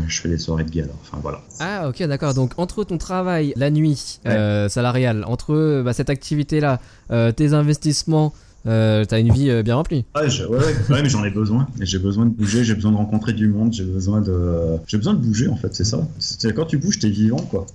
je 0.07 0.21
fais 0.21 0.29
des 0.29 0.37
soirées 0.37 0.63
de 0.65 0.71
gala. 0.71 0.91
Enfin 1.01 1.17
voilà. 1.21 1.41
Ah, 1.59 1.87
ok, 1.89 2.03
d'accord. 2.07 2.33
Donc, 2.33 2.53
entre 2.57 2.83
ton 2.83 2.97
travail, 2.97 3.53
la 3.55 3.69
nuit, 3.69 4.19
euh, 4.25 4.69
salariale, 4.69 5.23
entre 5.27 5.81
bah, 5.83 5.93
cette 5.93 6.09
activité-là, 6.09 6.79
euh, 7.11 7.31
tes 7.31 7.53
investissements, 7.53 8.33
euh, 8.67 9.05
t'as 9.05 9.19
une 9.19 9.31
vie 9.33 9.49
euh, 9.49 9.63
bien 9.63 9.75
remplie. 9.75 10.05
Ouais, 10.15 10.29
je- 10.29 10.43
ouais, 10.45 10.57
ouais, 10.57 10.73
ouais, 10.89 11.01
mais 11.01 11.09
j'en 11.09 11.23
ai 11.23 11.29
besoin. 11.31 11.67
J'ai 11.79 11.99
besoin 11.99 12.25
de 12.25 12.31
bouger, 12.31 12.63
j'ai 12.63 12.75
besoin 12.75 12.91
de 12.91 12.97
rencontrer 12.97 13.33
du 13.33 13.47
monde, 13.47 13.71
j'ai 13.73 13.83
besoin 13.85 14.21
de, 14.21 14.77
j'ai 14.87 14.97
besoin 14.97 15.13
de 15.13 15.19
bouger 15.19 15.47
en 15.47 15.55
fait, 15.55 15.73
c'est 15.73 15.83
ça. 15.85 15.99
C'est 16.19 16.53
quand 16.53 16.65
tu 16.65 16.77
bouges, 16.77 16.99
t'es 16.99 17.09
vivant 17.09 17.37
quoi. 17.37 17.65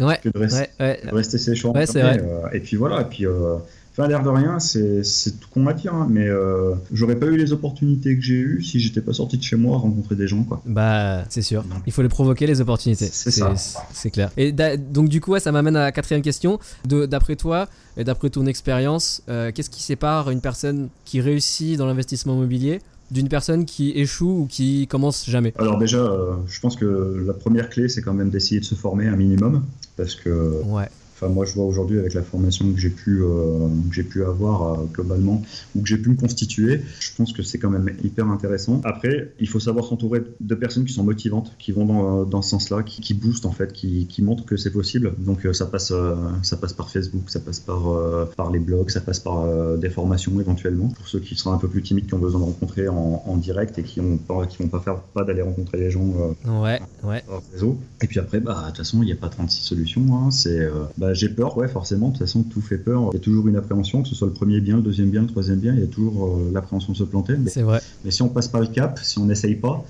Ouais, 0.00 0.18
Que 0.22 0.28
de 0.28 0.38
ouais, 0.40 0.70
ouais. 0.80 1.00
de 1.08 1.14
rester 1.14 1.38
séchant. 1.38 1.72
Ouais, 1.72 1.86
c'est 1.86 2.02
vrai. 2.02 2.20
euh, 2.20 2.48
et 2.52 2.60
puis 2.60 2.76
voilà, 2.76 3.02
et 3.02 3.04
puis 3.04 3.26
euh, 3.26 3.56
enfin, 3.96 4.08
l'air 4.08 4.22
de 4.22 4.28
rien, 4.28 4.58
c'est 4.58 5.02
tout 5.40 5.48
qu'on 5.52 5.66
attire, 5.66 5.94
hein, 5.94 6.08
mais 6.10 6.28
euh, 6.28 6.74
j'aurais 6.92 7.16
pas 7.16 7.26
eu 7.26 7.36
les 7.36 7.52
opportunités 7.52 8.16
que 8.16 8.22
j'ai 8.22 8.34
eues 8.34 8.62
si 8.62 8.80
j'étais 8.80 9.00
pas 9.00 9.12
sorti 9.12 9.38
de 9.38 9.42
chez 9.42 9.56
moi 9.56 9.76
à 9.76 9.78
rencontrer 9.78 10.16
des 10.16 10.26
gens, 10.26 10.42
quoi. 10.42 10.60
Bah, 10.66 11.24
c'est 11.28 11.42
sûr. 11.42 11.64
Il 11.86 11.92
faut 11.92 12.02
les 12.02 12.08
provoquer, 12.08 12.46
les 12.46 12.60
opportunités. 12.60 13.08
C'est 13.10 13.30
ça. 13.30 13.54
C'est 13.92 14.10
clair. 14.10 14.30
Et 14.36 14.52
donc, 14.52 15.08
du 15.08 15.20
coup, 15.20 15.32
ouais, 15.32 15.40
ça 15.40 15.52
m'amène 15.52 15.76
à 15.76 15.82
la 15.82 15.92
quatrième 15.92 16.22
question. 16.22 16.58
D'après 16.84 17.36
toi 17.36 17.68
et 17.96 18.04
d'après 18.04 18.30
ton 18.30 18.46
expérience, 18.46 19.22
euh, 19.28 19.52
qu'est-ce 19.52 19.70
qui 19.70 19.82
sépare 19.82 20.30
une 20.30 20.40
personne 20.40 20.88
qui 21.04 21.20
réussit 21.20 21.78
dans 21.78 21.86
l'investissement 21.86 22.34
immobilier 22.34 22.80
d'une 23.10 23.28
personne 23.28 23.64
qui 23.64 23.92
échoue 23.92 24.40
ou 24.40 24.46
qui 24.46 24.88
commence 24.88 25.28
jamais? 25.28 25.52
Alors 25.58 25.78
déjà, 25.78 25.98
euh, 25.98 26.32
je 26.48 26.58
pense 26.58 26.74
que 26.74 27.22
la 27.24 27.34
première 27.34 27.68
clé, 27.68 27.88
c'est 27.88 28.02
quand 28.02 28.14
même 28.14 28.30
d'essayer 28.30 28.60
de 28.60 28.64
se 28.64 28.74
former 28.74 29.06
un 29.06 29.16
minimum, 29.16 29.62
parce 29.96 30.14
que 30.16 30.62
Ouais. 30.64 30.88
Enfin 31.24 31.32
moi 31.32 31.44
je 31.44 31.54
vois 31.54 31.64
aujourd'hui 31.64 31.98
avec 31.98 32.14
la 32.14 32.22
formation 32.22 32.70
que 32.72 32.78
j'ai 32.78 32.90
pu 32.90 33.22
euh, 33.22 33.68
que 33.88 33.94
j'ai 33.94 34.02
pu 34.02 34.24
avoir 34.24 34.62
euh, 34.62 34.84
globalement 34.92 35.42
ou 35.74 35.82
que 35.82 35.88
j'ai 35.88 35.98
pu 35.98 36.10
me 36.10 36.16
constituer, 36.16 36.80
je 37.00 37.10
pense 37.16 37.32
que 37.32 37.42
c'est 37.42 37.58
quand 37.58 37.70
même 37.70 37.90
hyper 38.02 38.28
intéressant. 38.28 38.80
Après, 38.84 39.32
il 39.40 39.48
faut 39.48 39.60
savoir 39.60 39.86
s'entourer 39.86 40.22
de 40.40 40.54
personnes 40.54 40.84
qui 40.84 40.92
sont 40.92 41.04
motivantes, 41.04 41.52
qui 41.58 41.72
vont 41.72 41.84
dans, 41.84 42.24
dans 42.24 42.42
ce 42.42 42.50
sens-là, 42.50 42.82
qui, 42.82 43.00
qui 43.00 43.14
boostent 43.14 43.46
en 43.46 43.52
fait, 43.52 43.72
qui, 43.72 44.06
qui 44.06 44.22
montrent 44.22 44.44
que 44.44 44.56
c'est 44.56 44.70
possible. 44.70 45.14
Donc 45.18 45.46
ça 45.52 45.66
passe 45.66 45.92
ça 46.42 46.56
passe 46.56 46.72
par 46.72 46.90
Facebook, 46.90 47.30
ça 47.30 47.40
passe 47.40 47.60
par 47.60 47.82
par 48.36 48.50
les 48.50 48.58
blogs, 48.58 48.90
ça 48.90 49.00
passe 49.00 49.20
par 49.20 49.46
des 49.78 49.90
formations 49.90 50.38
éventuellement 50.40 50.88
pour 50.88 51.08
ceux 51.08 51.20
qui 51.20 51.34
sont 51.34 51.52
un 51.52 51.58
peu 51.58 51.68
plus 51.68 51.82
timides, 51.82 52.06
qui 52.06 52.14
ont 52.14 52.18
besoin 52.18 52.40
de 52.40 52.44
rencontrer 52.44 52.88
en, 52.88 53.22
en 53.26 53.36
direct 53.36 53.78
et 53.78 53.82
qui 53.82 54.00
ont 54.00 54.16
pas 54.16 54.46
qui 54.46 54.62
vont 54.62 54.68
pas 54.68 54.80
faire 54.80 55.00
pas 55.00 55.24
d'aller 55.24 55.42
rencontrer 55.42 55.78
les 55.78 55.90
gens 55.90 56.06
ouais 56.46 56.80
ouais 57.02 57.24
réseau. 57.52 57.78
Et 58.02 58.06
puis 58.06 58.18
après 58.18 58.40
bah 58.40 58.60
de 58.62 58.66
toute 58.68 58.78
façon 58.78 59.02
il 59.02 59.06
n'y 59.06 59.12
a 59.12 59.16
pas 59.16 59.28
36 59.28 59.62
solutions. 59.62 60.04
Hein. 60.12 60.30
C'est 60.30 60.68
bah, 60.98 61.13
j'ai 61.14 61.28
peur 61.28 61.56
ouais 61.56 61.68
forcément. 61.68 62.08
De 62.08 62.12
toute 62.12 62.26
façon 62.26 62.42
tout 62.42 62.60
fait 62.60 62.78
peur. 62.78 63.10
Il 63.12 63.16
y 63.16 63.16
a 63.16 63.20
toujours 63.20 63.48
une 63.48 63.56
appréhension 63.56 64.02
que 64.02 64.08
ce 64.08 64.14
soit 64.14 64.26
le 64.26 64.32
premier 64.32 64.60
bien, 64.60 64.76
le 64.76 64.82
deuxième 64.82 65.10
bien, 65.10 65.22
le 65.22 65.28
troisième 65.28 65.58
bien. 65.58 65.72
Il 65.74 65.80
y 65.80 65.84
a 65.84 65.86
toujours 65.86 66.38
l'appréhension 66.52 66.92
de 66.92 66.98
se 66.98 67.04
planter. 67.04 67.34
C'est 67.46 67.62
vrai. 67.62 67.80
Mais 68.04 68.10
si 68.10 68.22
on 68.22 68.28
passe 68.28 68.48
pas 68.48 68.60
le 68.60 68.66
cap, 68.66 68.98
si 69.02 69.18
on 69.18 69.26
n'essaye 69.26 69.54
pas, 69.54 69.84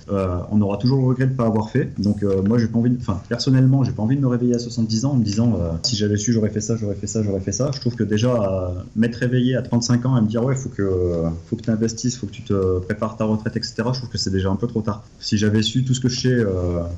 on 0.51 0.61
aura 0.61 0.77
toujours 0.77 0.99
le 0.99 1.05
regret 1.05 1.27
de 1.27 1.33
pas 1.33 1.45
avoir 1.45 1.69
fait. 1.69 1.91
Donc 1.99 2.23
moi 2.47 2.57
j'ai 2.57 2.67
pas 2.67 2.79
envie, 2.79 2.95
enfin 2.99 3.21
personnellement 3.27 3.83
j'ai 3.83 3.91
pas 3.91 4.03
envie 4.03 4.15
de 4.15 4.21
me 4.21 4.27
réveiller 4.27 4.55
à 4.55 4.59
70 4.59 5.05
ans 5.05 5.11
en 5.11 5.17
me 5.17 5.23
disant 5.23 5.57
si 5.83 5.95
j'avais 5.95 6.17
su 6.17 6.33
j'aurais 6.33 6.49
fait 6.49 6.61
ça, 6.61 6.75
j'aurais 6.75 6.95
fait 6.95 7.07
ça, 7.07 7.23
j'aurais 7.23 7.41
fait 7.41 7.51
ça. 7.51 7.71
Je 7.73 7.79
trouve 7.79 7.95
que 7.95 8.03
déjà 8.03 8.73
m'être 8.95 9.15
réveillé 9.15 9.55
à 9.55 9.61
35 9.61 10.05
ans 10.05 10.17
et 10.17 10.21
me 10.21 10.27
dire 10.27 10.43
ouais 10.43 10.55
faut 10.55 10.69
que 10.69 10.89
faut 11.47 11.55
que 11.55 11.61
tu 11.61 11.69
investisses, 11.69 12.17
faut 12.17 12.27
que 12.27 12.31
tu 12.31 12.43
te 12.43 12.79
prépares 12.79 13.17
ta 13.17 13.25
retraite, 13.25 13.55
etc. 13.57 13.73
Je 13.77 13.99
trouve 13.99 14.09
que 14.09 14.17
c'est 14.17 14.31
déjà 14.31 14.49
un 14.49 14.55
peu 14.55 14.67
trop 14.67 14.81
tard. 14.81 15.03
Si 15.19 15.37
j'avais 15.37 15.61
su 15.61 15.83
tout 15.83 15.93
ce 15.93 15.99
que 15.99 16.09
je 16.09 16.19
sais 16.19 16.45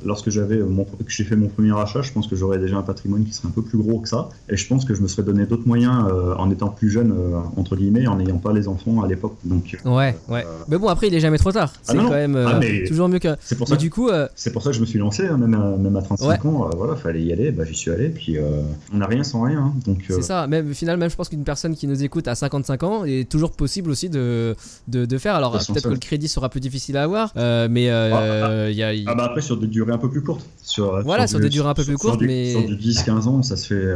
lorsque 0.06 0.30
j'avais 0.30 0.60
mon, 0.60 0.84
que 0.84 0.92
j'ai 1.08 1.24
fait 1.24 1.36
mon 1.36 1.48
premier 1.48 1.78
achat, 1.78 2.02
je 2.02 2.12
pense 2.12 2.28
que 2.28 2.36
j'aurais 2.36 2.60
déjà 2.60 2.78
un 2.78 2.84
patrimoine 2.84 3.24
qui 3.24 3.34
serait 3.34 3.48
un 3.48 3.52
peu 3.52 3.62
plus 3.62 3.78
gros 3.78 4.00
que 4.00 4.10
ça. 4.10 4.17
Et 4.50 4.58
je 4.58 4.68
pense 4.68 4.86
que 4.86 4.94
je 4.94 5.02
me 5.02 5.08
serais 5.08 5.24
donné 5.24 5.46
d'autres 5.46 5.68
moyens 5.68 6.06
en 6.38 6.50
étant 6.52 6.70
plus 6.70 6.90
jeune 6.90 7.14
entre 7.56 7.76
guillemets, 7.76 8.08
en 8.08 8.18
n'ayant 8.18 8.38
pas 8.38 8.54
les 8.54 8.68
enfants 8.68 9.02
à 9.02 9.08
l'époque. 9.08 9.36
Donc 9.44 9.78
ouais, 9.86 10.18
ouais. 10.30 10.46
mais 10.68 10.78
bon 10.78 10.88
après 10.88 11.08
il 11.08 11.16
est 11.16 11.20
jamais 11.20 11.38
trop 11.38 11.52
tard. 11.52 11.74
C'est 11.84 11.96
quand 11.96 12.10
même 12.10 12.38
toujours 12.88 13.10
mieux 13.10 13.20
que. 13.20 13.36
C'est 13.42 13.58
pour 13.58 13.68
ça. 13.68 13.76
du 13.76 13.90
coup, 13.90 14.10
c'est 14.36 14.52
pour 14.52 14.64
ça 14.64 14.70
que 14.70 14.76
je 14.76 14.82
me 14.82 14.86
suis 14.86 15.00
lancé, 15.00 15.28
hein, 15.28 15.38
même, 15.38 15.54
à, 15.54 15.78
même 15.78 15.96
à 15.96 16.02
35 16.02 16.46
ans. 16.46 16.70
voilà, 16.76 16.96
fallait 16.96 17.22
y 17.22 17.32
aller. 17.32 17.52
Bah, 17.52 17.64
j'y 17.66 17.76
suis 17.76 17.92
allé. 17.92 18.10
Puis 18.10 18.38
on 18.94 18.98
n'a 18.98 19.08
rien 19.08 19.24
sans 19.24 19.42
rien. 19.42 19.60
Hein, 19.60 19.74
donc. 19.86 20.06
C'est 20.08 20.22
ça. 20.22 20.48
Même 20.48 20.74
finalement, 20.74 21.02
même 21.02 21.10
je 21.10 21.16
pense 21.16 21.30
qu'une 21.30 21.44
personne 21.44 21.76
qui 21.76 21.88
nous 21.88 22.04
écoute 22.04 22.28
à 22.28 22.36
55 22.36 22.84
ans 22.84 23.06
est 23.06 23.30
toujours 23.30 23.52
possible 23.52 23.92
aussi 23.92 24.10
de 24.10 24.56
de, 24.88 25.06
de 25.06 25.18
faire. 25.18 25.36
Alors 25.36 25.54
peut-être 25.54 25.84
que 25.84 25.94
le 25.94 25.98
crédit 25.98 26.28
sera 26.28 26.50
plus 26.50 26.60
difficile 26.60 26.98
à 26.98 27.04
avoir, 27.04 27.32
mais 27.36 27.86
il 27.86 27.90
ah, 27.90 28.70
y 28.70 28.84
a. 28.84 28.92
Ah 29.08 29.16
bah 29.16 29.26
après 29.26 29.42
sur 29.42 29.58
des 29.58 29.68
durées 29.68 29.94
un 29.94 29.98
peu 29.98 30.10
plus 30.10 30.22
courtes. 30.22 30.46
Sur, 30.64 31.02
voilà, 31.04 31.28
sur, 31.28 31.40
des 31.40 31.50
durées 31.50 31.70
un 31.70 31.74
peu 31.74 31.84
plus 31.84 31.98
courtes, 31.98 32.22
mais 32.22 32.52
sur 32.52 32.66
du 32.66 32.76
10-15 32.76 33.28
ans, 33.28 33.44
ça 33.44 33.56
se 33.56 33.68
fait, 33.68 33.96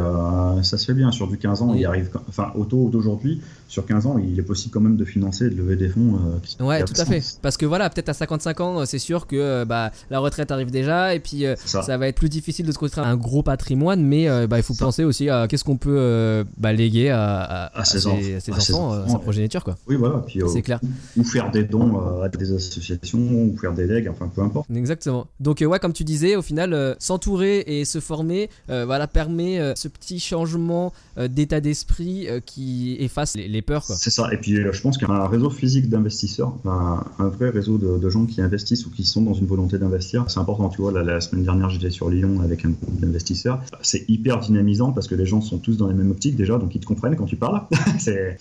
ça 0.64 0.78
se 0.78 0.86
fait 0.86 0.94
bien. 0.94 1.12
Sur 1.12 1.28
du 1.28 1.38
15 1.38 1.62
ans, 1.62 1.74
il 1.74 1.86
arrive. 1.86 2.10
Enfin, 2.28 2.52
au 2.56 2.66
taux 2.66 2.90
d'aujourd'hui, 2.90 3.42
sur 3.72 3.86
15 3.86 4.06
ans, 4.06 4.18
il 4.18 4.38
est 4.38 4.44
possible 4.44 4.74
quand 4.74 4.82
même 4.82 4.98
de 4.98 5.06
financer, 5.06 5.50
de 5.50 5.56
lever 5.56 5.78
des 5.78 5.88
fonds. 5.88 6.20
Euh, 6.60 6.66
ouais, 6.66 6.84
tout 6.84 6.94
à 6.98 7.06
fait. 7.06 7.24
Parce 7.42 7.56
que 7.56 7.66
voilà, 7.66 7.90
peut-être 7.90 8.10
à 8.10 8.14
55 8.14 8.60
ans, 8.60 8.86
c'est 8.86 9.00
sûr 9.00 9.28
que 9.28 9.64
bah, 9.64 9.92
la 10.10 10.20
retraite 10.20 10.52
arrive 10.52 10.72
déjà, 10.72 11.16
et 11.16 11.22
puis 11.22 11.46
ça. 11.56 11.98
va 11.98 12.08
être 12.10 12.18
plus 12.18 12.28
difficile 12.28 12.66
de 12.66 12.72
se 12.74 12.78
construire 12.78 13.08
un 13.08 13.16
gros 13.16 13.44
patrimoine, 13.44 14.04
mais 14.04 14.28
bah, 14.48 14.58
il 14.58 14.64
faut 14.64 14.74
penser 14.74 15.06
aussi 15.06 15.30
à 15.30 15.48
qu'est-ce 15.48 15.64
qu'on 15.64 15.78
peut 15.78 16.44
bah, 16.58 16.74
léguer 16.74 17.12
à, 17.12 17.72
à, 17.74 17.86
ses, 17.86 18.08
enfants, 18.08 19.08
sa 19.08 19.20
progéniture, 19.20 19.64
quoi. 19.64 19.78
Oui, 19.88 19.96
voilà. 19.96 20.26
C'est 20.52 20.62
clair. 20.62 20.82
Ou 21.16 21.24
faire 21.24 21.50
des 21.50 21.64
dons 21.64 22.22
à 22.22 22.28
des 22.28 22.54
associations, 22.54 23.20
ou 23.20 23.56
faire 23.58 23.74
des 23.74 23.88
legs, 23.88 24.10
enfin 24.10 24.30
peu 24.34 24.42
importe. 24.42 24.70
Exactement. 24.76 25.28
Donc 25.40 25.64
ouais, 25.66 25.80
comme 25.80 25.94
tu 25.94 26.04
disais, 26.04 26.36
au 26.36 26.42
final, 26.42 26.98
s'entourer 27.00 27.64
et 27.68 27.86
se 27.86 28.02
former, 28.02 28.50
voilà, 28.68 29.08
permet 29.08 29.76
ce 29.76 29.88
petit 29.92 30.20
changement 30.20 30.94
d'état 31.18 31.60
d'esprit 31.60 32.28
qui 32.46 32.96
efface 33.00 33.36
les, 33.36 33.48
les 33.48 33.62
peurs. 33.62 33.84
C'est 33.84 34.10
ça. 34.10 34.34
Et 34.34 34.38
puis 34.38 34.56
je 34.56 34.82
pense 34.82 34.98
qu'il 34.98 35.08
y 35.08 35.12
a 35.12 35.14
un 35.14 35.28
réseau 35.28 35.50
physique 35.50 35.90
d'investisseurs, 35.90 36.56
un, 36.66 37.04
un, 37.20 37.28
vrai 37.28 37.50
réseau 37.50 37.78
de, 37.78 38.10
gens 38.10 38.26
qui 38.26 38.42
investissent 38.42 38.86
ou 38.86 38.90
qui 38.90 39.06
sont 39.06 39.22
dans 39.22 39.34
une 39.34 39.46
volonté 39.46 39.78
d'investir. 39.78 40.26
C'est 40.28 40.40
important. 40.40 40.70
Tu 40.70 40.82
vois, 40.82 40.92
la, 40.92 41.22
semaine 41.22 41.44
dernière, 41.44 41.70
j'étais 41.70 41.90
sur 41.90 42.10
Lyon 42.10 42.42
avec 42.42 42.66
un 42.66 42.70
groupe 42.70 43.00
d'investisseurs. 43.00 43.62
C'est 43.82 44.06
hyper 44.10 44.40
dynamisant 44.40 44.92
parce 44.92 45.08
que 45.08 45.16
les 45.16 45.26
gens 45.26 45.42
sont 45.42 45.58
tous 45.58 45.78
dans 45.78 45.88
les 45.88 45.94
mêmes 45.94 46.12
optiques 46.12 46.36
déjà, 46.36 46.58
donc 46.58 46.74
ils 46.76 46.82
te 46.82 46.86
comprennent 46.86 47.16
quand 47.16 47.26
tu 47.26 47.36
parles. 47.36 47.62
c'est 48.00 48.38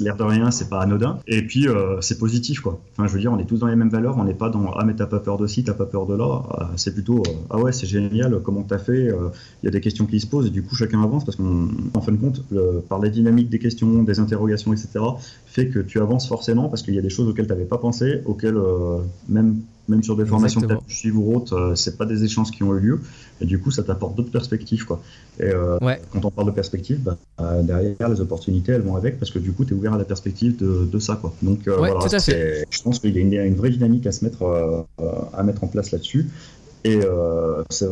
l'air 0.00 0.16
de 0.16 0.22
rien, 0.22 0.50
c'est 0.50 0.68
pas 0.68 0.80
anodin. 0.80 1.18
Et 1.26 1.42
puis 1.42 1.66
c'est 2.00 2.18
positif 2.18 2.60
quoi. 2.60 2.80
Enfin, 2.96 3.08
je 3.08 3.12
veux 3.12 3.20
dire, 3.20 3.32
on 3.32 3.38
est 3.38 3.46
tous 3.46 3.58
dans 3.58 3.66
les 3.66 3.76
mêmes 3.76 3.90
valeurs. 3.90 4.16
On 4.18 4.24
n'est 4.24 4.34
pas 4.34 4.50
dans 4.50 4.72
ah 4.72 4.84
mais 4.84 4.94
t'as 4.94 5.06
pas 5.06 5.20
peur 5.20 5.38
de 5.38 5.46
ci, 5.46 5.64
t'as 5.64 5.74
pas 5.74 5.86
peur 5.86 6.06
de 6.06 6.14
là. 6.14 6.42
c'est 6.76 6.92
plutôt 6.92 7.22
ah 7.50 7.58
ouais 7.58 7.72
c'est 7.72 7.86
génial. 7.86 8.40
Comment 8.42 8.62
t'as 8.62 8.78
fait 8.78 9.08
Il 9.62 9.66
y 9.66 9.68
a 9.68 9.70
des 9.70 9.80
questions 9.80 10.06
qui 10.06 10.20
se 10.20 10.26
posent 10.26 10.50
du 10.58 10.66
coup 10.66 10.74
chacun 10.74 11.02
avance 11.02 11.24
parce 11.24 11.36
qu'en 11.36 12.00
fin 12.00 12.12
de 12.12 12.16
compte, 12.16 12.42
le, 12.50 12.82
par 12.88 12.98
la 12.98 13.08
dynamique 13.08 13.48
des 13.48 13.58
questions, 13.58 14.02
des 14.02 14.18
interrogations, 14.18 14.72
etc., 14.72 14.88
fait 15.46 15.68
que 15.68 15.78
tu 15.78 16.00
avances 16.00 16.26
forcément 16.26 16.68
parce 16.68 16.82
qu'il 16.82 16.94
y 16.94 16.98
a 16.98 17.02
des 17.02 17.10
choses 17.10 17.28
auxquelles 17.28 17.46
tu 17.46 17.52
n'avais 17.52 17.64
pas 17.64 17.78
pensé, 17.78 18.22
auxquelles 18.24 18.58
même 19.28 19.60
même 19.88 20.02
sur 20.02 20.16
des 20.16 20.26
formations 20.26 20.60
que 20.60 20.66
tu 20.66 20.72
as 20.72 20.76
pu 20.76 20.94
suivre 20.94 21.18
ou 21.18 21.34
autres, 21.34 21.72
c'est 21.74 21.96
pas 21.96 22.04
des 22.04 22.22
échanges 22.22 22.50
qui 22.50 22.62
ont 22.62 22.76
eu 22.76 22.80
lieu. 22.80 23.00
Et 23.40 23.46
du 23.46 23.58
coup, 23.58 23.70
ça 23.70 23.82
t'apporte 23.82 24.16
d'autres 24.16 24.30
perspectives. 24.30 24.84
Quoi. 24.84 25.00
Et 25.40 25.50
quand 26.12 26.24
on 26.24 26.30
parle 26.30 26.48
de 26.48 26.52
perspectives, 26.52 27.00
bah, 27.00 27.16
derrière, 27.62 28.08
les 28.08 28.20
opportunités, 28.20 28.72
elles 28.72 28.82
vont 28.82 28.96
avec 28.96 29.18
parce 29.18 29.30
que 29.30 29.38
du 29.38 29.52
coup, 29.52 29.64
tu 29.64 29.72
es 29.72 29.76
ouvert 29.76 29.94
à 29.94 29.98
la 29.98 30.04
perspective 30.04 30.56
de, 30.56 30.86
de 30.90 30.98
ça. 30.98 31.16
Quoi. 31.16 31.34
Donc, 31.42 31.66
voilà, 31.66 32.00
je 32.00 32.82
pense 32.82 32.98
qu'il 32.98 33.16
y 33.16 33.18
a 33.18 33.20
une, 33.22 33.32
une, 33.32 33.54
vraie 33.54 33.70
dynamique 33.70 34.06
à 34.06 34.12
se 34.12 34.24
mettre, 34.24 34.86
à 35.32 35.42
mettre 35.42 35.64
en 35.64 35.68
place 35.68 35.90
là-dessus. 35.90 36.28
Et 36.84 37.00
c'est 37.70 37.88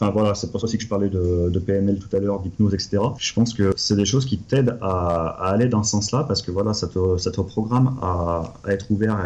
Enfin 0.00 0.12
voilà, 0.12 0.34
c'est 0.34 0.50
pour 0.50 0.60
ça 0.60 0.64
aussi 0.64 0.78
que 0.78 0.82
je 0.82 0.88
parlais 0.88 1.10
de, 1.10 1.58
PNL 1.58 1.98
tout 1.98 2.14
à 2.16 2.20
l'heure, 2.20 2.40
d'hypnose, 2.40 2.72
etc. 2.72 2.98
Je 3.18 3.34
pense 3.34 3.52
que 3.52 3.74
c'est 3.76 3.96
des 3.96 4.06
choses 4.06 4.24
qui 4.24 4.38
t'aident 4.38 4.78
à, 4.80 5.36
aller 5.50 5.68
dans 5.68 5.82
ce 5.82 5.90
sens-là 5.90 6.24
parce 6.26 6.40
que 6.40 6.50
voilà, 6.50 6.72
ça 6.72 6.88
te, 6.88 7.40
programme 7.42 7.96
à, 8.00 8.54
être 8.68 8.90
ouvert, 8.90 9.18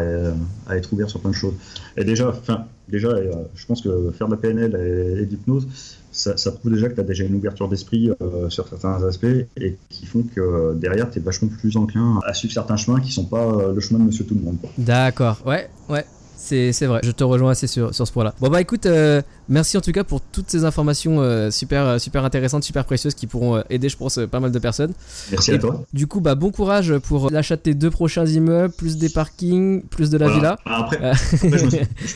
à, 0.67 0.75
être 0.75 0.91
ouvert 0.91 1.09
sur 1.09 1.21
plein 1.21 1.29
de 1.29 1.35
choses. 1.35 1.53
Et 1.95 2.03
déjà, 2.03 2.27
enfin, 2.27 2.65
déjà, 2.89 3.07
euh, 3.07 3.31
je 3.55 3.65
pense 3.65 3.81
que 3.81 4.11
faire 4.11 4.27
de 4.27 4.33
la 4.33 4.37
PNL 4.37 4.75
et, 4.75 5.21
et 5.21 5.25
d'hypnose, 5.25 5.67
ça, 6.15 6.51
prouve 6.51 6.73
déjà 6.73 6.89
que 6.89 6.95
tu 6.95 7.01
as 7.01 7.03
déjà 7.03 7.23
une 7.23 7.35
ouverture 7.35 7.67
d'esprit 7.67 8.09
euh, 8.21 8.49
sur 8.49 8.67
certains 8.67 9.03
aspects 9.03 9.25
et 9.57 9.77
qui 9.89 10.05
font 10.05 10.23
que 10.23 10.73
derrière, 10.75 11.09
tu 11.09 11.19
es 11.19 11.21
vachement 11.21 11.49
plus 11.49 11.75
enclin 11.77 12.19
à 12.25 12.33
suivre 12.33 12.53
certains 12.53 12.77
chemins 12.77 12.99
qui 12.99 13.11
sont 13.11 13.25
pas 13.25 13.45
euh, 13.45 13.73
le 13.73 13.79
chemin 13.81 13.99
de 13.99 14.05
Monsieur 14.05 14.25
Tout 14.25 14.35
le 14.35 14.41
Monde. 14.41 14.57
D'accord, 14.77 15.37
ouais, 15.45 15.69
ouais. 15.89 16.05
C'est 16.37 16.85
vrai, 16.85 17.01
je 17.03 17.11
te 17.11 17.23
rejoins 17.23 17.51
assez 17.51 17.65
sur, 17.65 17.93
sur 17.93 18.05
ce 18.05 18.11
point-là. 18.13 18.35
Bon 18.39 18.49
bah 18.49 18.61
écoute, 18.61 18.85
euh, 18.85 19.21
merci 19.49 19.77
en 19.77 19.81
tout 19.81 19.91
cas 19.91 20.03
pour 20.03 20.21
toutes 20.21 20.49
ces 20.49 20.65
informations 20.65 21.21
euh, 21.21 21.51
super, 21.51 21.85
euh, 21.85 21.97
super 21.97 22.25
intéressantes, 22.25 22.63
super 22.63 22.85
précieuses 22.85 23.13
qui 23.13 23.27
pourront 23.27 23.63
aider 23.69 23.89
je 23.89 23.97
pense 23.97 24.19
pas 24.31 24.39
mal 24.39 24.51
de 24.51 24.59
personnes. 24.59 24.93
Merci 25.31 25.51
à 25.51 25.57
toi. 25.57 25.83
Du 25.93 26.07
coup 26.07 26.21
bah 26.21 26.35
bon 26.35 26.51
courage 26.51 26.97
pour 26.99 27.29
l'achat 27.29 27.55
de 27.55 27.61
tes 27.61 27.73
deux 27.73 27.91
prochains 27.91 28.25
immeubles, 28.25 28.73
plus 28.73 28.97
des 28.97 29.09
parkings, 29.09 29.83
plus 29.83 30.09
de 30.09 30.17
la 30.17 30.29
villa. 30.29 30.57
Bah, 30.65 30.77
après, 30.77 30.97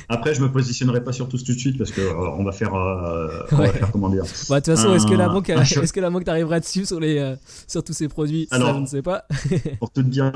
après, 0.10 0.34
je 0.34 0.42
me, 0.42 0.48
me 0.48 0.52
positionnerai 0.52 1.04
pas 1.04 1.12
sur 1.12 1.28
tout 1.28 1.38
de 1.38 1.44
suite 1.44 1.78
parce 1.78 1.92
que 1.92 2.02
on 2.38 2.44
va 2.44 2.52
faire, 2.52 2.74
on 2.74 3.56
va 3.56 3.70
faire 3.70 3.92
comment 3.92 4.10
dire. 4.10 4.24
Bah 4.50 4.60
de 4.60 4.66
toute 4.66 4.76
façon, 4.76 4.94
est-ce 4.94 5.08
que 5.08 5.14
la 5.14 5.30
banque, 5.30 5.50
est-ce 5.50 5.94
que 5.94 6.00
la 6.00 6.10
banque 6.10 6.26
t'arrivera 6.26 6.60
dessus 6.60 6.86
sur 6.86 7.00
les, 7.00 7.36
sur 7.68 7.84
tous 7.84 7.94
ces 7.94 8.08
produits? 8.08 8.48
Alors, 8.52 8.70
Ça, 8.70 8.74
je 8.76 8.80
ne 8.80 8.86
sais 8.86 9.02
pas. 9.02 9.26
pour 9.80 9.92
te 9.92 10.02
dire, 10.02 10.32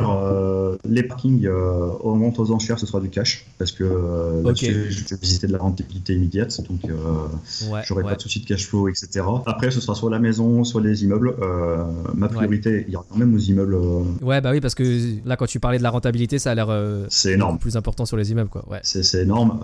les 0.86 1.04
parkings 1.04 1.48
au 1.48 2.16
moment 2.16 2.34
aux 2.38 2.52
enchères, 2.52 2.80
ce 2.80 2.86
sera 2.86 3.00
du 3.00 3.10
cash 3.10 3.46
parce 3.58 3.72
que 3.72 3.84
euh, 3.84 4.44
là-dessus, 4.44 4.92
je 4.92 5.04
vais 5.08 5.22
visiter 5.22 5.48
de 5.48 5.54
la 5.54 5.60
rentabilité 5.60 6.14
immédiate, 6.14 6.62
donc 6.68 6.83
euh, 6.90 7.82
j'aurai 7.86 8.04
pas 8.04 8.16
de 8.16 8.22
souci 8.22 8.40
de 8.42 8.46
cash 8.46 8.68
flow, 8.68 8.88
etc. 8.88 9.26
Après, 9.46 9.72
ce 9.72 9.82
sera 9.82 9.96
soit 9.96 10.10
la 10.10 10.20
maison, 10.20 10.64
soit 10.64 10.82
les 10.82 11.04
immeubles. 11.04 11.36
Euh, 11.42 11.84
ma 12.14 12.28
priorité, 12.28 12.86
il 12.88 12.94
y 12.94 12.96
aura 12.96 13.06
quand 13.10 13.18
même 13.18 13.34
aux 13.34 13.40
immeubles. 13.40 13.76
Ouais, 14.22 14.42
bah 14.42 14.52
oui, 14.52 14.62
parce 14.62 14.76
que 14.76 14.84
là, 15.26 15.36
quand 15.36 15.46
tu 15.46 15.60
parlais 15.60 15.78
de 15.78 15.84
la 15.84 15.90
rentabilité, 15.90 16.40
ça 16.40 16.52
a 16.52 16.56
l'air 16.56 16.70
c'est 17.10 17.34
énorme. 17.34 17.58
plus 17.58 17.78
important 17.78 18.06
sur 18.06 18.18
les 18.18 18.32
immeubles, 18.32 18.50
quoi. 18.50 18.66
Ouais. 18.70 18.80
C'est 18.84 19.22
énorme. 19.22 19.60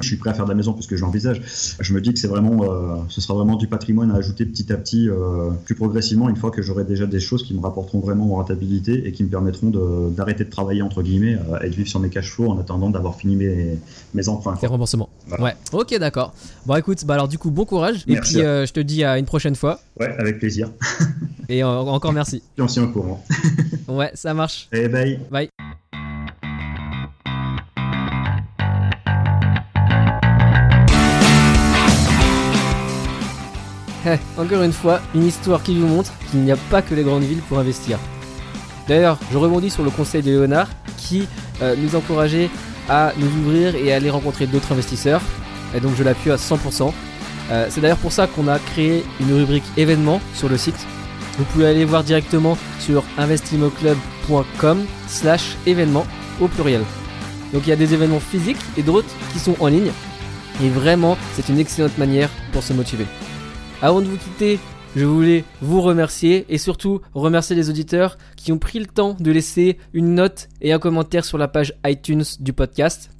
je 0.00 0.06
suis 0.06 0.16
prêt 0.16 0.30
à 0.30 0.34
faire 0.34 0.44
de 0.44 0.50
la 0.50 0.56
maison 0.56 0.72
puisque 0.72 0.96
j'envisage. 0.96 1.42
Je 1.80 1.94
me 1.94 2.00
dis 2.00 2.12
que 2.12 2.18
c'est 2.18 2.28
vraiment, 2.28 3.06
ce 3.08 3.20
sera 3.20 3.34
vraiment 3.34 3.56
du 3.56 3.66
patrimoine 3.66 4.10
à 4.10 4.16
ajouter 4.16 4.46
petit 4.46 4.72
à 4.72 4.76
petit, 4.76 5.08
plus 5.64 5.74
progressivement, 5.74 6.28
une 6.28 6.36
fois 6.36 6.50
que 6.50 6.62
j'aurai 6.62 6.84
déjà 6.84 7.06
des 7.06 7.20
choses 7.20 7.44
qui 7.44 7.54
me 7.54 7.60
rapporteront 7.60 8.00
vraiment 8.00 8.32
en 8.32 8.36
rentabilité 8.36 9.06
et 9.06 9.12
qui 9.12 9.24
me 9.24 9.28
permettront 9.28 9.70
d'arrêter 10.10 10.44
de, 10.44 10.50
travailler 10.50 10.82
entre 10.82 11.02
guillemets 11.02 11.38
et 11.62 11.70
de 11.70 11.74
vivre 11.74 11.88
sur 11.88 12.00
mes 12.00 12.08
cash 12.08 12.30
flows 12.32 12.50
en 12.50 12.58
attendant 12.58 12.90
d'avoir 12.90 13.14
fini 13.14 13.36
mes 13.36 13.78
mes, 14.14 14.28
emprunts. 14.28 14.58
Les 14.60 14.68
remboursements. 14.68 15.08
Ouais, 15.38 15.54
ok, 15.72 15.98
d'accord. 15.98 16.32
Bon, 16.64 16.76
écoute, 16.76 17.04
bah 17.04 17.14
alors 17.14 17.28
du 17.28 17.38
coup, 17.38 17.50
bon 17.50 17.64
courage. 17.64 18.04
et 18.06 18.16
puis, 18.16 18.40
euh, 18.40 18.64
je 18.66 18.72
te 18.72 18.80
dis 18.80 19.04
à 19.04 19.18
une 19.18 19.26
prochaine 19.26 19.54
fois. 19.54 19.80
Ouais, 20.00 20.14
avec 20.18 20.38
plaisir. 20.38 20.70
et 21.48 21.62
encore 21.62 22.12
merci. 22.12 22.42
Et 22.56 22.62
on 22.62 22.68
s'y 22.68 22.80
au 22.80 22.88
courant. 22.88 23.22
ouais, 23.88 24.10
ça 24.14 24.32
marche. 24.34 24.68
Et 24.72 24.88
bye. 24.88 25.20
Bye. 25.30 25.48
Eh, 34.06 34.40
encore 34.40 34.62
une 34.62 34.72
fois, 34.72 35.00
une 35.14 35.26
histoire 35.26 35.62
qui 35.62 35.78
vous 35.78 35.86
montre 35.86 36.12
qu'il 36.30 36.40
n'y 36.40 36.52
a 36.52 36.56
pas 36.70 36.80
que 36.80 36.94
les 36.94 37.02
grandes 37.02 37.24
villes 37.24 37.42
pour 37.48 37.58
investir. 37.58 37.98
D'ailleurs, 38.86 39.18
je 39.30 39.36
rebondis 39.36 39.68
sur 39.68 39.84
le 39.84 39.90
conseil 39.90 40.22
de 40.22 40.30
Léonard 40.30 40.68
qui 40.96 41.28
euh, 41.60 41.76
nous 41.76 41.94
encourageait 41.94 42.48
à 42.88 43.12
nous 43.16 43.26
ouvrir 43.42 43.74
et 43.74 43.92
aller 43.92 44.10
rencontrer 44.10 44.46
d'autres 44.46 44.72
investisseurs. 44.72 45.20
Et 45.74 45.80
donc 45.80 45.92
je 45.96 46.02
l'appuie 46.02 46.30
à 46.30 46.36
100%. 46.36 46.92
Euh, 47.50 47.66
c'est 47.70 47.80
d'ailleurs 47.80 47.98
pour 47.98 48.12
ça 48.12 48.26
qu'on 48.26 48.48
a 48.48 48.58
créé 48.58 49.04
une 49.20 49.32
rubrique 49.32 49.64
événements 49.76 50.20
sur 50.34 50.48
le 50.48 50.58
site. 50.58 50.86
Vous 51.38 51.44
pouvez 51.44 51.66
aller 51.66 51.84
voir 51.84 52.04
directement 52.04 52.58
sur 52.80 53.04
investimoclub.com 53.16 54.84
slash 55.06 55.56
événements 55.66 56.06
au 56.40 56.48
pluriel. 56.48 56.82
Donc 57.52 57.62
il 57.66 57.70
y 57.70 57.72
a 57.72 57.76
des 57.76 57.94
événements 57.94 58.20
physiques 58.20 58.58
et 58.76 58.82
d'autres 58.82 59.14
qui 59.32 59.38
sont 59.38 59.56
en 59.60 59.68
ligne. 59.68 59.92
Et 60.62 60.68
vraiment, 60.68 61.16
c'est 61.34 61.48
une 61.48 61.58
excellente 61.58 61.96
manière 61.98 62.28
pour 62.52 62.62
se 62.62 62.72
motiver. 62.72 63.06
Avant 63.80 64.00
de 64.00 64.06
vous 64.06 64.16
quitter, 64.16 64.58
je 64.96 65.04
voulais 65.04 65.44
vous 65.60 65.80
remercier 65.80 66.46
et 66.48 66.58
surtout 66.58 67.00
remercier 67.14 67.54
les 67.54 67.70
auditeurs 67.70 68.18
qui 68.36 68.52
ont 68.52 68.58
pris 68.58 68.78
le 68.78 68.86
temps 68.86 69.16
de 69.18 69.30
laisser 69.30 69.78
une 69.92 70.14
note 70.14 70.48
et 70.60 70.72
un 70.72 70.78
commentaire 70.78 71.24
sur 71.24 71.38
la 71.38 71.48
page 71.48 71.74
iTunes 71.86 72.24
du 72.40 72.52
podcast. 72.52 73.10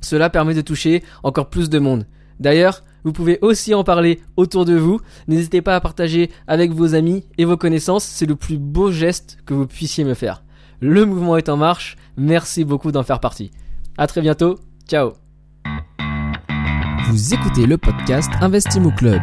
Cela 0.00 0.30
permet 0.30 0.54
de 0.54 0.60
toucher 0.60 1.02
encore 1.22 1.48
plus 1.48 1.70
de 1.70 1.78
monde. 1.78 2.06
D'ailleurs, 2.38 2.84
vous 3.04 3.12
pouvez 3.12 3.38
aussi 3.42 3.74
en 3.74 3.84
parler 3.84 4.20
autour 4.36 4.64
de 4.64 4.74
vous. 4.74 5.00
N'hésitez 5.26 5.62
pas 5.62 5.74
à 5.74 5.80
partager 5.80 6.30
avec 6.46 6.72
vos 6.72 6.94
amis 6.94 7.24
et 7.36 7.44
vos 7.44 7.56
connaissances. 7.56 8.04
C'est 8.04 8.26
le 8.26 8.36
plus 8.36 8.58
beau 8.58 8.90
geste 8.92 9.38
que 9.46 9.54
vous 9.54 9.66
puissiez 9.66 10.04
me 10.04 10.14
faire. 10.14 10.42
Le 10.80 11.04
mouvement 11.04 11.36
est 11.36 11.48
en 11.48 11.56
marche. 11.56 11.96
Merci 12.16 12.64
beaucoup 12.64 12.92
d'en 12.92 13.02
faire 13.02 13.20
partie. 13.20 13.50
À 13.96 14.06
très 14.06 14.20
bientôt. 14.20 14.58
Ciao. 14.86 15.14
Vous 17.08 17.34
écoutez 17.34 17.66
le 17.66 17.78
podcast 17.78 18.30
Investimo 18.40 18.90
Club. 18.90 19.22